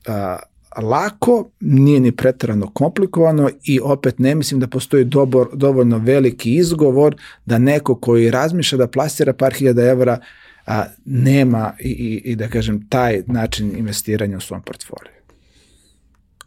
a, 0.07 0.39
lako, 0.83 1.51
nije 1.61 2.01
ni 2.01 2.13
pretarano 2.13 2.71
komplikovano 2.71 3.51
i 3.65 3.81
opet 3.81 4.19
ne 4.19 4.35
mislim 4.35 4.61
da 4.61 4.67
postoji 4.67 5.05
dobor, 5.05 5.49
dovoljno 5.53 5.99
veliki 5.99 6.55
izgovor 6.55 7.17
da 7.47 7.59
neko 7.59 7.95
koji 7.95 8.31
razmišlja 8.31 8.79
da 8.79 8.87
plasira 8.87 9.33
par 9.33 9.53
hiljada 9.53 9.83
evra 9.83 10.19
a, 10.67 10.85
nema 11.05 11.73
i, 11.81 11.89
i, 11.89 12.31
i 12.31 12.37
da 12.37 12.49
kažem 12.49 12.89
taj 12.89 13.23
način 13.27 13.73
investiranja 13.79 14.37
u 14.37 14.41
svom 14.41 14.63
portfoliju. 14.63 15.15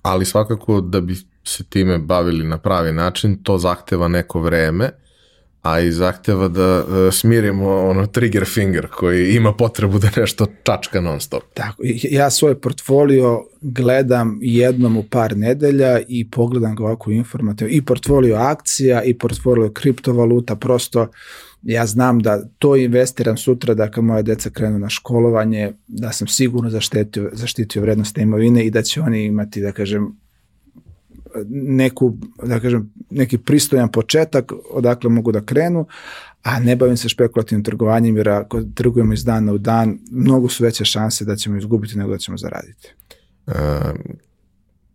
Ali 0.02 0.26
svakako 0.26 0.82
da 0.82 1.02
bi 1.02 1.16
se 1.44 1.64
time 1.64 1.98
bavili 1.98 2.48
na 2.48 2.58
pravi 2.58 2.94
način, 2.94 3.44
to 3.44 3.58
zahteva 3.58 4.08
neko 4.08 4.40
vreme, 4.40 4.90
a 5.62 5.80
i 5.80 5.92
zahteva 5.92 6.48
da 6.48 6.84
uh, 6.84 7.14
smirimo 7.14 7.76
ono 7.76 8.06
trigger 8.06 8.46
finger 8.46 8.88
koji 8.88 9.36
ima 9.36 9.54
potrebu 9.54 10.00
da 10.00 10.10
nešto 10.18 10.46
čačka 10.64 11.02
non 11.02 11.20
stop. 11.20 11.44
Tako, 11.54 11.84
ja 12.12 12.30
svoj 12.30 12.62
portfolio 12.62 13.44
gledam 13.62 14.40
jednom 14.42 14.98
u 14.98 15.04
par 15.04 15.38
nedelja 15.38 16.00
i 16.08 16.30
pogledam 16.30 16.76
ga 16.76 16.84
ovako 16.84 17.12
informativno 17.12 17.74
i 17.74 17.82
portfolio 17.82 18.36
akcija 18.36 19.04
i 19.04 19.14
portfolio 19.14 19.70
kriptovaluta, 19.70 20.56
prosto 20.56 21.08
ja 21.64 21.86
znam 21.86 22.20
da 22.20 22.44
to 22.60 22.76
investiram 22.76 23.38
sutra 23.38 23.74
da 23.74 23.92
kad 23.92 24.04
moje 24.04 24.24
deca 24.24 24.50
krenu 24.50 24.80
na 24.80 24.90
školovanje, 24.90 25.74
da 25.88 26.12
sam 26.12 26.28
sigurno 26.28 26.70
zaštitio, 26.70 27.30
zaštitio 27.34 27.82
vrednost 27.82 28.18
imovine 28.18 28.66
i 28.66 28.72
da 28.72 28.82
će 28.82 29.02
oni 29.02 29.26
imati, 29.26 29.62
da 29.62 29.72
kažem, 29.72 30.16
neku, 31.50 32.18
da 32.44 32.60
kažem, 32.60 32.94
neki 33.10 33.38
pristojan 33.38 33.92
početak 33.92 34.52
odakle 34.72 35.10
mogu 35.10 35.32
da 35.32 35.46
krenu, 35.46 35.86
a 36.44 36.60
ne 36.60 36.76
bavim 36.76 36.98
se 36.98 37.10
špekulativnim 37.10 37.64
trgovanjem 37.64 38.18
jer 38.18 38.30
ako 38.30 38.62
trgujemo 38.76 39.14
iz 39.14 39.26
dana 39.26 39.54
u 39.54 39.58
dan, 39.58 40.00
mnogo 40.12 40.50
su 40.50 40.64
veće 40.64 40.86
šanse 40.86 41.26
da 41.26 41.36
ćemo 41.36 41.58
izgubiti 41.58 41.98
nego 41.98 42.12
da 42.12 42.18
ćemo 42.18 42.38
zaraditi. 42.38 42.94
E, 43.48 43.54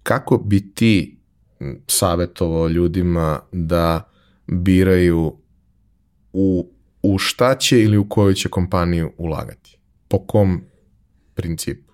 kako 0.03 0.39
bi 0.39 0.75
ti 0.75 1.17
savjetovao 1.87 2.69
ljudima 2.69 3.41
da 3.53 4.11
biraju 4.47 5.42
u, 6.33 6.69
u 7.03 7.19
šta 7.19 7.55
će 7.55 7.83
ili 7.83 7.99
u 7.99 8.09
koju 8.09 8.35
će 8.35 8.49
kompaniju 8.49 9.13
ulagati? 9.19 9.79
Po 10.09 10.19
kom 10.27 10.63
principu? 11.35 11.93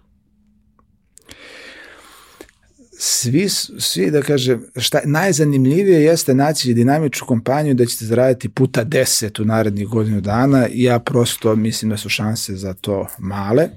svi, 2.98 3.48
svi 3.78 4.10
da 4.10 4.23
kažem, 4.23 4.65
šta, 4.77 5.01
najzanimljivije 5.05 6.02
jeste 6.02 6.35
naći 6.35 6.74
dinamičnu 6.74 7.27
kompaniju 7.27 7.74
da 7.74 7.86
ćete 7.86 8.05
zaraditi 8.05 8.48
puta 8.48 8.85
10 8.85 9.43
u 9.43 9.44
narednih 9.44 9.89
godinu 9.89 10.20
dana 10.20 10.69
i 10.69 10.82
ja 10.82 10.98
prosto 10.98 11.56
mislim 11.56 11.90
da 11.90 11.97
su 11.97 12.09
šanse 12.09 12.56
za 12.56 12.74
to 12.74 13.06
male. 13.19 13.69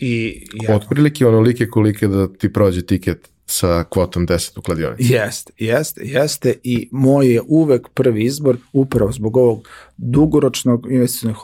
I 0.00 0.44
ja... 0.62 0.76
Otprilike 0.76 1.26
onolike 1.26 1.66
kolike 1.66 2.06
da 2.06 2.32
ti 2.32 2.52
prođe 2.52 2.86
tiket 2.86 3.28
sa 3.52 3.84
kvotom 3.84 4.26
10 4.26 4.58
u 4.58 4.62
kladionici. 4.62 5.12
Jeste, 5.12 5.52
jeste, 5.58 6.00
jeste 6.04 6.54
i 6.62 6.88
moj 6.92 7.32
je 7.32 7.42
uvek 7.48 7.88
prvi 7.88 8.24
izbor 8.24 8.56
upravo 8.72 9.12
zbog 9.12 9.36
ovog 9.36 9.68
dugoročnog 9.96 10.86
investicijnog 10.90 11.36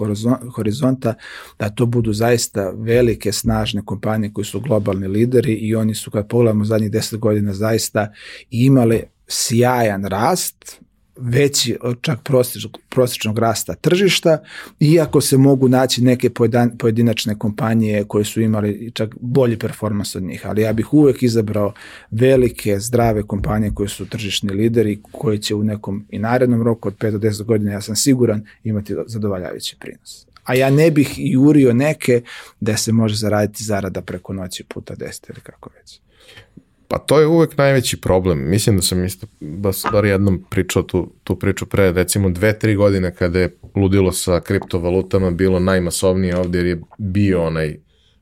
horizonta 0.55 1.15
da 1.59 1.71
to 1.71 1.87
budu 1.87 2.13
zaista 2.13 2.71
velike, 2.71 3.33
snažne 3.33 3.83
kompanije 3.85 4.33
koji 4.33 4.45
su 4.45 4.61
globalni 4.61 5.09
lideri 5.09 5.53
i 5.53 5.75
oni 5.75 5.95
su 5.95 6.11
kad 6.11 6.29
pogledamo 6.29 6.65
zadnjih 6.65 6.91
10 6.91 7.17
godina 7.17 7.53
zaista 7.53 8.13
imale 8.51 9.03
sjajan 9.29 10.05
rast, 10.05 10.81
veći 11.19 11.77
od 11.81 11.99
čak 12.01 12.23
prosječnog, 12.23 12.79
prosječnog 12.89 13.39
rasta 13.39 13.75
tržišta, 13.75 14.43
iako 14.81 15.21
se 15.21 15.37
mogu 15.37 15.69
naći 15.69 16.03
neke 16.03 16.31
pojedinačne 16.79 17.39
kompanije 17.39 18.05
koje 18.05 18.25
su 18.25 18.41
imali 18.41 18.91
čak 18.95 19.15
bolji 19.21 19.59
performans 19.59 20.15
od 20.17 20.23
njih, 20.23 20.47
ali 20.47 20.63
ja 20.63 20.73
bih 20.73 20.95
uvek 20.95 21.23
izabrao 21.23 21.73
velike, 22.11 22.81
zdrave 22.81 23.23
kompanije 23.23 23.75
koje 23.75 23.89
su 23.89 24.07
tržišni 24.07 24.51
lideri, 24.51 25.03
koji 25.13 25.39
će 25.39 25.55
u 25.55 25.65
nekom 25.65 26.07
i 26.11 26.19
narednom 26.19 26.63
roku 26.63 26.89
od 26.89 26.97
5 26.97 27.11
do 27.11 27.19
10 27.19 27.43
godina, 27.43 27.73
ja 27.73 27.81
sam 27.81 27.97
siguran, 27.97 28.45
imati 28.65 28.95
zadovoljavajući 29.07 29.77
prinos. 29.81 30.27
A 30.45 30.55
ja 30.55 30.71
ne 30.71 30.91
bih 30.91 31.15
jurio 31.17 31.73
neke 31.73 32.23
da 32.61 32.77
se 32.77 32.93
može 32.93 33.17
zaraditi 33.17 33.65
zarada 33.65 34.03
preko 34.03 34.33
noći 34.33 34.65
puta 34.65 34.95
10 34.95 35.31
ili 35.31 35.41
kako 35.43 35.71
već. 35.79 36.01
Pa 36.89 36.99
to 36.99 37.21
je 37.21 37.27
uvek 37.27 37.57
najveći 37.59 38.01
problem. 38.01 38.51
Mislim 38.51 38.77
da 38.77 38.83
sam 38.83 39.05
isto, 39.05 39.27
bas, 39.41 39.85
bar 39.93 40.05
jednom 40.05 40.45
pričao 40.51 40.83
tu, 40.83 41.13
tu 41.25 41.39
priču 41.39 41.67
pre, 41.67 41.93
recimo 41.93 42.31
dve, 42.31 42.59
tri 42.59 42.75
godine 42.75 43.15
kada 43.15 43.39
je 43.39 43.57
ludilo 43.75 44.13
sa 44.13 44.41
kriptovalutama 44.41 45.31
bilo 45.31 45.59
najmasovnije 45.59 46.37
ovde 46.37 46.59
jer 46.59 46.67
je 46.67 46.81
bio 46.99 47.47
onaj 47.47 47.77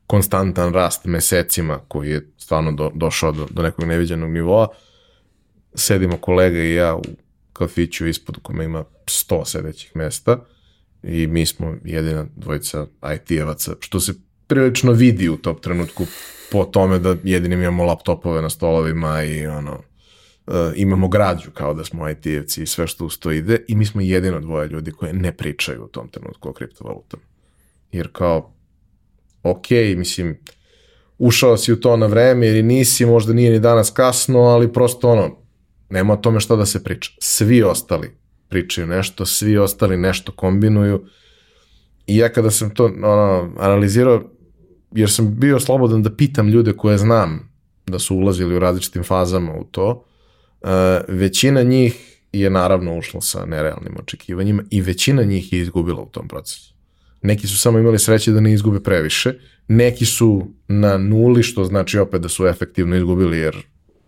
konstantan 0.07 0.73
rast 0.73 1.05
mesecima 1.05 1.79
koji 1.87 2.09
je 2.09 2.31
stvarno 2.37 2.71
do, 2.71 2.91
došao 2.95 3.31
do, 3.31 3.47
do 3.49 3.61
nekog 3.61 3.85
neviđenog 3.85 4.31
nivoa. 4.31 4.67
Sedimo 5.75 6.17
kolega 6.17 6.59
i 6.59 6.73
ja 6.73 6.95
u 6.95 7.01
kafiću 7.53 8.07
ispod 8.07 8.37
kome 8.41 8.65
ima 8.65 8.83
100 9.05 9.45
sedećih 9.45 9.95
mesta 9.95 10.45
i 11.03 11.27
mi 11.27 11.45
smo 11.45 11.75
jedina 11.83 12.25
dvojica 12.35 12.87
IT-evaca, 13.15 13.75
što 13.79 13.99
se 13.99 14.13
prilično 14.47 14.91
vidi 14.91 15.29
u 15.29 15.37
tom 15.37 15.55
trenutku 15.61 16.05
po 16.51 16.63
tome 16.65 16.99
da 16.99 17.15
jedinim 17.23 17.61
imamo 17.61 17.83
laptopove 17.83 18.41
na 18.41 18.49
stolovima 18.49 19.23
i 19.23 19.47
ono, 19.47 19.71
uh, 20.47 20.53
imamo 20.75 21.07
građu 21.07 21.51
kao 21.51 21.73
da 21.73 21.83
smo 21.83 22.09
IT-evci 22.09 22.61
i 22.61 22.67
sve 22.67 22.87
što 22.87 23.05
uz 23.05 23.19
to 23.19 23.31
ide 23.31 23.65
i 23.67 23.75
mi 23.75 23.85
smo 23.85 24.01
jedino 24.01 24.39
dvoje 24.39 24.67
ljudi 24.67 24.91
koje 24.91 25.13
ne 25.13 25.31
pričaju 25.31 25.83
u 25.83 25.87
tom 25.87 26.09
trenutku 26.09 26.49
o 26.49 26.53
kriptovalutama. 26.53 27.23
Jer 27.91 28.09
kao, 28.11 28.53
ok, 29.43 29.69
mislim, 29.97 30.39
ušao 31.17 31.57
si 31.57 31.73
u 31.73 31.79
to 31.79 31.97
na 31.97 32.05
vreme 32.05 32.47
ili 32.47 32.63
nisi, 32.63 33.05
možda 33.05 33.33
nije 33.33 33.51
ni 33.51 33.59
danas 33.59 33.91
kasno, 33.91 34.39
ali 34.39 34.73
prosto 34.73 35.09
ono, 35.09 35.37
nema 35.89 36.13
o 36.13 36.17
tome 36.17 36.39
šta 36.39 36.55
da 36.55 36.65
se 36.65 36.83
priča. 36.83 37.11
Svi 37.19 37.63
ostali 37.63 38.17
pričaju 38.49 38.87
nešto, 38.87 39.25
svi 39.25 39.57
ostali 39.57 39.97
nešto 39.97 40.31
kombinuju 40.31 41.05
i 42.07 42.17
ja 42.17 42.29
kada 42.29 42.51
sam 42.51 42.69
to 42.69 42.85
ono, 42.85 43.53
analizirao, 43.57 44.36
jer 44.91 45.11
sam 45.11 45.35
bio 45.39 45.59
slobodan 45.59 46.03
da 46.03 46.15
pitam 46.15 46.49
ljude 46.49 46.73
koje 46.73 46.97
znam 46.97 47.49
da 47.87 47.99
su 47.99 48.15
ulazili 48.15 48.55
u 48.55 48.59
različitim 48.59 49.03
fazama 49.03 49.53
u 49.53 49.63
to, 49.63 50.05
uh, 50.61 50.69
većina 51.07 51.63
njih 51.63 52.19
je 52.31 52.49
naravno 52.49 52.97
ušla 52.97 53.21
sa 53.21 53.45
nerealnim 53.45 53.95
očekivanjima 53.99 54.63
i 54.69 54.81
većina 54.81 55.23
njih 55.23 55.53
je 55.53 55.59
izgubila 55.59 56.01
u 56.01 56.09
tom 56.09 56.27
procesu. 56.27 56.73
Neki 57.21 57.47
su 57.47 57.57
samo 57.57 57.79
imali 57.79 57.99
sreće 57.99 58.31
da 58.31 58.39
ne 58.39 58.53
izgube 58.53 58.79
previše, 58.79 59.33
neki 59.67 60.05
su 60.05 60.47
na 60.67 60.97
nuli, 60.97 61.43
što 61.43 61.63
znači 61.63 61.99
opet 61.99 62.21
da 62.21 62.29
su 62.29 62.47
efektivno 62.47 62.95
izgubili, 62.95 63.37
jer 63.37 63.57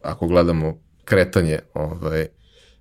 ako 0.04 0.28
gledamo 0.28 0.80
kretanje 1.06 1.60
ovaj, 1.74 2.28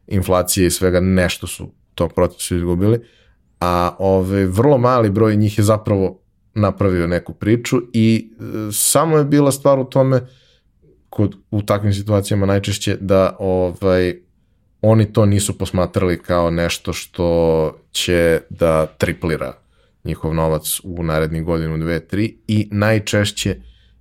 inflacije 0.07 0.67
i 0.67 0.71
svega, 0.71 1.01
nešto 1.01 1.47
su 1.47 1.73
to 1.95 2.09
procesu 2.09 2.57
izgubili, 2.57 3.01
a 3.61 3.97
ove, 3.99 4.47
vrlo 4.47 4.79
mali 4.79 5.11
broj 5.11 5.37
njih 5.37 5.59
je 5.59 5.65
zapravo 5.65 6.21
napravio 6.59 7.07
neku 7.07 7.33
priču 7.33 7.77
i 7.93 8.31
e, 8.31 8.43
samo 8.73 9.19
je 9.19 9.25
bila 9.25 9.53
stvar 9.53 9.79
u 9.79 9.85
tome 9.85 10.27
kod, 11.09 11.35
u 11.51 11.63
takvim 11.63 11.93
situacijama 11.93 12.47
najčešće 12.47 12.97
da 13.01 13.37
ovaj, 13.39 14.15
oni 14.83 15.13
to 15.13 15.27
nisu 15.27 15.59
posmatrali 15.59 16.23
kao 16.23 16.51
nešto 16.51 16.93
što 16.93 17.79
će 17.91 18.41
da 18.51 18.87
triplira 18.87 19.53
njihov 20.05 20.35
novac 20.35 20.81
u 20.85 21.03
narednih 21.03 21.45
godinu, 21.45 21.79
dve, 21.79 22.07
tri 22.07 22.37
i 22.47 22.69
najčešće 22.71 23.57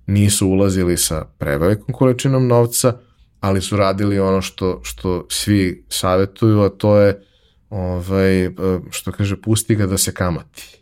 nisu 0.06 0.48
ulazili 0.48 0.96
sa 0.96 1.24
prevelikom 1.38 1.94
količinom 1.94 2.46
novca, 2.46 2.98
ali 3.40 3.60
su 3.60 3.76
radili 3.76 4.18
ono 4.18 4.42
što, 4.42 4.80
što 4.82 5.26
svi 5.30 5.84
savjetuju, 5.88 6.60
a 6.60 6.68
to 6.68 6.96
je 6.96 7.22
ovaj, 7.70 8.50
što 8.90 9.12
kaže, 9.12 9.36
pusti 9.42 9.74
ga 9.74 9.86
da 9.86 9.98
se 9.98 10.14
kamati. 10.14 10.77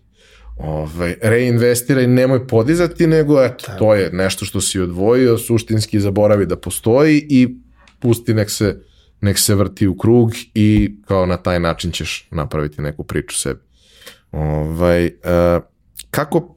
Ovaj, 0.56 1.14
reinvestiraj, 1.22 2.06
nemoj 2.06 2.46
podizati, 2.46 3.06
nego 3.06 3.44
eto, 3.44 3.72
to 3.78 3.94
je 3.94 4.10
nešto 4.12 4.44
što 4.44 4.60
si 4.60 4.80
odvojio, 4.80 5.38
suštinski 5.38 6.00
zaboravi 6.00 6.46
da 6.46 6.56
postoji 6.56 7.26
i 7.28 7.56
pusti 7.98 8.34
nek 8.34 8.50
se, 8.50 8.82
nek 9.20 9.38
se 9.38 9.54
vrti 9.54 9.86
u 9.86 9.96
krug 9.96 10.32
i 10.54 10.96
kao 11.06 11.26
na 11.26 11.36
taj 11.36 11.60
način 11.60 11.90
ćeš 11.90 12.28
napraviti 12.30 12.82
neku 12.82 13.04
priču 13.04 13.38
sebi. 13.38 13.60
Ovaj, 14.32 15.06
uh, 15.06 15.62
kako 16.10 16.56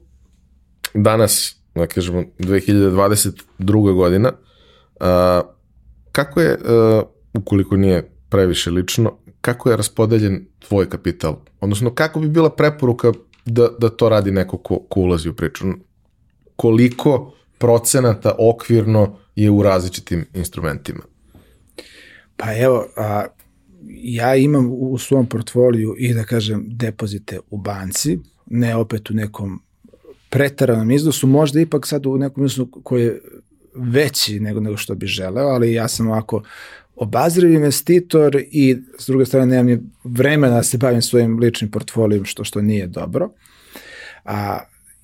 danas, 0.94 1.56
da 1.74 1.86
kažemo, 1.86 2.24
2022. 2.38 3.94
godina, 3.94 4.32
uh, 4.32 5.06
kako 6.12 6.40
je, 6.40 6.54
uh, 6.54 7.02
ukoliko 7.34 7.76
nije 7.76 8.10
previše 8.28 8.70
lično, 8.70 9.18
kako 9.40 9.70
je 9.70 9.76
raspodeljen 9.76 10.46
tvoj 10.68 10.88
kapital? 10.88 11.36
Odnosno, 11.60 11.94
kako 11.94 12.20
bi 12.20 12.28
bila 12.28 12.50
preporuka 12.50 13.12
da, 13.52 13.68
da 13.78 13.88
to 13.88 14.08
radi 14.08 14.30
neko 14.30 14.58
ko, 14.58 14.78
ko 14.88 15.00
ulazi 15.00 15.28
u 15.28 15.34
priču? 15.34 15.64
Koliko 16.56 17.34
procenata 17.58 18.34
okvirno 18.38 19.16
je 19.36 19.50
u 19.50 19.62
različitim 19.62 20.26
instrumentima? 20.34 21.02
Pa 22.36 22.56
evo, 22.56 22.86
a, 22.96 23.26
ja 23.88 24.34
imam 24.36 24.70
u 24.72 24.98
svom 24.98 25.26
portfoliju 25.26 25.94
i 25.98 26.14
da 26.14 26.24
kažem 26.24 26.64
depozite 26.66 27.40
u 27.50 27.58
banci, 27.58 28.18
ne 28.46 28.76
opet 28.76 29.10
u 29.10 29.14
nekom 29.14 29.62
pretaranom 30.30 30.90
iznosu, 30.90 31.26
možda 31.26 31.60
ipak 31.60 31.86
sad 31.86 32.06
u 32.06 32.18
nekom 32.18 32.44
iznosu 32.44 32.82
koji 32.82 33.02
je 33.02 33.20
veći 33.74 34.40
nego, 34.40 34.60
nego 34.60 34.76
što 34.76 34.94
bi 34.94 35.06
želeo, 35.06 35.48
ali 35.48 35.72
ja 35.72 35.88
sam 35.88 36.08
ovako 36.08 36.42
obazriv 37.00 37.52
investitor 37.52 38.42
i 38.50 38.76
s 38.98 39.06
druge 39.06 39.26
strane 39.26 39.46
nemam 39.46 39.66
ni 39.66 39.78
vremena 40.04 40.54
da 40.54 40.62
se 40.62 40.78
bavim 40.78 41.02
svojim 41.02 41.38
ličnim 41.38 41.70
portfolijom, 41.70 42.24
što 42.24 42.44
što 42.44 42.62
nije 42.62 42.86
dobro. 42.86 43.30
A 44.24 44.58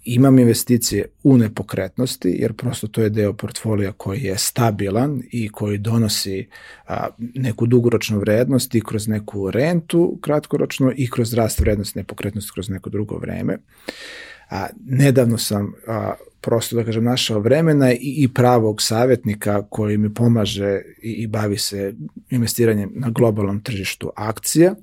imam 0.04 0.38
investicije 0.38 1.04
u 1.22 1.36
nepokretnosti, 1.36 2.36
jer 2.38 2.52
prosto 2.52 2.88
to 2.88 3.02
je 3.02 3.10
deo 3.10 3.32
portfolija 3.32 3.92
koji 3.92 4.22
je 4.22 4.38
stabilan 4.38 5.22
i 5.30 5.48
koji 5.48 5.78
donosi 5.78 6.48
a, 6.86 7.06
neku 7.18 7.66
dugoročnu 7.66 8.18
vrednost 8.18 8.74
i 8.74 8.80
kroz 8.80 9.08
neku 9.08 9.50
rentu 9.50 10.18
kratkoročno 10.20 10.92
i 10.96 11.10
kroz 11.10 11.34
rast 11.34 11.60
vrednosti 11.60 11.98
nepokretnosti 11.98 12.50
kroz 12.54 12.68
neko 12.68 12.90
drugo 12.90 13.18
vreme. 13.18 13.58
A, 14.50 14.66
nedavno 14.86 15.38
sam 15.38 15.72
a, 15.86 16.14
prosto 16.40 16.76
da 16.76 16.84
kažem 16.84 17.04
našao 17.04 17.40
vremena 17.40 17.92
i, 17.92 17.98
i 18.00 18.28
pravog 18.34 18.82
savjetnika 18.82 19.62
koji 19.70 19.98
mi 19.98 20.14
pomaže 20.14 20.80
i, 21.02 21.12
i 21.12 21.26
bavi 21.26 21.58
se 21.58 21.94
investiranjem 22.30 22.92
na 22.94 23.10
globalnom 23.10 23.60
tržištu 23.60 24.10
akcija. 24.16 24.74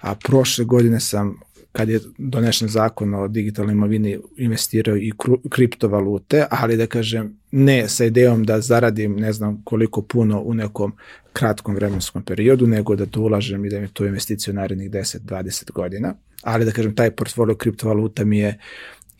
A 0.00 0.14
prošle 0.14 0.64
godine 0.64 1.00
sam 1.00 1.40
kad 1.72 1.88
je 1.88 2.00
donešen 2.18 2.68
zakon 2.68 3.14
o 3.14 3.28
digitalnoj 3.28 3.72
imovini 3.72 4.18
investirao 4.36 4.96
i 4.96 5.12
kriptovalute, 5.50 6.46
ali 6.50 6.76
da 6.76 6.86
kažem 6.86 7.38
ne 7.50 7.88
sa 7.88 8.04
idejom 8.04 8.44
da 8.44 8.60
zaradim 8.60 9.16
ne 9.16 9.32
znam 9.32 9.62
koliko 9.64 10.02
puno 10.02 10.40
u 10.40 10.54
nekom 10.54 10.92
kratkom 11.32 11.74
vremenskom 11.74 12.22
periodu, 12.22 12.66
nego 12.66 12.96
da 12.96 13.06
to 13.06 13.20
ulažem 13.20 13.64
i 13.64 13.70
da 13.70 13.80
mi 13.80 13.88
to 13.88 14.06
investicija 14.06 14.52
u 14.52 14.54
narednih 14.54 14.90
10-20 14.90 15.72
godina. 15.72 16.14
Ali 16.42 16.64
da 16.64 16.72
kažem, 16.72 16.94
taj 16.94 17.10
portfolio 17.10 17.54
kriptovaluta 17.54 18.24
mi 18.24 18.38
je 18.38 18.58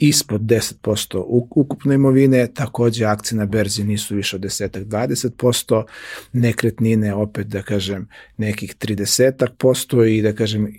ispod 0.01 0.41
10% 0.41 1.24
ukupne 1.27 1.95
imovine, 1.95 2.47
takođe 2.55 3.05
akcije 3.05 3.39
na 3.39 3.47
berzi 3.47 3.85
nisu 3.85 4.15
više 4.15 4.37
od 4.37 4.43
10-20%, 4.43 5.85
nekretnine 6.32 7.15
opet 7.15 7.47
da 7.47 7.62
kažem 7.62 8.09
nekih 8.37 8.77
30% 8.77 10.07
i 10.07 10.23
da 10.23 10.32
kažem 10.32 10.74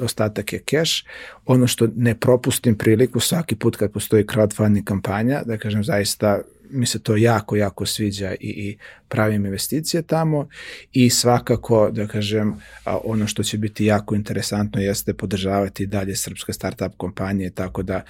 ostatak 0.00 0.52
je 0.52 0.62
cash. 0.70 0.92
Ono 1.46 1.66
što 1.66 1.88
ne 1.96 2.14
propustim 2.14 2.78
priliku 2.78 3.20
svaki 3.20 3.56
put 3.56 3.76
kad 3.76 3.92
postoji 3.92 4.24
crowdfunding 4.24 4.84
kampanja, 4.84 5.42
da 5.46 5.58
kažem 5.58 5.84
zaista 5.84 6.40
mi 6.70 6.86
se 6.86 6.98
to 6.98 7.16
jako, 7.16 7.56
jako 7.56 7.86
sviđa 7.86 8.34
i, 8.34 8.36
i 8.40 8.78
pravim 9.08 9.46
investicije 9.46 10.02
tamo 10.02 10.48
i 10.92 11.10
svakako, 11.10 11.90
da 11.90 12.06
kažem, 12.06 12.54
ono 12.84 13.26
što 13.26 13.42
će 13.42 13.58
biti 13.58 13.84
jako 13.84 14.14
interesantno 14.14 14.80
jeste 14.80 15.14
podržavati 15.14 15.86
dalje 15.86 16.16
srpske 16.16 16.52
startup 16.52 16.92
kompanije, 16.96 17.50
tako 17.50 17.82
da 17.82 18.02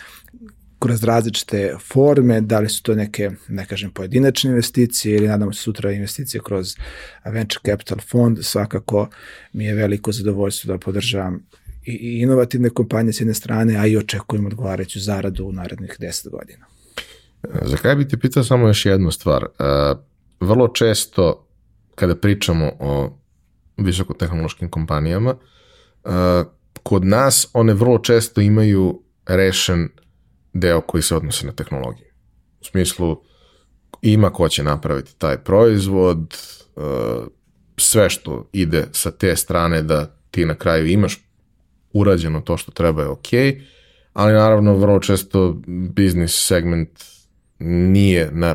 kroz 0.78 1.04
različite 1.04 1.76
forme, 1.92 2.40
da 2.40 2.60
li 2.60 2.68
su 2.68 2.82
to 2.82 2.94
neke, 2.94 3.30
ne 3.48 3.66
kažem, 3.66 3.90
pojedinačne 3.90 4.50
investicije 4.50 5.16
ili 5.16 5.28
nadamo 5.28 5.52
se 5.52 5.62
sutra 5.62 5.92
investicije 5.92 6.40
kroz 6.44 6.76
venture 7.24 7.60
capital 7.66 7.98
fond, 8.10 8.38
svakako 8.42 9.08
mi 9.52 9.64
je 9.64 9.74
veliko 9.74 10.12
zadovoljstvo 10.12 10.72
da 10.72 10.78
podržavam 10.78 11.46
i 11.84 12.20
inovativne 12.20 12.70
kompanije 12.70 13.12
s 13.12 13.20
jedne 13.20 13.34
strane, 13.34 13.76
a 13.76 13.86
i 13.86 13.96
očekujem 13.96 14.46
odgovarajuću 14.46 15.00
zaradu 15.00 15.44
u 15.44 15.52
narednih 15.52 15.96
10 16.00 16.30
godina. 16.30 16.77
Za 17.62 17.76
kraj 17.76 17.96
bih 17.96 18.06
te 18.06 18.16
pitao 18.16 18.44
samo 18.44 18.66
još 18.66 18.86
jednu 18.86 19.10
stvar. 19.10 19.44
E, 19.44 19.48
vrlo 20.40 20.68
često 20.68 21.46
kada 21.94 22.16
pričamo 22.16 22.72
o 22.80 23.18
visokotehnološkim 23.76 24.70
kompanijama, 24.70 25.34
e, 25.34 26.08
kod 26.82 27.04
nas 27.04 27.48
one 27.52 27.74
vrlo 27.74 27.98
često 27.98 28.40
imaju 28.40 29.02
rešen 29.26 29.88
deo 30.52 30.80
koji 30.80 31.02
se 31.02 31.16
odnosi 31.16 31.46
na 31.46 31.52
tehnologiju. 31.52 32.06
U 32.60 32.64
smislu 32.64 33.22
ima 34.02 34.30
ko 34.30 34.48
će 34.48 34.62
napraviti 34.62 35.18
taj 35.18 35.38
proizvod, 35.38 36.36
e, 36.76 36.80
sve 37.76 38.10
što 38.10 38.48
ide 38.52 38.86
sa 38.92 39.10
te 39.10 39.36
strane 39.36 39.82
da 39.82 40.06
ti 40.30 40.44
na 40.44 40.54
kraju 40.54 40.86
imaš 40.86 41.24
urađeno 41.92 42.40
to 42.40 42.56
što 42.56 42.72
treba 42.72 43.02
je 43.02 43.08
ok, 43.08 43.28
ali 44.12 44.32
naravno 44.32 44.74
vrlo 44.74 45.00
često 45.00 45.56
biznis 45.66 46.46
segment 46.46 46.90
nije 47.58 48.30
na 48.32 48.54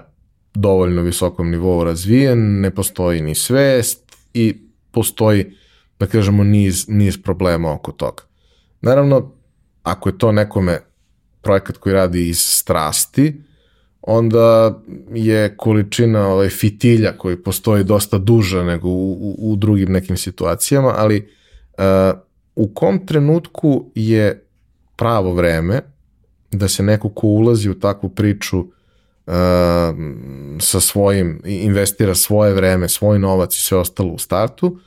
dovoljno 0.54 1.02
visokom 1.02 1.52
nivou 1.52 1.84
razvijen, 1.84 2.60
ne 2.62 2.72
postoji 2.72 3.22
ni 3.22 3.36
svest 3.36 4.16
i 4.34 4.56
postoji, 4.92 5.56
da 6.00 6.06
kažemo, 6.06 6.44
niz, 6.44 6.86
niz 6.88 7.22
problema 7.24 7.74
oko 7.74 7.92
toga. 7.92 8.24
Naravno, 8.82 9.32
ako 9.84 10.10
je 10.10 10.18
to 10.18 10.32
nekome 10.32 10.80
projekat 11.42 11.78
koji 11.78 11.94
radi 11.94 12.30
iz 12.30 12.40
strasti, 12.40 13.42
onda 14.02 14.80
je 15.14 15.58
količina 15.58 16.28
ovaj, 16.28 16.50
fitilja 16.50 17.18
koji 17.18 17.44
postoji 17.44 17.84
dosta 17.84 18.18
duža 18.18 18.64
nego 18.64 18.88
u, 18.88 19.12
u, 19.12 19.52
u 19.52 19.56
drugim 19.56 19.92
nekim 19.92 20.18
situacijama, 20.18 20.94
ali 20.98 21.28
uh, 21.78 22.20
u 22.56 22.74
kom 22.74 23.06
trenutku 23.06 23.92
je 23.96 24.46
pravo 24.96 25.34
vreme 25.34 25.82
da 26.52 26.68
se 26.68 26.84
neko 26.84 27.10
ko 27.10 27.28
ulazi 27.28 27.70
u 27.70 27.80
takvu 27.80 28.10
priču 28.10 28.66
sa 30.60 30.80
svojim, 30.80 31.42
investira 31.46 32.16
svoje 32.16 32.54
vreme, 32.54 32.90
svoj 32.90 33.20
novac 33.20 33.56
i 33.56 33.62
sve 33.62 33.78
ostalo 33.78 34.10
u 34.10 34.18
startu, 34.18 34.68
uh, 34.68 34.80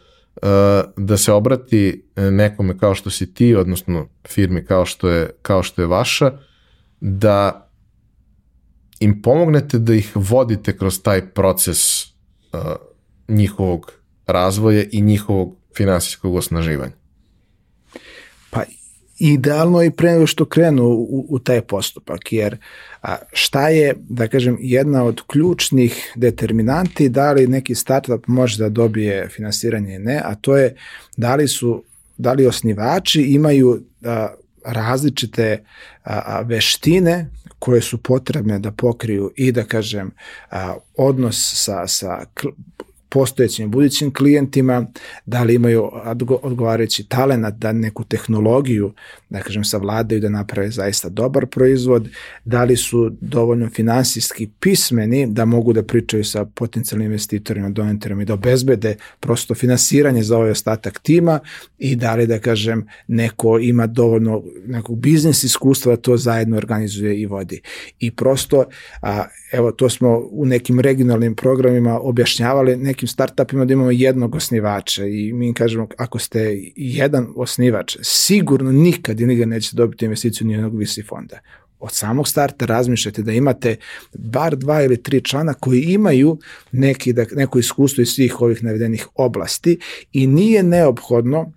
da 0.97 1.17
se 1.17 1.33
obrati 1.33 2.05
nekome 2.17 2.79
kao 2.79 2.95
što 2.95 3.11
si 3.11 3.35
ti, 3.35 3.55
odnosno 3.55 4.09
firmi 4.29 4.65
kao 4.65 4.87
što 4.87 5.09
je, 5.09 5.31
kao 5.43 5.63
što 5.63 5.83
je 5.83 5.87
vaša, 5.87 6.33
da 7.01 7.69
im 9.01 9.23
pomognete 9.23 9.79
da 9.79 9.95
ih 9.95 10.13
vodite 10.15 10.77
kroz 10.77 11.03
taj 11.03 11.27
proces 11.27 12.05
uh, 12.05 12.11
njihovog 13.29 13.93
razvoja 14.27 14.85
i 14.93 15.01
njihovog 15.01 15.57
finansijskog 15.77 16.35
osnaživanja 16.35 17.06
idealno 19.19 19.83
i 19.83 19.91
pre 19.91 20.13
nego 20.13 20.27
što 20.27 20.45
krenu 20.45 20.85
u, 20.85 21.27
u 21.29 21.39
taj 21.39 21.61
postupak, 21.61 22.33
jer 22.33 22.57
a, 23.03 23.17
šta 23.33 23.69
je, 23.69 23.95
da 24.09 24.29
kažem, 24.29 24.57
jedna 24.61 25.05
od 25.05 25.23
ključnih 25.27 26.13
determinanti 26.17 27.09
da 27.09 27.33
li 27.33 27.47
neki 27.47 27.75
startup 27.75 28.27
može 28.27 28.59
da 28.59 28.69
dobije 28.69 29.29
finansiranje 29.29 29.99
ne, 29.99 30.21
a 30.25 30.35
to 30.35 30.57
je 30.57 30.77
da 31.17 31.35
li 31.35 31.49
su, 31.49 31.85
da 32.19 32.33
li 32.33 32.47
osnivači 32.47 33.23
imaju 33.23 33.83
a, 34.05 34.29
različite 34.65 35.63
a, 36.05 36.23
a, 36.27 36.41
veštine 36.41 37.31
koje 37.59 37.81
su 37.81 37.99
potrebne 37.99 38.59
da 38.59 38.71
pokriju 38.71 39.33
i 39.37 39.53
da 39.53 39.65
kažem 39.65 40.11
a, 40.51 40.75
odnos 40.97 41.53
sa, 41.55 41.87
sa 41.87 42.25
postojećim 43.17 43.71
budućim 43.71 44.13
klijentima, 44.13 44.87
da 45.27 45.43
li 45.43 45.55
imaju 45.55 45.91
odgovarajući 46.43 47.05
talent 47.09 47.55
da 47.55 47.73
neku 47.73 48.05
tehnologiju, 48.05 48.93
da 49.31 49.41
kažem, 49.41 49.65
savladaju 49.65 50.21
da 50.21 50.29
naprave 50.29 50.71
zaista 50.71 51.09
dobar 51.09 51.47
proizvod, 51.47 52.09
da 52.45 52.65
li 52.65 52.77
su 52.77 53.11
dovoljno 53.21 53.71
finansijski 53.71 54.49
pismeni 54.61 55.27
da 55.27 55.45
mogu 55.45 55.73
da 55.73 55.83
pričaju 55.83 56.25
sa 56.25 56.45
potencijalnim 56.45 57.07
investitorima, 57.07 57.71
donatorima 57.71 58.23
i 58.23 58.25
da 58.25 58.35
obezbede 58.35 58.97
prosto 59.21 59.55
finansiranje 59.55 60.23
za 60.23 60.37
ovaj 60.37 60.51
ostatak 60.51 60.99
tima 60.99 61.41
i 61.79 61.97
da 61.97 62.15
li, 62.15 62.27
da 62.27 62.39
kažem, 62.39 62.87
neko 63.09 63.59
ima 63.59 63.87
dovoljno 63.87 64.43
nekog 64.67 64.99
biznis 64.99 65.45
iskustva 65.45 65.97
da 65.97 66.03
to 66.03 66.17
zajedno 66.17 66.57
organizuje 66.57 67.21
i 67.21 67.27
vodi. 67.27 67.61
I 67.99 68.11
prosto, 68.11 68.65
a, 69.03 69.25
evo, 69.53 69.73
to 69.73 69.91
smo 69.91 70.29
u 70.31 70.47
nekim 70.47 70.81
regionalnim 70.81 71.35
programima 71.35 72.01
objašnjavali 72.01 72.77
nekim 72.77 73.06
startupima 73.07 73.65
da 73.65 73.73
imamo 73.73 73.91
jednog 73.91 74.35
osnivača 74.35 75.07
i 75.07 75.33
mi 75.33 75.55
kažemo, 75.55 75.89
ako 75.99 76.19
ste 76.19 76.61
jedan 76.77 77.27
osnivač, 77.37 77.97
sigurno 78.03 78.73
nikad 78.73 79.21
i 79.21 79.27
nigde 79.27 79.47
nećete 79.47 79.77
dobiti 79.77 80.05
investiciju 80.05 80.47
nijednog 80.47 80.79
visi 80.79 81.03
fonda. 81.03 81.39
Od 81.79 81.93
samog 81.93 82.29
starta 82.29 82.67
razmišljate 82.67 83.23
da 83.23 83.33
imate 83.33 83.77
bar 84.15 84.57
dva 84.57 84.83
ili 84.83 85.03
tri 85.03 85.21
člana 85.21 85.55
koji 85.55 85.83
imaju 85.83 86.39
neki, 86.73 87.13
da, 87.13 87.25
neko 87.33 87.59
iskustvo 87.59 88.03
iz 88.03 88.09
svih 88.09 88.41
ovih 88.41 88.65
navedenih 88.65 89.09
oblasti 89.15 89.79
i 90.13 90.27
nije 90.27 90.63
neophodno 90.63 91.53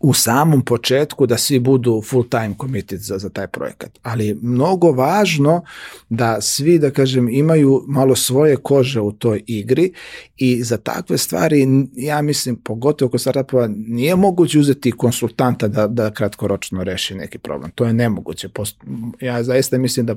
u 0.00 0.14
samom 0.14 0.64
početku 0.64 1.26
da 1.26 1.38
svi 1.38 1.58
budu 1.58 2.02
full 2.04 2.28
time 2.28 2.54
committed 2.60 3.00
za, 3.00 3.18
za 3.18 3.28
taj 3.28 3.46
projekat. 3.46 3.98
Ali 4.02 4.38
mnogo 4.42 4.92
važno 4.92 5.64
da 6.08 6.40
svi, 6.40 6.78
da 6.78 6.90
kažem, 6.90 7.28
imaju 7.28 7.84
malo 7.88 8.16
svoje 8.16 8.56
kože 8.56 9.00
u 9.00 9.12
toj 9.12 9.42
igri 9.46 9.92
i 10.36 10.62
za 10.62 10.76
takve 10.76 11.18
stvari, 11.18 11.66
ja 11.94 12.22
mislim, 12.22 12.56
pogotovo 12.56 13.10
kod 13.10 13.20
startupova, 13.20 13.68
nije 13.68 14.16
moguće 14.16 14.58
uzeti 14.58 14.92
konsultanta 14.92 15.68
da, 15.68 15.86
da 15.86 16.10
kratkoročno 16.10 16.84
reši 16.84 17.14
neki 17.14 17.38
problem. 17.38 17.70
To 17.70 17.84
je 17.84 17.92
nemoguće. 17.92 18.48
Ja 19.20 19.42
zaista 19.42 19.78
mislim 19.78 20.06
da 20.06 20.16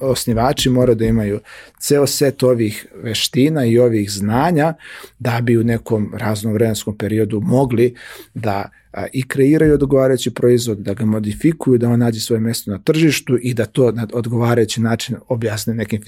osnivači 0.00 0.70
moraju 0.70 0.96
da 0.96 1.04
imaju 1.04 1.40
ceo 1.80 2.06
set 2.06 2.42
ovih 2.42 2.86
veština 3.02 3.64
i 3.64 3.78
ovih 3.78 4.10
znanja 4.12 4.74
da 5.18 5.40
bi 5.42 5.58
u 5.58 5.64
nekom 5.64 6.12
raznom 6.16 6.52
vremenskom 6.54 6.98
periodu 6.98 7.40
mogli 7.40 7.94
da 8.34 8.70
a, 8.94 9.06
i 9.12 9.28
kreiraju 9.28 9.74
odgovarajući 9.74 10.30
proizvod, 10.30 10.78
da 10.78 10.94
ga 10.94 11.04
modifikuju, 11.04 11.78
da 11.78 11.88
on 11.88 11.98
nađe 11.98 12.20
svoje 12.20 12.40
mesto 12.40 12.70
na 12.70 12.78
tržištu 12.78 13.38
i 13.42 13.54
da 13.54 13.66
to 13.66 13.92
na 13.92 14.06
odgovarajući 14.12 14.80
način 14.80 15.16
objasne 15.28 15.74
nekim 15.74 16.02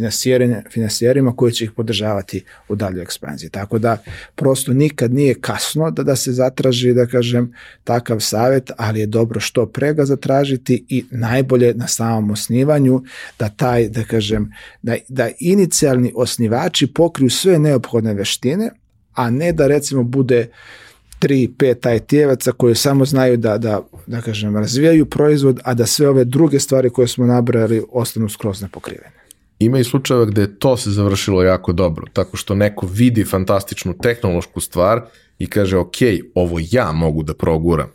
finansijerima 0.70 1.36
koji 1.36 1.52
će 1.52 1.64
ih 1.64 1.72
podržavati 1.72 2.44
u 2.68 2.74
daljoj 2.74 3.02
ekspanziji. 3.02 3.50
Tako 3.50 3.78
da 3.78 4.02
prosto 4.34 4.72
nikad 4.72 5.14
nije 5.14 5.34
kasno 5.34 5.90
da, 5.90 6.02
da 6.02 6.16
se 6.16 6.32
zatraži, 6.32 6.94
da 6.94 7.06
kažem, 7.06 7.54
takav 7.84 8.20
savet, 8.20 8.70
ali 8.76 9.00
je 9.00 9.06
dobro 9.06 9.40
što 9.40 9.66
pre 9.66 9.94
ga 9.94 10.04
zatražiti 10.04 10.84
i 10.88 11.04
najbolje 11.10 11.74
na 11.74 11.86
samom 11.86 12.30
osnivanju 12.30 13.02
da 13.38 13.48
taj, 13.48 13.88
da 13.88 14.04
kažem, 14.04 14.52
da, 14.82 14.96
da 15.08 15.28
inicijalni 15.40 16.12
osnivači 16.16 16.86
pokriju 16.86 17.30
sve 17.30 17.58
neophodne 17.58 18.14
veštine, 18.14 18.70
a 19.12 19.30
ne 19.30 19.52
da 19.52 19.66
recimo 19.66 20.02
bude 20.02 20.40
uh, 20.40 20.85
tri, 21.18 21.48
pet 21.58 21.86
IT-evaca 21.86 22.52
koji 22.52 22.74
samo 22.74 23.04
znaju 23.04 23.36
da, 23.36 23.58
da, 23.58 23.80
da 24.06 24.20
kažem, 24.20 24.56
razvijaju 24.56 25.06
proizvod, 25.06 25.60
a 25.64 25.74
da 25.74 25.86
sve 25.86 26.08
ove 26.08 26.24
druge 26.24 26.60
stvari 26.60 26.90
koje 26.90 27.08
smo 27.08 27.26
nabrali 27.26 27.82
ostanu 27.92 28.28
skroz 28.28 28.62
nepokrivene. 28.62 29.16
Ima 29.58 29.78
i 29.78 29.84
slučajeva 29.84 30.24
gde 30.24 30.58
to 30.58 30.76
se 30.76 30.90
završilo 30.90 31.42
jako 31.42 31.72
dobro, 31.72 32.06
tako 32.12 32.36
što 32.36 32.54
neko 32.54 32.86
vidi 32.86 33.24
fantastičnu 33.24 33.94
tehnološku 34.02 34.60
stvar 34.60 35.00
i 35.38 35.46
kaže, 35.46 35.76
ok, 35.76 35.96
ovo 36.34 36.58
ja 36.70 36.92
mogu 36.92 37.22
da 37.22 37.34
proguram, 37.34 37.88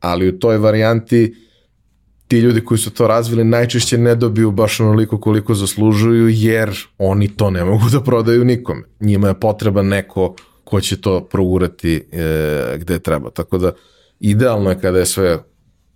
ali 0.00 0.28
u 0.28 0.38
toj 0.38 0.58
varijanti 0.58 1.34
ti 2.28 2.38
ljudi 2.38 2.60
koji 2.60 2.78
su 2.78 2.90
to 2.90 3.06
razvili 3.06 3.44
najčešće 3.44 3.98
ne 3.98 4.14
dobiju 4.14 4.50
baš 4.50 4.80
onoliko 4.80 5.20
koliko 5.20 5.54
zaslužuju, 5.54 6.28
jer 6.28 6.78
oni 6.98 7.28
to 7.28 7.50
ne 7.50 7.64
mogu 7.64 7.88
da 7.92 8.00
prodaju 8.00 8.44
nikome. 8.44 8.82
Njima 9.00 9.28
je 9.28 9.40
potreba 9.40 9.82
neko 9.82 10.36
ko 10.64 10.80
će 10.80 11.00
to 11.00 11.24
progurati 11.24 12.08
e, 12.12 12.76
gde 12.78 12.98
treba. 12.98 13.30
Tako 13.30 13.58
da 13.58 13.72
idealno 14.20 14.70
je 14.70 14.80
kada 14.80 14.98
je 14.98 15.06
sve 15.06 15.38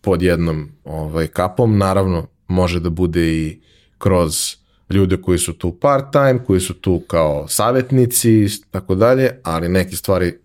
pod 0.00 0.22
jednom 0.22 0.68
ovaj, 0.84 1.26
kapom, 1.26 1.78
naravno 1.78 2.26
može 2.48 2.80
da 2.80 2.90
bude 2.90 3.28
i 3.28 3.60
kroz 3.98 4.56
ljude 4.90 5.16
koji 5.22 5.38
su 5.38 5.52
tu 5.52 5.78
part 5.78 6.12
time, 6.12 6.44
koji 6.44 6.60
su 6.60 6.74
tu 6.74 7.02
kao 7.06 7.48
savjetnici 7.48 8.48
tako 8.70 8.94
dalje, 8.94 9.40
ali 9.42 9.68
neke 9.68 9.96
stvari 9.96 10.38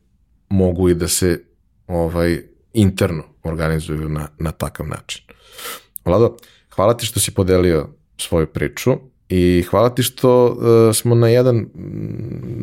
mogu 0.49 0.89
i 0.89 0.95
da 0.95 1.07
se 1.07 1.43
ovaj 1.87 2.41
interno 2.73 3.23
organizuju 3.43 4.09
na, 4.09 4.27
na 4.39 4.51
takav 4.51 4.87
način. 4.87 5.25
Vlado, 6.05 6.37
hvala 6.75 6.97
ti 6.97 7.05
što 7.05 7.19
si 7.19 7.33
podelio 7.33 7.89
svoju 8.17 8.47
priču. 8.47 8.91
I 9.35 9.63
hvala 9.69 9.89
ti 9.89 10.03
što 10.03 10.45
uh, 10.45 10.95
smo 10.95 11.15
na 11.15 11.27
jedan 11.27 11.65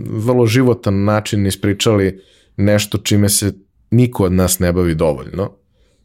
vrlo 0.07 0.47
životan 0.47 1.05
način 1.05 1.47
ispričali 1.47 2.21
nešto 2.57 2.99
čime 2.99 3.29
se 3.29 3.53
niko 3.91 4.25
od 4.25 4.33
nas 4.33 4.59
ne 4.59 4.73
bavi 4.73 4.95
dovoljno, 4.95 5.51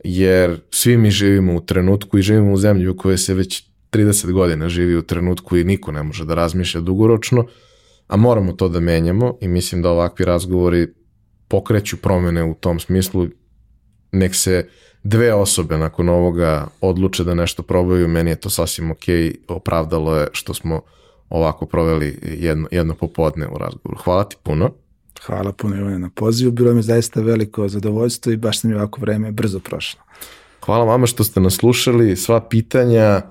jer 0.04 0.60
svi 0.72 0.98
mi 0.98 1.12
živimo 1.12 1.56
u 1.56 1.62
trenutku 1.62 2.18
i 2.18 2.22
živimo 2.22 2.54
u 2.54 2.58
zemlji 2.58 2.88
u 2.88 2.98
kojoj 2.98 3.18
se 3.18 3.34
već 3.34 3.70
30 3.92 4.32
godina 4.32 4.70
živi 4.70 4.96
u 4.96 5.02
trenutku 5.02 5.58
i 5.58 5.64
niko 5.64 5.92
ne 5.92 6.04
može 6.04 6.26
da 6.26 6.36
razmišlja 6.36 6.82
dugoročno, 6.82 7.46
a 8.08 8.18
moramo 8.18 8.54
to 8.54 8.70
da 8.70 8.80
menjamo 8.80 9.38
i 9.42 9.48
mislim 9.48 9.82
da 9.82 9.90
ovakvi 9.90 10.26
razgovori 10.26 10.88
pokreću 11.48 11.98
promene 11.98 12.44
u 12.44 12.54
tom 12.54 12.80
smislu, 12.80 13.28
nek 14.12 14.36
se 14.36 14.68
dve 15.06 15.34
osobe 15.34 15.78
nakon 15.78 16.10
ovoga 16.10 16.68
odluče 16.82 17.24
da 17.24 17.34
nešto 17.34 17.64
probaju, 17.64 18.08
meni 18.08 18.30
je 18.30 18.36
to 18.36 18.50
sasvim 18.50 18.92
ok, 18.92 19.04
opravdalo 19.48 20.16
je 20.16 20.28
što 20.32 20.54
smo 20.54 20.82
ovako 21.30 21.66
proveli 21.66 22.20
jedno, 22.24 22.68
jedno 22.72 22.96
popodne 22.96 23.48
u 23.48 23.58
razgovoru. 23.58 23.98
Hvala 24.04 24.24
ti 24.24 24.36
puno. 24.44 24.70
Hvala 25.26 25.52
puno 25.52 25.76
Ivane 25.76 26.00
na 26.00 26.10
pozivu, 26.16 26.52
bilo 26.52 26.74
mi 26.74 26.82
zaista 26.82 27.22
veliko 27.22 27.68
zadovoljstvo 27.68 28.32
i 28.32 28.38
baš 28.38 28.60
sam 28.60 28.70
mi 28.70 28.76
ovako 28.76 29.02
vreme 29.02 29.32
brzo 29.32 29.60
prošlo. 29.60 30.02
Hvala 30.66 30.86
vama 30.86 31.08
što 31.08 31.24
ste 31.24 31.40
nas 31.40 31.54
slušali, 31.54 32.16
sva 32.16 32.42
pitanja, 32.42 33.22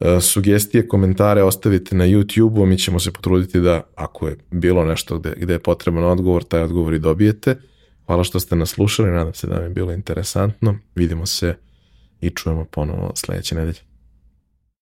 e, 0.00 0.20
sugestije, 0.20 0.88
komentare 0.88 1.42
ostavite 1.42 1.96
na 1.96 2.04
YouTube-u, 2.04 2.66
mi 2.66 2.78
ćemo 2.78 3.00
se 3.00 3.12
potruditi 3.12 3.60
da 3.60 3.82
ako 3.94 4.28
je 4.28 4.36
bilo 4.50 4.84
nešto 4.84 5.18
gde, 5.18 5.34
gde 5.36 5.52
je 5.52 5.58
potreban 5.58 6.04
odgovor, 6.04 6.44
taj 6.44 6.62
odgovor 6.62 6.94
i 6.94 6.98
dobijete. 6.98 7.56
Hvala 8.08 8.24
što 8.24 8.40
ste 8.40 8.56
nas 8.56 8.70
slušali, 8.70 9.10
nadam 9.10 9.34
se 9.34 9.46
da 9.46 9.54
vam 9.54 9.62
je 9.62 9.70
bilo 9.70 9.92
interesantno. 9.92 10.78
Vidimo 10.94 11.26
se 11.26 11.54
i 12.20 12.30
čujemo 12.30 12.64
ponovo 12.64 13.12
sledeće 13.14 13.54
nedelje. 13.54 13.87